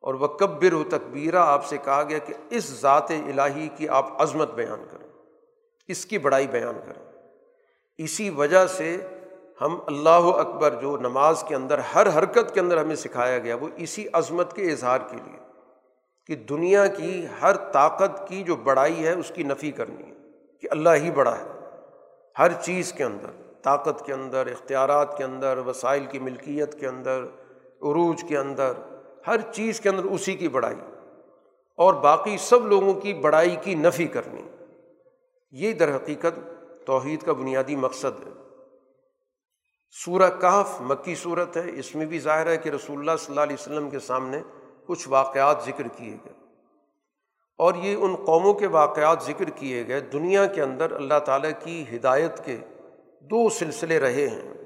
اور 0.04 0.14
وہ 0.14 0.26
کبر 0.26 0.72
و 0.72 0.82
تقبیرہ 0.84 1.36
آپ 1.36 1.66
سے 1.66 1.76
کہا 1.84 2.02
گیا 2.02 2.18
کہ 2.18 2.34
اس 2.50 2.64
ذات 2.80 3.10
الہی 3.10 3.68
کی 3.76 3.88
آپ 3.88 4.22
عظمت 4.22 4.54
بیان 4.54 4.84
کریں، 4.90 5.06
اس 5.88 6.06
کی 6.06 6.18
بڑائی 6.18 6.46
بیان 6.46 6.78
کریں۔ 6.86 7.02
اسی 7.98 8.30
وجہ 8.30 8.66
سے 8.66 8.96
ہم 9.60 9.78
اللہ 9.86 10.28
اکبر 10.38 10.74
جو 10.74 10.96
نماز 10.96 11.44
کے 11.48 11.54
اندر، 11.54 11.78
ہر 11.94 12.18
حرکت 12.18 12.54
کے 12.54 12.60
اندر 12.60 12.80
ہمیں 12.80 12.94
سکھایا 12.96 13.38
گیا، 13.38 13.54
وہ 13.54 13.68
اسی 13.76 14.06
عظمت 14.12 14.56
کے 14.56 14.70
اظہار 14.72 14.98
کے 14.98 15.16
لیے 15.16 15.38
کہ 16.26 16.34
دنیا 16.34 16.86
کی 16.86 17.26
ہر 17.42 17.56
طاقت 17.56 18.28
کی 18.28 18.42
جو 18.42 18.56
بڑائی 18.56 19.06
ہے، 19.06 19.12
اس 19.12 19.32
کی 19.34 19.42
نفی 19.42 19.70
کرنی 19.70 20.02
ہے، 20.02 20.14
کہ 20.58 20.68
اللہ 20.70 20.90
ہی 20.96 21.10
بڑا 21.10 21.38
ہے۔ 21.38 21.44
ہر 22.38 22.52
چیز 22.52 22.92
کے 22.92 23.04
اندر، 23.04 23.30
طاقت 23.62 24.04
کے 24.06 24.12
اندر، 24.12 24.46
اختیارات 24.46 25.18
کے 25.18 25.24
اندر، 25.24 25.58
وسائل 25.66 26.06
کی 26.06 26.18
ملکیت 26.18 26.80
کے 26.80 26.86
اندر، 26.86 27.22
عروج 27.82 28.24
کے 28.28 28.38
اندر 28.38 28.72
ہر 29.26 29.40
چیز 29.40 29.80
کے 29.80 29.88
اندر 29.88 30.04
اسی 30.04 30.34
کی 30.34 30.48
بڑائی 30.48 30.76
اور 31.76 31.94
باقی 31.94 32.36
سب 32.38 32.66
لوگوں 32.66 32.94
کی 32.94 33.14
بڑائی 33.14 33.56
کی 33.62 33.74
نفی 33.74 34.06
کرنی۔ 34.06 34.42
یہ 35.50 35.72
در 35.72 35.96
حقیقت 35.96 36.40
توحید 36.86 37.22
کا 37.22 37.32
بنیادی 37.32 37.76
مقصد 37.76 38.26
ہے۔ 38.26 38.32
سورہ 40.04 40.30
کہف 40.40 40.80
مکی 40.80 41.14
صورت 41.14 41.56
ہے۔ 41.56 41.62
اس 41.74 41.94
میں 41.94 42.06
بھی 42.06 42.18
ظاہر 42.18 42.46
ہے 42.46 42.56
کہ 42.56 42.68
رسول 42.68 42.98
اللہ 42.98 43.10
صلی 43.18 43.26
اللہ 43.28 43.40
علیہ 43.40 43.56
وسلم 43.60 43.90
کے 43.90 43.98
سامنے 43.98 44.42
کچھ 44.86 45.08
واقعات 45.08 45.62
ذکر 45.66 45.88
کیے 45.88 46.16
گئے۔ 46.24 46.32
اور 47.58 47.74
یہ 47.74 47.96
ان 47.96 48.14
قوموں 48.14 48.54
کے 48.54 48.66
واقعات 48.66 49.22
ذکر 49.22 49.44
کیے 49.44 49.86
گئے۔ 49.86 50.00
دنیا 50.00 50.46
کے 50.46 50.62
اندر 50.62 50.92
اللہ 50.92 51.18
تعالیٰ 51.18 51.50
کی 51.64 51.84
ہدایت 51.96 52.44
کے 52.44 52.56
دو 53.20 53.48
سلسلے 53.48 53.98
رہے 53.98 54.28
ہیں۔ 54.28 54.63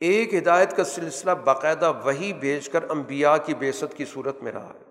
ایک 0.00 0.34
ہدایت 0.34 0.76
کا 0.76 0.84
سلسلہ 0.84 1.30
باقاعدہ 1.30 1.92
وہی 2.04 2.32
بھیج 2.32 2.68
کر 2.68 2.90
امبیا 2.90 3.36
کی 3.36 3.54
بیست 3.54 3.94
کی 3.96 4.04
صورت 4.04 4.42
میں 4.42 4.52
رہا 4.52 4.72
ہے۔ 4.74 4.86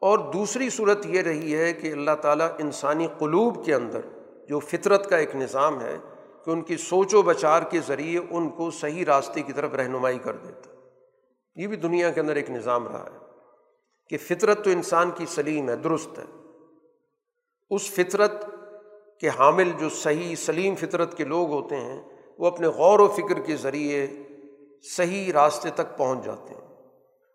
اور 0.00 0.18
دوسری 0.18 0.70
صورت 0.70 1.06
یہ 1.06 1.20
رہی 1.20 1.56
ہے 1.56 1.72
کہ 1.72 1.92
اللہ 1.92 2.10
تعالیٰ 2.22 2.48
انسانی 2.58 3.06
قلوب 3.18 3.64
کے 3.64 3.74
اندر 3.74 4.00
جو 4.48 4.58
فطرت 4.58 5.10
کا 5.10 5.16
ایک 5.16 5.36
نظام 5.36 5.80
ہے 5.80 5.96
کہ 6.44 6.50
ان 6.50 6.62
کی 6.62 6.76
سوچ 6.76 7.14
و 7.14 7.22
بچار 7.22 7.62
کے 7.62 7.80
ذریعے 7.86 8.20
ان 8.30 8.50
کو 8.50 8.70
صحیح 8.70 9.04
راستے 9.04 9.42
کی 9.42 9.52
طرف 9.52 9.74
رہنمائی 9.74 10.18
کر 10.18 10.36
دیتا۔ 10.36 10.70
یہ 11.54 11.66
بھی 11.66 11.76
دنیا 11.76 12.10
کے 12.10 12.20
اندر 12.20 12.36
ایک 12.36 12.50
نظام 12.50 12.88
رہا 12.88 13.04
ہے 13.04 13.18
کہ 14.08 14.18
فطرت 14.18 14.64
تو 14.64 14.70
انسان 14.70 15.10
کی 15.10 15.26
سلیم 15.26 15.68
ہے، 15.68 15.76
درست 15.76 16.18
ہے۔ 16.18 16.24
اس 17.70 17.90
فطرت 17.90 18.44
کے 19.20 19.28
حامل 19.28 19.72
جو 19.80 19.88
صحیح، 19.88 20.34
سلیم 20.34 20.74
فطرت 20.74 21.16
کے 21.16 21.24
لوگ 21.24 21.50
ہوتے 21.50 21.76
ہیں 21.76 22.19
وہ 22.40 22.46
اپنے 22.46 22.66
غور 22.66 22.98
و 22.98 23.08
فکر 23.08 23.40
کے 23.40 23.56
ذریعے 23.56 24.06
صحیح 24.82 25.32
راستے 25.32 25.70
تک 25.70 25.96
پہنچ 25.96 26.24
جاتے 26.24 26.54
ہیں۔ 26.54 26.60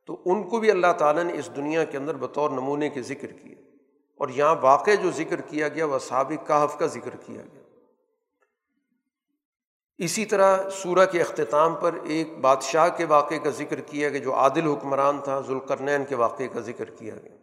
تو 0.05 0.21
ان 0.25 0.43
کو 0.43 0.59
بھی 0.59 0.71
اللہ 0.71 0.93
تعالیٰ 0.97 1.23
نے 1.23 1.33
اس 1.33 1.49
دنیا 1.55 1.83
کے 1.83 1.97
اندر 1.97 2.15
بطور 2.15 2.49
نمونے 2.49 2.89
کے 2.89 3.01
ذکر 3.01 3.27
کیے 3.27 3.55
اور 4.15 4.29
یہاں 4.29 4.55
واقع 4.61 4.91
جو 5.03 5.11
ذکر 5.11 5.41
کیا 5.41 5.67
گیا 5.67 5.85
وہ 5.85 5.99
سابق 5.99 6.47
کہف 6.47 6.79
کا 6.79 6.85
ذکر 6.85 7.15
کیا 7.15 7.41
گیا۔ 7.53 7.61
اسی 9.97 10.25
طرح 10.25 10.69
سورہ 10.69 11.05
کے 11.05 11.21
اختتام 11.21 11.75
پر 11.75 11.95
ایک 12.03 12.37
بادشاہ 12.37 12.89
کے 12.97 13.05
واقعے 13.05 13.39
کا 13.39 13.49
ذکر 13.49 13.79
کیا 13.79 14.09
گیا 14.09 14.19
جو 14.19 14.33
عادل 14.33 14.67
حکمران 14.67 15.21
تھا، 15.23 15.41
ذوالقرنین 15.41 16.05
کے 16.05 16.15
واقعے 16.15 16.47
کا 16.47 16.59
ذکر 16.59 16.85
کیا 16.85 17.15
گیا۔ 17.23 17.35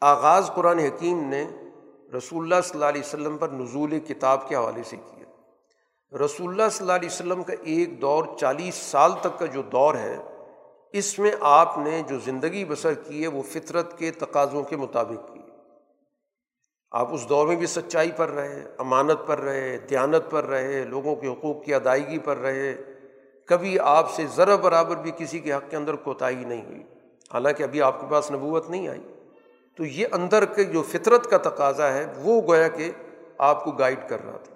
آغاز 0.00 0.50
قرآن 0.54 0.78
حکیم 0.78 1.28
نے 1.28 1.46
رسول 2.16 2.42
اللہ 2.42 2.62
صلی 2.62 2.74
اللہ 2.74 2.84
علیہ 2.84 3.00
وسلم 3.00 3.38
پر 3.38 3.48
نزول 3.48 4.00
کتاب 4.00 4.48
کے 4.48 4.56
حوالے 4.56 4.82
سے 4.82 4.96
کیا۔ 4.96 5.24
رسول 6.24 6.48
اللہ 6.48 6.68
صلی 6.70 6.84
اللہ 6.84 6.92
علیہ 6.92 7.08
وسلم 7.12 7.42
کا 7.42 7.52
ایک 7.62 8.00
دور 8.00 8.24
چالیس 8.40 8.74
سال 8.74 9.12
تک 9.20 9.38
کا 9.38 9.46
جو 9.46 9.62
دور 9.62 9.94
ہے، 9.94 10.16
اس 10.92 11.18
میں 11.18 11.30
آپ 11.40 11.78
نے 11.78 12.02
جو 12.08 12.18
زندگی 12.18 12.64
بسر 12.64 12.94
کی 12.94 13.22
ہے، 13.22 13.28
وہ 13.28 13.42
فطرت 13.42 13.98
کے 13.98 14.10
تقاضوں 14.10 14.62
کے 14.62 14.76
مطابق 14.76 15.32
کی۔ 15.32 15.40
آپ 16.90 17.14
اس 17.14 17.28
دور 17.28 17.46
میں 17.46 17.56
بھی 17.56 17.66
سچائی 17.66 18.10
پر 18.16 18.28
رہے، 18.28 18.64
امانت 18.78 19.26
پر 19.26 19.38
رہے، 19.38 19.78
دیانت 19.78 20.30
پر 20.30 20.44
رہے، 20.44 20.84
لوگوں 20.84 21.16
کے 21.16 21.28
حقوق 21.28 21.64
کی 21.64 21.74
ادائیگی 21.74 22.18
پر 22.18 22.36
رہے۔ 22.36 22.76
کبھی 23.46 23.78
آپ 23.78 24.10
سے 24.10 24.26
ذرا 24.36 24.56
برابر 24.56 24.96
بھی 24.96 25.10
کسی 25.18 25.38
کے 25.38 25.52
حق 25.52 25.70
کے 25.70 25.76
اندر 25.76 25.96
کوتاہی 25.96 26.44
نہیں 26.44 26.64
ہوئی۔ 26.64 26.82
حالانکہ 27.32 27.62
ابھی 27.62 27.82
آپ 27.82 28.00
کے 28.00 28.06
پاس 28.10 28.30
نبوت 28.30 28.70
نہیں 28.70 28.88
آئی۔ 28.88 29.13
تو 29.76 29.84
یہ 29.84 30.06
اندر 30.12 30.44
کے 30.44 30.64
جو 30.64 30.82
فطرت 30.82 31.30
کا 31.30 31.38
تقاضا 31.38 31.92
ہے، 31.92 32.12
وہ 32.16 32.42
گویا 32.42 32.68
کہ 32.68 32.90
آپ 33.38 33.64
کو 33.64 33.70
گائڈ 33.70 34.08
کر 34.08 34.24
رہا 34.24 34.36
تھا۔ 34.36 34.54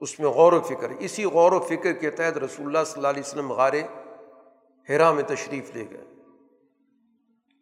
اس 0.00 0.20
میں 0.20 0.28
غور 0.28 0.52
و 0.52 0.60
فکر۔ 0.60 0.90
اسی 0.98 1.24
غور 1.24 1.52
و 1.52 1.60
فکر 1.60 1.92
کے 1.92 2.10
تحت 2.10 2.38
رسول 2.38 2.66
اللہ 2.66 2.78
صلی 2.86 2.94
اللہ 2.96 3.08
علیہ 3.08 3.22
وسلم 3.26 3.52
غار 3.52 3.72
ہیرا 4.88 5.12
میں 5.12 5.22
تشریف 5.22 5.76
لے 5.76 5.84
گئے۔ 5.90 6.04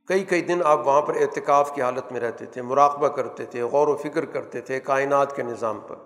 کئی 0.09 0.24
کئی 0.24 0.40
دن 0.40 0.59
آپ 0.65 0.86
وہاں 0.86 1.02
پر 1.02 1.15
اعتکاف 1.15 1.74
کی 1.74 1.82
حالت 1.82 2.12
میں 2.12 2.20
رہتے 2.20 2.47
تھے، 2.47 2.62
مراقبہ 2.62 3.09
کرتے 3.09 3.44
تھے، 3.44 3.62
غور 3.62 3.89
و 3.89 3.97
فکر 3.97 4.24
کرتے 4.24 4.61
تھے 4.61 4.81
کائنات 4.81 5.36
کے 5.36 5.43
نظام 5.43 5.81
پر۔ 5.86 5.97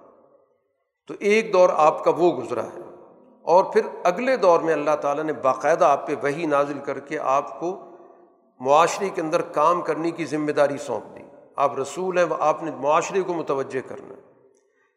تو 1.06 1.14
ایک 1.20 1.52
دور 1.52 1.68
آپ 1.72 2.04
کا 2.04 2.10
وہ 2.10 2.32
گزرا 2.32 2.64
ہے۔ 2.64 2.80
اور 3.42 3.64
پھر 3.64 3.82
اگلے 4.04 4.36
دور 4.36 4.60
میں 4.60 4.72
اللہ 4.72 4.96
تعالیٰ 5.00 5.24
نے 5.24 5.32
باقاعدہ 5.32 5.84
آپ 5.84 6.06
پہ 6.06 6.14
وہی 6.22 6.46
نازل 6.46 6.78
کر 6.78 7.00
کے 7.00 7.18
آپ 7.18 7.60
کو 7.60 7.93
معاشرے 8.60 9.08
کے 9.08 9.20
اندر 9.20 9.42
کام 9.42 9.82
کرنے 9.82 10.10
کی 10.10 10.24
ذمہ 10.24 10.52
داری 10.52 10.78
سونپ 10.78 11.16
دی۔ 11.16 11.22
آپ 11.56 11.78
رسول 11.78 12.18
ہیں 12.18 12.24
آپ 12.38 12.62
نے 12.62 12.70
معاشرے 12.70 13.22
کو 13.22 13.34
متوجہ 13.34 13.88
کرنا 13.88 14.14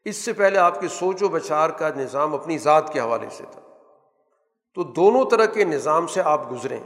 اس 0.05 0.17
سے 0.17 0.33
پہلے 0.33 0.57
آپ 0.57 0.81
کے 0.81 0.87
سوچ 0.87 1.23
و 1.23 1.27
بچار 1.27 1.69
کا 1.69 1.89
نظام 1.89 2.33
اپنی 2.33 2.57
ذات 2.57 2.93
کے 2.93 2.99
حوالے 2.99 3.27
سے 3.31 3.43
تھا۔ 3.51 3.61
تو 4.73 4.83
دونوں 4.83 5.25
طرح 5.25 5.45
کے 5.45 5.63
نظام 5.63 6.07
سے 6.07 6.21
آپ 6.21 6.51
گزرے 6.51 6.77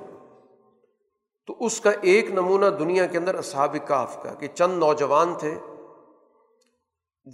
تو 1.48 1.56
اس 1.60 1.82
کا 1.82 1.92
ایک 2.02 2.32
نمونہ 2.32 2.66
دنیا 2.66 3.06
کے 3.06 3.18
اندر 3.18 3.36
اصحاب 3.36 3.76
کاف 3.88 4.24
کا، 4.24 4.34
کہ 4.34 4.48
چند 4.48 4.80
نوجوان 4.80 5.34
تھے، 5.34 5.56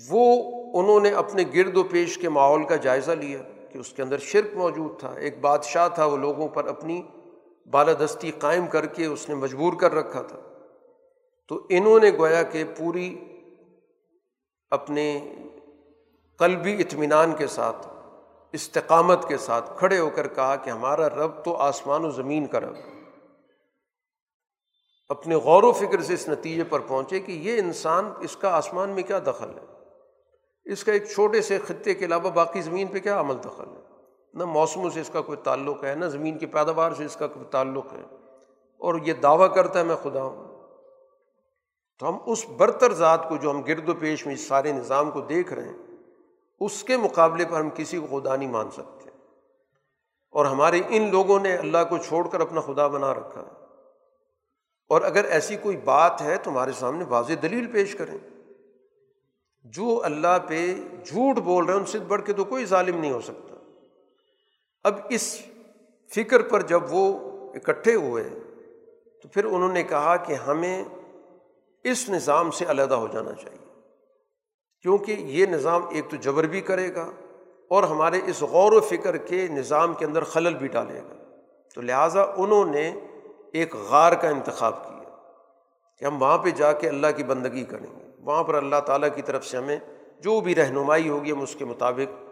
وہ 0.10 0.52
انہوں 0.80 1.00
نے 1.00 1.10
اپنے 1.10 1.44
گرد 1.56 1.78
و 1.78 1.84
پیش 1.84 2.18
کے 2.18 2.30
ماحول 2.30 2.64
کا 2.64 2.76
جائزہ 2.76 3.12
لیا 3.12 3.40
کہ 3.72 3.78
اس 3.78 3.90
کے 3.90 4.02
اندر 4.02 4.18
شرک 4.18 4.58
موجود 4.58 5.00
تھا۔ 5.00 5.12
ایک 5.12 5.42
بادشاہ 5.42 5.88
تھا، 5.88 6.06
وہ 6.06 6.18
لوگوں 6.18 6.48
پر 6.48 6.68
اپنی 6.68 7.02
بالادستی 7.72 8.32
قائم 8.32 8.68
کر 8.68 8.86
کے 8.86 9.06
اس 9.06 9.30
نے 9.30 9.36
مجبور 9.36 9.74
کر 9.74 9.94
رکھا 9.94 10.22
تھا۔ 10.22 10.38
تو 11.48 11.66
انہوں 11.70 12.00
نے 12.00 12.12
گویا 12.12 12.44
کہ 12.44 12.64
پوری 12.78 13.20
اپنے 14.70 15.36
قلبی 16.38 16.82
اطمینان 16.82 17.36
کے 17.36 17.48
ساتھ، 17.48 17.88
استقامت 18.54 19.28
کے 19.28 19.38
ساتھ 19.38 19.80
کھڑے 19.80 20.00
ہو 20.00 20.10
کر 20.10 20.28
کہا 20.28 20.56
کہ 20.56 20.70
ہمارا 20.70 21.10
رب 21.10 21.44
تو 21.46 21.56
آسمان 21.56 22.06
و 22.06 22.10
زمین 22.10 22.46
کا 22.46 22.60
رب 22.60 22.76
اپنے 25.10 25.36
غور 25.36 25.64
و 25.64 25.72
فکر 25.72 26.02
سے 26.02 26.14
اس 26.14 26.30
نتیجے 26.30 26.64
پر 26.64 26.80
پہنچے 26.80 27.20
کہ 27.20 27.32
یہ 27.32 27.60
انسان 27.60 28.12
اس 28.20 28.38
کا 28.38 28.50
آسمان 28.50 28.90
میں 28.90 29.04
کیا 29.04 29.20
دخل 29.20 29.50
ہے۔ 29.50 29.66
اس 30.66 30.84
کا 30.84 30.92
ایک 30.92 31.10
چھوٹے 31.10 31.42
سے 31.42 31.58
خطے 31.60 31.94
کے 31.94 32.06
علاوہ 32.06 32.30
باقی 32.30 32.62
زمین 32.62 32.88
پہ 32.88 33.00
کیا 33.00 33.20
عمل 33.20 33.36
دخل 33.46 33.66
ہے۔ 33.66 33.87
نہ 34.38 34.46
موسموں 34.46 34.90
سے 34.90 35.02
اس 35.02 35.10
کا 35.14 35.22
کوئی 35.22 35.38
تعلق 35.44 35.84
ہے، 35.84 35.96
نہ 35.96 36.06
زمین 36.06 36.38
کی 36.38 36.46
پیداوار 36.46 36.92
سے 36.92 37.06
اس 37.06 37.16
کا 37.16 37.28
کوئی 37.28 37.46
تعلق 37.52 37.94
ہے۔ 37.94 38.04
اور 38.78 38.96
یہ 39.04 39.14
دعویٰ 39.14 39.56
کرتا 39.56 39.80
ہے 39.80 39.84
میں 39.84 39.96
خدا 39.96 40.24
ہوں۔ 40.24 40.48
تو 42.00 42.10
ہم 42.10 42.18
اس 42.26 42.46
برتر 42.58 42.94
ذات 42.94 43.30
کو 43.30 43.38
جو 43.38 43.52
ہم 43.52 43.62
گرد 43.62 43.90
و 43.90 43.94
پیش 43.94 44.26
میں 44.26 44.34
اس 44.34 44.48
سارے 44.48 44.72
نظام 44.72 45.12
کو 45.12 45.22
دیکھ 45.22 45.54
رہے 45.54 45.64
ہیں، 45.64 45.78
اس 46.60 46.84
کے 46.84 46.98
مقابلے 46.98 47.46
پر 47.46 47.60
ہم 47.60 47.70
کسی 47.76 48.00
کو 48.00 48.20
خدا 48.20 48.36
نہیں 48.36 48.50
مان 48.50 48.72
سکتے۔ 48.72 49.10
اور 50.32 50.46
ہمارے 50.46 50.82
ان 50.90 51.12
لوگوں 51.12 51.40
نے 51.40 51.56
اللہ 51.56 51.78
کو 51.90 51.98
چھوڑ 51.98 52.28
کر 52.28 52.40
اپنا 52.40 52.62
خدا 52.62 52.88
بنا 52.88 53.14
رکھا 53.14 53.42
ہے۔ 53.42 53.64
اور 54.90 55.02
اگر 55.02 55.26
ایسی 55.26 55.56
کوئی 55.56 55.78
بات 55.78 56.22
ہے 56.22 56.38
تو 56.38 56.52
ہمارے 56.52 56.72
سامنے 56.72 57.06
واضح 57.10 57.34
دلیل 57.42 57.72
پیش 57.72 57.96
کریں۔ 57.96 58.18
جو 59.64 60.02
اللہ 60.04 60.38
پہ 60.48 60.76
جھوٹ 61.06 61.36
بول 61.36 61.66
رہے 61.66 61.74
ہیں، 61.74 61.80
ان 61.80 61.86
سے 61.86 62.00
بڑھ 62.00 62.22
کے 62.26 62.34
تو 62.34 62.44
کوئی 62.44 62.66
ظالم 62.66 62.98
نہیں 62.98 63.12
ہو 63.12 63.22
سکتا۔ 63.22 63.57
اب 64.88 64.96
اس 65.10 65.42
فکر 66.16 66.42
پر 66.42 66.62
جب 66.62 66.82
وہ 66.90 67.20
اکٹھے 67.56 67.96
ہوئے، 67.96 68.24
تو 69.22 69.28
پھر 69.28 69.46
انہوں 69.46 69.74
نے 69.74 69.84
کہا 69.84 70.16
کہ 70.16 70.34
ہمیں 70.34 70.86
اس 71.84 72.10
نظام 72.10 72.52
سے 72.52 72.66
علیحدہ 72.68 72.94
ہو 72.94 73.08
جانا 73.08 73.34
چاہیے۔ 73.34 73.82
کیونکہ 74.82 75.12
یہ 75.12 75.46
نظام 75.46 75.82
ایک 75.90 76.10
تو 76.10 76.16
جبر 76.16 76.44
بھی 76.44 76.62
کرے 76.62 76.96
گا 76.96 77.12
اور 77.70 77.84
ہمارے 77.84 78.22
اس 78.26 78.42
غور 78.42 78.72
و 78.72 78.80
فکر 78.80 79.18
کے 79.18 79.48
نظام 79.48 79.94
کے 79.94 80.06
اندر 80.06 80.24
خلل 80.24 80.54
بھی 80.54 80.68
ڈالے 80.68 81.00
گا۔ 81.00 81.24
تو 81.76 81.82
لہٰذا 81.82 82.22
انہوں 82.22 82.66
نے 82.66 83.00
ایک 83.54 83.76
غار 83.76 84.12
کا 84.12 84.30
انتخاب 84.30 84.84
کیا 84.84 85.10
کہ 85.98 86.06
ہم 86.06 86.22
وہاں 86.22 86.38
پہ 86.38 86.50
جا 86.50 86.72
کے 86.72 86.90
اللہ 86.90 87.08
کی 87.18 87.24
بندگی 87.24 87.64
کریں 87.66 88.00
گے۔ 88.00 88.12
وہاں 88.20 88.44
پر 88.44 88.54
اللہ 88.54 88.80
تعالیٰ 88.86 89.10
کی 89.16 89.22
طرف 89.22 89.46
سے 89.46 89.58
ہمیں 89.58 89.78
جو 90.20 90.42
بھی 90.42 90.56
رہنمائی 90.56 91.10
ہوگی، 91.10 91.32
ہم 91.32 91.42
اس 91.42 91.56
کے 91.60 91.66
مطابق 91.66 92.24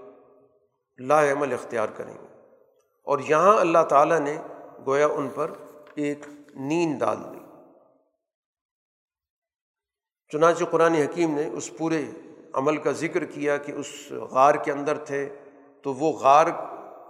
لا 1.00 1.32
عمل 1.32 1.54
اختیار 1.54 1.88
کریں 1.96 2.14
گے۔ 2.14 2.35
اور 3.06 3.20
یہاں 3.20 3.58
اللہ 3.58 3.84
تعالیٰ 3.90 4.20
نے 4.20 4.38
گویا 4.86 5.08
ان 5.08 5.30
پر 5.36 5.52
ایک 5.96 6.20
نیند 6.56 7.00
ڈال 7.00 7.18
دی۔ 7.18 7.40
چنانچہ 10.32 10.64
قرآن 10.64 10.94
حکیم 10.94 11.36
نے 11.36 11.50
اس 11.54 11.78
پورے 11.78 12.06
عمل 12.54 12.78
کا 12.78 12.92
ذکر 12.92 13.26
کیا 13.26 13.58
کہ 13.58 13.72
اس 13.72 14.12
غار 14.12 14.56
کے 14.56 14.72
اندر 14.72 14.98
تھے، 14.98 15.36
تو 15.82 15.94
وہ 15.94 16.12
غار 16.12 16.46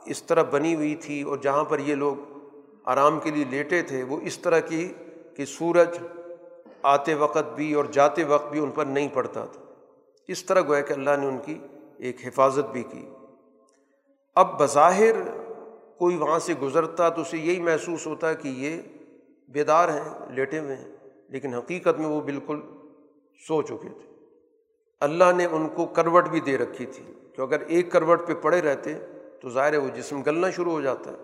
اس 0.06 0.24
طرح 0.24 0.44
بنی 0.44 0.76
ہوئی 0.76 0.96
تھی 0.96 1.22
اور 1.22 1.38
جہاں 1.38 1.64
پر 1.64 1.80
یہ 1.80 1.96
لوگ 1.96 2.16
آرام 2.86 3.20
کے 3.20 3.32
لیے 3.32 3.44
لیٹے 3.44 3.82
تھے، 3.82 4.04
وہ 4.04 4.20
اس 4.24 4.38
طرح 4.38 4.60
کی 4.60 4.94
کہ 5.36 5.46
سورج 5.46 5.98
آتے 6.84 7.14
وقت 7.14 7.56
بھی 7.56 7.74
اور 7.74 7.86
جاتے 7.86 8.24
وقت 8.24 8.52
بھی 8.52 8.60
ان 8.60 8.72
پر 8.72 8.86
نہیں 8.86 9.08
پڑتا 9.14 9.46
تھا۔ 9.46 9.62
اس 10.28 10.46
طرح 10.46 10.62
گویا 10.62 10.82
کہ 10.82 10.94
اللہ 10.94 11.10
نے 11.20 11.28
ان 11.28 11.38
کی 11.46 11.60
ایک 11.98 12.28
حفاظت 12.28 12.72
بھی 12.72 12.84
کی۔ 12.84 13.10
اب 14.36 14.60
بظاہر 14.60 15.45
کوئی 15.98 16.16
وہاں 16.16 16.40
سے 16.40 16.54
گزرتا 16.54 17.10
تو 17.10 17.22
اسے 17.22 17.38
یہی 17.38 17.62
محسوس 17.62 18.08
ہوتا 18.08 18.30
ہے 18.30 18.36
کہ 18.36 18.48
یہ 18.48 18.82
بیدار 19.48 19.90
ہیں، 19.90 20.32
لیٹے 20.32 20.60
ہوئے 20.60 20.76
ہیں، 20.76 20.96
لیکن 21.30 21.54
حقیقت 21.54 22.00
میں 22.00 22.08
وہ 22.08 22.22
بالکل 22.22 22.62
سو 23.48 23.62
چکے 23.62 23.90
تھے۔ 23.90 24.12
اللہ 25.00 25.24
نے 25.38 25.46
ان 25.46 25.70
کو 25.70 25.86
کروٹ 25.86 26.28
بھی 26.28 26.40
دے 26.40 26.58
رکھی 26.58 26.86
تھی۔ 26.86 27.14
کہ 27.36 27.42
اگر 27.42 27.60
ایک 27.60 27.92
کروٹ 27.92 28.28
پہ 28.28 28.34
پڑے 28.34 28.62
رہتے 28.62 28.94
تو 29.42 29.50
ظاہر 29.50 29.74
ہے 29.74 29.78
وہ 29.78 29.90
جسم 29.90 30.22
گلنا 30.22 30.50
شروع 30.50 30.72
ہو 30.72 30.82
جاتا 30.82 31.12
ہے۔ 31.12 31.18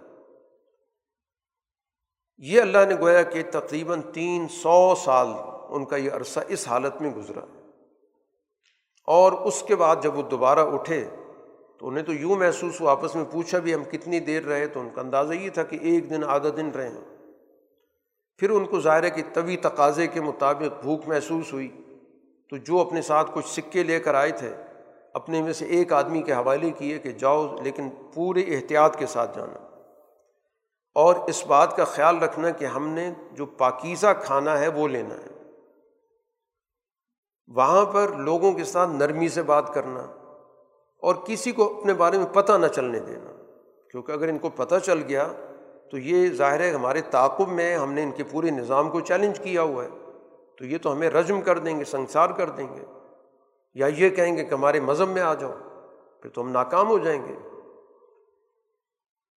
یہ 2.37 2.61
اللہ 2.61 2.77
نے 2.89 2.95
گویا 2.95 3.23
کہ 3.23 3.43
تقریباً 3.51 4.01
تین 4.13 4.47
سو 4.47 4.95
سال 4.95 5.27
ان 5.69 5.85
کا 5.85 5.95
یہ 5.95 6.11
عرصہ 6.11 6.39
اس 6.47 6.67
حالت 6.67 7.01
میں 7.01 7.09
گزرا۔ 7.09 7.69
اور 9.07 9.31
اس 9.31 9.63
کے 9.67 9.75
بعد 9.75 9.95
جب 10.01 10.17
وہ 10.17 10.23
دوبارہ 10.23 10.59
اٹھے 10.59 11.09
تو 11.81 11.87
انہیں 11.87 12.03
تو 12.03 12.13
یوں 12.13 12.35
محسوس 12.35 12.81
ہوا، 12.81 12.91
آپس 12.91 13.15
میں 13.15 13.23
پوچھا 13.31 13.59
بھی 13.59 13.73
ہم 13.73 13.83
کتنی 13.83 14.19
دیر 14.19 14.43
رہے، 14.43 14.67
تو 14.67 14.79
ان 14.79 14.89
کا 14.93 15.01
اندازہ 15.01 15.33
یہ 15.33 15.49
تھا 15.49 15.63
کہ 15.63 15.77
ایک 15.81 16.09
دن، 16.09 16.23
آدھا 16.23 16.49
دن 16.57 16.69
رہے 16.69 16.89
ہیں۔ 16.89 17.17
پھر 18.37 18.49
ان 18.49 18.65
کو 18.65 18.79
ظاہر 18.79 19.03
ہے 19.03 19.09
کہ 19.09 19.23
طوی 19.33 19.57
تقاضے 19.57 20.07
کے 20.07 20.21
مطابق 20.21 20.81
بھوک 20.81 21.07
محسوس 21.07 21.53
ہوئی۔ 21.53 21.83
تو 22.49 22.57
جو 22.57 22.79
اپنے 22.79 23.01
ساتھ 23.01 23.31
کچھ 23.33 23.47
سکے 23.47 23.83
لے 23.83 23.99
کر 23.99 24.15
آئے 24.15 24.31
تھے، 24.31 24.53
اپنے 25.13 25.41
میں 25.41 25.53
سے 25.53 25.65
ایک 25.65 25.93
آدمی 25.93 26.21
کے 26.21 26.33
حوالے 26.33 26.71
کیے 26.71 26.99
کہ 26.99 27.11
جاؤ، 27.11 27.55
لیکن 27.63 27.89
پورے 28.13 28.41
احتیاط 28.41 28.97
کے 28.97 29.05
ساتھ 29.05 29.37
جانا۔ 29.37 29.79
اور 30.95 31.15
اس 31.15 31.47
بات 31.47 31.77
کا 31.77 31.83
خیال 31.83 32.17
رکھنا 32.17 32.49
کہ 32.49 32.65
ہم 32.65 32.87
نے 32.87 33.13
جو 33.31 33.45
پاکیزہ 33.45 34.07
کھانا 34.23 34.59
ہے، 34.59 34.67
وہ 34.67 34.87
لینا 34.87 35.15
ہے۔ 35.15 35.51
وہاں 37.47 37.85
پر 37.85 38.09
لوگوں 38.09 38.53
کے 38.53 38.63
ساتھ 38.63 38.89
نرمی 38.89 39.29
سے 39.29 39.41
بات 39.41 39.73
کرنا 39.73 40.07
اور 41.01 41.15
کسی 41.15 41.51
کو 41.51 41.79
اپنے 41.79 41.93
بارے 41.93 42.17
میں 42.17 42.25
پتہ 42.25 42.53
نہ 42.53 42.67
چلنے 42.67 42.99
دینا۔ 42.99 43.31
کیونکہ 43.91 44.11
اگر 44.11 44.27
ان 44.27 44.37
کو 44.37 44.49
پتہ 44.49 44.75
چل 44.85 45.01
گیا 45.07 45.27
تو 45.91 45.97
یہ 45.97 46.29
ظاہر 46.33 46.59
ہے 46.59 46.71
ہمارے 46.71 47.01
تعاقب 47.01 47.47
میں 47.47 47.77
ہم 47.77 47.93
نے 47.93 48.03
ان 48.03 48.11
کے 48.11 48.23
پورے 48.23 48.49
نظام 48.49 48.89
کو 48.89 48.99
چیلنج 48.99 49.39
کیا 49.39 49.61
ہوا 49.61 49.83
ہے۔ 49.83 49.89
تو 50.57 50.65
یہ 50.65 50.77
تو 50.81 50.93
ہمیں 50.93 51.09
رجم 51.09 51.41
کر 51.41 51.57
دیں 51.57 51.79
گے، 51.79 51.83
سنسار 51.83 52.29
کر 52.29 52.49
دیں 52.49 52.67
گے۔ 52.67 52.83
یا 53.73 53.87
یہ 53.87 54.09
کہیں 54.09 54.37
گے 54.37 54.45
کہ 54.45 54.53
ہمارے 54.53 54.79
مذہب 54.79 55.07
میں 55.07 55.21
آ 55.21 55.33
جاؤ، 55.33 55.51
پھر 56.21 56.29
تو 56.29 56.41
ہم 56.41 56.49
ناکام 56.49 56.87
ہو 56.87 56.97
جائیں 56.97 57.21
گے۔ 57.27 57.35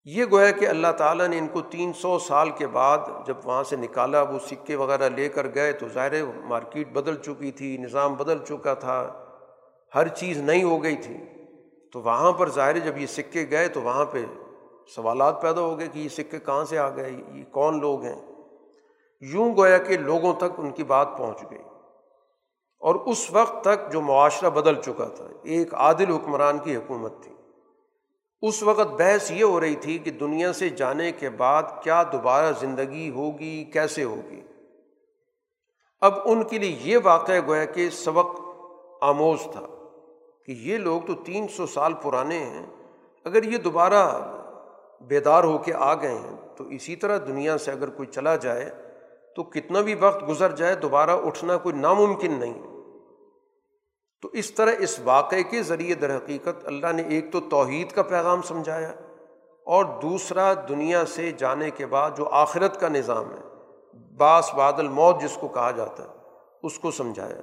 یہ 0.04 0.24
گویا 0.30 0.50
کہ 0.50 0.68
اللہ 0.68 0.92
تعالیٰ 0.96 1.28
نے 1.28 1.38
ان 1.38 1.46
کو 1.46 1.60
تین 1.60 1.92
سو 1.92 2.18
سال 2.18 2.50
کے 2.50 2.66
بعد 2.66 2.98
جب 3.26 3.34
وہاں 3.44 3.62
سے 3.62 3.76
نکالا، 3.76 4.22
وہ 4.22 4.38
سکے 4.50 4.76
وغیرہ 4.76 5.08
لے 5.08 5.28
کر 5.28 5.46
گئے 5.54 5.72
تو 5.72 5.88
ظاہر 5.88 6.12
مارکیٹ 6.44 6.92
بدل 6.92 7.16
چکی 7.16 7.50
تھی، 7.50 7.76
نظام 7.76 8.14
بدل 8.14 8.38
چکا 8.48 8.74
تھا۔ 8.74 9.24
ہر 9.94 10.08
چیز 10.08 10.38
نئی 10.38 10.62
ہو 10.62 10.82
گئی 10.82 10.96
تھی۔ 10.96 11.16
تو 11.94 12.00
وہاں 12.00 12.32
پر 12.32 12.50
ظاہر 12.50 12.78
جب 12.78 12.98
یہ 12.98 13.06
سکے 13.06 13.46
گئے 13.50 13.68
تو 13.68 13.82
وہاں 13.82 14.04
پہ 14.04 14.24
سوالات 14.94 15.42
پیدا 15.42 15.60
ہو 15.60 15.78
گئے 15.78 15.88
کہ 15.88 15.98
یہ 15.98 16.08
سکے 16.08 16.38
کہاں 16.38 16.64
سے 16.64 16.78
آ 16.78 16.88
گئے؟ 16.88 17.10
یہ 17.34 17.44
کون 17.50 17.80
لوگ 17.80 18.02
ہیں؟ 18.02 18.22
یوں 19.20 19.56
گویا 19.56 19.78
کہ 19.78 19.96
لوگوں 19.96 20.34
تک 20.34 20.44
ان 20.58 20.70
کی 20.70 20.84
بات 20.84 21.08
پہنچ 21.18 21.42
گئی۔ 21.50 21.58
اور 22.80 22.94
اس 22.94 23.30
وقت 23.30 23.64
تک 23.64 23.92
جو 23.92 24.00
معاشرہ 24.00 24.50
بدل 24.50 24.82
چکا 24.82 25.04
تھا، 25.04 25.24
ایک 25.42 25.74
عادل 25.74 26.12
حکمران 26.12 26.58
کی 26.58 26.76
حکومت 26.76 27.12
تھی۔ 27.22 27.34
اس 28.42 28.62
وقت 28.62 28.88
بحث 28.98 29.30
یہ 29.30 29.44
ہو 29.44 29.60
رہی 29.60 29.74
تھی 29.74 29.98
کہ 29.98 30.10
دنیا 30.10 30.52
سے 30.52 30.68
جانے 30.68 31.12
کے 31.12 31.30
بعد 31.30 31.62
کیا 31.82 32.02
دوبارہ 32.02 32.52
زندگی 32.60 33.10
ہوگی، 33.10 33.64
کیسے 33.64 34.04
ہوگی۔ 34.04 34.40
اب 36.00 36.14
ان 36.24 36.44
کے 36.44 36.58
لیے 36.58 36.78
یہ 36.80 36.98
واقعہ 37.04 37.46
گویا 37.46 37.64
کہ 37.64 37.90
سبق 37.90 38.40
آموز 39.00 39.42
تھا۔ 39.42 39.66
کہ 40.48 40.52
یہ 40.58 40.78
لوگ 40.78 41.00
تو 41.00 41.14
تین 41.24 41.46
سو 41.48 41.66
سال 41.66 41.92
پرانے 42.02 42.38
ہیں، 42.38 42.66
اگر 43.26 43.42
یہ 43.42 43.58
دوبارہ 43.58 44.04
بیدار 45.00 45.44
ہو 45.44 45.56
کے 45.58 45.74
آ 45.74 45.94
گئے 45.94 46.14
ہیں، 46.14 46.36
تو 46.56 46.64
اسی 46.66 46.96
طرح 46.96 47.18
دنیا 47.26 47.56
سے 47.58 47.70
اگر 47.72 47.90
کوئی 47.90 48.08
چلا 48.08 48.34
جائے، 48.36 48.70
تو 49.36 49.42
کتنا 49.42 49.80
بھی 49.80 49.94
وقت 49.94 50.28
گزر 50.28 50.52
جائے، 50.56 50.74
دوبارہ 50.74 51.16
اٹھنا 51.24 51.56
کوئی 51.56 51.74
ناممکن 51.76 52.32
نہیں۔ 52.32 52.54
تو 54.22 54.28
اس 54.32 54.50
طرح 54.50 54.72
اس 54.78 54.98
واقعے 55.04 55.42
کے 55.42 55.62
ذریعے 55.62 55.94
در 55.94 56.16
حقیقت 56.16 56.66
اللہ 56.66 56.92
نے 56.92 57.02
ایک 57.08 57.32
تو 57.32 57.40
توحید 57.50 57.92
کا 57.92 58.02
پیغام 58.02 58.42
سمجھایا، 58.42 58.92
اور 59.66 59.84
دوسرا 60.02 60.52
دنیا 60.68 61.04
سے 61.06 61.30
جانے 61.32 61.70
کے 61.70 61.86
بعد 61.86 62.16
جو 62.16 62.28
آخرت 62.34 62.80
کا 62.80 62.88
نظام 62.88 63.30
ہے، 63.30 63.42
باس 64.18 64.54
بادل 64.54 64.88
موت 64.90 65.20
جس 65.20 65.36
کو 65.36 65.48
کہا 65.48 65.70
جاتا 65.70 66.02
ہے، 66.02 66.08
اس 66.62 66.78
کو 66.78 66.90
سمجھایا۔ 66.90 67.40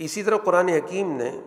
اسی 0.00 0.22
طرح 0.22 0.36
قرآن 0.36 0.68
حکیم 0.68 1.16
نے 1.16 1.40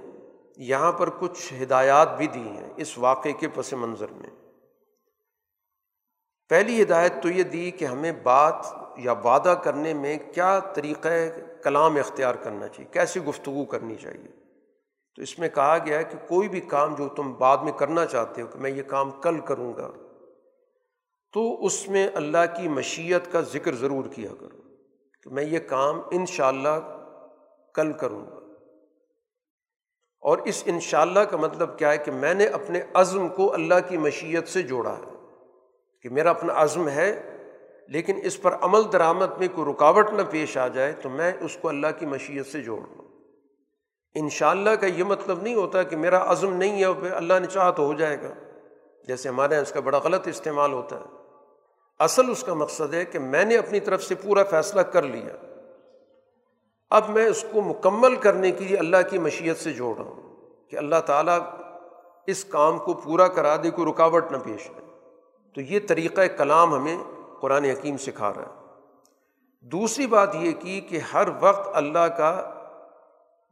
یہاں 0.58 0.92
پر 0.92 1.10
کچھ 1.20 1.54
ہدایات 1.64 2.18
بھی 2.18 2.28
دی 2.28 2.48
ہیں 2.48 2.70
اس 2.78 2.98
واقعے 2.98 3.34
کے 3.34 3.48
پس 3.48 3.74
منظر 3.74 4.12
میں۔ 4.12 4.30
پہلی 6.50 6.84
ہدایت 6.84 7.14
تو 7.24 7.30
یہ 7.30 7.44
دی 7.44 7.72
کہ 7.72 7.86
ہمیں 7.86 8.12
بات 8.12 8.56
یا 8.98 9.12
وعدہ 9.12 9.56
کرنے 9.64 9.94
میں 9.94 10.18
کیا 10.34 10.60
طریقۂ 10.60 11.10
کلام 11.64 11.96
اختیار 11.96 12.36
کرنا 12.36 12.68
چاہیے، 12.68 12.94
کیسی 12.94 13.20
گفتگو 13.20 13.66
کرنی 13.66 13.96
چاہیے۔ 13.96 14.32
تو 15.16 15.22
اس 15.22 15.40
میں 15.40 15.50
کہا 15.50 15.78
گیا 15.86 15.98
ہے 15.98 16.04
کہ 16.04 16.28
کوئی 16.28 16.50
بھی 16.50 16.62
کام 16.62 16.96
جو 16.96 17.08
تم 17.08 17.34
بعد 17.34 17.58
میں 17.58 17.72
کرنا 17.72 18.06
چاہتے 18.06 18.42
ہو 18.42 18.48
کہ 18.48 18.60
میں 18.60 18.72
یہ 18.72 18.84
کام 18.84 19.12
کل 19.12 19.40
کروں 19.40 19.74
گا، 19.78 19.92
تو 21.34 21.66
اس 21.66 21.90
میں 21.90 22.08
اللہ 22.14 22.46
کی 22.58 22.68
مشیت 22.68 23.32
کا 23.32 23.42
ذکر 23.42 23.76
ضرور 23.76 24.06
کیا 24.06 24.32
کرو 24.40 24.62
کہ 25.24 25.30
میں 25.30 25.44
یہ 25.44 25.60
کام 25.60 26.02
ان 26.12 26.26
شاء 26.26 26.48
اللہ 26.48 27.00
کل 27.74 27.92
کروں 27.92 28.26
گا۔ 28.26 28.43
اور 30.24 30.38
اس 30.38 30.64
ان 30.66 30.80
شاء 30.80 31.02
اللہ 31.02 31.20
کا 31.20 31.38
مطلب 31.38 31.78
کیا 31.78 31.92
ہے 31.92 31.98
کہ 31.98 32.12
میں 32.12 32.34
نے 32.34 32.46
اپنے 32.46 32.82
عزم 32.94 33.28
کو 33.28 33.54
اللہ 33.54 33.74
کی 33.88 33.98
مشیت 33.98 34.48
سے 34.48 34.62
جوڑا 34.62 34.92
ہے 34.92 35.12
کہ 36.02 36.10
میرا 36.10 36.30
اپنا 36.30 36.54
عزم 36.56 36.90
ہے، 36.90 37.38
لیکن 37.88 38.20
اس 38.24 38.42
پر 38.42 38.56
عمل 38.62 38.82
درآمد 38.94 39.38
میں 39.38 39.48
کوئی 39.56 39.72
رکاوٹ 39.72 40.14
نہ 40.14 40.22
پیش 40.30 40.58
آ 40.58 40.68
جائے 40.68 40.92
تو 40.92 41.10
میں 41.10 41.32
اس 41.40 41.58
کو 41.62 41.70
اللہ 41.70 41.88
کی 42.00 42.06
مشیت 42.06 42.48
سے 42.48 42.62
جوڑ 42.62 42.80
لوں 42.80 43.06
ان 44.16 44.30
شاء 44.30 44.50
اللہ 44.50 44.70
کا 44.70 44.88
یہ 44.88 45.04
مطلب 45.04 45.42
نہیں 45.42 45.56
ہوتا 45.56 45.84
کہ 45.84 45.98
میرا 45.98 46.32
عزم 46.32 46.54
نہیں 46.54 46.84
ہے 46.84 46.94
پھر 46.94 47.12
اللہ 47.12 47.34
نے 47.42 47.48
چاہا 47.48 47.72
تو 47.72 47.86
ہو 47.86 47.94
جائے 47.94 48.18
گا۔ 48.22 48.34
جیسے 49.08 49.30
ہمارے 49.30 49.54
یہاں 49.54 49.62
اس 49.62 49.72
کا 49.72 49.80
بڑا 49.80 49.98
غلط 49.98 50.28
استعمال 50.28 50.74
ہوتا 50.74 50.96
ہے۔ 50.96 51.06
اصل 52.00 52.30
اس 52.30 52.44
کا 52.44 52.54
مقصد 52.54 52.94
ہے 52.94 53.06
کہ 53.06 53.20
میں 53.20 53.46
نے 53.46 53.58
اپنی 53.58 53.80
طرف 53.80 54.04
سے 54.04 54.16
پورا 54.16 54.44
فیصلہ 54.44 54.82
کر 54.82 55.04
لیا۔ 55.04 55.53
اب 56.94 57.10
میں 57.10 57.26
اس 57.26 57.46
کو 57.52 57.62
مکمل 57.62 58.16
کرنے 58.16 58.52
کے 58.52 58.66
لیے 58.66 58.78
اللہ 58.78 58.98
کی 59.10 59.18
مشیت 59.18 59.58
سے 59.58 59.74
جوڑ 59.74 59.96
رہا 59.96 60.06
ہوں 60.06 60.22
کہ 60.70 60.78
اللہ 60.78 60.96
تعالیٰ 61.06 61.40
اس 62.28 62.46
کام 62.46 62.78
کو 62.78 62.94
پورا 62.94 63.28
کرا 63.28 63.56
دے، 63.64 63.70
کوئی 63.70 63.92
رکاوٹ 63.92 64.32
نہ 64.32 64.38
پیش 64.38 64.70
آئے 64.70 64.86
تو 65.56 65.62
یہ 65.62 65.80
طریقۂ 65.88 66.22
کلام 66.38 66.76
ہمیں 66.76 66.98
قرآن 67.42 67.66
حکیم 67.66 67.98
سکھا 67.98 68.34
رہا 68.34 68.42
ہے۔ 68.42 68.62
دوسری 69.62 70.08
بات 70.08 70.36
یہ 70.36 70.52
کی 70.60 70.82
کہ 70.82 70.98
ہر 70.98 71.28
وقت 71.40 71.70
اللہ 71.74 72.08
کا 72.18 72.50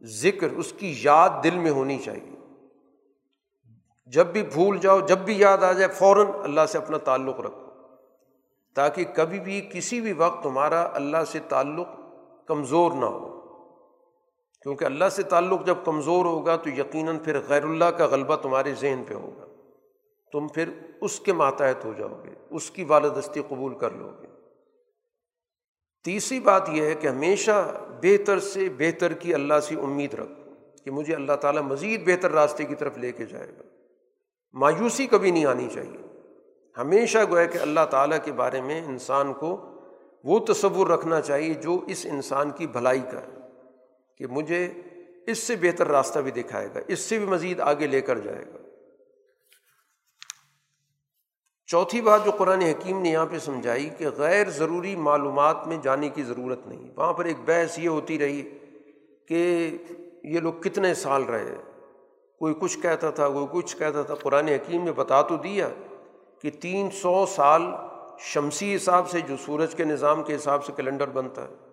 ذکر 0.03 0.47
اس 0.51 0.73
کی 0.77 0.95
یاد 1.01 1.30
دل 1.43 1.57
میں 1.57 1.72
ہونی 1.72 1.99
چاہیے۔ 1.99 2.35
جب 4.05 4.27
بھی 4.27 4.43
بھول 4.43 4.77
جاؤ، 4.77 4.99
جب 4.99 5.18
بھی 5.18 5.39
یاد 5.39 5.57
آ 5.57 5.72
جائے، 5.72 5.91
فوراً 5.91 6.27
اللہ 6.43 6.61
سے 6.69 6.77
اپنا 6.77 6.97
تعلق 6.97 7.39
رکھو۔ 7.39 7.68
تاکہ 8.76 9.03
کبھی 9.15 9.39
بھی، 9.39 9.69
کسی 9.73 10.01
بھی 10.01 10.13
وقت 10.13 10.43
تمہارا 10.43 10.89
اللہ 10.93 11.23
سے 11.27 11.39
تعلق 11.49 11.88
کمزور 12.47 12.91
نہ 12.91 13.05
ہو۔ 13.05 13.31
کیونکہ 14.63 14.85
اللہ 14.85 15.09
سے 15.11 15.23
تعلق 15.23 15.65
جب 15.65 15.75
کمزور 15.85 16.25
ہوگا 16.25 16.55
تو 16.55 16.69
یقیناً 16.69 17.17
پھر 17.19 17.39
غیر 17.49 17.63
اللہ 17.63 17.85
کا 17.85 18.05
غلبہ 18.05 18.35
تمہارے 18.35 18.73
ذہن 18.73 19.03
پہ 19.07 19.13
ہوگا۔ 19.13 19.45
تم 20.31 20.47
پھر 20.47 20.69
اس 21.01 21.19
کے 21.19 21.33
ماتحت 21.33 21.85
ہو 21.85 21.93
جاؤ 21.97 22.23
گے، 22.23 22.29
اس 22.49 22.71
کی 22.71 22.83
والدستی 22.83 23.41
قبول 23.47 23.77
کر 23.77 23.91
لو 23.91 24.09
گے۔ 24.21 24.27
تیسری 26.03 26.39
بات 26.39 26.69
یہ 26.69 26.85
ہے 26.85 26.95
کہ 26.95 27.07
ہمیشہ 27.07 27.71
بہتر 28.03 28.39
سے 28.39 28.69
بہتر 28.77 29.13
کی 29.13 29.33
اللہ 29.33 29.59
سے 29.59 29.75
امید 29.75 30.13
رکھو 30.13 30.51
کہ 30.85 30.91
مجھے 30.91 31.15
اللہ 31.15 31.33
تعالیٰ 31.33 31.61
مزید 31.61 32.05
بہتر 32.05 32.31
راستے 32.31 32.63
کی 32.63 32.75
طرف 32.75 32.97
لے 32.97 33.11
کے 33.11 33.25
جائے 33.25 33.47
گا۔ 33.47 33.63
مایوسی 34.53 35.07
کبھی 35.07 35.31
نہیں 35.31 35.45
آنی 35.45 35.67
چاہیے۔ 35.73 35.97
ہمیشہ 36.77 37.17
گویا 37.29 37.45
کہ 37.45 37.57
اللہ 37.57 37.85
تعالیٰ 37.89 38.17
کے 38.23 38.31
بارے 38.31 38.61
میں 38.61 38.85
انسان 38.85 39.33
کو 39.33 39.65
وہ 40.23 40.39
تصور 40.39 40.88
رکھنا 40.88 41.21
چاہیے 41.21 41.53
جو 41.53 41.79
اس 41.88 42.07
انسان 42.09 42.49
کی 42.49 42.67
بھلائی 42.67 43.01
کا 43.11 43.21
ہے 43.21 43.40
کہ 44.22 44.27
مجھے 44.27 44.73
اس 45.27 45.38
سے 45.38 45.56
بہتر 45.56 45.88
راستہ 45.88 46.19
بھی 46.19 46.31
دکھائے 46.31 46.68
گا، 46.76 46.80
اس 46.88 46.99
سے 46.99 47.18
بھی 47.18 47.26
مزید 47.26 47.60
آگے 47.60 47.88
لے 47.88 48.02
کر 48.02 48.18
جائے 48.18 48.45
گا۔ 48.45 48.57
چوتھی 51.65 52.02
بات 52.02 52.26
جو 52.26 52.31
قرآن 52.31 52.61
حکیم 52.61 53.02
نے 53.02 53.10
یہاں 53.10 53.26
پہ 53.26 53.39
سمجھائی 53.39 53.89
کہ 53.98 54.10
غیر 54.10 54.49
ضروری 54.49 54.95
معلومات 54.95 55.68
میں 55.68 55.77
جانے 55.84 56.10
کی 56.10 56.23
ضرورت 56.23 56.68
نہیں۔ 56.68 56.91
وہاں 56.98 57.14
پر 57.14 57.26
ایک 57.26 57.38
بحث 57.45 57.80
یہ 57.80 57.89
ہوتی 57.89 58.19
رہی 58.19 58.57
کہ 59.27 59.69
یہ 60.23 60.39
لوگ 60.39 60.53
کتنے 60.53 60.93
سال 60.93 61.23
رہے 61.23 61.56
کوئی 62.39 62.53
کچھ 62.60 62.80
کہتا 62.80 63.10
تھا، 63.10 63.30
کوئی 63.30 63.45
کچھ 63.52 63.77
کہتا 63.77 64.02
تھا۔ 64.02 64.15
قرآن 64.15 64.48
حکیم 64.48 64.84
نے 64.84 64.91
بتا 64.91 65.22
تو 65.22 65.38
دیا 65.38 65.69
کہ 66.41 66.49
تین 66.49 66.91
سو 66.91 67.26
سال 67.26 67.61
شمسی 68.19 68.76
حساب 68.76 69.10
سے 69.10 69.22
جو 69.22 69.35
سورج 69.45 69.76
کے 69.76 69.84
نظام 69.84 70.23
کے 70.23 70.35
حساب 70.35 70.65
سے 70.65 70.72
کیلنڈر 70.76 71.07
بنتا 71.07 71.48
ہے۔ 71.48 71.70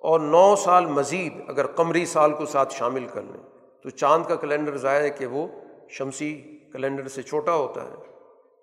اور 0.00 0.20
نو 0.20 0.56
سال 0.56 0.86
مزید 0.86 1.40
اگر 1.48 1.66
قمری 1.66 2.06
سال 2.06 2.32
کو 2.32 2.46
ساتھ 2.46 2.74
شامل 2.74 3.06
کر 3.06 3.22
لیں، 3.22 3.42
تو 3.82 3.90
چاند 3.90 4.24
کا 4.24 4.34
کیلنڈر 4.34 4.76
ظاہر 4.76 5.02
ہے 5.02 5.10
کہ 5.10 5.26
وہ 5.26 5.46
شمسی 5.88 6.58
کیلنڈر 6.72 7.08
سے 7.08 7.22
چھوٹا 7.22 7.54
ہوتا 7.54 7.82
ہے۔ 7.82 7.94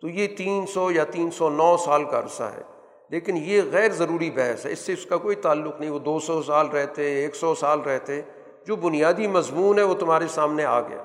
تو 0.01 0.09
یہ 0.09 0.27
تین 0.37 0.65
سو 0.65 0.91
یا 0.91 1.03
تین 1.03 1.31
سو 1.31 1.49
نو 1.49 1.77
سال 1.77 2.03
کا 2.03 2.19
عرصہ 2.19 2.43
ہے۔ 2.43 2.61
لیکن 3.09 3.37
یہ 3.37 3.61
غیر 3.71 3.91
ضروری 3.91 4.31
بحث 4.31 4.65
ہے، 4.65 4.71
اس 4.71 4.79
سے 4.79 4.93
اس 4.93 5.05
کا 5.05 5.17
کوئی 5.17 5.35
تعلق 5.35 5.79
نہیں۔ 5.79 5.89
وہ 5.89 5.99
دو 5.99 6.19
سو 6.19 6.43
سال 6.43 6.67
رہتے، 6.67 7.15
ایک 7.15 7.35
سو 7.35 7.55
سال 7.55 7.79
رہتے۔ 7.79 8.21
جو 8.65 8.75
بنیادی 8.75 9.27
مضمون 9.27 9.77
ہے، 9.77 9.83
وہ 9.83 9.93
تمہارے 9.93 10.27
سامنے 10.27 10.65
آ 10.65 10.81
گیا۔ 10.81 11.03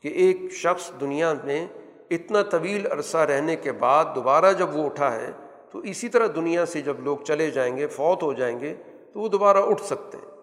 کہ 0.00 0.08
ایک 0.08 0.36
شخص 0.52 0.90
دنیا 1.00 1.32
میں 1.44 1.66
اتنا 2.10 2.42
طویل 2.42 2.92
عرصہ 2.92 3.18
رہنے 3.18 3.56
کے 3.56 3.72
بعد 3.72 4.04
دوبارہ 4.14 4.52
جب 4.52 4.76
وہ 4.76 4.84
اٹھا 4.84 5.14
ہے، 5.14 5.30
تو 5.70 5.78
اسی 5.78 6.08
طرح 6.08 6.26
دنیا 6.36 6.66
سے 6.66 6.80
جب 6.80 7.00
لوگ 7.00 7.18
چلے 7.18 7.50
جائیں 7.50 7.76
گے، 7.76 7.86
فوت 7.86 8.22
ہو 8.22 8.32
جائیں 8.32 8.60
گے 8.60 8.74
تو 9.16 9.20
وہ 9.20 9.28
دوبارہ 9.28 9.56
اٹھ 9.56 9.82
سکتے 9.82 10.18
ہیں۔ 10.18 10.36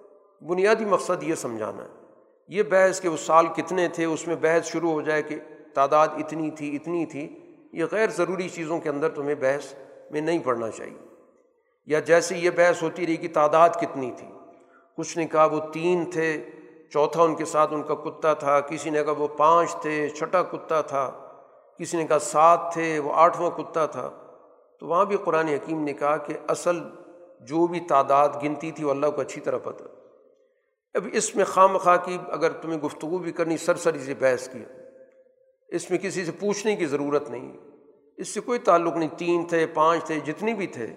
بنیادی 0.43 0.85
مقصد 0.85 1.23
یہ 1.23 1.35
سمجھانا 1.35 1.83
ہے۔ 1.83 1.87
یہ 2.47 2.63
بحث 2.63 3.01
کہ 3.01 3.09
وہ 3.09 3.17
سال 3.17 3.47
کتنے 3.47 3.87
تھے، 3.87 4.05
اس 4.05 4.27
میں 4.27 4.35
بحث 4.35 4.65
شروع 4.65 4.91
ہو 4.91 5.01
جائے 5.01 5.21
کہ 5.21 5.39
تعداد 5.73 6.07
اتنی 6.07 6.51
تھی 6.51 6.75
اتنی 6.75 7.05
تھی، 7.05 7.39
یہ 7.73 7.83
غیر 7.91 8.09
ضروری 8.09 8.49
چیزوں 8.49 8.79
کے 8.79 8.89
اندر 8.89 9.09
تمہیں 9.09 9.35
بحث 9.35 9.73
میں 10.11 10.21
نہیں 10.21 10.39
پڑھنا 10.39 10.71
چاہیے۔ 10.71 10.97
یا 11.85 11.99
جیسے 11.99 12.37
یہ 12.37 12.49
بحث 12.49 12.83
ہوتی 12.83 13.07
رہی 13.07 13.17
کہ 13.17 13.27
تعداد 13.33 13.69
کتنی 13.69 14.11
تھی۔ 14.17 14.27
کچھ 14.97 15.17
نے 15.17 15.27
کہا 15.27 15.45
وہ 15.45 15.59
تین 15.73 16.11
تھے، 16.11 16.49
چوتھا 16.89 17.23
ان 17.23 17.35
کے 17.35 17.45
ساتھ 17.45 17.73
ان 17.73 17.83
کا 17.83 17.95
کتا 17.95 18.33
تھا، 18.33 18.59
کسی 18.59 18.89
نے 18.89 19.03
کہا 19.03 19.13
وہ 19.17 19.27
پانچ 19.27 19.75
تھے، 19.81 20.09
چھٹا 20.09 20.43
کتا 20.43 20.81
تھا، 20.81 21.11
کسی 21.77 21.97
نے 21.97 22.07
کہا 22.07 22.19
سات 22.19 22.73
تھے، 22.73 22.99
وہ 22.99 23.11
آٹھواں 23.15 23.51
کتا 23.51 23.85
تھا۔ 23.85 24.09
تو 24.79 24.87
وہاں 24.87 25.05
بھی 25.05 25.17
قرآن 25.23 25.47
حکیم 25.47 25.83
نے 25.83 25.93
کہا 25.93 26.17
کہ 26.17 26.33
اصل 26.47 26.79
جو 27.45 27.67
بھی 27.67 27.79
تعداد 27.79 28.29
گنتی 28.43 28.71
تھی 28.71 28.83
وہ 28.83 28.91
اللہ 28.91 29.07
کو 29.07 29.21
اچھی 29.21 29.41
طرح 29.41 29.57
پتہ۔ 29.57 29.83
اب 30.93 31.07
اس 31.13 31.35
میں 31.35 31.45
خواہ 31.45 31.67
مخواہ 31.67 31.97
کی 32.05 32.17
اگر 32.29 32.51
تمہیں 32.51 32.81
گفتگو 32.81 33.17
بھی 33.17 33.31
کرنی، 33.31 33.57
سرسری 33.57 33.99
سے 33.99 34.13
بحث 34.13 34.49
کی۔ 34.49 34.63
اس 35.67 35.89
میں 35.89 35.99
کسی 35.99 36.25
سے 36.25 36.31
پوچھنے 36.39 36.75
کی 36.75 36.85
ضرورت 36.85 37.29
نہیں۔ 37.29 37.57
اس 38.17 38.27
سے 38.27 38.41
کوئی 38.41 38.59
تعلق 38.59 38.93
نہیں۔ 38.93 39.09
تین 39.17 39.45
تھے، 39.45 39.67
پانچ 39.67 40.03
تھے، 40.03 40.19
جتنی 40.19 40.53
بھی 40.53 40.67
تھے۔ 40.67 40.87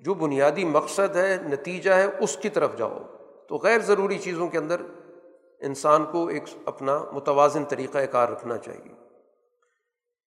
جو 0.00 0.14
بنیادی 0.14 0.64
مقصد 0.64 1.16
ہے، 1.16 1.36
نتیجہ 1.42 1.90
ہے، 1.90 2.06
اس 2.20 2.36
کی 2.36 2.48
طرف 2.48 2.78
جاؤ۔ 2.78 2.98
تو 3.48 3.56
غیر 3.56 3.78
ضروری 3.78 4.18
چیزوں 4.18 4.48
کے 4.48 4.58
اندر 4.58 4.80
انسان 5.60 6.04
کو 6.04 6.26
ایک 6.26 6.42
اپنا 6.64 7.04
متوازن 7.12 7.64
طریقۂ 7.64 7.98
کار 8.10 8.28
رکھنا 8.28 8.58
چاہیے۔ 8.58 8.94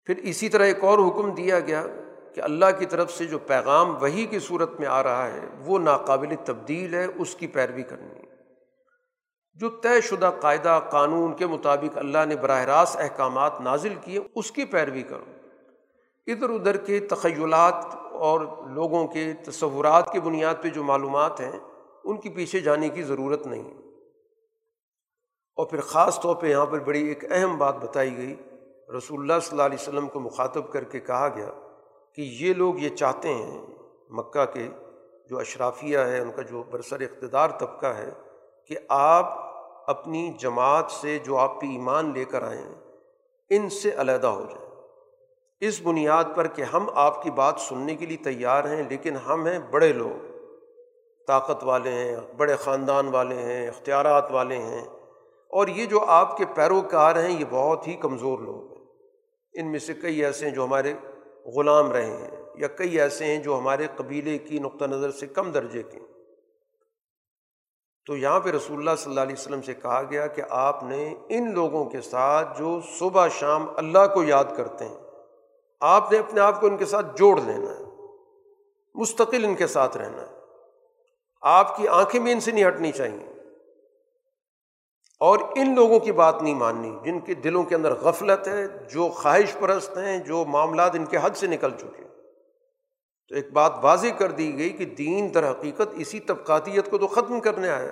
پھر 0.05 0.17
اسی 0.17 0.49
طرح 0.49 0.65
ایک 0.65 0.83
اور 0.83 0.97
حکم 0.99 1.31
دیا 1.31 1.59
گیا۔ 1.59 1.85
کہ 2.35 2.41
اللہ 2.41 2.65
کی 2.79 2.85
طرف 2.85 3.11
سے 3.11 3.25
جو 3.25 3.39
پیغام 3.39 4.01
وہی 4.01 4.25
کی 4.25 4.39
صورت 4.39 4.79
میں 4.79 4.87
آ 4.87 5.03
رہا 5.03 5.27
ہے، 5.27 5.39
وہ 5.65 5.79
ناقابل 5.79 6.35
تبدیل 6.45 6.93
ہے، 6.93 7.07
اس 7.15 7.35
کی 7.35 7.47
پیروی 7.47 7.83
کرنی۔ 7.83 8.21
جو 9.53 9.69
طے 9.69 10.01
شدہ 10.01 10.31
قاعدہ، 10.39 10.79
قانون 10.89 11.35
کے 11.35 11.45
مطابق 11.45 11.97
اللہ 11.97 12.25
نے 12.25 12.35
براہ 12.35 12.63
راست 12.63 12.97
احکامات 12.97 13.61
نازل 13.61 13.93
کیے، 14.01 14.19
اس 14.35 14.51
کی 14.51 14.65
پیروی 14.65 15.03
کرو۔ 15.03 15.25
ادھر 16.27 16.49
ادھر 16.49 16.77
کے 16.77 16.99
تخیلات 16.99 17.85
اور 18.11 18.41
لوگوں 18.69 19.07
کے 19.07 19.33
تصورات 19.33 20.11
کی 20.11 20.19
بنیاد 20.19 20.55
پہ 20.61 20.69
جو 20.69 20.83
معلومات 20.83 21.39
ہیں، 21.39 21.59
ان 22.03 22.17
کے 22.17 22.29
پیچھے 22.29 22.59
جانے 22.59 22.89
کی 22.89 23.03
ضرورت 23.03 23.47
نہیں۔ 23.47 23.73
اور 25.55 25.65
پھر 25.65 25.81
خاص 25.81 26.19
طور 26.19 26.35
پہ 26.35 26.47
یہاں 26.47 26.65
پر 26.65 26.79
بڑی 26.79 27.07
ایک 27.07 27.31
اہم 27.31 27.57
بات 27.57 27.75
بتائی 27.75 28.17
گئی۔ 28.17 28.35
رسول 28.97 29.19
اللہ 29.19 29.39
صلی 29.41 29.49
اللہ 29.51 29.63
علیہ 29.63 29.77
وسلم 29.81 30.07
کو 30.07 30.19
مخاطب 30.19 30.71
کر 30.71 30.83
کے 30.83 30.99
کہا 30.99 31.27
گیا 31.35 31.49
کہ 32.19 32.29
یہ 32.39 32.53
لوگ 32.53 32.77
یہ 32.77 32.89
چاہتے 32.89 33.33
ہیں، 33.33 33.65
مکہ 34.09 34.45
کے 34.45 34.67
جو 35.29 35.39
اشرافیہ 35.39 35.97
ہے، 35.97 36.19
ان 36.19 36.31
کا 36.31 36.41
جو 36.41 36.63
برسر 36.63 36.99
اقتدار 36.99 37.49
طبقہ 37.49 37.85
ہے، 37.85 38.09
کہ 38.67 38.75
آپ 38.89 39.25
اپنی 39.89 40.33
جماعت 40.39 40.91
سے 40.91 41.19
جو 41.19 41.37
آپ 41.37 41.61
پہ 41.61 41.65
ایمان 41.65 42.13
لے 42.13 42.25
کر 42.25 42.43
آئے 42.43 42.57
ہیں، 42.57 42.75
ان 43.49 43.69
سے 43.69 43.91
علیحدہ 43.97 44.27
ہو 44.27 44.41
جائیں۔ 44.41 44.69
اس 45.59 45.81
بنیاد 45.81 46.23
پر 46.35 46.47
کہ 46.47 46.61
ہم 46.61 46.89
آپ 46.93 47.23
کی 47.23 47.31
بات 47.31 47.55
سننے 47.59 47.95
کے 47.95 48.05
لیے 48.05 48.17
تیار 48.17 48.63
ہیں، 48.63 48.83
لیکن 48.89 49.15
ہم 49.15 49.47
ہیں 49.47 49.59
بڑے 49.59 49.93
لوگ۔ 49.93 50.25
طاقت 51.27 51.63
والے 51.63 51.91
ہیں، 51.91 52.17
بڑے 52.37 52.55
خاندان 52.55 53.07
والے 53.07 53.35
ہیں، 53.35 53.67
اختیارات 53.67 54.31
والے 54.31 54.57
ہیں۔ 54.57 54.85
اور 55.49 55.67
یہ 55.67 55.85
جو 55.85 56.05
آپ 56.07 56.37
کے 56.37 56.45
پیروکار 56.55 57.15
ہیں، 57.15 57.39
یہ 57.39 57.45
بہت 57.49 57.87
ہی 57.87 57.93
کمزور 57.93 58.39
لوگ 58.39 58.73
ہیں۔ 58.73 58.85
ان 59.53 59.71
میں 59.71 59.79
سے 59.79 59.93
کئی 59.93 60.25
ایسے 60.25 60.47
ہیں 60.47 60.55
جو 60.55 60.65
ہمارے 60.65 60.93
غلام 61.55 61.91
رہے 61.91 62.05
ہیں 62.05 62.29
یا 62.55 62.67
کئی 62.67 62.99
ایسے 62.99 63.25
ہیں 63.25 63.43
جو 63.43 63.57
ہمارے 63.57 63.87
قبیلے 63.95 64.37
کی 64.37 64.59
نقطہ 64.59 64.85
نظر 64.85 65.11
سے 65.11 65.27
کم 65.27 65.51
درجے 65.51 65.83
کے 65.83 65.99
تو 68.05 68.17
یہاں 68.17 68.39
پہ 68.39 68.49
رسول 68.49 68.77
اللہ 68.77 68.95
صلی 68.97 69.11
اللہ 69.11 69.21
علیہ 69.21 69.35
وسلم 69.39 69.61
سے 69.61 69.73
کہا 69.73 70.01
گیا 70.09 70.27
کہ 70.27 70.41
آپ 70.49 70.83
نے 70.83 71.15
ان 71.29 71.53
لوگوں 71.53 71.85
کے 71.85 72.01
ساتھ 72.01 72.59
جو 72.59 72.79
صبح 72.97 73.27
شام 73.27 73.65
اللہ 73.75 74.13
کو 74.13 74.23
یاد 74.23 74.43
کرتے 74.57 74.85
ہیں، 74.85 74.97
آپ 75.81 76.11
نے 76.11 76.17
اپنے 76.17 76.41
آپ 76.41 76.61
کو 76.61 76.67
ان 76.67 76.77
کے 76.77 76.85
ساتھ 76.85 77.05
جوڑ 77.15 77.39
لینا 77.41 77.71
ہے، 77.79 77.83
مستقل 78.95 79.45
ان 79.45 79.55
کے 79.55 79.67
ساتھ 79.67 79.97
رہنا 79.97 80.21
ہے۔ 80.21 80.39
آپ 81.41 81.77
کی 81.77 81.87
آنکھیں 81.87 82.21
بھی 82.21 82.31
ان 82.31 82.39
سے 82.39 82.51
نہیں 82.51 82.67
ہٹنی 82.67 82.91
چاہیے۔ 82.91 83.38
اور 85.19 85.39
ان 85.55 85.75
لوگوں 85.75 85.99
کی 85.99 86.11
بات 86.11 86.41
نہیں 86.41 86.55
ماننی، 86.55 86.97
جن 87.03 87.19
کے 87.19 87.33
دلوں 87.33 87.63
کے 87.63 87.75
اندر 87.75 87.93
غفلت 87.93 88.47
ہے، 88.47 88.67
جو 88.67 89.09
خواہش 89.09 89.55
پرست 89.59 89.97
ہیں، 89.97 90.17
جو 90.17 90.45
معاملات 90.45 90.95
ان 90.95 91.05
کے 91.05 91.17
حد 91.21 91.29
سے 91.35 91.47
نکل 91.47 91.71
چکے 91.71 92.03
تو 93.29 93.35
ایک 93.35 93.51
بات 93.51 93.73
واضح 93.81 94.07
کر 94.17 94.31
دی 94.31 94.57
گئی 94.57 94.69
کہ 94.69 94.85
دین 94.85 95.33
در 95.33 95.51
حقیقت 95.51 95.87
اسی 95.97 96.19
طبقاتیت 96.19 96.91
کو 96.91 96.97
تو 96.97 97.07
ختم 97.07 97.39
کرنے 97.39 97.69
آیا 97.69 97.91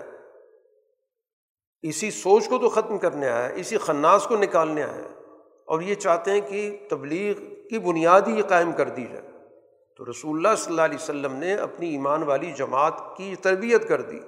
اسی 1.81 2.11
سوچ 2.11 2.49
کو 2.49 2.57
تو 2.57 2.69
ختم 2.69 2.97
کرنے 2.97 3.29
آیا 3.29 3.47
اسی 3.47 3.77
خناس 3.77 4.27
کو 4.27 4.37
نکالنے 4.37 4.83
آیا 4.83 5.21
اور 5.65 5.81
یہ 5.81 5.95
چاہتے 5.95 6.31
ہیں 6.31 6.41
کہ 6.41 6.77
تبلیغ 6.89 7.33
کی 7.69 7.79
بنیاد 7.79 8.21
ہی 8.21 8.41
قائم 8.41 8.71
کر 8.71 8.89
دی 8.89 9.05
جائے۔ 9.05 9.31
تو 9.97 10.11
رسول 10.11 10.37
اللہ 10.37 10.55
صلی 10.57 10.71
اللہ 10.71 10.81
علیہ 10.81 10.97
وسلم 11.01 11.33
نے 11.33 11.53
اپنی 11.53 11.89
ایمان 11.89 12.23
والی 12.23 12.51
جماعت 12.51 12.93
کی 13.17 13.35
تربیت 13.41 13.87
کر 13.87 14.01
دی۔ 14.01 14.19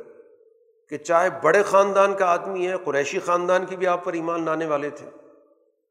کہ 0.89 0.97
چاہے 0.97 1.29
بڑے 1.43 1.63
خاندان 1.63 2.13
کا 2.13 2.25
آدمی 2.25 2.67
ہے، 2.67 2.73
قریشی 2.85 3.19
خاندان 3.19 3.65
کی 3.65 3.75
بھی 3.75 3.87
آپ 3.87 4.05
پر 4.05 4.13
ایمان 4.13 4.45
لانے 4.45 4.65
والے 4.65 4.89
تھے۔ 4.89 5.09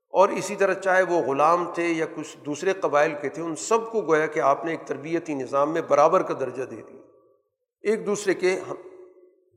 اور 0.08 0.28
اسی 0.28 0.56
طرح 0.56 0.74
چاہے 0.74 1.02
وہ 1.02 1.20
غلام 1.20 1.70
تھے 1.74 1.84
یا 1.84 2.06
کچھ 2.16 2.36
دوسرے 2.46 2.72
قبائل 2.72 3.14
کے 3.22 3.28
تھے، 3.28 3.42
ان 3.42 3.56
سب 3.56 3.90
کو 3.90 4.00
گویا 4.00 4.26
کہ 4.26 4.40
آپ 4.40 4.64
نے 4.64 4.70
ایک 4.70 4.80
تربیتی 4.86 5.34
نظام 5.34 5.72
میں 5.72 5.82
برابر 5.82 6.22
کا 6.22 6.34
درجہ 6.40 6.62
دے 6.62 6.76
دیا۔ 6.76 7.00
ایک 7.82 8.06
دوسرے 8.06 8.34
کے 8.34 8.60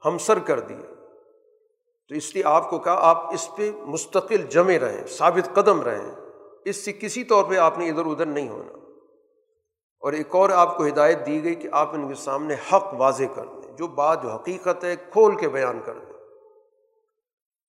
ہمسر 0.05 0.39
کر 0.39 0.59
دیے 0.59 0.95
تو 2.09 2.15
اس 2.15 2.35
لیے 2.35 2.43
آپ 2.45 2.69
کو 2.69 2.80
کہا، 2.80 2.97
آپ 2.99 3.34
اس 3.34 3.49
پہ 3.57 3.72
مستقل 3.85 4.38
جمے 4.38 4.80
رہیں، 4.80 5.07
ثابت 5.07 5.55
قدم 5.55 5.81
رہیں۔ 5.81 6.11
اس 6.65 6.76
سے 6.76 6.93
کسی 6.93 7.23
طور 7.23 7.43
پہ 7.43 7.57
آپ 7.57 7.77
نے 7.77 7.89
ادھر 7.89 8.05
ادھر 8.05 8.26
نہیں 8.26 8.49
ہونا۔ 8.49 8.77
اور 9.99 10.13
ایک 10.13 10.35
اور 10.35 10.49
آپ 10.49 10.77
کو 10.77 10.88
ہدایت 10.88 11.26
دی 11.26 11.43
گئی 11.43 11.55
کہ 11.55 11.69
آپ 11.72 11.89
ان 11.93 12.07
کے 12.07 12.15
سامنے 12.15 12.53
حق 12.53 12.93
واضح 12.93 13.23
کر 13.35 13.45
دیں۔ 13.45 13.60
جو 13.81 13.87
بات، 13.87 14.23
جو 14.23 14.29
حقیقت 14.29 14.83
ہے، 14.83 14.95
کھول 14.95 15.37
کے 15.37 15.49
بیان 15.49 15.79
کر 15.85 15.93
دیں 15.93 16.13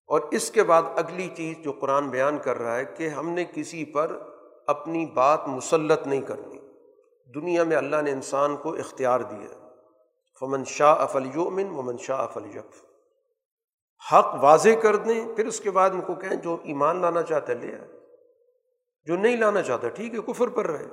اور 0.07 0.21
اس 0.31 0.51
کے 0.51 0.63
بعد 0.63 0.83
اگلی 0.97 1.29
چیز 1.37 1.57
جو 1.65 1.73
قرآن 1.73 2.09
بیان 2.09 2.39
کر 2.39 2.59
رہا 2.59 2.77
ہے 2.77 2.85
کہ 2.85 3.09
ہم 3.09 3.29
نے 3.29 3.45
کسی 3.45 3.85
پر 3.85 4.19
اپنی 4.67 5.07
بات 5.07 5.49
مسلط 5.49 6.07
نہیں 6.07 6.21
کرنی۔ 6.21 6.59
دنیا 7.35 7.65
میں 7.65 7.77
اللہ 7.77 8.03
نے 8.03 8.11
انسان 8.11 8.57
کو 8.57 8.75
اختیار 8.75 9.21
دیا۔ 9.21 9.69
فمن 10.41 10.65
شاہ 10.65 10.95
افل 10.95 11.27
یومن 11.35 11.71
ومن 11.71 11.99
شاہ 11.99 12.19
افل 12.19 12.57
یقف 12.57 12.85
حق 14.13 14.35
واضح 14.41 14.81
کر 14.83 14.97
دیں، 14.97 15.37
پھر 15.37 15.47
اس 15.47 15.61
کے 15.61 15.71
بعد 15.71 15.91
ان 15.91 16.01
کو 16.01 16.15
کہیں 16.15 16.37
جو 16.37 16.57
ایمان 16.63 17.01
لانا 17.01 17.23
چاہتا 17.23 17.53
ہے 17.53 17.59
لے 17.59 17.75
آئے۔ 17.75 17.89
جو 19.05 19.17
نہیں 19.17 19.37
لانا 19.37 19.63
چاہتا، 19.63 19.89
ٹھیک 19.89 20.15
ہے، 20.15 20.33
کفر 20.33 20.49
پر 20.49 20.67
رہے۔ 20.67 20.87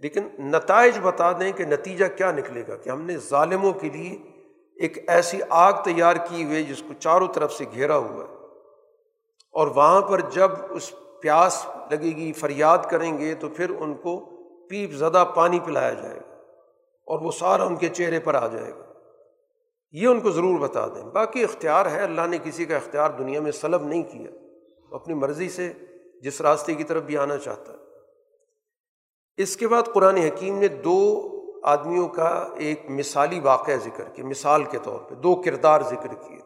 لیکن 0.00 0.28
نتائج 0.38 0.98
بتا 1.02 1.32
دیں 1.32 1.52
کہ 1.52 1.64
نتیجہ 1.64 2.04
کیا 2.16 2.32
نکلے 2.32 2.62
گا 2.68 2.76
کہ 2.76 2.90
ہم 2.90 3.02
نے 3.02 3.16
ظالموں 3.16 3.72
کے 3.72 3.88
لیے 3.88 4.18
ایک 4.76 5.10
ایسی 5.10 5.40
آگ 5.48 5.72
تیار 5.84 6.16
کی 6.16 6.44
ہوئی 6.44 6.64
جس 6.64 6.82
کو 6.88 6.94
چاروں 6.94 7.28
طرف 7.34 7.52
سے 7.52 7.64
گھیرا 7.74 7.96
ہوا 7.96 8.24
ہے۔ 8.28 8.38
اور 9.52 9.66
وہاں 9.66 10.00
پر 10.00 10.20
جب 10.20 10.50
اس 10.70 10.92
پیاس 11.22 11.66
لگے 11.90 12.16
گی، 12.16 12.32
فریاد 12.32 12.78
کریں 12.90 13.18
گے 13.18 13.34
تو 13.34 13.48
پھر 13.48 13.70
ان 13.70 13.94
کو 13.94 14.24
پیپ 14.70 14.90
زدہ 14.92 15.24
پانی 15.34 15.60
پلایا 15.60 15.92
جائے 15.92 16.16
گا 16.16 16.34
اور 17.06 17.18
وہ 17.20 17.30
سارا 17.30 17.64
ان 17.64 17.76
کے 17.76 17.88
چہرے 17.88 18.20
پر 18.20 18.34
آ 18.34 18.46
جائے 18.46 18.70
گا۔ 18.70 18.84
یہ 19.92 20.06
ان 20.06 20.20
کو 20.20 20.30
ضرور 20.30 20.58
بتا 20.58 20.86
دیں۔ 20.86 21.02
باقی 21.02 21.44
اختیار 21.44 21.86
ہے، 21.86 22.00
اللہ 22.00 22.26
نے 22.26 22.38
کسی 22.44 22.64
کا 22.64 22.76
اختیار 22.76 23.10
دنیا 23.10 23.40
میں 23.40 23.52
سلب 23.52 23.82
نہیں 23.82 24.02
کیا۔ 24.02 24.30
اپنی 24.92 25.14
مرضی 25.14 25.48
سے 25.48 25.72
جس 26.22 26.40
راستے 26.40 26.74
کی 26.74 26.84
طرف 26.84 27.02
بھی 27.02 27.18
آنا 27.18 27.36
چاہتا 27.36 27.72
ہے۔ 27.72 27.87
اس 29.38 29.56
کے 29.56 29.68
بعد 29.68 29.82
قرآن 29.94 30.16
حکیم 30.16 30.58
نے 30.58 30.68
دو 30.68 30.98
آدمیوں 31.62 32.08
کا 32.08 32.48
ایک 32.56 32.82
مثالی 32.88 33.40
واقعہ 33.40 33.76
ذکر 33.76 34.04
کیا، 34.08 34.24
مثال 34.24 34.64
کے 34.64 34.78
طور 34.82 35.00
پہ 35.00 35.14
دو 35.14 35.34
کردار 35.34 35.80
ذکر 35.80 36.14
کیے۔ 36.14 36.38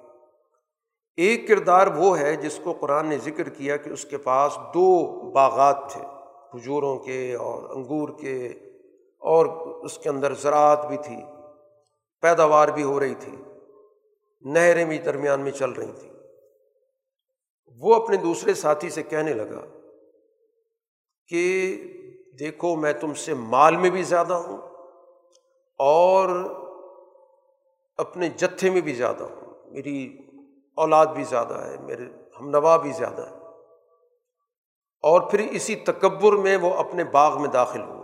ایک 1.16 1.48
کردار 1.48 1.86
وہ 1.86 2.18
ہے 2.18 2.36
جس 2.36 2.60
کو 2.64 2.72
قرآن 2.72 3.06
نے 3.06 3.18
ذکر 3.18 3.48
کیا 3.48 3.76
کہ 3.76 3.90
اس 3.90 4.04
کے 4.04 4.16
پاس 4.16 4.56
دو 4.74 5.06
باغات 5.30 5.90
تھے، 5.90 6.00
کھجوروں 6.50 6.98
کے 6.98 7.34
اور 7.34 7.70
انگور 7.70 8.08
کے، 8.20 8.48
اور 9.18 9.46
اس 9.84 9.98
کے 9.98 10.08
اندر 10.08 10.34
زراعت 10.34 10.86
بھی 10.86 10.96
تھی، 10.96 11.16
پیداوار 12.20 12.68
بھی 12.68 12.82
ہو 12.82 13.00
رہی 13.00 13.14
تھی، 13.14 13.36
نہریں 14.42 14.84
بھی 14.84 14.98
درمیان 14.98 15.40
میں 15.40 15.52
چل 15.52 15.70
رہی 15.70 15.92
تھیں۔ 16.00 16.12
وہ 17.80 17.94
اپنے 17.94 18.16
دوسرے 18.16 18.54
ساتھی 18.54 18.90
سے 18.90 19.02
کہنے 19.02 19.32
لگا 19.32 19.64
کہ 21.26 21.76
دیکھو 22.38 22.76
میں 22.76 22.92
تم 22.92 23.14
سے 23.14 23.34
مال 23.34 23.76
میں 23.76 23.90
بھی 23.90 24.02
زیادہ 24.02 24.32
ہوں 24.32 24.58
اور 25.78 26.28
اپنے 27.96 28.28
جتھے 28.28 28.70
میں 28.70 28.80
بھی 28.80 28.94
زیادہ 28.94 29.22
ہوں۔ 29.22 29.70
میری 29.70 30.18
اولاد 30.76 31.06
بھی 31.06 31.24
زیادہ 31.24 31.54
ہے، 31.54 31.76
میرے 31.80 32.02
ہم 32.40 32.50
نوا 32.50 32.76
بھی 32.76 32.92
زیادہ 32.92 33.22
ہے 33.22 33.36
اور 35.02 35.20
پھر 35.20 35.40
اسی 35.50 35.76
تکبر 35.76 36.32
میں 36.32 36.56
وہ 36.56 36.74
اپنے 36.74 37.04
باغ 37.04 37.40
میں 37.40 37.48
داخل 37.48 37.82
ہوا 37.82 38.02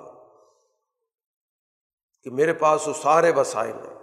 کہ 2.22 2.30
میرے 2.30 2.52
پاس 2.52 2.88
وہ 2.88 2.92
سارے 2.92 3.32
وسائل 3.36 3.74
ہیں۔ 3.74 3.98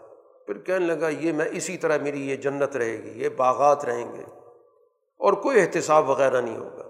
پھر 0.46 0.58
کہنے 0.58 0.86
لگا، 0.86 1.10
یہ 1.10 1.32
میں 1.32 1.46
اسی 1.52 1.78
طرح 1.78 1.98
میری 1.98 2.30
یہ 2.30 2.36
جنت 2.36 2.76
رہے 2.76 3.04
گی، 3.04 3.24
یہ 3.24 3.30
باغات 3.30 3.86
رہیں 3.86 4.16
گے 4.16 4.24
اور 5.18 5.34
کوئی 5.34 5.62
احتساب 5.62 6.10
وغیرہ 6.10 6.42
نہیں 6.42 6.58
ہوگا۔ 6.58 6.85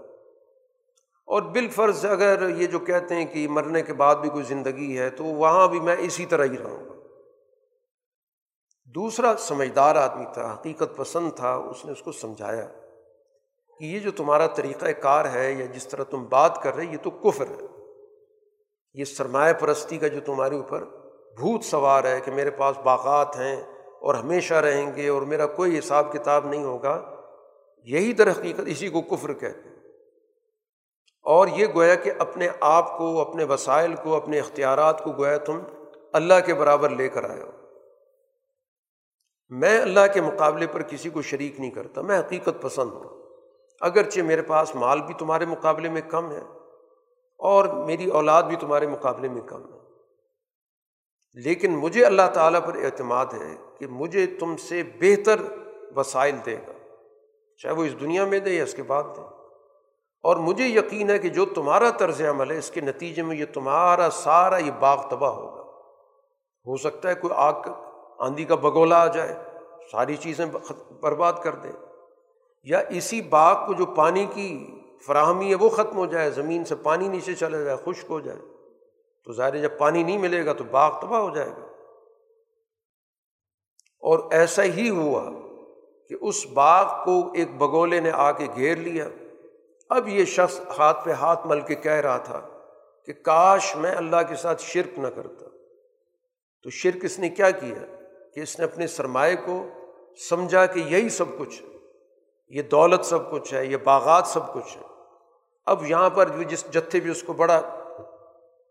اور 1.26 1.41
بالفرض 1.41 2.06
اگر 2.06 2.49
یہ 2.49 2.68
جو 2.68 2.80
کہتے 2.80 3.15
ہیں 3.15 3.26
کہ 3.26 3.47
مرنے 3.47 3.81
کے 3.81 3.93
بعد 3.93 4.15
بھی 4.15 4.30
کوئی 4.30 4.43
زندگی 4.43 4.99
ہے 4.99 5.10
تو 5.10 5.23
وہاں 5.23 5.68
بھی 5.68 5.80
میں 5.80 5.95
اسی 5.99 6.26
طرح 6.26 6.45
ہی 6.45 6.57
رہوں 6.57 6.85
گا۔ 6.85 6.93
دوسرا 8.95 9.34
سمجھدار 9.38 9.95
آدمی 9.95 10.26
تھا، 10.34 10.53
حقیقت 10.53 10.95
پسند 10.95 11.31
تھا، 11.35 11.53
اس 11.56 11.85
نے 11.85 11.91
اس 11.91 12.02
کو 12.02 12.11
سمجھایا 12.11 12.68
کہ 13.80 13.85
یہ 13.85 13.99
جو 13.99 14.11
تمہارا 14.11 14.47
طریقۂ 14.47 14.88
کار 15.02 15.26
ہے 15.34 15.52
یا 15.52 15.65
جس 15.65 15.88
طرح 15.88 16.03
تم 16.03 16.26
بات 16.26 16.64
کر 16.64 16.76
رہے 16.76 16.85
یہ 16.85 16.97
تو 17.03 17.10
کفر 17.10 17.45
ہے۔ 17.47 17.65
یہ 18.93 19.03
سرمایہ 19.03 19.53
پرستی 19.53 19.97
کا 19.97 20.07
جو 20.07 20.19
تمہارے 20.26 20.56
اوپر 20.56 20.84
بھوت 21.38 21.64
سوار 21.64 22.03
ہے 22.03 22.19
کہ 22.26 22.31
میرے 22.31 22.52
پاس 22.52 22.77
باغات 22.77 23.38
ہیں 23.38 23.56
اور 24.02 24.15
ہمیشہ 24.15 24.53
رہیں 24.53 24.95
گے 24.95 25.07
اور 25.07 25.22
میرا 25.22 25.47
کوئی 25.47 25.80
حساب 25.80 26.14
کتاب 26.14 26.45
نہیں 26.45 26.64
ہوگا، 26.64 27.15
یہی 27.84 28.14
در 28.14 28.31
حقیقت 28.31 28.61
اسی 28.65 28.89
کو 28.89 29.02
کفر 29.02 29.34
کہتے 29.34 29.69
ہیں۔ 29.69 29.74
اور 31.26 31.47
یہ 31.47 31.65
گویا 31.76 31.95
کہ 31.95 32.11
اپنے 32.19 32.47
آپ 32.60 32.97
کو، 32.97 33.19
اپنے 33.22 33.43
وسائل 33.43 33.95
کو، 33.95 34.15
اپنے 34.15 34.39
اختیارات 34.39 35.03
کو 35.03 35.11
گویا 35.11 35.38
تم 35.38 35.60
اللہ 36.14 36.39
کے 36.45 36.53
برابر 36.53 36.89
لے 36.89 37.10
کر 37.10 37.30
آئے 37.30 37.41
ہو۔ 37.41 37.52
میں 39.52 39.80
اللہ 39.81 40.14
کے 40.14 40.22
مقابلے 40.22 40.68
پر 40.68 40.81
کسی 40.81 41.10
کو 41.10 41.22
شریک 41.22 41.60
نہیں 41.60 41.72
کرتا، 41.72 42.02
میں 42.02 42.19
حقیقت 42.19 42.61
پسند 42.61 42.91
ہوں۔ 42.91 43.23
اگرچہ 43.81 44.22
میرے 44.22 44.41
پاس 44.41 44.76
مال 44.76 45.02
بھی 45.02 45.14
تمہارے 45.14 45.45
مقابلے 45.45 45.89
میں 45.89 46.02
کم 46.02 46.31
ہے 46.31 46.41
اور 47.39 47.65
میری 47.85 48.10
اولاد 48.10 48.43
بھی 48.43 48.56
تمہارے 48.56 48.88
مقابلے 48.88 49.30
میں 49.30 49.41
کم 49.41 49.64
ہے، 49.73 49.80
لیکن 51.38 51.76
مجھے 51.76 52.06
اللہ 52.06 52.30
تعالیٰ 52.34 52.65
پر 52.65 52.76
اعتماد 52.76 53.26
ہے 53.34 53.53
کہ 53.80 53.88
مجھے 53.88 54.26
تم 54.39 54.56
سے 54.57 54.84
بہتر 54.99 55.41
وسائل 55.95 56.35
دے 56.45 56.56
گا، 56.68 56.73
چاہے 57.60 57.73
وہ 57.73 57.85
اس 57.85 57.99
دنیا 57.99 58.26
میں 58.26 58.39
دے 58.39 58.56
یا 58.56 58.64
اس 58.64 58.73
کے 58.73 58.84
بعد 58.84 59.03
دے۔ 59.18 59.34
اور 60.26 60.38
مجھے 60.38 60.68
یقین 60.68 61.10
ہے 61.10 61.19
کہ 61.19 61.30
جو 61.30 61.45
تمہارا 61.45 61.89
طرز 61.89 62.22
عمل 62.22 62.52
ہے، 62.52 62.57
اس 62.57 62.72
کے 62.72 62.81
نتیجے 62.81 63.22
میں 63.22 63.38
یہ 63.38 63.45
تمہارا 63.53 64.10
سارا 64.10 64.57
یہ 64.57 64.72
باغ 64.80 65.10
تباہ 65.10 65.31
ہوگا۔ 65.31 65.61
ہو 66.68 66.77
سکتا 66.77 67.10
ہے 67.10 67.15
کوئی 67.15 67.34
آگ 67.38 67.53
آندھی 68.19 68.45
کا 68.45 68.56
بگولا 68.56 69.02
آ 69.02 69.07
جائے، 69.07 69.35
ساری 69.91 70.15
چیزیں 70.15 70.45
برباد 71.02 71.34
کر 71.43 71.56
دے 71.56 71.69
یا 72.64 72.81
اسی 72.89 73.22
باغ 73.22 73.68
کو 73.68 73.73
جو 73.73 73.85
پانی 73.85 74.26
کی 74.34 74.80
فراہمی 75.07 75.49
ہے، 75.49 75.56
وہ 75.56 75.69
ختم 75.69 75.97
ہو 75.97 76.06
جائے، 76.06 76.30
زمین 76.30 76.65
سے 76.65 76.76
پانی 76.76 77.07
نیچے 77.07 77.35
چلا 77.35 77.57
جائے، 77.57 77.77
خشک 77.85 78.06
ہو 78.10 78.19
جائے۔ 78.19 78.39
تو 79.26 79.34
ظاہر 79.34 79.57
جب 79.57 79.77
پانی 79.77 80.03
نہیں 80.03 80.18
ملے 80.18 80.45
گا 80.45 80.53
تو 80.53 80.64
باغ 80.64 80.99
تباہ 81.02 81.19
ہو 81.19 81.30
جائے 81.35 81.49
گا۔ 81.49 81.65
اور 83.99 84.19
ایسا 84.31 84.64
ہی 84.64 84.89
ہوا 84.89 85.23
کہ 86.10 86.15
اس 86.22 86.45
باغ 86.45 87.06
کو 87.06 87.31
ایک 87.34 87.57
بگولے 87.57 87.99
نے 87.99 88.11
آ 88.11 88.31
کے 88.31 88.47
گھیر 88.56 88.77
لیا۔ 88.77 89.07
اب 89.89 90.07
یہ 90.07 90.25
شخص 90.25 90.59
ہاتھ 90.79 91.05
پہ 91.05 91.11
ہاتھ 91.11 91.47
مل 91.47 91.61
کے 91.61 91.75
کہہ 91.75 91.91
رہا 91.91 92.17
تھا 92.17 92.41
کہ 93.05 93.13
کاش 93.13 93.75
میں 93.75 93.95
اللہ 93.95 94.17
کے 94.29 94.35
ساتھ 94.35 94.61
شرک 94.61 94.99
نہ 94.99 95.07
کرتا۔ 95.07 95.45
تو 96.63 96.69
شرک 96.69 97.05
اس 97.05 97.19
نے 97.19 97.29
کیا 97.29 97.51
کیا؟ 97.51 97.95
کہ 98.35 98.39
اس 98.39 98.59
نے 98.59 98.65
اپنے 98.65 98.87
سرمائے 98.87 99.35
کو 99.35 99.67
سمجھا 100.29 100.65
کہ 100.65 100.79
یہی 100.79 101.09
سب 101.09 101.25
کچھ 101.37 101.61
ہے۔ 101.61 101.67
یہ 102.47 102.61
دولت 102.61 103.05
سب 103.05 103.31
کچھ 103.31 103.53
ہے، 103.53 103.65
یہ 103.65 103.77
باغات 103.77 104.27
سب 104.27 104.53
کچھ 104.53 104.77
ہے۔ 104.77 104.81
اب 105.65 105.85
یہاں 105.85 106.09
پر 106.09 106.29
جس 106.47 106.71
جتھے 106.71 106.99
بھی 106.99 107.11
اس 107.11 107.23
کو 107.23 107.33
بڑا 107.33 107.61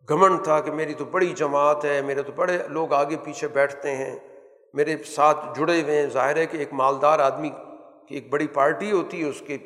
گھمنڈ 0.08 0.44
تھا 0.44 0.60
کہ 0.60 0.70
میری 0.70 0.94
تو 0.94 1.04
بڑی 1.04 1.26
جماعت 1.26 1.84
ہے، 1.84 2.02
میرے 2.02 2.22
تو 2.22 2.32
بڑے 2.32 2.58
لوگ 2.68 2.92
آگے 2.92 3.16
پیچھے 3.24 3.48
بیٹھتے 3.48 3.96
ہیں، 3.96 4.18
میرے 4.74 4.96
ساتھ 5.06 5.58
جڑے 5.58 5.82
ہوئے 5.82 6.02
ہیں۔ 6.02 6.06
ظاہر 6.06 6.36
ہے 6.36 6.46
کہ 6.46 6.56
ایک 6.56 6.72
مالدار 6.72 7.18
آدمی 7.18 7.50
کی 8.08 8.14
ایک 8.14 8.30
بڑی 8.30 8.46
پارٹی 8.46 8.92
ہوتی 8.92 9.24
ہے، 9.24 9.28
اس 9.28 9.42
کے 9.46 9.58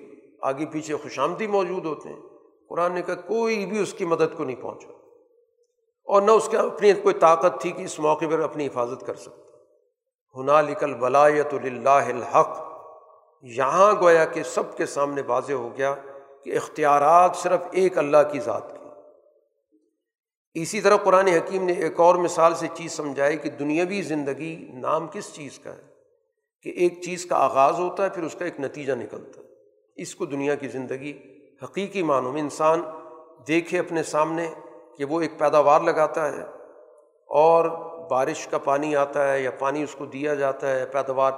آگے 0.43 0.66
پیچھے 0.66 0.97
خوش 0.97 1.19
آمدی 1.19 1.47
موجود 1.47 1.85
ہوتے 1.85 2.09
ہیں۔ 2.09 2.20
قرآن 2.69 2.93
نے 2.93 3.02
کہا، 3.02 3.15
کوئی 3.15 3.66
بھی 3.66 3.78
اس 3.82 3.93
کی 3.93 4.05
مدد 4.05 4.36
کو 4.36 4.44
نہیں 4.44 4.62
پہنچا۔ 4.62 4.93
اور 6.05 6.23
نہ 6.23 6.31
اس 6.31 6.48
کے 6.48 6.56
اپنی 6.56 6.93
کوئی 6.93 7.15
طاقت 7.15 7.60
تھی 7.60 7.70
کہ 7.70 7.82
اس 7.82 7.98
موقع 7.98 8.24
پر 8.31 8.39
اپنی 8.39 8.66
حفاظت 8.66 9.06
کر 9.06 9.15
سکتا۔ 9.15 9.56
ہنا 10.40 10.60
لکل 10.60 11.02
ولایت 11.02 11.55
اللہ 11.55 11.89
الحق۔ 11.89 12.69
یہاں 13.43 13.94
گویا 14.01 14.24
کہ 14.24 14.43
سب 14.43 14.77
کے 14.77 14.86
سامنے 14.86 15.23
واضح 15.27 15.52
ہو 15.52 15.77
گیا 15.77 15.94
کہ 16.44 16.56
اختیارات 16.56 17.36
صرف 17.36 17.60
ایک 17.70 17.98
اللہ 17.98 18.16
کی 18.32 18.40
ذات 18.40 18.70
کی۔ 18.70 18.78
اسی 20.62 20.81
طرح 20.81 20.97
قرآن 20.97 21.27
حکیم 21.27 21.65
نے 21.65 21.73
ایک 21.73 22.01
اور 22.01 22.15
مثال 22.15 22.55
سے 22.55 22.66
چیز 22.74 22.93
سمجھائی 22.93 23.36
کہ 23.36 23.51
دنیاوی 23.51 24.02
زندگی 24.02 24.66
نام 24.74 25.06
کس 25.12 25.32
چیز 25.32 25.59
کا 25.59 25.73
ہے؟ 25.73 25.82
کہ 26.62 26.69
ایک 26.69 27.02
چیز 27.02 27.27
کا 27.27 27.36
آغاز 27.36 27.78
ہوتا 27.78 28.05
ہے، 28.05 28.10
پھر 28.10 28.23
اس 28.23 28.36
کا 28.39 28.44
ایک 28.44 28.60
نتیجہ 28.60 28.93
نکلتا 28.93 29.40
ہے۔ 29.40 29.47
اس 29.98 30.14
کو 30.14 30.26
دنیا 30.26 30.54
کی 30.54 30.68
زندگی 30.68 31.38
حقیقی 31.64 32.02
معنوں 32.02 32.32
میں 32.32 32.40
انسان 32.40 32.82
دیکھے 33.48 33.78
اپنے 33.78 34.02
سامنے 34.02 34.50
کہ 34.98 35.04
وہ 35.04 35.20
ایک 35.20 35.38
پیداوار 35.38 35.80
لگاتا 35.80 36.32
ہے 36.32 36.42
اور 37.26 37.64
بارش 38.10 38.46
کا 38.46 38.58
پانی 38.58 38.96
آتا 38.96 39.32
ہے 39.32 39.42
یا 39.42 39.50
پانی 39.50 39.82
اس 39.82 39.94
کو 39.94 40.06
دیا 40.06 40.34
جاتا 40.34 40.70
ہے، 40.70 40.86
پیداوار 40.86 41.32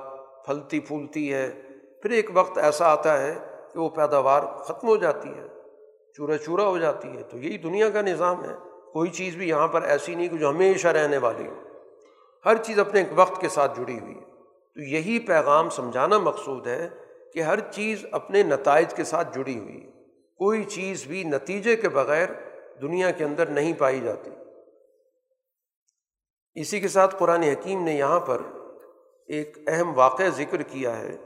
پھلتی 0.47 0.81
پھولتی 0.81 1.35
ہے، 1.35 1.51
پھر 2.03 2.11
ایک 2.11 2.31
وقت 2.35 2.59
ایسا 2.59 2.93
آتا 2.93 3.21
ہے 3.21 3.35
کہ 3.73 3.79
وہ 3.79 3.89
پیداوار 3.89 4.43
ختم 4.59 4.89
ہو 4.89 4.97
جاتی 4.97 5.29
ہے، 5.29 5.47
چورا 6.17 6.39
چورا 6.39 6.65
ہو 6.65 6.79
جاتی 6.79 7.09
ہے۔ 7.09 7.23
تو 7.23 7.39
یہی 7.39 7.59
دنیا 7.59 7.91
کا 7.91 8.03
نظام 8.03 8.45
ہے۔ 8.45 8.55
کوئی 8.93 9.11
چیز 9.11 9.37
بھی 9.37 9.49
یہاں 9.49 9.69
پر 9.69 9.83
ایسی 9.83 10.15
نہیں 10.15 10.29
کہ 10.29 10.37
جو 10.37 10.51
ہمیشہ 10.51 10.89
رہنے 10.89 11.19
والی 11.19 11.47
ہو۔ 11.47 11.55
ہر 12.45 12.57
چیز 12.57 12.79
اپنے 12.79 13.01
ایک 13.01 13.09
وقت 13.15 13.41
کے 13.41 13.49
ساتھ 13.49 13.81
جڑی 13.81 13.99
ہوئی 13.99 14.15
ہے۔ 14.15 14.25
تو 14.75 14.81
یہی 14.81 15.19
پیغام 15.19 15.69
سمجھانا 15.69 16.19
مقصود 16.19 16.67
ہے 16.67 16.89
کہ 17.35 17.41
ہر 17.41 17.61
چیز 17.61 18.07
اپنے 18.13 18.43
نتائج 18.43 18.95
کے 18.95 19.05
ساتھ 19.05 19.35
جڑی 19.35 19.59
ہوئی 19.59 19.85
ہے۔ 19.85 19.91
کوئی 20.39 20.65
چیز 20.65 21.07
بھی 21.07 21.25
نتیجے 21.25 21.77
کے 21.77 21.89
بغیر 21.89 22.29
دنیا 22.83 23.11
کے 23.11 23.25
اندر 23.25 23.47
نہیں 23.47 23.73
پائی 23.73 24.01
جاتی۔ 24.01 24.31
اسی 26.55 26.81
کے 26.81 26.89
ساتھ 26.89 27.17
قرآن 27.19 27.43
حکیم 27.43 27.85
نے 27.85 27.95
یہاں 27.95 28.21
پر 28.21 28.43
ایک 29.27 29.59
اہم 29.67 29.99
واقعہ 29.99 30.29
ذکر 30.29 30.63
کیا 30.63 30.99
ہے، 30.99 31.17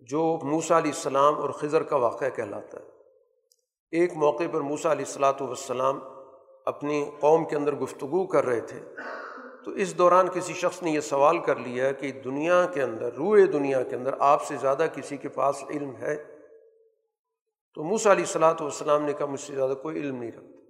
جو 0.00 0.38
موسا 0.42 0.78
علیہ 0.78 0.90
السلام 0.90 1.34
اور 1.34 1.50
خضر 1.50 1.82
کا 1.82 1.96
واقعہ 1.96 2.28
کہلاتا 2.28 2.78
ہے۔ 2.78 2.84
ایک 3.90 4.16
موقع 4.16 4.44
پر 4.52 4.60
موسا 4.60 4.92
علیہ 4.92 5.04
السلاۃ 5.04 5.40
والسلام 5.40 6.00
اپنی 6.64 7.10
قوم 7.20 7.44
کے 7.44 7.56
اندر 7.56 7.74
گفتگو 7.74 8.26
کر 8.26 8.46
رہے 8.46 8.60
تھے۔ 8.60 8.80
تو 9.64 9.70
اس 9.70 9.98
دوران 9.98 10.28
کسی 10.28 10.52
شخص 10.52 10.82
نے 10.82 10.90
یہ 10.90 11.00
سوال 11.00 11.38
کر 11.38 11.56
لیا 11.56 11.92
کہ 11.92 12.12
دنیا 12.12 12.66
کے 12.74 12.82
اندر، 12.82 13.12
روئے 13.12 13.46
دنیا 13.46 13.82
کے 13.82 13.96
اندر 13.96 14.14
آپ 14.18 14.44
سے 14.44 14.56
زیادہ 14.56 14.86
کسی 14.94 15.16
کے 15.16 15.28
پاس 15.28 15.64
علم 15.70 15.96
ہے؟ 15.96 16.16
تو 17.74 17.84
موسا 17.84 18.12
علیہ 18.12 18.24
السلاۃ 18.24 18.54
والسلام 18.60 19.02
نے 19.02 19.12
کہا، 19.12 19.26
مجھ 19.26 19.40
سے 19.40 19.54
زیادہ 19.54 19.74
کوئی 19.82 19.96
علم 19.96 20.16
نہیں 20.16 20.32
رکھتا۔ 20.32 20.60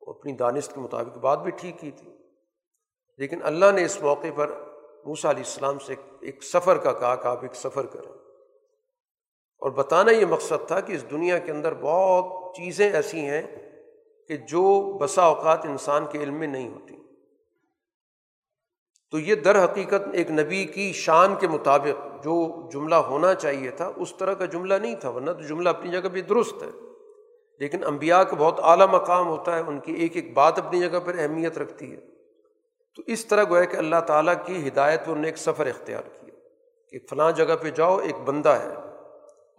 وہ 0.00 0.12
اپنی 0.12 0.32
دانست 0.32 0.74
کے 0.74 0.80
مطابق 0.80 1.18
بات 1.18 1.42
بھی 1.42 1.50
ٹھیک 1.50 1.78
کی 1.80 1.90
تھی۔ 1.90 2.12
لیکن 3.18 3.40
اللہ 3.42 3.72
نے 3.74 3.84
اس 3.84 4.02
موقع 4.02 4.26
پر 4.36 4.50
موسا 5.04 5.30
علیہ 5.30 5.42
السلام 5.42 5.78
سے 5.78 5.94
ایک 6.20 6.42
سفر 6.42 6.78
کا 6.78 6.92
کہا 6.92 7.16
کہ 7.16 7.26
آپ 7.26 7.42
ایک 7.42 7.54
سفر 7.54 7.86
کریں۔ 7.86 8.12
اور 9.58 9.70
بتانا 9.70 10.12
یہ 10.12 10.26
مقصد 10.26 10.66
تھا 10.66 10.80
کہ 10.80 10.92
اس 10.92 11.10
دنیا 11.10 11.38
کے 11.38 11.52
اندر 11.52 11.74
بہت 11.80 12.54
چیزیں 12.54 12.92
ایسی 12.92 13.20
ہیں 13.20 13.42
کہ 14.28 14.36
جو 14.36 14.98
بسا 14.98 15.22
اوقات 15.22 15.64
انسان 15.64 16.06
کے 16.12 16.18
علم 16.18 16.34
میں 16.34 16.46
نہیں 16.46 16.68
ہوتی۔ 16.68 16.96
تو 19.10 19.18
یہ 19.18 19.34
در 19.34 19.64
حقیقت 19.64 20.08
ایک 20.12 20.30
نبی 20.30 20.64
کی 20.64 20.92
شان 20.92 21.34
کے 21.34 21.48
مطابق 21.48 22.24
جو 22.24 22.68
جملہ 22.70 22.94
ہونا 22.94 23.34
چاہیے 23.34 23.70
تھا، 23.70 23.92
اس 23.96 24.16
طرح 24.16 24.34
کا 24.34 24.44
جملہ 24.44 24.74
نہیں 24.74 24.94
تھا، 24.94 25.08
ورنہ 25.08 25.30
تو 25.30 25.40
جملہ 25.40 25.68
اپنی 25.68 25.90
جگہ 25.90 26.08
پہ 26.12 26.20
درست 26.20 26.62
ہے۔ 26.62 26.68
لیکن 27.58 27.84
امبیا 27.84 28.24
کا 28.24 28.36
بہت 28.36 28.60
اعلیٰ 28.62 28.88
مقام 28.88 29.28
ہوتا 29.28 29.56
ہے، 29.56 29.62
ان 29.66 29.80
کی 29.80 29.92
ایک 29.92 30.16
ایک 30.16 30.34
بات 30.34 30.58
اپنی 30.58 30.80
جگہ 30.80 30.98
پر 30.98 31.14
اہمیت 31.18 31.58
رکھتی 31.58 31.92
ہے۔ 31.92 32.00
تو 32.96 33.02
اس 33.06 33.26
طرح 33.26 33.44
گویا 33.44 33.64
کہ 33.64 33.76
اللہ 33.76 34.00
تعالیٰ 34.06 34.34
کی 34.44 34.68
ہدایت 34.68 35.00
پر 35.00 35.08
انہوں 35.08 35.22
نے 35.22 35.28
ایک 35.28 35.36
سفر 35.36 35.66
اختیار 35.66 36.02
کیا 36.02 36.34
کہ 36.90 36.98
فلاں 37.10 37.32
جگہ 37.32 37.54
پہ 37.62 37.70
جاؤ، 37.70 37.98
ایک 37.98 38.16
بندہ 38.24 38.48
ہے، 38.48 38.74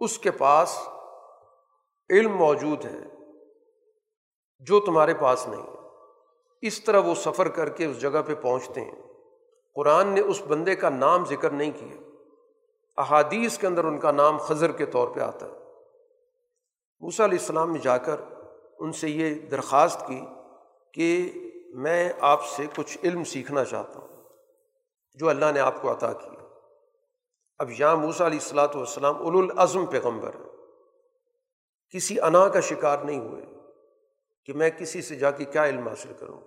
اس 0.00 0.18
کے 0.18 0.30
پاس 0.30 0.78
علم 2.10 2.36
موجود 2.36 2.84
ہے 2.84 2.98
جو 4.60 4.80
تمہارے 4.80 5.14
پاس 5.14 5.48
نہیں۔ 5.48 5.62
ہے 5.62 5.78
اس 6.62 6.84
طرح 6.84 6.98
وہ 6.98 7.14
سفر 7.14 7.48
کر 7.48 7.68
کے 7.68 7.84
اس 7.84 8.00
جگہ 8.00 8.22
پہ 8.26 8.34
پہنچتے 8.34 8.80
ہیں۔ 8.80 9.07
قرآن 9.78 10.08
نے 10.08 10.20
اس 10.20 10.42
بندے 10.48 10.76
کا 10.76 10.88
نام 10.88 11.24
ذکر 11.24 11.50
نہیں 11.50 11.70
کیا۔ 11.70 12.02
احادیث 12.96 13.58
کے 13.58 13.66
اندر 13.66 13.84
ان 13.84 13.98
کا 13.98 14.10
نام 14.10 14.38
خضر 14.38 14.72
کے 14.72 14.86
طور 14.86 15.08
پہ 15.08 15.20
آتا۔ 15.20 15.46
ہے 15.46 15.52
موسیٰ 17.00 17.26
علیہ 17.26 17.38
السلام 17.38 17.70
نے 17.70 17.78
جا 17.78 17.98
کر 17.98 18.16
ان 18.78 18.92
سے 18.92 19.08
یہ 19.08 19.34
درخواست 19.34 20.06
کی 20.06 20.20
کہ 20.94 21.32
میں 21.74 22.12
آپ 22.20 22.44
سے 22.44 22.66
کچھ 22.76 22.98
علم 23.04 23.24
سیکھنا 23.24 23.64
چاہتا 23.64 24.00
ہوں 24.00 24.08
جو 25.14 25.28
اللہ 25.28 25.52
نے 25.54 25.60
آپ 25.60 25.82
کو 25.82 25.92
عطا 25.92 26.12
کیا۔ 26.12 26.44
اب 27.58 27.70
یہاں 27.78 27.96
موسیٰ 27.96 28.26
علیہ 28.26 28.38
السلاۃ 28.42 28.74
والسلام 28.74 29.26
العظم 29.26 29.86
پیغمبر 29.86 30.34
ہے 30.34 30.50
کسی 31.90 32.20
انا 32.20 32.48
کا 32.48 32.60
شکار 32.60 32.98
نہیں 32.98 33.20
ہوئے 33.20 33.46
کہ 34.44 34.52
میں 34.52 34.70
کسی 34.70 35.02
سے 35.02 35.16
جا 35.16 35.30
کے 35.30 35.44
کیا 35.44 35.64
علم 35.64 35.88
حاصل 35.88 36.12
کروں۔ 36.18 36.40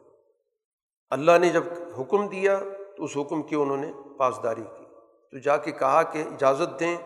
اللہ 1.10 1.32
نے 1.42 1.50
جب 1.50 1.64
حکم 2.00 2.28
دیا 2.28 2.60
تو 3.02 3.06
اس 3.06 3.18
حکم 3.18 3.42
کی 3.42 3.56
انہوں 3.56 3.78
نے 3.78 3.92
پاسداری 4.18 4.62
کی۔ 4.62 4.86
تو 5.32 5.38
جا 5.38 5.58
کے 5.58 5.72
کہا 5.72 6.04
کہ 6.04 6.20
اجازت 6.20 6.80
دیں، 6.80 6.98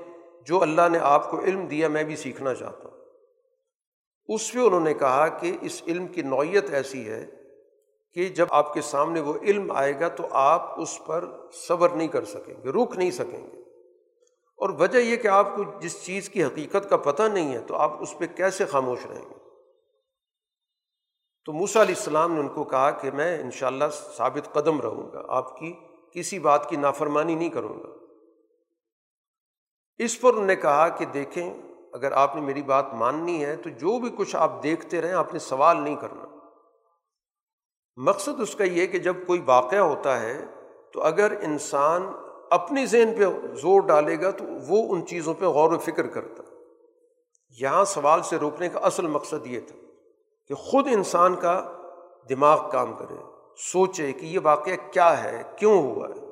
جو 0.45 0.61
اللہ 0.61 0.89
نے 0.91 0.99
آپ 0.99 1.31
کو 1.31 1.39
علم 1.39 1.65
دیا، 1.65 1.87
میں 1.87 2.03
بھی 2.03 2.15
سیکھنا 2.15 2.53
چاہتا 2.53 2.89
ہوں۔ 2.89 2.97
اس 4.27 4.53
پہ 4.53 4.59
انہوں 4.59 4.79
نے 4.79 4.93
کہا 4.93 5.27
کہ 5.27 5.57
اس 5.61 5.83
علم 5.87 6.07
کی 6.07 6.21
نوعیت 6.21 6.69
ایسی 6.69 7.09
ہے 7.09 7.25
کہ 8.13 8.25
جب 8.25 8.47
آپ 8.49 8.73
کے 8.73 8.81
سامنے 8.81 9.19
وہ 9.21 9.33
علم 9.41 9.71
آئے 9.71 9.99
گا 9.99 10.07
تو 10.07 10.27
آپ 10.31 10.79
اس 10.81 10.99
پر 11.05 11.25
صبر 11.67 11.89
نہیں 11.89 12.07
کر 12.07 12.25
سکیں 12.25 12.63
گے، 12.63 12.69
رک 12.69 12.97
نہیں 12.97 13.11
سکیں 13.11 13.47
گے۔ 13.47 13.61
اور 14.57 14.69
وجہ 14.69 14.97
یہ 14.97 15.15
کہ 15.15 15.27
آپ 15.27 15.55
کو 15.55 15.63
جس 15.79 16.03
چیز 16.03 16.29
کی 16.29 16.43
حقیقت 16.43 16.89
کا 16.89 16.97
پتہ 16.97 17.23
نہیں 17.23 17.53
ہے 17.53 17.59
تو 17.59 17.75
آپ 17.75 18.01
اس 18.01 18.17
پہ 18.17 18.25
کیسے 18.35 18.65
خاموش 18.65 19.05
رہیں 19.09 19.29
گے؟ 19.29 19.44
تو 21.45 21.53
موسا 21.53 21.81
علیہ 21.81 21.95
السلام 21.95 22.33
نے 22.33 22.39
ان 22.39 22.47
کو 22.47 22.63
کہا 22.63 22.91
کہ 22.91 23.11
میں 23.11 23.39
ان 23.39 23.51
شاء 23.51 23.67
اللہ 23.67 23.85
ثابت 24.17 24.53
قدم 24.53 24.81
رہوں 24.81 25.11
گا، 25.11 25.21
آپ 25.27 25.57
کی 25.57 25.73
کسی 26.13 26.39
بات 26.39 26.69
کی 26.69 26.75
نافرمانی 26.75 27.35
نہیں 27.35 27.49
کروں 27.49 27.83
گا۔ 27.83 27.89
اس 29.97 30.21
پر 30.21 30.29
انہوں 30.29 30.45
نے 30.45 30.55
کہا 30.55 30.89
کہ 30.89 31.05
دیکھیں، 31.05 31.53
اگر 31.93 32.11
آپ 32.11 32.35
نے 32.35 32.41
میری 32.41 32.61
بات 32.61 32.93
ماننی 32.93 33.45
ہے 33.45 33.55
تو 33.55 33.69
جو 33.69 33.99
بھی 33.99 34.09
کچھ 34.17 34.35
آپ 34.35 34.63
دیکھتے 34.63 35.01
رہیں، 35.01 35.13
آپ 35.13 35.33
نے 35.33 35.39
سوال 35.39 35.81
نہیں 35.81 35.95
کرنا۔ 35.95 36.25
مقصد 37.95 38.41
اس 38.41 38.55
کا 38.55 38.63
یہ 38.63 38.87
کہ 38.87 38.99
جب 38.99 39.15
کوئی 39.27 39.41
واقعہ 39.45 39.79
ہوتا 39.79 40.19
ہے 40.19 40.45
تو 40.93 41.03
اگر 41.03 41.31
انسان 41.41 42.11
اپنی 42.51 42.85
ذہن 42.85 43.13
پہ 43.17 43.55
زور 43.55 43.81
ڈالے 43.81 44.21
گا 44.21 44.31
تو 44.31 44.45
وہ 44.67 44.95
ان 44.95 45.07
چیزوں 45.07 45.33
پہ 45.33 45.45
غور 45.45 45.71
و 45.71 45.79
فکر 45.79 46.07
کرتا۔ 46.07 46.43
یہاں 47.59 47.85
سوال 47.85 48.23
سے 48.23 48.37
روکنے 48.37 48.69
کا 48.69 48.79
اصل 48.79 49.07
مقصد 49.07 49.47
یہ 49.47 49.59
تھا۔ 49.59 49.75
کہ 50.47 50.55
خود 50.55 50.87
انسان 50.87 51.35
کا 51.35 51.71
دماغ 52.29 52.69
کام 52.69 52.93
کرے، 52.93 53.15
سوچے 53.57 54.13
کہ 54.13 54.25
یہ 54.25 54.39
واقعہ 54.43 54.91
کیا 54.91 55.23
ہے، 55.23 55.43
کیوں 55.55 55.81
ہوا 55.81 56.07
ہے۔ 56.07 56.25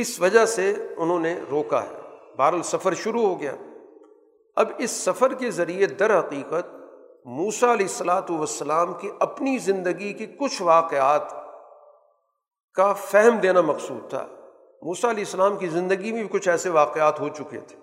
اس 0.00 0.20
وجہ 0.20 0.46
سے 0.46 0.74
انہوں 0.96 1.20
نے 1.20 1.40
روکا 1.50 1.82
ہے۔ 1.82 1.98
بہرحال 2.36 2.62
سفر 2.62 2.94
شروع 2.94 3.22
ہو 3.22 3.40
گیا۔ 3.40 3.54
اب 4.56 4.70
اس 4.78 4.90
سفر 4.90 5.34
کے 5.34 5.50
ذریعے 5.50 5.86
در 5.86 6.18
حقیقت 6.18 6.74
موسا 7.24 7.72
علیہ 7.72 7.86
السلاۃ 7.86 8.30
والسلام 8.30 8.94
کی 8.94 9.10
اپنی 9.18 9.58
زندگی 9.58 10.12
کی 10.12 10.26
کچھ 10.26 10.62
واقعات 10.62 11.22
کا 12.74 12.92
فہم 12.92 13.38
دینا 13.38 13.60
مقصود 13.60 14.10
تھا۔ 14.10 14.26
موسا 14.82 15.10
علیہ 15.10 15.24
السلام 15.24 15.56
کی 15.56 15.66
زندگی 15.66 16.12
میں 16.12 16.24
بھی 16.24 16.38
کچھ 16.38 16.48
ایسے 16.48 16.70
واقعات 16.70 17.20
ہو 17.20 17.28
چکے 17.28 17.60
تھے۔ 17.60 17.76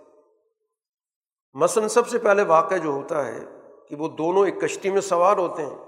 مثلاً 1.53 1.88
سب 1.88 2.07
سے 2.07 2.18
پہلے 2.18 2.44
واقعہ 2.44 2.77
جو 2.77 2.90
ہوتا 2.90 3.26
ہے 3.26 3.55
کہ 3.90 3.95
وہ 3.95 4.07
دونوں 4.07 4.45
ایک 4.45 4.62
کشتی 4.62 4.90
میں 4.90 5.02
سوار 5.02 5.38
ہوتے 5.38 5.66
ہیں۔ 5.66 5.86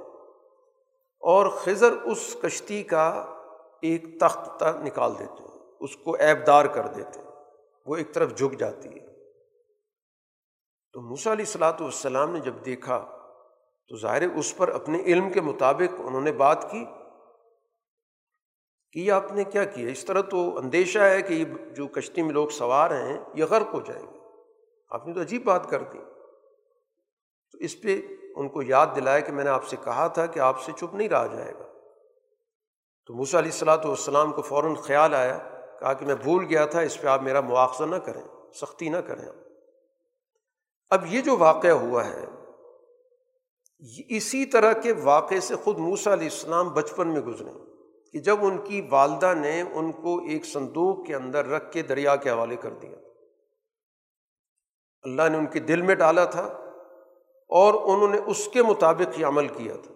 اور 1.19 1.47
خضر 1.47 1.91
اس 1.91 2.37
کشتی 2.41 2.83
کا 2.83 3.33
ایک 3.81 4.19
تخت 4.19 4.63
نکال 4.63 5.19
دیتے 5.19 5.43
ہیں، 5.43 5.61
اس 5.79 5.97
کو 5.97 6.15
ایبدار 6.19 6.65
کر 6.65 6.87
دیتے 6.87 7.19
ہیں، 7.19 7.27
وہ 7.85 7.95
ایک 7.95 8.13
طرف 8.13 8.35
جھک 8.35 8.59
جاتی 8.59 8.89
ہے۔ 8.89 9.07
تو 10.93 11.01
موسا 11.01 11.31
علیہ 11.31 11.45
السلاۃ 11.45 11.81
والسلام 11.81 12.33
نے 12.33 12.39
جب 12.39 12.53
دیکھا، 12.65 13.17
تو 13.87 13.97
ظاہر 13.97 14.35
اس 14.35 14.57
پر 14.57 14.67
اپنے 14.67 14.99
علم 14.99 15.29
کے 15.29 15.41
مطابق 15.41 16.01
انہوں 16.05 16.21
نے 16.21 16.31
بات 16.31 16.71
کی 16.71 16.85
کہ 18.91 18.99
یہ 18.99 19.11
آپ 19.11 19.31
نے 19.31 19.43
کیا 19.43 19.63
کیا؟ 19.63 19.89
اس 19.89 20.05
طرح 20.05 20.21
تو 20.21 20.57
اندیشہ 20.57 20.99
ہے 20.99 21.21
کہ 21.21 21.33
یہ 21.33 21.45
جو 21.75 21.87
کشتی 21.87 22.21
میں 22.21 22.33
لوگ 22.33 22.49
سوار 22.49 22.91
ہیں، 22.91 23.19
یہ 23.33 23.45
غرق 23.45 23.73
ہو 23.73 23.79
جائیں 23.79 24.13
گے۔ 24.13 24.19
آپ 24.89 25.07
نے 25.07 25.13
تو 25.13 25.21
عجیب 25.21 25.43
بات 25.43 25.69
کر 25.69 25.83
دی۔ 25.83 25.99
تو 27.51 27.57
اس 27.57 27.81
پہ 27.81 28.01
ان 28.35 28.49
کو 28.49 28.61
یاد 28.61 28.87
دلایا 28.95 29.19
کہ 29.19 29.31
میں 29.31 29.43
نے 29.43 29.49
آپ 29.49 29.67
سے 29.67 29.75
کہا 29.83 30.07
تھا 30.07 30.25
کہ 30.25 30.39
آپ 30.39 30.63
سے 30.63 30.71
چپ 30.77 30.95
نہیں 30.95 31.09
رہا 31.09 31.27
جائے 31.27 31.53
گا۔ 31.53 31.63
تو 33.05 33.13
موسیٰ 33.13 33.39
علیہ 33.39 33.51
السلاۃ 33.51 33.85
والسلام 33.85 34.33
کو 34.33 34.41
فوراً 34.41 34.75
خیال 34.75 35.13
آیا، 35.13 35.37
کہا 35.79 35.93
کہ 35.93 36.05
میں 36.05 36.15
بھول 36.15 36.45
گیا 36.49 36.65
تھا، 36.65 36.79
اس 36.79 37.01
پہ 37.01 37.07
آپ 37.07 37.21
میرا 37.21 37.41
مواخذہ 37.41 37.83
نہ 37.83 37.95
کریں، 37.95 38.23
سختی 38.53 38.89
نہ 38.89 38.97
کریں۔ 38.97 39.29
اب 40.89 41.05
یہ 41.05 41.21
جو 41.21 41.37
واقعہ 41.37 41.71
ہوا 41.71 42.07
ہے 42.07 42.25
اسی 44.09 44.45
طرح 44.45 44.73
کے 44.73 44.93
واقعے 44.93 45.39
سے 45.39 45.55
خود 45.55 45.77
موسا 45.77 46.13
علیہ 46.13 46.29
السلام 46.31 46.69
بچپن 46.69 47.07
میں 47.07 47.21
گزرے 47.21 47.51
کہ 48.11 48.19
جب 48.19 48.37
ان 48.41 48.57
کی 48.57 48.87
والدہ 48.89 49.33
نے 49.33 49.61
ان 49.61 49.91
کو 49.91 50.17
ایک 50.17 50.45
صندوق 50.45 51.05
کے 51.07 51.15
اندر 51.15 51.45
رکھ 51.45 51.71
کے 51.71 51.81
دریا 51.81 52.15
کے 52.15 52.29
حوالے 52.29 52.55
کر 52.55 52.69
دیا۔ 52.69 52.97
اللہ 55.03 55.29
نے 55.29 55.37
ان 55.37 55.45
کے 55.45 55.59
دل 55.59 55.81
میں 55.81 55.95
ڈالا 55.95 56.25
تھا 56.25 56.66
اور 57.49 57.73
انہوں 57.73 58.07
نے 58.07 58.17
اس 58.25 58.49
کے 58.53 58.63
مطابق 58.63 59.17
ہی 59.17 59.23
عمل 59.23 59.47
کیا 59.47 59.73
تھا۔ 59.83 59.93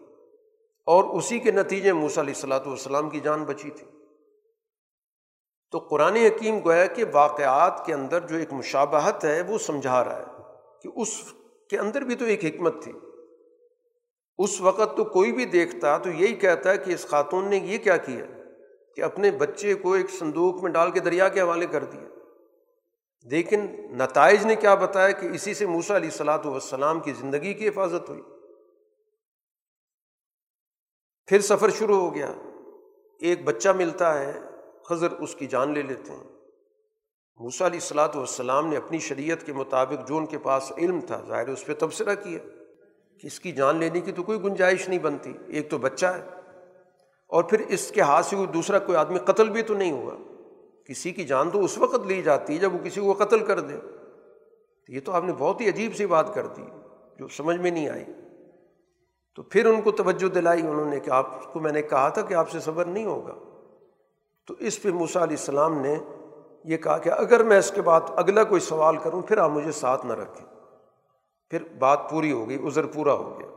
اور 0.85 1.03
اسی 1.03 1.39
کے 1.39 1.51
نتیجے 1.51 1.93
موسیٰ 1.93 2.23
علیہ 2.23 2.33
السلاۃ 2.33 2.65
والسلام 2.65 3.09
کی 3.09 3.19
جان 3.19 3.43
بچی 3.43 3.69
تھی۔ 3.69 3.87
تو 5.71 5.79
قرآن 5.79 6.15
حکیم 6.15 6.59
گویا 6.65 6.85
کہ 6.85 7.03
واقعات 7.13 7.85
کے 7.85 7.93
اندر 7.93 8.19
جو 8.19 8.35
ایک 8.35 8.53
مشابہت 8.53 9.25
ہے، 9.25 9.41
وہ 9.41 9.57
سمجھا 9.57 10.03
رہا 10.03 10.19
ہے 10.19 10.25
کہ 10.81 10.89
اس 10.95 11.23
کے 11.69 11.77
اندر 11.77 12.01
بھی 12.01 12.15
تو 12.15 12.25
ایک 12.25 12.45
حکمت 12.45 12.83
تھی۔ 12.83 12.91
اس 14.37 14.61
وقت 14.61 14.97
تو 14.97 15.03
کوئی 15.03 15.31
بھی 15.31 15.45
دیکھتا 15.45 15.97
تو 15.97 16.09
یہی 16.09 16.33
کہتا 16.33 16.71
ہے 16.71 16.77
کہ 16.77 16.91
اس 16.91 17.07
خاتون 17.07 17.45
نے 17.45 17.57
یہ 17.57 17.77
کیا 17.77 17.97
کیا 17.97 18.25
کہ 18.95 19.01
اپنے 19.01 19.31
بچے 19.31 19.73
کو 19.73 19.93
ایک 19.93 20.09
صندوق 20.09 20.63
میں 20.63 20.71
ڈال 20.71 20.91
کے 20.91 20.99
دریا 20.99 21.29
کے 21.29 21.41
حوالے 21.41 21.65
کر 21.65 21.83
دیا۔ 21.83 22.10
لیکن 23.23 23.59
نتائج 23.97 24.45
نے 24.45 24.55
کیا 24.55 24.75
بتایا 24.75 25.11
کہ 25.11 25.27
اسی 25.27 25.53
سے 25.53 25.65
موسا 25.65 25.95
علیہ 25.95 26.09
السلاۃ 26.11 26.45
والسلام 26.45 26.99
کی 26.99 27.13
زندگی 27.13 27.53
کی 27.53 27.67
حفاظت 27.67 28.09
ہوئی۔ 28.09 28.21
پھر 31.25 31.41
سفر 31.41 31.69
شروع 31.69 31.95
ہو 31.95 32.15
گیا۔ 32.15 32.33
ایک 33.19 33.43
بچہ 33.43 33.69
ملتا 33.69 34.19
ہے، 34.19 34.39
خضر 34.89 35.11
اس 35.11 35.35
کی 35.35 35.47
جان 35.47 35.73
لے 35.73 35.81
لیتے 35.81 36.11
ہیں۔ 36.11 36.23
موسا 37.39 37.65
علیہ 37.65 37.79
السلاۃ 37.79 38.15
والسلام 38.15 38.67
نے 38.67 38.77
اپنی 38.77 38.99
شریعت 38.99 39.45
کے 39.45 39.53
مطابق 39.53 40.07
جو 40.07 40.17
ان 40.17 40.25
کے 40.25 40.37
پاس 40.37 40.71
علم 40.77 41.01
تھا، 41.01 41.21
ظاہر 41.27 41.47
اس 41.47 41.65
پہ 41.65 41.73
تبصرہ 41.73 42.15
کیا 42.15 42.39
کہ 43.21 43.27
اس 43.27 43.39
کی 43.39 43.51
جان 43.51 43.77
لینے 43.77 44.01
کی 44.01 44.11
تو 44.11 44.23
کوئی 44.23 44.43
گنجائش 44.43 44.89
نہیں 44.89 44.99
بنتی۔ 44.99 45.33
ایک 45.47 45.69
تو 45.69 45.77
بچہ 45.77 46.05
ہے 46.05 46.21
اور 47.27 47.43
پھر 47.43 47.59
اس 47.59 47.91
کے 47.91 48.01
ہاتھ 48.01 48.25
سے 48.25 48.35
کوئی 48.35 48.47
دوسرا 48.47 48.79
کوئی 48.79 48.97
آدمی 48.97 49.19
قتل 49.19 49.49
بھی 49.49 49.61
تو 49.61 49.73
نہیں 49.73 49.91
ہوا۔ 49.91 50.30
کسی 50.87 51.11
کی 51.11 51.23
جان 51.23 51.49
تو 51.49 51.63
اس 51.63 51.77
وقت 51.77 52.07
لی 52.07 52.21
جاتی 52.21 52.53
ہے 52.53 52.57
جب 52.57 52.73
وہ 52.73 52.79
کسی 52.83 53.01
کو 53.01 53.13
قتل 53.13 53.45
کر 53.45 53.59
دے۔ 53.59 53.73
یہ 54.87 54.99
تو 55.05 55.11
آپ 55.11 55.23
نے 55.23 55.33
بہت 55.37 55.61
ہی 55.61 55.69
عجیب 55.69 55.95
سی 55.95 56.05
بات 56.05 56.35
کر 56.35 56.47
دی 56.47 56.61
جو 57.19 57.27
سمجھ 57.27 57.57
میں 57.57 57.71
نہیں 57.71 57.89
آئی۔ 57.89 58.03
تو 59.35 59.43
پھر 59.43 59.65
ان 59.65 59.81
کو 59.81 59.91
توجہ 59.91 60.27
دلائی 60.27 60.61
انہوں 60.61 60.89
نے 60.89 60.99
کہ 60.99 61.09
آپ 61.09 61.53
کو 61.53 61.59
میں 61.59 61.71
نے 61.71 61.81
کہا 61.81 62.09
تھا 62.09 62.21
کہ 62.21 62.33
آپ 62.33 62.49
سے 62.49 62.59
صبر 62.59 62.85
نہیں 62.85 63.05
ہوگا۔ 63.05 63.33
تو 64.47 64.53
اس 64.59 64.81
پہ 64.81 64.89
موسا 64.89 65.23
علیہ 65.23 65.37
السلام 65.39 65.81
نے 65.81 65.95
یہ 66.63 66.77
کہا 66.77 66.97
کہ 66.97 67.09
اگر 67.09 67.43
میں 67.43 67.59
اس 67.59 67.71
کے 67.71 67.81
بعد 67.81 68.01
اگلا 68.15 68.43
کوئی 68.43 68.61
سوال 68.61 68.97
کروں، 68.97 69.21
پھر 69.21 69.37
آپ 69.37 69.49
مجھے 69.49 69.71
ساتھ 69.71 70.05
نہ 70.05 70.13
رکھیں۔ 70.13 70.47
پھر 71.49 71.63
بات 71.79 72.09
پوری 72.09 72.31
ہو 72.31 72.49
گئی، 72.49 72.67
عذر 72.67 72.85
پورا 72.85 73.13
ہو 73.13 73.39
گیا۔ 73.39 73.50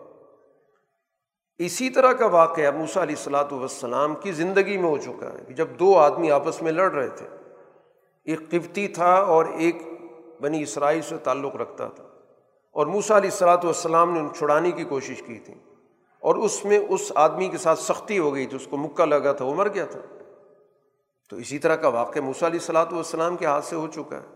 اسی 1.59 1.91
طرح 1.91 2.13
کا 2.13 2.27
واقعہ 2.27 2.71
موسا 2.71 3.03
علیہ 3.03 3.15
السلاۃ 3.17 3.53
والسلام 3.53 4.15
کی 4.15 4.33
زندگی 4.33 4.77
میں 4.77 4.91
ہو 4.91 4.97
چکا 4.97 5.27
ہے۔ 5.27 5.53
جب 5.53 5.67
دو 5.79 5.99
آدمی 5.99 6.31
آپس 6.31 6.63
میں 6.63 6.73
لڑ 6.73 6.93
رہے 6.93 7.09
تھے، 7.09 7.27
ایک 8.25 8.51
قبطی 8.51 8.89
تھا 8.89 9.15
اور 9.15 9.45
ایک 9.45 9.77
بنی 10.41 10.63
اسرائیل 10.63 11.03
سے 11.03 11.17
تعلق 11.17 11.57
رکھتا 11.57 11.89
تھا۔ 11.89 12.05
اور 12.73 12.87
موسا 12.87 13.17
علیہ 13.17 13.31
السلاۃ 13.31 13.65
والسلام 13.65 14.11
نے 14.11 14.21
ان 14.21 14.29
چھڑانے 14.39 14.71
کی 14.71 14.85
کوشش 14.85 15.23
کی 15.23 15.39
تھی۔ 15.39 15.55
اور 16.21 16.35
اس 16.35 16.65
میں 16.65 16.79
اس 16.89 17.13
آدمی 17.15 17.49
کے 17.49 17.59
ساتھ 17.59 17.79
سختی 17.79 18.19
ہو 18.19 18.35
گئی 18.35 18.47
تھی، 18.47 18.57
اس 18.57 18.67
کو 18.71 18.77
مکہ 18.77 19.05
لگا 19.05 19.33
تھا، 19.33 19.45
وہ 19.45 19.55
مر 19.55 19.69
گیا 19.69 19.87
تھا۔ 19.87 20.01
تو 21.31 21.37
اسی 21.37 21.59
طرح 21.59 21.77
کا 21.77 21.89
واقعہ 21.89 22.23
موسا 22.23 22.47
علیہ 22.47 22.61
السلاۃ 22.61 22.93
والسلام 22.93 23.37
کے 23.37 23.47
ہاتھ 23.47 23.65
سے 23.65 23.77
ہو 23.77 23.87
چکا 23.87 24.17
ہے۔ 24.17 24.27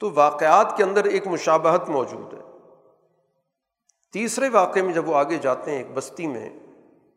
تو 0.00 0.10
واقعات 0.14 0.76
کے 0.76 0.82
اندر 0.82 1.04
ایک 1.04 1.26
مشابہت 1.26 1.88
موجود 1.88 2.34
ہے۔ 2.34 2.45
تیسرے 4.16 4.48
واقعے 4.48 4.82
میں 4.82 4.94
جب 4.94 5.08
وہ 5.08 5.16
آگے 5.16 5.36
جاتے 5.36 5.70
ہیں 5.70 5.78
ایک 5.78 5.86
بستی 5.94 6.26
میں، 6.26 6.50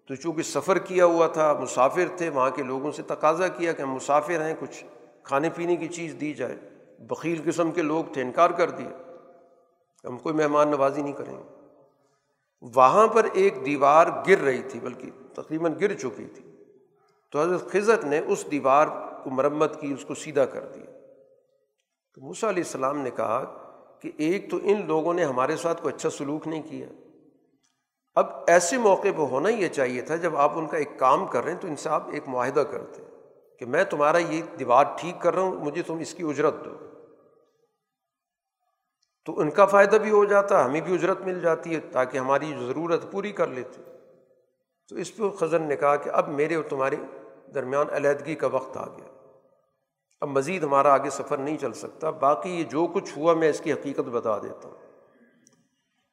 تو 0.07 0.15
چونکہ 0.15 0.41
سفر 0.41 0.77
کیا 0.77 1.05
ہوا 1.05 1.27
تھا، 1.27 1.53
مسافر 1.53 2.17
تھے، 2.17 2.29
وہاں 2.29 2.49
کے 2.49 2.63
لوگوں 2.63 2.91
سے 2.91 3.03
تقاضا 3.03 3.47
کیا 3.47 3.73
کہ 3.73 3.81
ہم 3.81 3.93
مسافر 3.93 4.41
ہیں، 4.41 4.53
کچھ 4.59 4.83
کھانے 5.23 5.49
پینے 5.49 5.75
کی 5.75 5.87
چیز 5.87 6.15
دی 6.21 6.33
جائے۔ 6.33 6.55
بخیل 6.99 7.41
قسم 7.45 7.71
کے 7.71 7.81
لوگ 7.81 8.03
تھے، 8.13 8.21
انکار 8.21 8.49
کر 8.49 8.69
دیا 8.69 8.89
ہم 10.03 10.17
کوئی 10.17 10.35
مہمان 10.35 10.69
نوازی 10.69 11.01
نہیں 11.01 11.13
کریں 11.13 11.37
گے۔ 11.37 11.65
وہاں 12.75 13.07
پر 13.07 13.25
ایک 13.33 13.65
دیوار 13.65 14.07
گر 14.27 14.39
رہی 14.39 14.61
تھی، 14.61 14.79
بلکہ 14.79 15.09
تقریباً 15.33 15.73
گر 15.81 15.93
چکی 15.93 16.25
تھی۔ 16.25 16.63
تو 17.31 17.41
حضرت 17.41 17.71
خزت 17.71 18.05
نے 18.05 18.19
اس 18.19 18.45
دیوار 18.51 18.87
کو 19.23 19.29
مرمت 19.29 19.81
کی، 19.81 19.93
اس 19.93 20.05
کو 20.05 20.15
سیدھا 20.15 20.45
کر 20.45 20.65
دیا۔ 20.65 20.91
تو 22.13 22.21
موسیٰ 22.21 22.49
علیہ 22.49 22.63
السلام 22.63 22.97
نے 22.97 23.11
کہا 23.11 23.65
کہ 24.01 24.11
ایک 24.17 24.51
تو 24.51 24.57
ان 24.63 24.87
لوگوں 24.87 25.13
نے 25.13 25.23
ہمارے 25.23 25.55
ساتھ 25.55 25.81
کوئی 25.81 25.95
اچھا 25.95 26.09
سلوک 26.09 26.47
نہیں 26.47 26.63
کیا۔ 26.63 26.87
اب 28.15 28.25
ایسے 28.47 28.77
موقع 28.77 29.07
پہ 29.17 29.21
ہونا 29.21 29.49
یہ 29.49 29.67
چاہیے 29.67 30.01
تھا، 30.01 30.15
جب 30.15 30.37
آپ 30.37 30.51
ان 30.55 30.67
کا 30.67 30.77
ایک 30.77 30.99
کام 30.99 31.27
کر 31.27 31.43
رہے 31.43 31.51
ہیں 31.51 31.59
تو 31.59 31.67
ان 31.67 31.75
سے 31.75 31.89
آپ 31.89 32.09
ایک 32.11 32.23
معاہدہ 32.27 32.59
کرتے 32.59 33.01
کہ 33.59 33.65
میں 33.65 33.83
تمہارا 33.83 34.17
یہ 34.17 34.41
دیوار 34.59 34.83
ٹھیک 34.97 35.21
کر 35.21 35.33
رہا 35.33 35.41
ہوں، 35.41 35.55
مجھے 35.55 35.81
تم 35.81 35.97
اس 35.97 36.13
کی 36.13 36.23
اجرت 36.23 36.55
دو۔ 36.65 36.77
تو 39.25 39.39
ان 39.39 39.51
کا 39.51 39.65
فائدہ 39.65 39.95
بھی 39.95 40.11
ہو 40.11 40.25
جاتا، 40.25 40.65
ہمیں 40.65 40.81
بھی 40.81 40.93
اجرت 40.93 41.21
مل 41.21 41.39
جاتی 41.39 41.75
ہے 41.75 41.79
تاکہ 41.79 42.17
ہماری 42.17 42.53
ضرورت 42.59 43.11
پوری 43.11 43.31
کر 43.31 43.47
لیتے۔ 43.47 43.81
تو 44.89 44.95
اس 44.95 45.17
پہ 45.17 45.29
خزن 45.29 45.61
نے 45.61 45.75
کہا 45.75 45.95
کہ 45.95 46.09
اب 46.09 46.29
میرے 46.29 46.55
اور 46.55 46.63
تمہارے 46.63 46.95
درمیان 47.55 47.85
علیحدگی 47.91 48.35
کا 48.35 48.47
وقت 48.47 48.77
آ 48.77 48.85
گیا۔ 48.85 49.18
اب 50.21 50.29
مزید 50.29 50.63
ہمارا 50.63 50.93
آگے 50.93 51.09
سفر 51.09 51.37
نہیں 51.37 51.57
چل 51.57 51.73
سکتا، 51.73 52.09
باقی 52.09 52.49
یہ 52.49 52.63
جو 52.63 52.87
کچھ 52.93 53.17
ہوا 53.17 53.33
میں 53.33 53.49
اس 53.49 53.59
کی 53.59 53.73
حقیقت 53.73 53.99
بتا 53.99 54.37
دیتا 54.37 54.67
ہوں۔ 54.67 54.75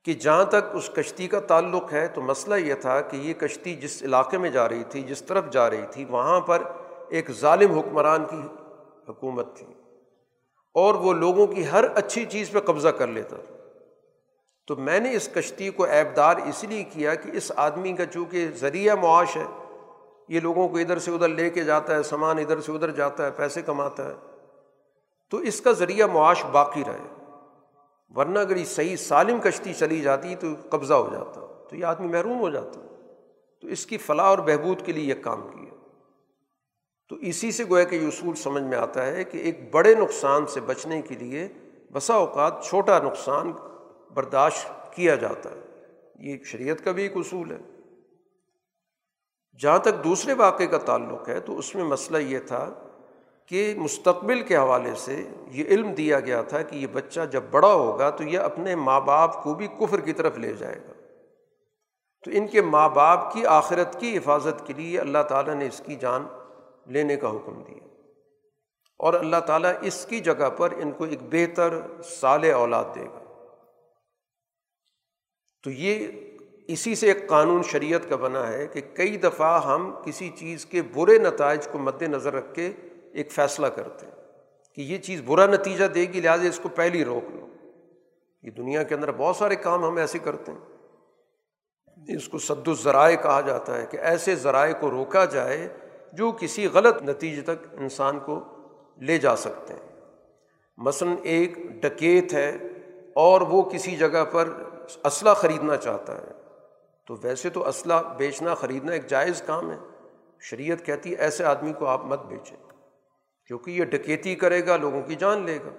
کہ 0.04 0.12
جہاں 0.12 0.44
تک 0.44 0.70
اس 0.72 0.90
کشتی 0.94 1.28
کا 1.28 1.40
تعلق 1.40 1.92
ہے، 1.92 2.06
تو 2.06 2.22
مسئلہ 2.22 2.54
یہ 2.54 2.74
تھا 2.74 3.00
کہ 3.00 3.16
یہ 3.16 3.34
کشتی 3.34 3.76
جس 3.76 4.02
علاقے 4.02 4.38
میں 4.38 4.50
جا 4.50 4.68
رہی 4.68 4.84
تھی، 4.84 5.02
جس 5.02 5.22
طرف 5.22 5.44
جا 5.50 5.70
رہی 5.70 5.84
تھی، 5.90 6.04
وہاں 6.04 6.40
پر 6.40 6.62
ایک 7.08 7.30
ظالم 7.30 7.78
حکمران 7.78 8.24
کی 8.24 8.40
حکومت 9.08 9.56
تھی۔ 9.56 9.66
اور 10.74 10.94
وہ 10.94 11.12
لوگوں 11.12 11.46
کی 11.46 11.68
ہر 11.68 11.84
اچھی 11.94 12.24
چیز 12.24 12.50
پہ 12.50 12.60
قبضہ 12.60 12.88
کر 12.88 13.06
لیتا 13.06 13.36
تھا۔ 13.36 13.54
تو 14.66 14.76
میں 14.76 15.00
نے 15.00 15.14
اس 15.14 15.28
کشتی 15.34 15.70
کو 15.70 15.84
ایبدار 15.84 16.36
اس 16.36 16.64
لیے 16.64 16.84
کیا 16.84 17.14
کہ 17.14 17.30
اس 17.34 17.52
آدمی 17.56 17.92
کا 17.92 18.06
چونکہ 18.06 18.48
ذریعہ 18.56 18.94
معاش 18.94 19.36
ہے 19.36 19.44
یہ 20.28 20.40
لوگوں 20.40 20.68
کو 20.68 20.76
ادھر 20.78 20.98
سے 20.98 21.10
ادھر 21.10 21.28
لے 21.28 21.50
کے 21.50 21.64
جاتا 21.64 21.94
ہے، 21.94 22.02
سامان 22.02 22.38
ادھر 22.38 22.60
سے 22.60 22.72
ادھر 22.72 22.90
جاتا 22.90 23.26
ہے، 23.26 23.30
پیسے 23.30 23.62
کماتا 23.62 24.08
ہے۔ 24.08 24.14
تو 25.30 25.36
اس 25.36 25.60
کا 25.60 25.72
ذریعہ 25.72 26.06
معاش 26.06 26.44
باقی 26.44 26.84
رہے۔ 26.84 27.32
ورنہ 28.16 28.38
اگر 28.38 28.56
یہ 28.56 28.64
صحیح 28.64 28.96
سالم 28.96 29.40
کشتی 29.40 29.74
چلی 29.74 30.00
جاتی 30.00 30.34
تو 30.34 30.46
قبضہ 30.70 30.94
ہو 30.94 31.08
جاتا، 31.12 31.64
تو 31.68 31.76
یہ 31.76 31.84
آدمی 31.84 32.08
محروم 32.08 32.40
ہو 32.40 32.50
جاتا۔ 32.50 32.80
تو 33.60 33.68
اس 33.68 33.86
کی 33.86 33.98
فلاح 33.98 34.26
اور 34.26 34.38
بہبود 34.38 34.82
کے 34.82 34.92
لیے 34.92 35.14
یہ 35.14 35.22
کام 35.22 35.48
کیا۔ 35.48 35.74
تو 37.08 37.16
اسی 37.16 37.50
سے 37.50 37.64
گویا 37.70 37.84
کہ 37.84 37.96
یہ 37.96 38.06
اصول 38.06 38.34
سمجھ 38.34 38.62
میں 38.62 38.78
آتا 38.78 39.06
ہے 39.06 39.24
کہ 39.24 39.38
ایک 39.38 39.74
بڑے 39.74 39.94
نقصان 39.94 40.46
سے 40.46 40.60
بچنے 40.60 41.02
کے 41.02 41.14
لیے 41.14 41.48
بسا 41.92 42.14
اوقات 42.14 42.64
چھوٹا 42.64 42.98
نقصان 42.98 43.52
برداشت 44.14 44.92
کیا 44.94 45.14
جاتا 45.14 45.50
ہے۔ 45.50 45.82
یہ 46.18 46.30
ایک 46.30 46.46
شریعت 46.46 46.84
کا 46.84 46.92
بھی 46.92 47.02
ایک 47.02 47.16
اصول 47.16 47.50
ہے۔ 47.50 47.75
جہاں 49.58 49.78
تک 49.78 50.04
دوسرے 50.04 50.32
واقعے 50.32 50.66
کا 50.66 50.78
تعلق 50.78 51.28
ہے، 51.28 51.40
تو 51.40 51.58
اس 51.58 51.74
میں 51.74 51.84
مسئلہ 51.84 52.18
یہ 52.18 52.38
تھا 52.38 52.70
کہ 53.46 53.74
مستقبل 53.76 54.42
کے 54.42 54.56
حوالے 54.56 54.90
سے 54.96 55.28
یہ 55.48 55.64
علم 55.64 55.92
دیا 55.92 56.20
گیا 56.20 56.42
تھا 56.42 56.62
کہ 56.62 56.76
یہ 56.76 56.86
بچہ 56.86 57.20
جب 57.30 57.42
بڑا 57.50 57.72
ہوگا 57.72 58.10
تو 58.10 58.24
یہ 58.24 58.38
اپنے 58.38 58.74
ماں 58.74 59.00
باپ 59.00 59.42
کو 59.42 59.54
بھی 59.54 59.66
کفر 59.66 60.00
کی 60.00 60.12
طرف 60.12 60.38
لے 60.38 60.52
جائے 60.52 60.76
گا۔ 60.76 60.92
تو 62.24 62.30
ان 62.34 62.46
کے 62.46 62.62
ماں 62.62 62.88
باپ 62.88 63.32
کی 63.32 63.46
آخرت 63.46 64.00
کی 64.00 64.18
حفاظت 64.18 64.66
کے 64.66 64.72
لیے 64.72 65.00
اللہ 65.00 65.22
تعالیٰ 65.28 65.54
نے 65.54 65.66
اس 65.66 65.82
کی 65.86 65.96
جان 65.96 66.26
لینے 66.86 67.16
کا 67.16 67.30
حکم 67.30 67.62
دیا۔ 67.62 67.86
اور 68.98 69.14
اللہ 69.14 69.36
تعالیٰ 69.46 69.72
اس 69.80 70.06
کی 70.06 70.20
جگہ 70.20 70.50
پر 70.56 70.72
ان 70.76 70.92
کو 70.92 71.04
ایک 71.04 71.18
بہتر 71.22 71.74
سال 72.04 72.50
اولاد 72.50 72.84
دے 72.94 73.04
گا۔ 73.04 73.44
تو 75.62 75.70
یہ 75.70 76.08
اسی 76.68 76.94
سے 76.94 77.08
ایک 77.08 77.28
قانون 77.28 77.62
شریعت 77.62 78.08
کا 78.08 78.16
بنا 78.16 78.52
ہے 78.52 78.66
کہ 78.66 78.80
کئی 78.94 79.16
دفعہ 79.16 79.66
ہم 79.66 79.94
کسی 80.04 80.30
چیز 80.36 80.66
کے 80.66 80.82
برے 80.82 81.18
نتائج 81.18 81.68
کو 81.72 81.78
مد 81.78 82.02
نظر 82.02 82.34
رکھ 82.34 82.54
کے 82.54 82.72
ایک 83.12 83.32
فیصلہ 83.32 83.66
کرتے 83.66 84.06
ہیں 84.06 84.14
کہ 84.74 84.80
یہ 84.80 84.98
چیز 84.98 85.22
برا 85.26 85.46
نتیجہ 85.46 85.84
دے 85.84 86.00
گی، 86.00 86.20
لہٰذا 86.20 86.48
اس 86.48 86.60
کو 86.62 86.68
پہلے 86.68 86.98
ہی 86.98 87.04
روک 87.04 87.24
لو۔ 87.34 87.46
یہ 88.42 88.50
دنیا 88.50 88.82
کے 88.82 88.94
اندر 88.94 89.12
بہت 89.12 89.36
سارے 89.36 89.56
کام 89.56 89.84
ہم 89.84 89.96
ایسے 89.96 90.18
کرتے 90.18 90.52
ہیں۔ 90.52 90.58
اس 92.16 92.28
کو 92.28 92.38
صد 92.38 92.68
الذرائع 92.68 93.16
کہا 93.16 93.40
جاتا 93.40 93.78
ہے 93.78 93.86
کہ 93.90 93.96
ایسے 93.96 94.34
ذرائع 94.34 94.72
کو 94.80 94.90
روکا 94.90 95.24
جائے 95.24 95.68
جو 96.12 96.32
کسی 96.32 96.66
غلط 96.66 97.02
نتیجے 97.02 97.42
تک 97.42 97.66
انسان 97.72 98.18
کو 98.18 98.40
لے 99.00 99.18
جا 99.18 99.36
سکتے 99.36 99.74
ہیں۔ 99.74 100.00
مثلاً 100.76 101.14
ایک 101.22 101.56
ڈکیت 101.56 102.34
ہے 102.34 102.56
اور 103.14 103.40
وہ 103.40 103.62
کسی 103.62 103.96
جگہ 103.96 104.24
پر 104.32 104.48
اسلحہ 105.04 105.34
خریدنا 105.34 105.76
چاہتا 105.76 106.16
ہے۔ 106.16 106.45
تو 107.06 107.16
ویسے 107.22 107.50
تو 107.50 107.68
اسلحہ 107.68 108.14
بیچنا، 108.16 108.54
خریدنا 108.54 108.92
ایک 108.92 109.06
جائز 109.06 109.42
کام 109.46 109.70
ہے۔ 109.70 109.76
شریعت 110.40 110.84
کہتی 110.84 111.10
ہے، 111.10 111.16
ایسے 111.16 111.44
آدمی 111.44 111.72
کو 111.72 111.86
آپ 111.86 112.04
مت 112.04 112.24
بیچیں۔ 112.24 112.56
کیونکہ 113.46 113.70
یہ 113.70 113.84
ڈکیتی 113.84 114.34
کرے 114.34 114.66
گا، 114.66 114.76
لوگوں 114.76 115.02
کی 115.02 115.14
جان 115.14 115.42
لے 115.42 115.56
گا۔ 115.56 115.70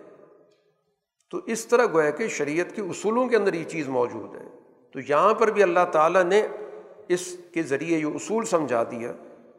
تو 1.32 1.40
اس 1.46 1.66
طرح 1.66 1.86
گویا 1.86 2.10
کہ 2.10 2.28
شریعت 2.28 2.76
کے 2.76 2.82
اصولوں 2.82 3.28
کے 3.28 3.36
اندر 3.36 3.54
یہ 3.54 3.64
چیز 3.64 3.88
موجود 3.88 4.36
ہے۔ 4.36 4.46
تو 4.94 5.00
یہاں 5.00 5.34
پر 5.34 5.48
بھی 5.48 5.64
اللہ 5.64 5.80
تعالیٰ 5.92 6.24
نے 6.24 6.48
اس 7.08 7.38
کے 7.54 7.64
ذریعے 7.64 8.00
یہ 8.00 8.06
اصول 8.06 8.46
سمجھا 8.46 8.84
دیا 8.84 9.14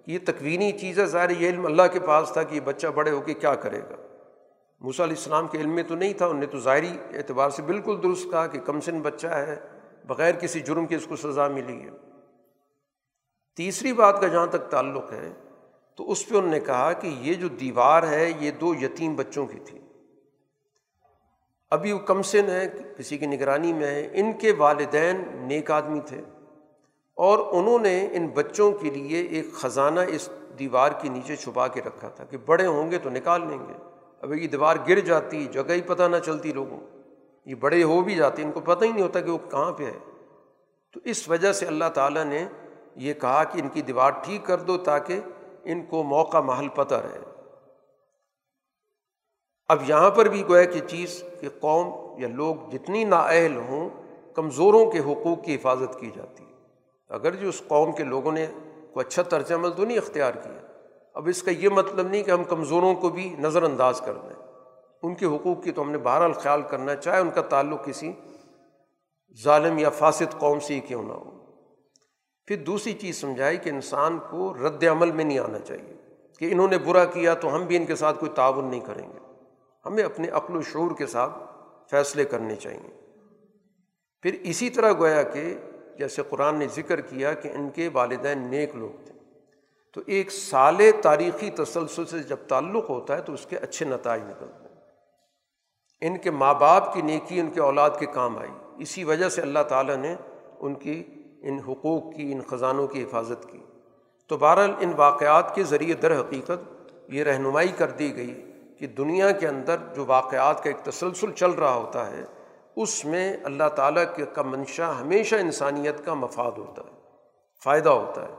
کہ 0.07 0.11
یہ 0.11 0.19
تکوینی 0.27 0.73
چیز 0.73 0.99
ہے۔ 0.99 1.07
ظاہر 1.07 1.31
یہ 1.31 1.49
علم 1.49 1.67
اللہ 1.67 1.83
کے 1.93 2.01
پاس 2.01 2.31
تھا 2.33 2.43
کہ 2.43 2.55
یہ 2.55 2.61
بچہ 2.61 2.87
بڑے 2.87 3.11
ہو 3.11 3.21
کے 3.21 3.35
کیا 3.35 3.55
کرے 3.55 3.81
گا۔ 3.81 3.95
موسیٰ 4.81 5.05
علیہ 5.05 5.17
السلام 5.17 5.47
کے 5.47 5.59
علم 5.59 5.75
میں 5.75 5.83
تو 5.83 5.95
نہیں 5.95 6.13
تھا 6.13 6.27
انہیں 6.27 6.47
تو 6.47 6.59
ظاہری 6.59 6.91
اعتبار 7.15 7.51
سے 7.51 7.63
بالکل 7.63 7.99
درست 8.03 8.25
کہا 8.31 8.47
کہ 8.47 8.61
کم 8.61 8.81
سن 8.81 9.01
بچہ 9.01 9.27
ہے۔ 9.27 9.57
بغیر 10.09 10.35
کسی 10.35 10.61
جرم 10.61 10.87
کے 10.87 10.97
اس 10.97 11.07
کو 11.07 11.17
سزا 11.17 11.49
ملی 11.49 11.83
ہے۔ 11.83 11.91
تیسری 13.57 13.93
بات 13.93 14.21
کا 14.21 14.27
جہاں 14.27 14.47
تک 14.47 14.71
تعلق 14.71 15.13
ہے، 15.13 15.33
تو 15.97 16.11
اس 16.11 16.29
پہ 16.29 16.37
انہوں 16.37 16.51
نے 16.51 16.61
کہا 16.61 16.93
کہ 16.93 17.07
یہ 17.07 17.35
جو 17.35 17.49
دیوار 17.49 18.03
ہے، 18.03 18.33
یہ 18.41 18.51
دو 18.51 18.75
یتیم 18.75 19.15
بچوں 19.17 19.47
کی 19.47 19.59
تھی۔ 19.65 19.79
ابھی 21.71 21.93
وہ 21.93 21.99
کم 21.99 22.23
سن 22.23 22.49
ہے، 22.49 22.65
کسی 22.97 23.19
کی 23.19 23.27
نگرانی 23.27 23.73
میں 23.73 23.87
ہے۔ 23.87 24.09
ان 24.13 24.33
کے 24.33 24.53
والدین 24.53 25.23
نیک 25.33 25.71
آدمی 25.71 26.01
تھے۔ 26.01 26.21
اور 27.15 27.39
انہوں 27.39 27.79
نے 27.79 28.09
ان 28.13 28.27
بچوں 28.27 28.73
کے 28.73 28.91
لیے 28.91 29.23
ایک 29.23 29.53
خزانہ 29.53 30.01
اس 30.09 30.29
دیوار 30.59 30.93
کے 31.03 31.09
نیچے 31.09 31.37
چھپا 31.37 31.69
کے 31.69 31.81
رکھا 31.83 32.09
تھا 32.09 32.25
کہ 32.25 32.37
بڑے 32.37 32.67
ہوں 32.67 32.91
گے 32.91 32.99
تو 32.99 33.11
نکال 33.11 33.49
لیں 33.49 33.59
گے۔ 33.59 33.73
اب 34.21 34.35
یہ 34.35 34.49
دیوار 34.49 34.77
گر 34.89 35.01
جاتی، 35.01 35.45
جگہ 35.45 35.73
ہی 35.73 35.81
پتہ 35.81 36.03
نہ 36.03 36.17
چلتی 36.25 36.53
لوگوں۔ 36.53 36.98
یہ 37.49 37.55
بڑے 37.55 37.83
ہو 37.83 38.01
بھی 38.01 38.15
جاتے 38.15 38.43
ان 38.43 38.53
کو 38.53 38.61
پتہ 38.61 38.85
ہی 38.85 38.93
نہیں 38.93 39.03
ہوتا 39.03 39.21
کہ 39.21 39.31
وہ 39.31 39.39
کہاں 39.51 39.73
پہ 39.73 39.85
ہے 39.85 39.99
تو 40.93 41.01
اس 41.05 41.29
وجہ 41.29 41.53
سے 41.53 41.67
اللہ 41.67 41.85
تعالیٰ 41.95 42.25
نے 42.25 42.49
یہ 42.97 43.15
کہا 43.15 43.45
کہ 43.45 43.61
ان 43.61 43.69
کی 43.69 43.83
دیوار 43.83 44.11
ٹھیک 44.11 44.47
کر 44.47 44.59
دو 44.59 44.79
تاکہ 44.79 45.21
ان 45.65 45.85
کو 45.87 46.03
موقع 46.03 46.41
محل 46.41 46.69
پتہ 46.69 46.95
رہے۔ 46.95 47.19
اب 49.69 49.79
یہاں 49.89 50.11
پر 50.11 50.27
بھی 50.27 50.49
گویا 50.49 50.65
کہ 50.65 50.81
چیز 50.81 51.25
کہ 51.41 51.49
قوم 51.61 52.21
یا 52.23 52.29
لوگ 52.29 52.71
جتنی 52.73 53.05
نااہل 53.05 53.57
ہوں، 53.57 53.89
کمزوروں 54.35 54.91
کے 54.91 54.99
حقوق 54.99 55.45
کی 55.45 55.55
حفاظت 55.55 56.01
کی 56.01 56.11
جاتی۔ 56.17 56.45
ہے 56.45 56.67
اگر 57.09 57.35
جو 57.35 57.49
اس 57.49 57.63
قوم 57.69 57.93
کے 57.93 58.05
لوگوں 58.05 58.33
نے 58.33 58.47
کوئی 58.93 59.07
اچھا 59.07 59.23
طرز 59.23 59.53
عمل 59.53 59.73
تو 59.73 59.85
نہیں 59.85 59.99
اختیار 59.99 60.33
کیا، 60.33 60.67
اب 61.15 61.29
اس 61.29 61.43
کا 61.43 61.51
یہ 61.51 61.69
مطلب 61.69 62.09
نہیں 62.09 62.23
کہ 62.23 62.31
ہم 62.31 62.45
کمزوروں 62.45 62.95
کو 62.95 63.09
بھی 63.09 63.37
نظر 63.39 63.63
انداز 63.63 64.01
کر 64.01 64.13
دیں۔ 64.13 64.38
ان 65.03 65.15
کے 65.15 65.27
حقوق 65.27 65.65
کی 65.65 65.73
تو 65.73 65.83
ہم 65.83 65.91
نے 65.91 65.99
بہرحال 65.99 66.33
خیال 66.33 66.63
کرنا 66.63 66.93
ہے، 66.93 66.97
چاہے 66.97 67.21
ان 67.21 67.31
کا 67.31 67.41
تعلق 67.41 67.85
کسی 67.85 68.13
ظالم 69.43 69.79
یا 69.79 69.91
فاسد 69.91 70.39
قوم 70.39 70.61
سے 70.61 70.75
ہی 70.75 70.81
کیوں 70.81 71.03
نہ 71.03 71.13
ہو۔ 71.13 71.31
پھر 72.47 72.57
دوسری 72.57 72.93
چیز 72.93 73.21
سمجھائی 73.21 73.57
کہ 73.57 73.69
انسان 73.69 74.19
کو 74.31 74.55
رد 74.55 74.85
عمل 74.85 75.13
میں 75.13 75.25
نہیں 75.25 75.39
آنا 75.39 75.59
چاہیے 75.59 75.95
کہ 76.39 76.53
انہوں 76.53 76.69
نے 76.69 76.79
برا 76.79 77.05
کیا 77.05 77.35
تو 77.35 77.57
ہم 77.57 77.65
بھی 77.65 77.77
ان 77.77 77.87
کے 77.87 77.97
ساتھ 77.97 78.21
کوئی 78.21 78.33
تعاون 78.35 78.65
نہیں 78.65 78.81
کریں 78.81 79.09
گے۔ 79.13 79.19
ہمیں 79.87 80.03
اپنے 80.03 80.29
عقل 80.29 80.57
و 80.57 80.63
شعور 80.63 80.91
کے 80.99 81.07
ساتھ 81.07 81.33
فیصلے 81.91 82.25
کرنے 82.25 82.57
چاہئیں 82.57 82.91
پھر 84.23 84.37
اسی 84.43 84.71
طرح 84.71 84.93
گویا 84.93 85.23
کہ 85.23 85.55
جیسے 85.99 86.23
قرآن 86.29 86.57
نے 86.57 86.67
ذکر 86.75 87.01
کیا 87.01 87.33
کہ 87.33 87.49
ان 87.49 87.71
کے 87.71 87.89
والدین 87.93 88.39
نیک 88.39 88.77
لوگ 88.77 89.05
تھے۔ 89.05 89.15
تو 89.95 90.01
ایک 90.07 90.33
سال 90.33 90.81
تاریخی 91.03 91.51
تسلسل 91.51 92.07
سے 92.07 92.19
جب 92.19 92.37
تعلق 92.49 92.91
ہوتا 92.91 93.17
ہے 93.17 93.23
تو 93.23 93.33
اس 93.33 93.47
کے 93.47 93.57
اچھے 93.57 93.87
نتائج 93.87 94.23
نکلتے 94.23 94.61
ہیں۔ 94.61 94.68
ان 96.01 96.19
کے 96.19 96.31
ماں 96.31 96.55
باپ 96.55 96.95
کی 96.95 97.03
نیکی، 97.03 97.41
ان 97.41 97.51
کے 97.51 97.61
اولاد 97.61 97.91
کے 97.99 98.07
کام 98.07 98.39
آئی۔ 98.39 98.51
اسی 98.79 99.05
وجہ 99.05 99.29
سے 99.29 99.43
اللہ 99.43 99.59
تعالیٰ 99.69 99.97
نے 99.97 100.15
ان 100.61 100.75
کی، 100.75 101.05
ان 101.43 101.59
حقوق 101.69 102.15
کی، 102.15 102.33
ان 102.33 102.41
خزانوں 102.41 102.87
کی 102.87 103.03
حفاظت 103.03 103.49
کی۔ 103.49 103.59
تو 104.29 104.37
بہرحال 104.37 104.75
ان 104.81 104.93
واقعات 104.97 105.55
کے 105.55 105.63
ذریعے 105.63 105.95
در 105.95 106.21
حقیقت 106.21 106.93
یہ 107.09 107.25
رہنمائی 107.25 107.69
کر 107.69 107.91
دی 107.91 108.17
گئی 108.17 108.53
کہ 108.79 108.87
دنیا 108.87 109.31
کے 109.31 109.49
اندر 109.49 109.77
جو 109.95 110.05
واقعات 110.07 110.65
کا 110.65 110.71
ایک 110.71 110.85
تسلسل 110.85 111.33
چل 111.33 111.51
رہا 111.51 111.75
ہوتا 111.75 112.11
ہے، 112.11 112.25
اس 112.77 113.05
میں 113.05 113.37
اللہ 113.45 113.69
تعالیٰ 113.77 114.05
کے، 114.17 114.25
کا 114.33 114.43
منشا 114.43 115.01
ہمیشہ 115.01 115.37
انسانیت 115.37 116.05
کا 116.05 116.15
مفاد 116.15 116.59
ہوتا 116.59 116.83
ہے، 116.83 116.97
فائدہ 117.65 117.89
ہوتا 117.89 118.23
ہے۔ 118.23 118.35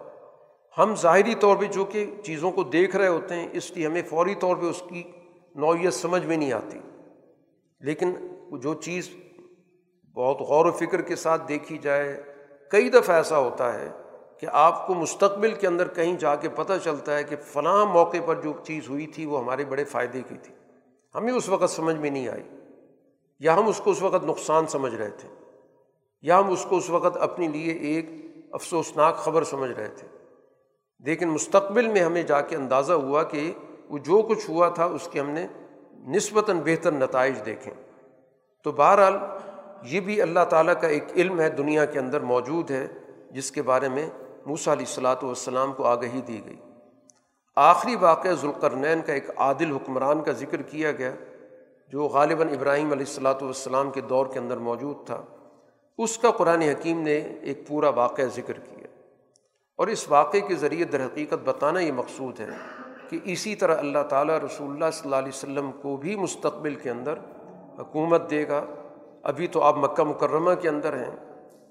ہم 0.78 0.96
ظاہری 0.96 1.36
طور 1.36 1.56
پہ 1.56 1.66
جو 1.66 1.86
کہ 1.86 2.06
چیزوں 2.24 2.52
کو 2.52 2.64
دیکھ 2.64 2.96
رہے 2.96 3.08
ہوتے 3.08 3.36
ہیں، 3.36 3.48
اس 3.52 3.72
لیے 3.72 3.88
ہمیں 3.88 4.02
فوری 4.10 4.36
طور 4.36 4.56
پہ 4.56 4.66
اس 4.66 4.84
کی 4.90 5.04
نوعیت 5.56 5.94
سمجھ 5.94 6.26
میں 6.26 6.38
نہیں 6.38 6.54
آتی۔ 6.54 6.80
لیکن 7.82 8.14
جو 8.62 8.74
چیز 8.74 9.10
بہت 10.16 10.42
غور 10.42 10.66
و 10.66 10.72
فکر 10.72 11.02
کے 11.02 11.16
ساتھ 11.16 11.48
دیکھی 11.48 11.78
جائے، 11.78 12.22
کئی 12.72 12.90
دفعہ 12.90 13.16
ایسا 13.16 13.38
ہوتا 13.38 13.74
ہے 13.74 13.90
کہ 14.40 14.48
آپ 14.52 14.88
کو 14.88 14.94
مستقبل 14.94 15.54
کے 15.54 15.68
اندر 15.68 15.88
کہیں 15.88 16.18
جا 16.18 16.36
کے 16.36 16.50
پتہ 16.50 16.74
چلتا 16.84 17.18
ہے 17.18 17.24
کہ 17.24 17.36
فلاں 17.44 17.86
موقع 17.86 18.18
پر 18.26 18.42
جو 18.42 18.54
چیز 18.64 18.90
ہوئی 18.90 19.08
تھی، 19.08 19.26
وہ 19.26 19.40
ہمارے 19.40 19.66
بڑے 19.66 19.84
فائدے 19.84 20.22
کی 20.30 20.36
تھی۔ 20.44 20.54
ہمیں 21.16 21.34
اس 21.34 21.50
وقت 21.50 21.70
سمجھ 21.70 21.96
میں 21.96 22.10
نہیں 22.10 22.28
آئی، 22.28 22.44
یا 23.40 23.56
ہم 23.56 23.68
اس 23.68 23.82
کو 23.84 23.92
اس 23.92 24.02
وقت 24.02 24.26
نقصان 24.26 24.68
سمجھ 24.68 24.96
رہے 24.96 25.10
تھے، 25.10 25.30
یا 26.22 26.40
ہم 26.40 26.52
اس 26.52 26.66
کو 26.70 26.78
اس 26.78 26.90
وقت 26.90 27.18
اپنے 27.18 27.48
لیے 27.48 27.74
ایک 27.74 28.06
افسوسناک 28.52 29.18
خبر 29.18 29.44
سمجھ 29.44 29.72
رہے 29.72 29.88
تھے۔ 29.88 30.08
لیکن 31.00 31.30
مستقبل 31.30 31.88
میں 31.88 32.02
ہمیں 32.02 32.24
جا 32.24 32.42
کے 32.42 32.56
اندازہ 32.56 32.94
ہوا 32.94 33.24
کہ 33.24 33.52
وہ 33.90 33.98
جو 33.98 34.22
کچھ 34.22 34.50
ہوا 34.50 34.70
تھا، 34.70 34.86
اس 34.86 35.10
کے 35.12 35.20
ہم 35.20 35.30
نے 35.30 35.48
نسبتاً 36.08 36.60
بہتر 36.60 36.92
نتائج 36.92 37.46
دیکھیں۔ 37.46 37.74
تو 38.64 38.72
بہرحال 38.72 39.16
یہ 39.84 40.00
بھی 40.00 40.22
اللہ 40.22 40.46
تعالیٰ 40.50 40.74
کا 40.82 40.88
ایک 40.88 41.04
علم 41.16 41.40
ہے 41.40 41.50
دنیا 41.50 41.86
کے 41.86 42.00
اندر 42.00 42.20
موجود 42.20 42.72
ہے، 42.72 42.88
جس 43.32 43.52
کے 43.52 43.62
بارے 43.62 43.90
میں 43.90 44.10
موسیٰ 44.46 44.74
علیہ 44.74 44.86
الصلاۃ 44.86 45.24
والسلام 45.24 45.74
کو 45.74 45.84
آگہی 45.84 46.22
دی 46.28 46.42
گئی۔ 46.46 46.58
آخری 47.56 47.96
واقعہ 47.96 48.32
ذوالقرنین 48.32 49.02
کا 49.02 49.14
ایک 49.14 49.30
عادل 49.38 49.76
حکمران 49.76 50.24
کا 50.24 50.32
ذکر 50.32 50.62
کیا 50.62 50.92
گیا، 50.92 51.12
جو 51.88 52.04
غالباً 52.04 52.50
ابراہیم 52.50 52.92
علیہ 52.92 53.06
الصلاۃ 53.08 53.42
والسلام 53.42 53.92
کے 53.92 54.02
دور 54.02 54.26
کے 54.26 54.40
اندر 54.40 54.58
موجود 54.58 55.06
تھا۔ 55.06 55.22
اس 55.98 56.18
کا 56.18 56.32
قرآن 56.32 56.62
حکیم 56.62 57.02
نے 57.02 57.18
ایک 57.42 57.68
پورا 57.68 57.90
واقعہ 57.90 58.26
ذکر 58.36 58.54
کیا۔ 58.54 58.88
اور 59.78 59.88
اس 59.88 60.10
واقعے 60.10 60.42
کے 60.42 60.56
ذریعے 60.56 60.86
در 60.86 61.06
حقیقت 61.06 61.36
بتانا 61.46 61.80
یہ 61.80 61.92
مقصود 61.92 62.40
ہے 62.40 62.48
کہ 63.10 63.20
اسی 63.24 63.56
طرح 63.56 63.78
اللہ 63.78 64.04
تعالیٰ 64.10 64.38
رسول 64.38 64.70
اللہ 64.70 64.86
صلی 64.94 65.02
اللہ 65.04 65.16
علیہ 65.16 65.28
وسلم 65.28 65.72
کو 65.82 65.98
بھی 65.98 66.16
مستقبل 66.16 66.76
کے 66.76 66.90
اندر 66.90 67.14
حکومت 67.80 68.30
دے 68.30 68.48
گا۔ 68.48 68.66
ابھی 69.24 69.48
تو 69.48 69.62
آپ 69.62 69.78
مکہ 69.78 70.04
مکرمہ 70.04 70.52
کے 70.62 70.70
اندر 70.70 70.94
ہیں، 70.94 71.16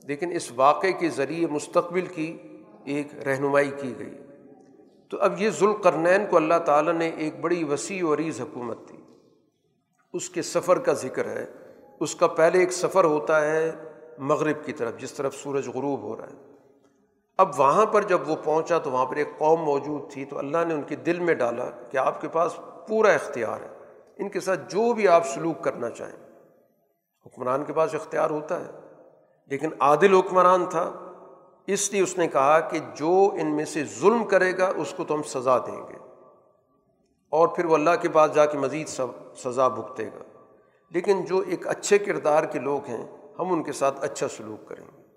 لیکن 0.04 0.32
اس 0.32 0.52
واقعے 0.56 0.92
کے 0.92 1.08
ذریعے 1.08 1.46
مستقبل 1.46 2.06
کی 2.06 2.36
ایک 2.84 3.28
رہنمائی 3.28 3.70
کی 3.80 3.94
گئی۔ 3.98 4.18
تو 5.10 5.16
اب 5.20 5.42
یہ 5.42 5.50
ذوالقرنین 5.50 6.26
کو 6.30 6.36
اللہ 6.36 6.58
تعالیٰ 6.64 6.92
نے 6.92 7.10
ایک 7.16 7.40
بڑی 7.40 7.64
وسیع 7.64 8.06
و 8.06 8.14
عریض 8.14 8.40
حکومت 8.40 8.78
دی۔ 8.88 8.96
اس 10.12 10.30
کے 10.30 10.42
سفر 10.42 10.78
کا 10.78 10.92
ذکر 10.92 11.28
ہے۔ 11.28 11.46
اس 12.00 12.14
کا 12.14 12.26
پہلے 12.26 12.58
ایک 12.58 12.72
سفر 12.72 13.04
ہوتا 13.04 13.44
ہے 13.44 13.72
مغرب 14.18 14.66
کی 14.66 14.72
طرف، 14.72 14.98
جس 14.98 15.12
طرف 15.12 15.34
سورج 15.34 15.68
غروب 15.68 16.02
ہو 16.02 16.16
رہا 16.16 16.24
ہے۔ 16.24 16.47
اب 17.38 17.60
وہاں 17.60 17.86
پر 17.86 18.02
جب 18.02 18.28
وہ 18.28 18.36
پہنچا 18.44 18.78
تو 18.78 18.90
وہاں 18.90 19.06
پر 19.06 19.16
ایک 19.16 19.28
قوم 19.38 19.60
موجود 19.60 20.12
تھی 20.12 20.24
تو 20.24 20.38
اللہ 20.38 20.58
نے 20.66 20.74
ان 20.74 20.82
کے 20.82 20.96
دل 20.96 21.20
میں 21.20 21.34
ڈالا 21.34 21.64
کہ 21.90 21.96
آپ 21.96 22.20
کے 22.20 22.28
پاس 22.28 22.60
پورا 22.88 23.08
اختیار 23.08 23.60
ہے۔ 23.60 23.68
ان 24.16 24.28
کے 24.28 24.40
ساتھ 24.40 24.60
جو 24.68 24.92
بھی 24.92 25.08
آپ 25.08 25.26
سلوک 25.26 25.64
کرنا 25.64 25.90
چاہیں۔ 25.90 26.16
حکمران 27.26 27.64
کے 27.64 27.72
پاس 27.72 27.94
اختیار 27.94 28.30
ہوتا 28.30 28.60
ہے۔ 28.60 28.70
لیکن 29.46 29.70
عادل 29.80 30.14
حکمران 30.14 30.66
تھا۔ 30.66 30.92
اس 31.66 31.92
لیے 31.92 32.02
اس 32.02 32.18
نے 32.18 32.28
کہا 32.28 32.60
کہ 32.60 32.78
جو 32.94 33.30
ان 33.40 33.56
میں 33.56 33.64
سے 33.64 33.84
ظلم 33.84 34.24
کرے 34.24 34.58
گا، 34.58 34.72
اس 34.76 34.94
کو 34.96 35.04
تو 35.04 35.14
ہم 35.14 35.22
سزا 35.22 35.58
دیں 35.58 35.88
گے۔ 35.88 36.14
اور 37.28 37.48
پھر 37.48 37.64
وہ 37.64 37.74
اللہ 37.74 37.90
کے 38.02 38.08
پاس 38.08 38.34
جا 38.34 38.46
کے 38.46 38.58
مزید 38.58 38.88
سزا 39.36 39.68
بھگتے 39.68 40.06
گا۔ 40.06 40.46
لیکن 40.90 41.24
جو 41.24 41.42
ایک 41.46 41.66
اچھے 41.66 41.98
کردار 41.98 42.44
کے 42.44 42.58
لوگ 42.58 42.84
ہیں، 42.84 43.06
ہم 43.38 43.52
ان 43.52 43.62
کے 43.62 43.72
ساتھ 43.72 44.04
اچھا 44.04 44.28
سلوک 44.28 44.68
کریں 44.68 44.84
گے۔ 44.96 45.07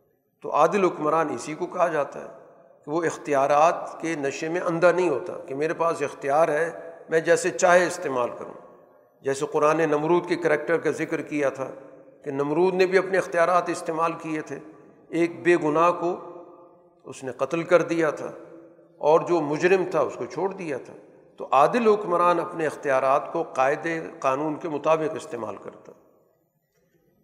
تو 0.42 0.56
عادل 0.56 0.86
حکمران 0.86 1.30
اسی 1.30 1.54
کو 1.54 1.66
کہا 1.66 1.88
جاتا 1.88 2.20
ہے 2.20 2.28
کہ 2.86 2.92
وہ 2.92 3.04
اختیارات 3.04 4.02
کے 4.02 4.16
نشے 4.16 4.50
میں 4.50 4.62
اندھا 4.62 4.92
نہیں 4.92 5.10
ہوتا 5.10 5.34
کہ 5.48 5.56
میرے 5.56 5.74
پاس 5.74 6.02
اختیار 6.02 6.48
ہے، 6.48 6.92
میں 7.10 7.20
جیسے 7.20 7.50
چاہے 7.50 7.88
استعمال 7.88 8.30
کروں۔ 8.38 8.54
جیسے 9.22 9.46
قرآن 9.52 9.78
نمرود 9.78 10.28
کے 10.28 10.36
کریکٹر 10.36 10.78
کا 10.78 10.92
ذکر 10.92 11.22
کیا 11.22 11.50
تھا 11.50 11.68
کہ 12.24 12.32
نمرود 12.32 12.74
نے 12.74 12.86
بھی 12.86 12.98
اپنے 12.98 13.18
اختیارات 13.18 13.70
استعمال 13.70 14.14
کیے 14.14 14.42
تھے۔ 14.42 14.60
ایک 15.10 15.44
بے 15.44 15.56
گناہ 15.64 15.92
کو 15.92 16.16
اس 17.04 17.24
نے 17.24 17.32
قتل 17.32 17.64
کر 17.64 17.82
دیا 17.82 18.10
تھا 18.10 18.32
اور 18.98 19.20
جو 19.20 19.42
مجرم 19.42 19.84
تھا 19.92 20.00
اس 20.00 20.16
کو 20.16 20.26
چھوڑ 20.26 20.54
دیا 20.54 20.78
تھا۔ 20.86 20.94
تو 21.38 21.48
عادل 21.52 21.88
حکمران 21.88 22.40
اپنے 22.40 22.66
اختیارات 22.66 23.34
کو 23.34 23.44
قاعدے، 23.44 24.00
قانون 24.20 24.56
کے 24.56 24.70
مطابق 24.70 25.16
استعمال 25.16 25.56
کرتا۔ 25.56 25.92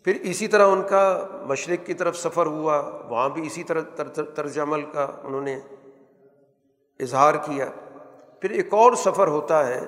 پھر 0.07 0.17
اسی 0.21 0.47
طرح 0.47 0.67
ان 0.67 0.81
کا 0.89 1.27
مشرق 1.43 1.85
کی 1.85 1.93
طرف 1.93 2.17
سفر 2.17 2.45
ہوا، 2.45 2.79
وہاں 3.09 3.29
بھی 3.29 3.47
اسی 3.47 3.63
طرح 3.63 3.81
طرز 4.35 4.59
عمل 4.59 4.81
کا 4.81 5.07
انہوں 5.23 5.41
نے 5.41 5.59
اظہار 6.99 7.33
کیا۔ 7.33 7.65
پھر 8.41 8.49
ایک 8.49 8.73
اور 8.73 8.93
سفر 8.93 9.27
ہوتا 9.27 9.67
ہے 9.67 9.79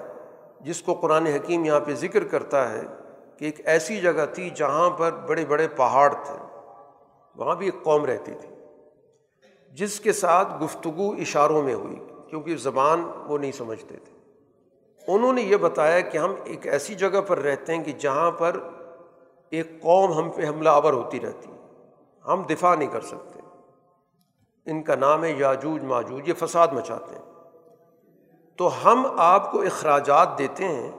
جس 0.61 0.81
کو 0.81 0.93
قرآن 0.93 1.25
حکیم 1.25 1.65
یہاں 1.65 1.79
پہ 1.79 1.93
ذکر 1.93 2.23
کرتا 2.23 2.73
ہے 2.73 2.81
کہ 3.37 3.45
ایک 3.45 3.61
ایسی 3.65 3.97
جگہ 3.97 4.25
تھی 4.33 4.49
جہاں 4.49 4.89
پر 4.89 5.11
بڑے 5.11 5.45
بڑے 5.45 5.67
پہاڑ 5.67 6.13
تھے۔ 6.13 6.37
وہاں 7.35 7.55
بھی 7.55 7.65
ایک 7.65 7.83
قوم 7.83 8.05
رہتی 8.05 8.31
تھی، 8.41 8.49
جس 9.71 9.99
کے 9.99 10.11
ساتھ 10.11 10.63
گفتگو 10.63 11.11
اشاروں 11.11 11.63
میں 11.63 11.73
ہوئی، 11.73 11.99
کیونکہ 12.29 12.57
زبان 12.57 13.11
وہ 13.27 13.37
نہیں 13.37 13.51
سمجھتے 13.51 13.95
تھے۔ 13.95 14.17
انہوں 15.07 15.33
نے 15.33 15.41
یہ 15.41 15.55
بتایا 15.55 15.99
کہ 15.99 16.17
ہم 16.17 16.35
ایک 16.43 16.67
ایسی 16.67 16.95
جگہ 16.95 17.21
پر 17.27 17.39
رہتے 17.39 17.75
ہیں 17.75 17.83
کہ 17.83 17.91
جہاں 17.91 18.31
پر 18.31 18.59
ایک 19.51 19.81
قوم 19.81 20.13
ہم 20.13 20.29
پہ 20.29 20.47
حملہ 20.47 20.69
آور 20.69 20.93
ہوتی 20.93 21.19
رہتی 21.19 21.51
ہے۔ 21.51 21.57
ہم 22.27 22.43
دفاع 22.49 22.75
نہیں 22.75 22.89
کر 22.89 23.01
سکتے۔ 23.01 23.39
ان 24.65 24.83
کا 24.83 24.95
نام 24.95 25.23
ہے 25.23 25.31
یاجوج، 25.31 25.83
ماجوج، 25.83 26.29
یہ 26.29 26.33
فساد 26.33 26.67
مچاتے 26.67 27.15
ہیں۔ 27.15 27.21
تو 28.57 28.69
ہم 28.85 29.05
آپ 29.17 29.51
کو 29.51 29.61
اخراجات 29.61 30.37
دیتے 30.37 30.67
ہیں۔ 30.67 30.91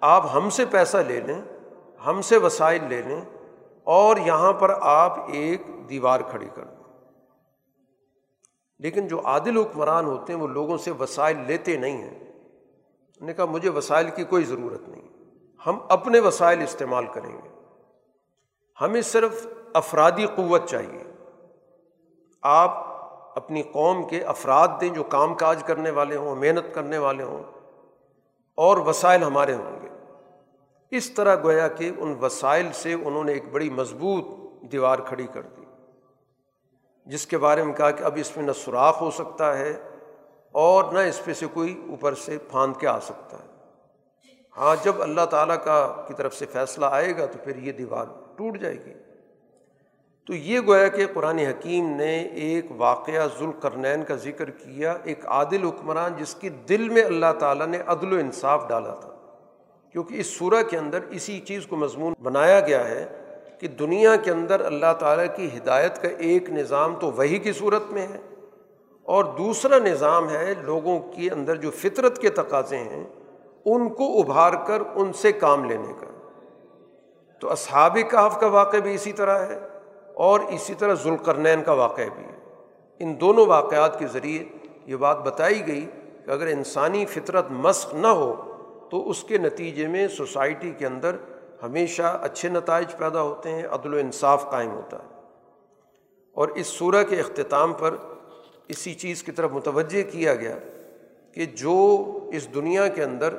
آپ 0.00 0.26
ہم 0.34 0.50
سے 0.50 0.64
پیسہ 0.66 0.96
لے 0.96 1.20
لیں، 1.20 1.42
ہم 2.06 2.20
سے 2.22 2.36
وسائل 2.36 2.84
لے 2.84 3.02
لیں 3.02 3.20
اور 3.84 4.16
یہاں 4.16 4.52
پر 4.52 4.74
آپ 4.80 5.18
ایک 5.28 5.62
دیوار 5.88 6.20
کھڑی 6.20 6.48
کر 6.54 6.64
دیں۔ 6.64 6.84
لیکن 8.78 9.08
جو 9.08 9.20
عادل 9.24 9.58
حکمران 9.58 10.04
ہوتے 10.04 10.32
ہیں، 10.32 10.40
وہ 10.40 10.48
لوگوں 10.48 10.78
سے 10.78 10.90
وسائل 10.90 11.38
لیتے 11.46 11.76
نہیں 11.76 11.96
ہیں۔ 11.96 12.18
انہوں 12.18 13.26
نے 13.26 13.34
کہا، 13.34 13.44
مجھے 13.44 13.68
وسائل 13.68 14.10
کی 14.10 14.24
کوئی 14.24 14.44
ضرورت 14.44 14.88
نہیں۔ 14.88 15.08
ہم 15.66 15.78
اپنے 15.88 16.20
وسائل 16.20 16.62
استعمال 16.62 17.06
کریں 17.06 17.36
گے۔ 17.36 17.55
ہمیں 18.80 19.00
صرف 19.00 19.46
افرادی 19.74 20.26
قوت 20.26 20.68
چاہیے۔ 20.68 21.02
آپ 22.42 22.70
اپنی 23.36 23.62
قوم 23.62 24.08
کے 24.08 24.22
افراد 24.24 24.68
دیں 24.80 24.88
جو 24.88 25.02
کام 25.04 25.34
کاج 25.34 25.62
کرنے 25.62 25.90
والے 25.90 26.16
ہوں، 26.16 26.34
محنت 26.34 26.74
کرنے 26.74 26.98
والے 26.98 27.24
ہوں، 27.24 27.42
اور 28.58 28.76
وسائل 28.76 29.22
ہمارے 29.22 29.54
ہوں 29.54 29.80
گے۔ 29.82 29.88
اس 30.92 31.10
طرح 31.10 31.36
گویا 31.42 31.68
کہ 31.68 31.90
ان 31.98 32.14
وسائل 32.20 32.68
سے 32.72 32.92
انہوں 32.92 33.24
نے 33.24 33.32
ایک 33.32 33.48
بڑی 33.52 33.70
مضبوط 33.70 34.24
دیوار 34.72 34.98
کھڑی 34.98 35.26
کر 35.32 35.42
دی، 35.42 35.64
جس 37.06 37.26
کے 37.26 37.38
بارے 37.38 37.62
میں 37.62 37.74
کہا 37.74 37.90
کہ 37.90 38.04
اب 38.04 38.12
اس 38.16 38.36
میں 38.36 38.44
نہ 38.44 38.52
سوراخ 38.52 39.00
ہو 39.02 39.10
سکتا 39.10 39.58
ہے 39.58 39.72
اور 40.54 40.92
نہ 40.92 40.98
اس 40.98 41.24
پہ 41.24 41.32
سے 41.32 41.46
کوئی 41.52 41.84
اوپر 41.90 42.14
سے 42.14 42.38
پھاند 42.50 42.76
کے 42.80 42.86
آ 42.86 42.98
سکتا 43.00 43.36
ہے۔ 43.38 43.48
ہاں 44.56 44.76
جب 44.82 45.02
اللہ 45.02 45.24
تعالیٰ 45.30 45.56
کا 45.64 46.04
کی 46.08 46.14
طرف 46.14 46.34
سے 46.34 46.46
فیصلہ 46.46 46.86
آئے 46.86 47.16
گا 47.16 47.26
تو 47.26 47.38
پھر 47.44 47.56
یہ 47.56 47.72
دیوار 47.72 48.06
ٹوٹ 48.36 48.58
جائے 48.58 48.78
گی۔ 48.86 48.92
تو 50.26 50.34
یہ 50.34 50.60
گویا 50.66 50.88
کہ 50.88 51.06
قرآن 51.14 51.38
حکیم 51.38 51.88
نے 51.88 52.22
ایک 52.22 52.66
واقعہ 52.76 53.26
ذوالقرنین 53.38 54.04
کا 54.04 54.14
ذکر 54.14 54.50
کیا، 54.50 54.94
ایک 55.04 55.26
عادل 55.26 55.64
حکمران 55.64 56.12
جس 56.18 56.34
کی 56.34 56.48
دل 56.48 56.88
میں 56.88 57.02
اللہ 57.02 57.32
تعالیٰ 57.38 57.66
نے 57.66 57.78
عدل 57.86 58.12
و 58.12 58.16
انصاف 58.16 58.68
ڈالا 58.68 58.94
تھا۔ 58.94 59.12
کیونکہ 59.92 60.14
اس 60.14 60.26
صورح 60.26 60.62
کے 60.62 60.78
اندر 60.78 60.98
اسی 61.10 61.40
چیز 61.40 61.66
کو 61.66 61.76
مضمون 61.76 62.14
بنایا 62.22 62.60
گیا 62.60 62.88
ہے 62.88 63.06
کہ 63.60 63.68
دنیا 63.68 64.16
کے 64.16 64.30
اندر 64.30 64.64
اللہ 64.64 64.92
تعالیٰ 64.98 65.26
کی 65.36 65.48
ہدایت 65.56 66.02
کا 66.02 66.08
ایک 66.08 66.50
نظام 66.50 66.96
تو 67.00 67.10
وہی 67.10 67.38
کی 67.38 67.52
صورت 67.52 67.82
میں 67.90 68.06
ہے 68.06 68.18
اور 69.02 69.24
دوسرا 69.24 69.78
نظام 69.78 70.30
ہے 70.30 70.54
لوگوں 70.62 71.00
کے 71.00 71.30
اندر 71.30 71.56
جو 71.56 71.70
فطرت 71.70 72.18
کے 72.18 72.30
تقاضے 72.30 72.76
ہیں، 72.76 73.04
ان 73.64 73.88
کو 73.88 74.20
ابھار 74.20 74.52
کر 74.66 74.82
ان 74.94 75.12
سے 75.12 75.32
کام 75.32 75.64
لینے 75.64 75.92
کا۔ 76.00 76.05
تو 77.40 77.52
اصحاب 77.52 77.98
کہف 78.10 78.40
کا 78.40 78.46
واقع 78.46 78.76
بھی 78.76 78.94
اسی 78.94 79.12
طرح 79.12 79.38
ہے 79.38 79.58
اور 80.14 80.40
اسی 80.40 80.74
طرح 80.74 80.94
ذوالقرنین 80.94 81.62
کا 81.62 81.72
واقعہ 81.72 82.04
بھی 82.14 82.24
ہے۔ 82.24 82.36
ان 82.98 83.20
دونوں 83.20 83.46
واقعات 83.46 83.98
کے 83.98 84.06
ذریعے 84.06 84.44
یہ 84.86 84.96
بات 84.96 85.18
بتائی 85.18 85.66
گئی 85.66 85.86
کہ 86.24 86.30
اگر 86.30 86.46
انسانی 86.46 87.06
فطرت 87.06 87.44
مسق 87.50 87.94
نہ 87.94 88.06
ہو 88.06 88.52
تو 88.90 89.10
اس 89.10 89.22
کے 89.22 89.38
نتیجے 89.38 89.86
میں 89.86 90.08
سوسائٹی 90.08 90.70
کے 90.70 90.86
اندر 90.86 91.16
ہمیشہ 91.62 92.18
اچھے 92.22 92.48
نتائج 92.48 92.96
پیدا 92.98 93.22
ہوتے 93.22 93.52
ہیں، 93.52 93.66
عدل 93.66 93.94
و 93.94 93.96
انصاف 93.96 94.50
قائم 94.50 94.70
ہوتا 94.70 94.96
ہے۔ 94.98 95.08
اور 96.32 96.48
اس 96.48 96.66
صورح 96.66 97.02
کے 97.02 97.20
اختتام 97.20 97.72
پر 97.72 97.94
اسی 98.68 98.94
چیز 98.94 99.22
کی 99.22 99.32
طرف 99.32 99.50
متوجہ 99.52 100.10
کیا 100.12 100.34
گیا 100.34 100.58
کہ 101.34 101.46
جو 101.46 102.04
اس 102.32 102.54
دنیا 102.54 102.88
کے 102.88 103.04
اندر 103.04 103.34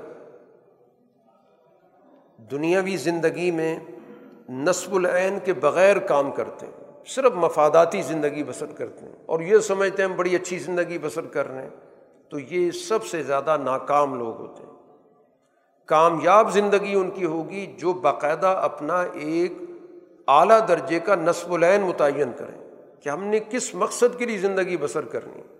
دنیاوی 2.52 2.98
زندگی 2.98 3.52
میں 3.52 3.80
نصب 4.50 4.96
العین 4.96 5.38
کے 5.44 5.54
بغیر 5.54 5.98
کام 5.98 6.32
کرتے 6.32 6.66
ہیں، 6.66 6.84
صرف 7.08 7.32
مفاداتی 7.36 8.02
زندگی 8.02 8.44
بسر 8.44 8.66
کرتے 8.66 9.06
ہیں۔ 9.06 9.14
اور 9.26 9.40
یہ 9.40 9.58
سمجھتے 9.58 10.04
ہیں 10.04 10.10
ہم 10.10 10.16
بڑی 10.16 10.36
اچھی 10.36 10.60
زندگی 10.60 10.98
بسر 10.98 11.26
کر 11.26 11.48
رہے 11.48 11.62
ہیں۔ 11.62 11.70
تو 12.30 12.40
یہ 12.40 12.72
سب 12.72 13.06
سے 13.06 13.24
زیادہ 13.24 13.58
ناکام 13.64 14.16
لوگ 14.16 14.38
ہوتے 14.38 14.64
ہیں۔ 14.64 14.74
کامیاب 15.86 16.54
زندگی 16.54 16.94
ان 16.96 17.12
کی 17.12 17.26
ہوگی 17.26 17.76
جو 17.78 17.94
باقاعدہ 17.94 18.48
اپنا 18.48 19.04
ایک 19.14 19.54
اعلیٰ 20.28 20.68
درجے 20.68 21.00
کا 21.00 21.16
نصب 21.16 21.54
العین 21.54 21.82
متعین 21.82 22.32
کریں۔ 22.38 22.70
کہ 23.02 23.10
ہم 23.10 23.24
نے 23.24 23.40
کس 23.50 23.76
مقصد 23.76 24.18
کے 24.18 24.26
لیے 24.26 24.38
زندگی 24.38 24.78
بسر 24.78 25.02
کرنی 25.02 25.40
ہے؟ 25.40 25.57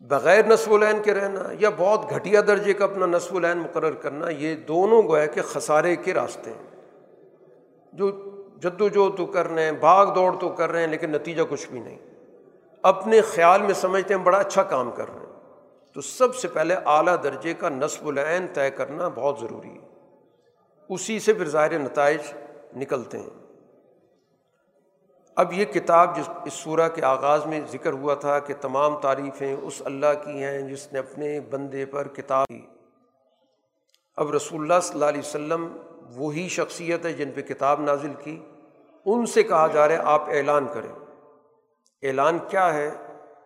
بغیر 0.00 0.46
نصب 0.46 0.72
العین 0.72 1.02
کے 1.02 1.14
رہنا 1.14 1.42
یا 1.60 1.70
بہت 1.76 2.14
گھٹیا 2.14 2.40
درجے 2.46 2.72
کا 2.72 2.84
اپنا 2.84 3.06
نصب 3.06 3.36
العین 3.36 3.58
مقرر 3.58 3.92
کرنا، 3.92 4.28
یہ 4.28 4.54
دونوں 4.54 5.02
گویا 5.02 5.26
کہ 5.26 5.42
خسارے 5.42 5.96
کے 5.96 6.14
راستے 6.14 6.50
ہیں۔ 6.50 6.80
جو 7.92 8.10
جد 8.58 8.80
و 8.80 8.88
جو 8.88 9.10
تو 9.10 9.26
کر 9.26 9.48
رہے 9.48 9.64
ہیں، 9.64 9.72
بھاگ 9.72 10.06
دوڑ 10.06 10.36
تو 10.40 10.48
کر 10.48 10.70
رہے 10.70 10.80
ہیں، 10.80 10.86
لیکن 10.86 11.10
نتیجہ 11.10 11.42
کچھ 11.50 11.68
بھی 11.68 11.80
نہیں۔ 11.80 11.98
اپنے 12.82 13.20
خیال 13.20 13.62
میں 13.62 13.74
سمجھتے 13.74 14.14
ہیں 14.14 14.22
بڑا 14.22 14.38
اچھا 14.38 14.62
کام 14.62 14.90
کر 14.90 15.04
رہے 15.08 15.20
ہیں۔ 15.20 15.40
تو 15.92 16.00
سب 16.00 16.36
سے 16.36 16.48
پہلے 16.48 16.74
اعلیٰ 16.84 17.16
درجے 17.22 17.54
کا 17.54 17.68
نصب 17.68 18.08
العین 18.08 18.46
طے 18.54 18.70
کرنا 18.70 19.08
بہت 19.08 19.38
ضروری 19.40 19.70
ہے۔ 19.70 19.88
اسی 20.88 21.18
سے 21.18 21.32
پھر 21.32 21.48
ظاہر 21.48 21.78
نتائج 21.78 22.20
نکلتے 22.76 23.18
ہیں۔ 23.18 23.47
اب 25.38 25.52
یہ 25.52 25.64
کتاب 25.64 26.16
جس 26.16 26.30
اس 26.44 26.52
صورح 26.52 26.88
کے 26.88 27.04
آغاز 27.04 27.46
میں 27.46 27.60
ذکر 27.72 27.92
ہوا 27.92 28.14
تھا 28.14 28.38
کہ 28.38 28.54
تمام 28.60 29.00
تعریفیں 29.00 29.56
اس 29.62 29.82
اللہ 29.84 30.06
کی 30.24 30.44
ہیں 30.44 30.60
جس 30.60 30.92
نے 30.92 30.98
اپنے 30.98 31.40
بندے 31.40 31.86
پر 31.86 32.08
کتاب 32.08 32.46
کی۔ 32.46 32.66
اب 34.16 34.30
رسول 34.30 34.60
اللہ 34.60 34.80
صلی 34.82 34.94
اللہ 34.94 35.04
علیہ 35.04 35.20
وسلم 35.20 35.76
وہی 36.16 36.48
شخصیت 36.48 37.06
ہے 37.06 37.12
جن 37.12 37.30
پہ 37.34 37.40
کتاب 37.40 37.80
نازل 37.80 38.12
کی۔ 38.24 38.42
ان 39.04 39.26
سے 39.26 39.42
کہا 39.42 39.66
جا 39.66 39.88
رہا 39.88 39.94
ہے 39.94 40.00
آپ 40.04 40.22
اعلان 40.28 40.66
کریں۔ 40.74 40.92
اعلان 42.02 42.38
کیا 42.48 42.74
ہے 42.74 42.90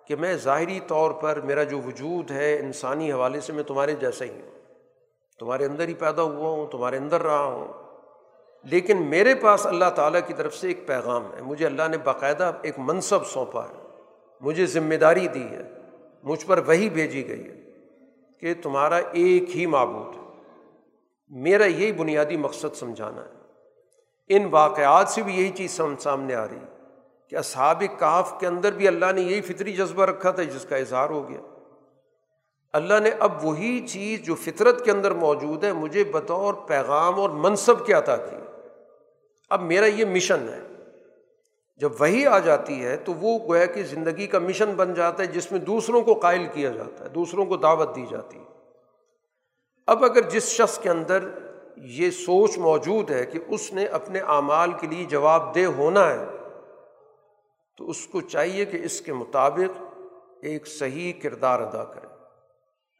کہ 0.06 0.16
میں 0.16 0.34
ظاہری 0.34 0.80
طور 0.86 1.10
پر 1.10 1.40
میرا 1.40 1.62
جو 1.62 1.78
وجود 1.78 2.30
ہے 2.30 2.58
انسانی 2.58 3.12
حوالے 3.12 3.40
سے 3.40 3.52
میں 3.52 3.62
تمہارے 3.62 3.92
جیسا 3.92 4.24
ہی 4.24 4.30
ہوں۔ 4.30 4.50
تمہارے 5.38 5.64
اندر 5.64 5.88
ہی 5.88 5.94
پیدا 5.94 6.22
ہوا 6.22 6.50
ہوں، 6.50 6.66
تمہارے 6.66 6.96
اندر 6.96 7.22
رہا 7.22 7.44
ہوں۔ 7.44 7.81
لیکن 8.64 9.02
میرے 9.02 9.34
پاس 9.34 9.66
اللہ 9.66 9.84
تعالیٰ 9.94 10.20
کی 10.26 10.34
طرف 10.34 10.54
سے 10.54 10.68
ایک 10.68 10.86
پیغام 10.86 11.26
ہے۔ 11.36 11.42
مجھے 11.42 11.66
اللہ 11.66 11.82
نے 11.90 11.98
باقاعدہ 11.98 12.52
ایک 12.62 12.74
منصب 12.78 13.26
سونپا 13.26 13.64
ہے۔ 13.64 13.82
مجھے 14.40 14.66
ذمہ 14.66 14.94
داری 14.94 15.28
دی 15.28 15.42
ہے۔ 15.42 15.62
مجھ 16.22 16.46
پر 16.46 16.60
وہی 16.66 16.90
بھیجی 16.90 17.28
گئی 17.28 17.48
ہے 17.48 17.62
کہ 18.40 18.54
تمہارا 18.62 18.96
ایک 18.96 19.56
ہی 19.56 19.66
معبود 19.66 20.16
ہے۔ 20.16 20.20
میرا 21.28 21.64
یہی 21.64 21.92
بنیادی 21.92 22.36
مقصد 22.36 22.74
سمجھانا 22.74 23.24
ہے۔ 23.24 23.42
ان 24.28 24.48
واقعات 24.50 25.08
سے 25.08 25.22
بھی 25.22 25.34
یہی 25.34 25.50
چیز 25.50 25.80
سامنے 25.98 26.34
آ 26.34 26.44
رہی 26.44 26.56
ہے 26.56 26.86
کہ 27.28 27.36
اصحاب 27.36 27.82
کاف 27.98 28.40
کے 28.40 28.46
اندر 28.46 28.72
بھی 28.72 28.88
اللہ 28.88 29.12
نے 29.14 29.20
یہی 29.20 29.40
فطری 29.40 29.72
جذبہ 29.72 30.04
رکھا 30.04 30.30
تھا 30.30 30.42
جس 30.42 30.66
کا 30.68 30.76
اظہار 30.76 31.10
ہو 31.10 31.28
گیا۔ 31.28 31.40
اللہ 32.72 33.00
نے 33.02 33.10
اب 33.18 33.44
وہی 33.44 33.86
چیز 33.88 34.22
جو 34.22 34.34
فطرت 34.34 34.84
کے 34.84 34.90
اندر 34.90 35.10
موجود 35.10 35.64
ہے، 35.64 35.72
مجھے 35.72 36.04
بطور 36.04 36.54
پیغام 36.54 37.20
اور 37.20 37.30
منصب 37.30 37.86
کے 37.86 37.92
عطا 37.92 38.16
کی۔ 38.16 38.36
اب 39.52 39.62
میرا 39.62 39.86
یہ 39.86 40.04
مشن 40.04 40.48
ہے۔ 40.48 40.60
جب 41.76 41.92
وہی 42.00 42.26
آ 42.26 42.38
جاتی 42.38 42.84
ہے 42.84 42.96
تو 42.96 43.14
وہ 43.14 43.38
گویا 43.38 43.66
کہ 43.66 43.82
زندگی 43.82 44.26
کا 44.26 44.38
مشن 44.38 44.74
بن 44.74 44.94
جاتا 44.94 45.22
ہے 45.22 45.28
جس 45.28 45.52
میں 45.52 45.60
دوسروں 45.60 46.02
کو 46.02 46.14
قائل 46.14 46.46
کیا 46.52 46.70
جاتا 46.70 47.04
ہے، 47.04 47.08
دوسروں 47.08 47.46
کو 47.46 47.56
دعوت 47.56 47.96
دی 47.96 48.06
جاتی 48.10 48.38
ہے۔ 48.38 48.44
اب 49.86 50.04
اگر 50.04 50.20
جس 50.20 50.48
شخص 50.48 50.78
کے 50.78 50.90
اندر 50.90 51.28
یہ 51.76 52.10
سوچ 52.10 52.58
موجود 52.58 53.10
ہے 53.10 53.26
کہ 53.26 53.38
اس 53.48 53.72
نے 53.72 53.84
اپنے 53.84 54.20
اعمال 54.20 54.72
کے 54.72 54.86
لیے 54.86 55.04
جواب 55.04 55.54
دہ 55.54 55.64
ہونا 55.64 56.12
ہے، 56.12 56.24
تو 57.78 57.90
اس 57.90 58.06
کو 58.06 58.20
چاہیے 58.20 58.64
کہ 58.64 58.76
اس 58.76 59.00
کے 59.00 59.12
مطابق 59.12 59.82
ایک 60.42 60.66
صحیح 60.66 61.12
کردار 61.22 61.60
ادا 61.60 61.84
کرے۔ 61.84 62.06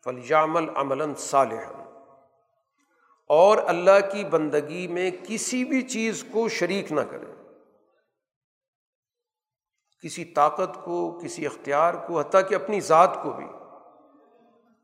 فلیامل 0.05 0.65
عملاً 0.74 1.15
صالح 1.19 1.82
اور 3.33 3.59
اللہ 3.67 4.13
کی 4.13 4.25
بندگی 4.25 4.87
میں 4.87 5.11
کسی 5.27 5.65
بھی 5.65 5.83
چیز 5.83 6.25
کو 6.31 6.49
شریک 6.49 6.93
نہ 6.93 7.01
کرے۔ 7.01 7.27
کسی 10.03 10.25
طاقت 10.25 10.85
کو، 10.85 11.21
کسی 11.25 11.47
اختیار 11.47 11.95
کو، 11.95 12.21
حتیٰ 12.21 12.49
کہ 12.49 12.55
اپنی 12.55 12.81
ذات 12.81 13.23
کو 13.23 13.31
بھی۔ 13.31 13.45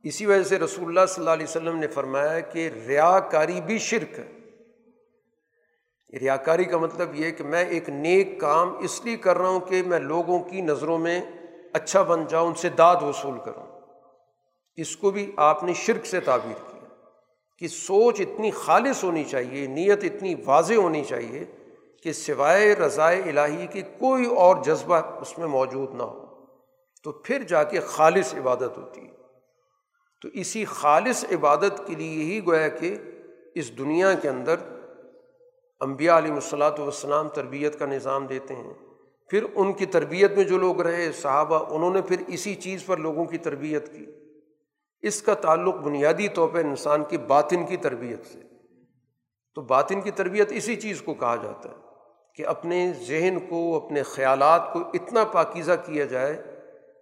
اسی 0.02 0.26
وجہ 0.26 0.42
سے 0.42 0.58
رسول 0.58 0.84
اللہ 0.88 1.06
صلی 1.08 1.22
اللہ 1.22 1.30
علیہ 1.30 1.46
وسلم 1.48 1.78
نے 1.78 1.86
فرمایا 1.86 2.40
کہ 2.40 2.70
ریا 2.86 3.18
کاری 3.18 3.60
بھی 3.60 3.78
شرک 3.78 4.18
ہے۔ 4.18 4.32
ریا 6.20 6.36
کاری 6.36 6.64
کا 6.64 6.78
مطلب 6.78 7.14
یہ 7.14 7.30
کہ 7.30 7.44
میں 7.44 7.64
ایک 7.64 7.88
نیک 7.88 8.40
کام 8.40 8.78
اس 8.78 9.04
لیے 9.04 9.16
کر 9.16 9.38
رہا 9.38 9.48
ہوں 9.48 9.60
کہ 9.60 9.82
میں 9.82 9.98
لوگوں 9.98 10.38
کی 10.40 10.60
نظروں 10.60 10.98
میں 10.98 11.22
اچھا 11.72 12.02
بن 12.02 12.26
جاؤں، 12.26 12.48
ان 12.48 12.54
سے 12.54 12.68
داد 12.68 12.96
وصول 13.02 13.38
کروں۔ 13.44 13.80
اس 14.76 14.96
کو 14.96 15.10
بھی 15.10 15.32
آپ 15.36 15.64
نے 15.64 15.74
شرک 15.74 16.06
سے 16.06 16.20
تعبیر 16.20 16.67
کی 16.67 16.67
کہ 17.58 17.68
سوچ 17.68 18.20
اتنی 18.20 18.50
خالص 18.50 19.04
ہونی 19.04 19.24
چاہیے، 19.24 19.66
نیت 19.66 20.04
اتنی 20.04 20.34
واضح 20.46 20.74
ہونی 20.74 21.04
چاہیے 21.04 21.44
کہ 22.02 22.12
سوائے 22.12 22.74
رضائے 22.74 23.20
الہی 23.20 23.66
کی 23.66 23.82
کوئی 23.82 24.26
اور 24.26 24.56
جذبہ 24.64 24.96
اس 25.20 25.38
میں 25.38 25.46
موجود 25.46 25.94
نہ 25.94 26.02
ہو۔ 26.02 26.24
تو 27.02 27.12
پھر 27.12 27.42
جا 27.42 27.62
کے 27.62 27.80
خالص 27.80 28.34
عبادت 28.34 28.78
ہوتی 28.78 29.00
ہے۔ 29.00 29.18
تو 30.22 30.28
اسی 30.32 30.64
خالص 30.64 31.24
عبادت 31.32 31.86
کے 31.86 31.94
لیے 31.94 32.24
ہی 32.24 32.46
گویا 32.46 32.68
کہ 32.68 32.96
اس 33.54 33.78
دنیا 33.78 34.14
کے 34.14 34.28
اندر 34.28 34.54
امبیا 35.80 36.18
علیہ 36.18 36.32
الصلاۃ 36.32 36.78
والسلام 36.78 37.28
تربیت 37.28 37.78
کا 37.78 37.86
نظام 37.86 38.26
دیتے 38.26 38.54
ہیں۔ 38.54 38.74
پھر 39.28 39.44
ان 39.54 39.72
کی 39.72 39.86
تربیت 39.86 40.32
میں 40.32 40.44
جو 40.44 40.58
لوگ 40.58 40.80
رہے، 40.80 41.12
صحابہ، 41.12 41.74
انہوں 41.74 41.94
نے 41.94 42.02
پھر 42.02 42.16
اسی 42.26 42.54
چیز 42.54 42.86
پر 42.86 42.96
لوگوں 42.96 43.24
کی 43.24 43.38
تربیت 43.38 43.92
کی۔ 43.92 44.06
اس 45.02 45.22
کا 45.22 45.34
تعلق 45.34 45.74
بنیادی 45.74 46.28
طور 46.28 46.48
پہ 46.48 46.58
انسان 46.58 47.04
کی 47.04 47.16
باطن 47.18 47.66
کی 47.66 47.76
تربیت 47.76 48.26
سے۔ 48.26 48.38
تو 49.54 49.62
باطن 49.62 50.00
کی 50.00 50.10
تربیت 50.10 50.52
اسی 50.52 50.76
چیز 50.76 51.02
کو 51.02 51.14
کہا 51.14 51.36
جاتا 51.36 51.68
ہے 51.68 51.74
کہ 52.34 52.46
اپنے 52.46 52.92
ذہن 53.06 53.38
کو، 53.48 53.86
اپنے 53.86 54.02
خیالات 54.02 54.72
کو 54.72 54.78
اتنا 54.78 55.24
پاکیزہ 55.24 55.72
کیا 55.86 56.04
جائے 56.04 56.42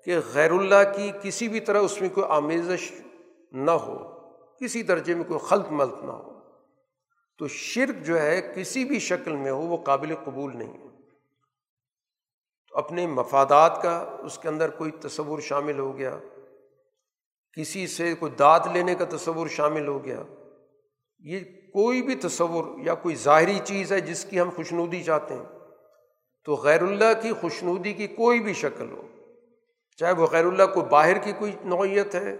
کہ 0.05 0.19
غیر 0.35 0.51
اللہ 0.51 0.97
کی 0.97 1.13
کسی 1.23 1.49
بھی 1.49 1.61
طرح 1.61 1.79
اس 1.79 2.01
میں 2.01 2.09
کوئی 2.09 2.27
آمیزش 2.31 2.93
نہ 3.53 3.71
ہو، 3.71 3.99
کسی 4.61 4.83
درجے 4.83 5.15
میں 5.15 5.25
کوئی 5.25 5.41
خلط 5.41 5.67
ملط 5.71 6.03
نہ 6.03 6.11
ہو۔ 6.11 6.33
تو 7.39 7.49
شرک 7.49 8.07
جو 8.07 8.23
ہے 8.23 8.53
کسی 8.57 8.85
بھی 8.85 8.99
شکل 8.99 9.37
میں 9.37 9.51
ہو، 9.51 9.61
وہ 9.61 9.77
قابل 9.77 10.15
قبول 10.25 10.57
نہیں 10.57 10.73
ہے۔ 10.73 10.89
تو 12.69 12.79
اپنے 12.79 13.07
مفادات 13.07 13.83
کا 13.83 14.17
اس 14.23 14.39
کے 14.39 14.49
اندر 14.49 14.71
کوئی 14.71 14.91
تصور 14.91 15.41
شامل 15.41 15.79
ہو 15.79 15.99
گیا۔ 15.99 16.19
کسی 17.57 17.87
سے 17.87 18.15
کوئی 18.15 18.33
داد 18.33 18.61
لینے 18.73 18.95
کا 18.95 19.05
تصور 19.17 19.49
شامل 19.49 19.87
ہو 19.87 20.05
گیا۔ 20.05 20.23
یہ 21.19 21.41
کوئی 21.73 22.03
بھی 22.03 22.15
تصور 22.15 22.79
یا 22.79 22.95
کوئی 22.95 23.15
ظاہری 23.15 23.59
چیز 23.65 23.93
ہے 23.93 24.01
جس 24.01 24.25
کی 24.25 24.41
ہم 24.41 24.51
خوشنودی 24.57 25.03
چاہتے 25.03 25.35
ہیں، 25.35 25.45
تو 26.45 26.55
غیر 26.55 26.83
اللہ 26.83 27.23
کی 27.23 27.33
خوشنودی 27.33 27.93
کی 27.93 28.07
کوئی 28.07 28.41
بھی 28.41 28.53
شکل 28.53 28.91
ہو۔ 28.91 29.03
چاہے 29.97 30.13
وہ 30.13 30.27
غیر 30.31 30.47
اللہ 30.47 30.63
کو 30.75 30.81
باہر 30.81 31.19
کی 31.19 31.33
کوئی 31.33 31.53
نوعیت 31.65 32.15
ہے، 32.15 32.37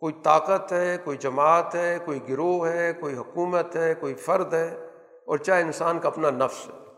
کوئی 0.00 0.14
طاقت 0.22 0.72
ہے، 0.72 0.96
کوئی 1.04 1.16
جماعت 1.16 1.74
ہے، 1.74 1.98
کوئی 2.04 2.18
گروہ 2.28 2.68
ہے، 2.68 2.92
کوئی 3.00 3.14
حکومت 3.14 3.76
ہے، 3.76 3.94
کوئی 3.94 4.14
فرد 4.14 4.54
ہے، 4.54 4.86
اور 5.26 5.38
چاہے 5.38 5.62
انسان 5.62 5.98
کا 5.98 6.08
اپنا 6.08 6.30
نفس 6.30 6.68
ہے۔ 6.68 6.90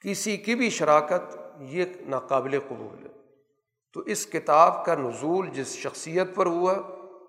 کسی 0.00 0.36
کی 0.36 0.54
بھی 0.54 0.70
شراکت 0.70 1.38
یہ 1.60 1.84
ناقابل 2.06 2.58
قبول 2.68 3.06
ہے۔ 3.06 3.17
تو 3.98 4.02
اس 4.02 4.26
کتاب 4.26 4.84
کا 4.84 4.94
نزول 4.94 5.48
جس 5.50 5.66
شخصیت 5.66 6.26
پر 6.34 6.46
ہوا، 6.46 6.74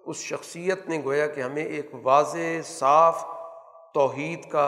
اس 0.05 0.17
شخصیت 0.17 0.89
نے 0.89 1.01
گویا 1.05 1.27
کہ 1.27 1.41
ہمیں 1.41 1.63
ایک 1.63 1.91
واضح، 2.03 2.61
صاف 2.63 3.23
توحید 3.93 4.49
کا 4.49 4.67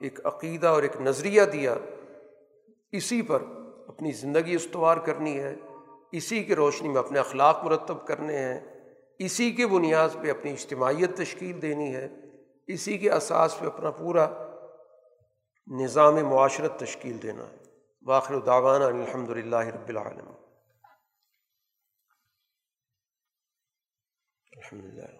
ایک 0.00 0.26
عقیدہ 0.26 0.66
اور 0.66 0.82
ایک 0.82 1.00
نظریہ 1.00 1.42
دیا۔ 1.42 1.74
اسی 2.92 3.22
پر 3.22 3.42
اپنی 3.88 4.12
زندگی 4.12 4.54
استوار 4.54 4.96
کرنی 4.96 5.40
ہے، 5.40 5.54
اسی 6.12 6.44
کی 6.44 6.54
روشنی 6.54 6.88
میں 6.88 6.98
اپنے 6.98 7.18
اخلاق 7.18 7.64
مرتب 7.64 8.06
کرنے 8.06 8.38
ہیں، 8.38 8.60
اسی 9.18 9.50
کے 9.50 9.66
بنیاد 9.66 10.08
پہ 10.22 10.30
اپنی 10.30 10.52
اجتماعیت 10.52 11.16
تشکیل 11.16 11.62
دینی 11.62 11.94
ہے، 11.94 12.08
اسی 12.66 12.98
کے 12.98 13.12
اساس 13.12 13.58
پہ 13.58 13.66
اپنا 13.66 13.90
پورا 13.90 14.28
نظام 15.66 16.14
معاشرت 16.14 16.78
تشکیل 16.78 17.22
دینا 17.22 17.42
ہے۔ 17.42 17.56
واخر 18.06 18.38
داوانہ 18.38 18.84
الحمد 18.84 19.30
للہ 19.30 19.56
رب 19.56 19.88
العالم 19.88 20.35
الحمد 24.56 24.84
للہ 24.84 25.15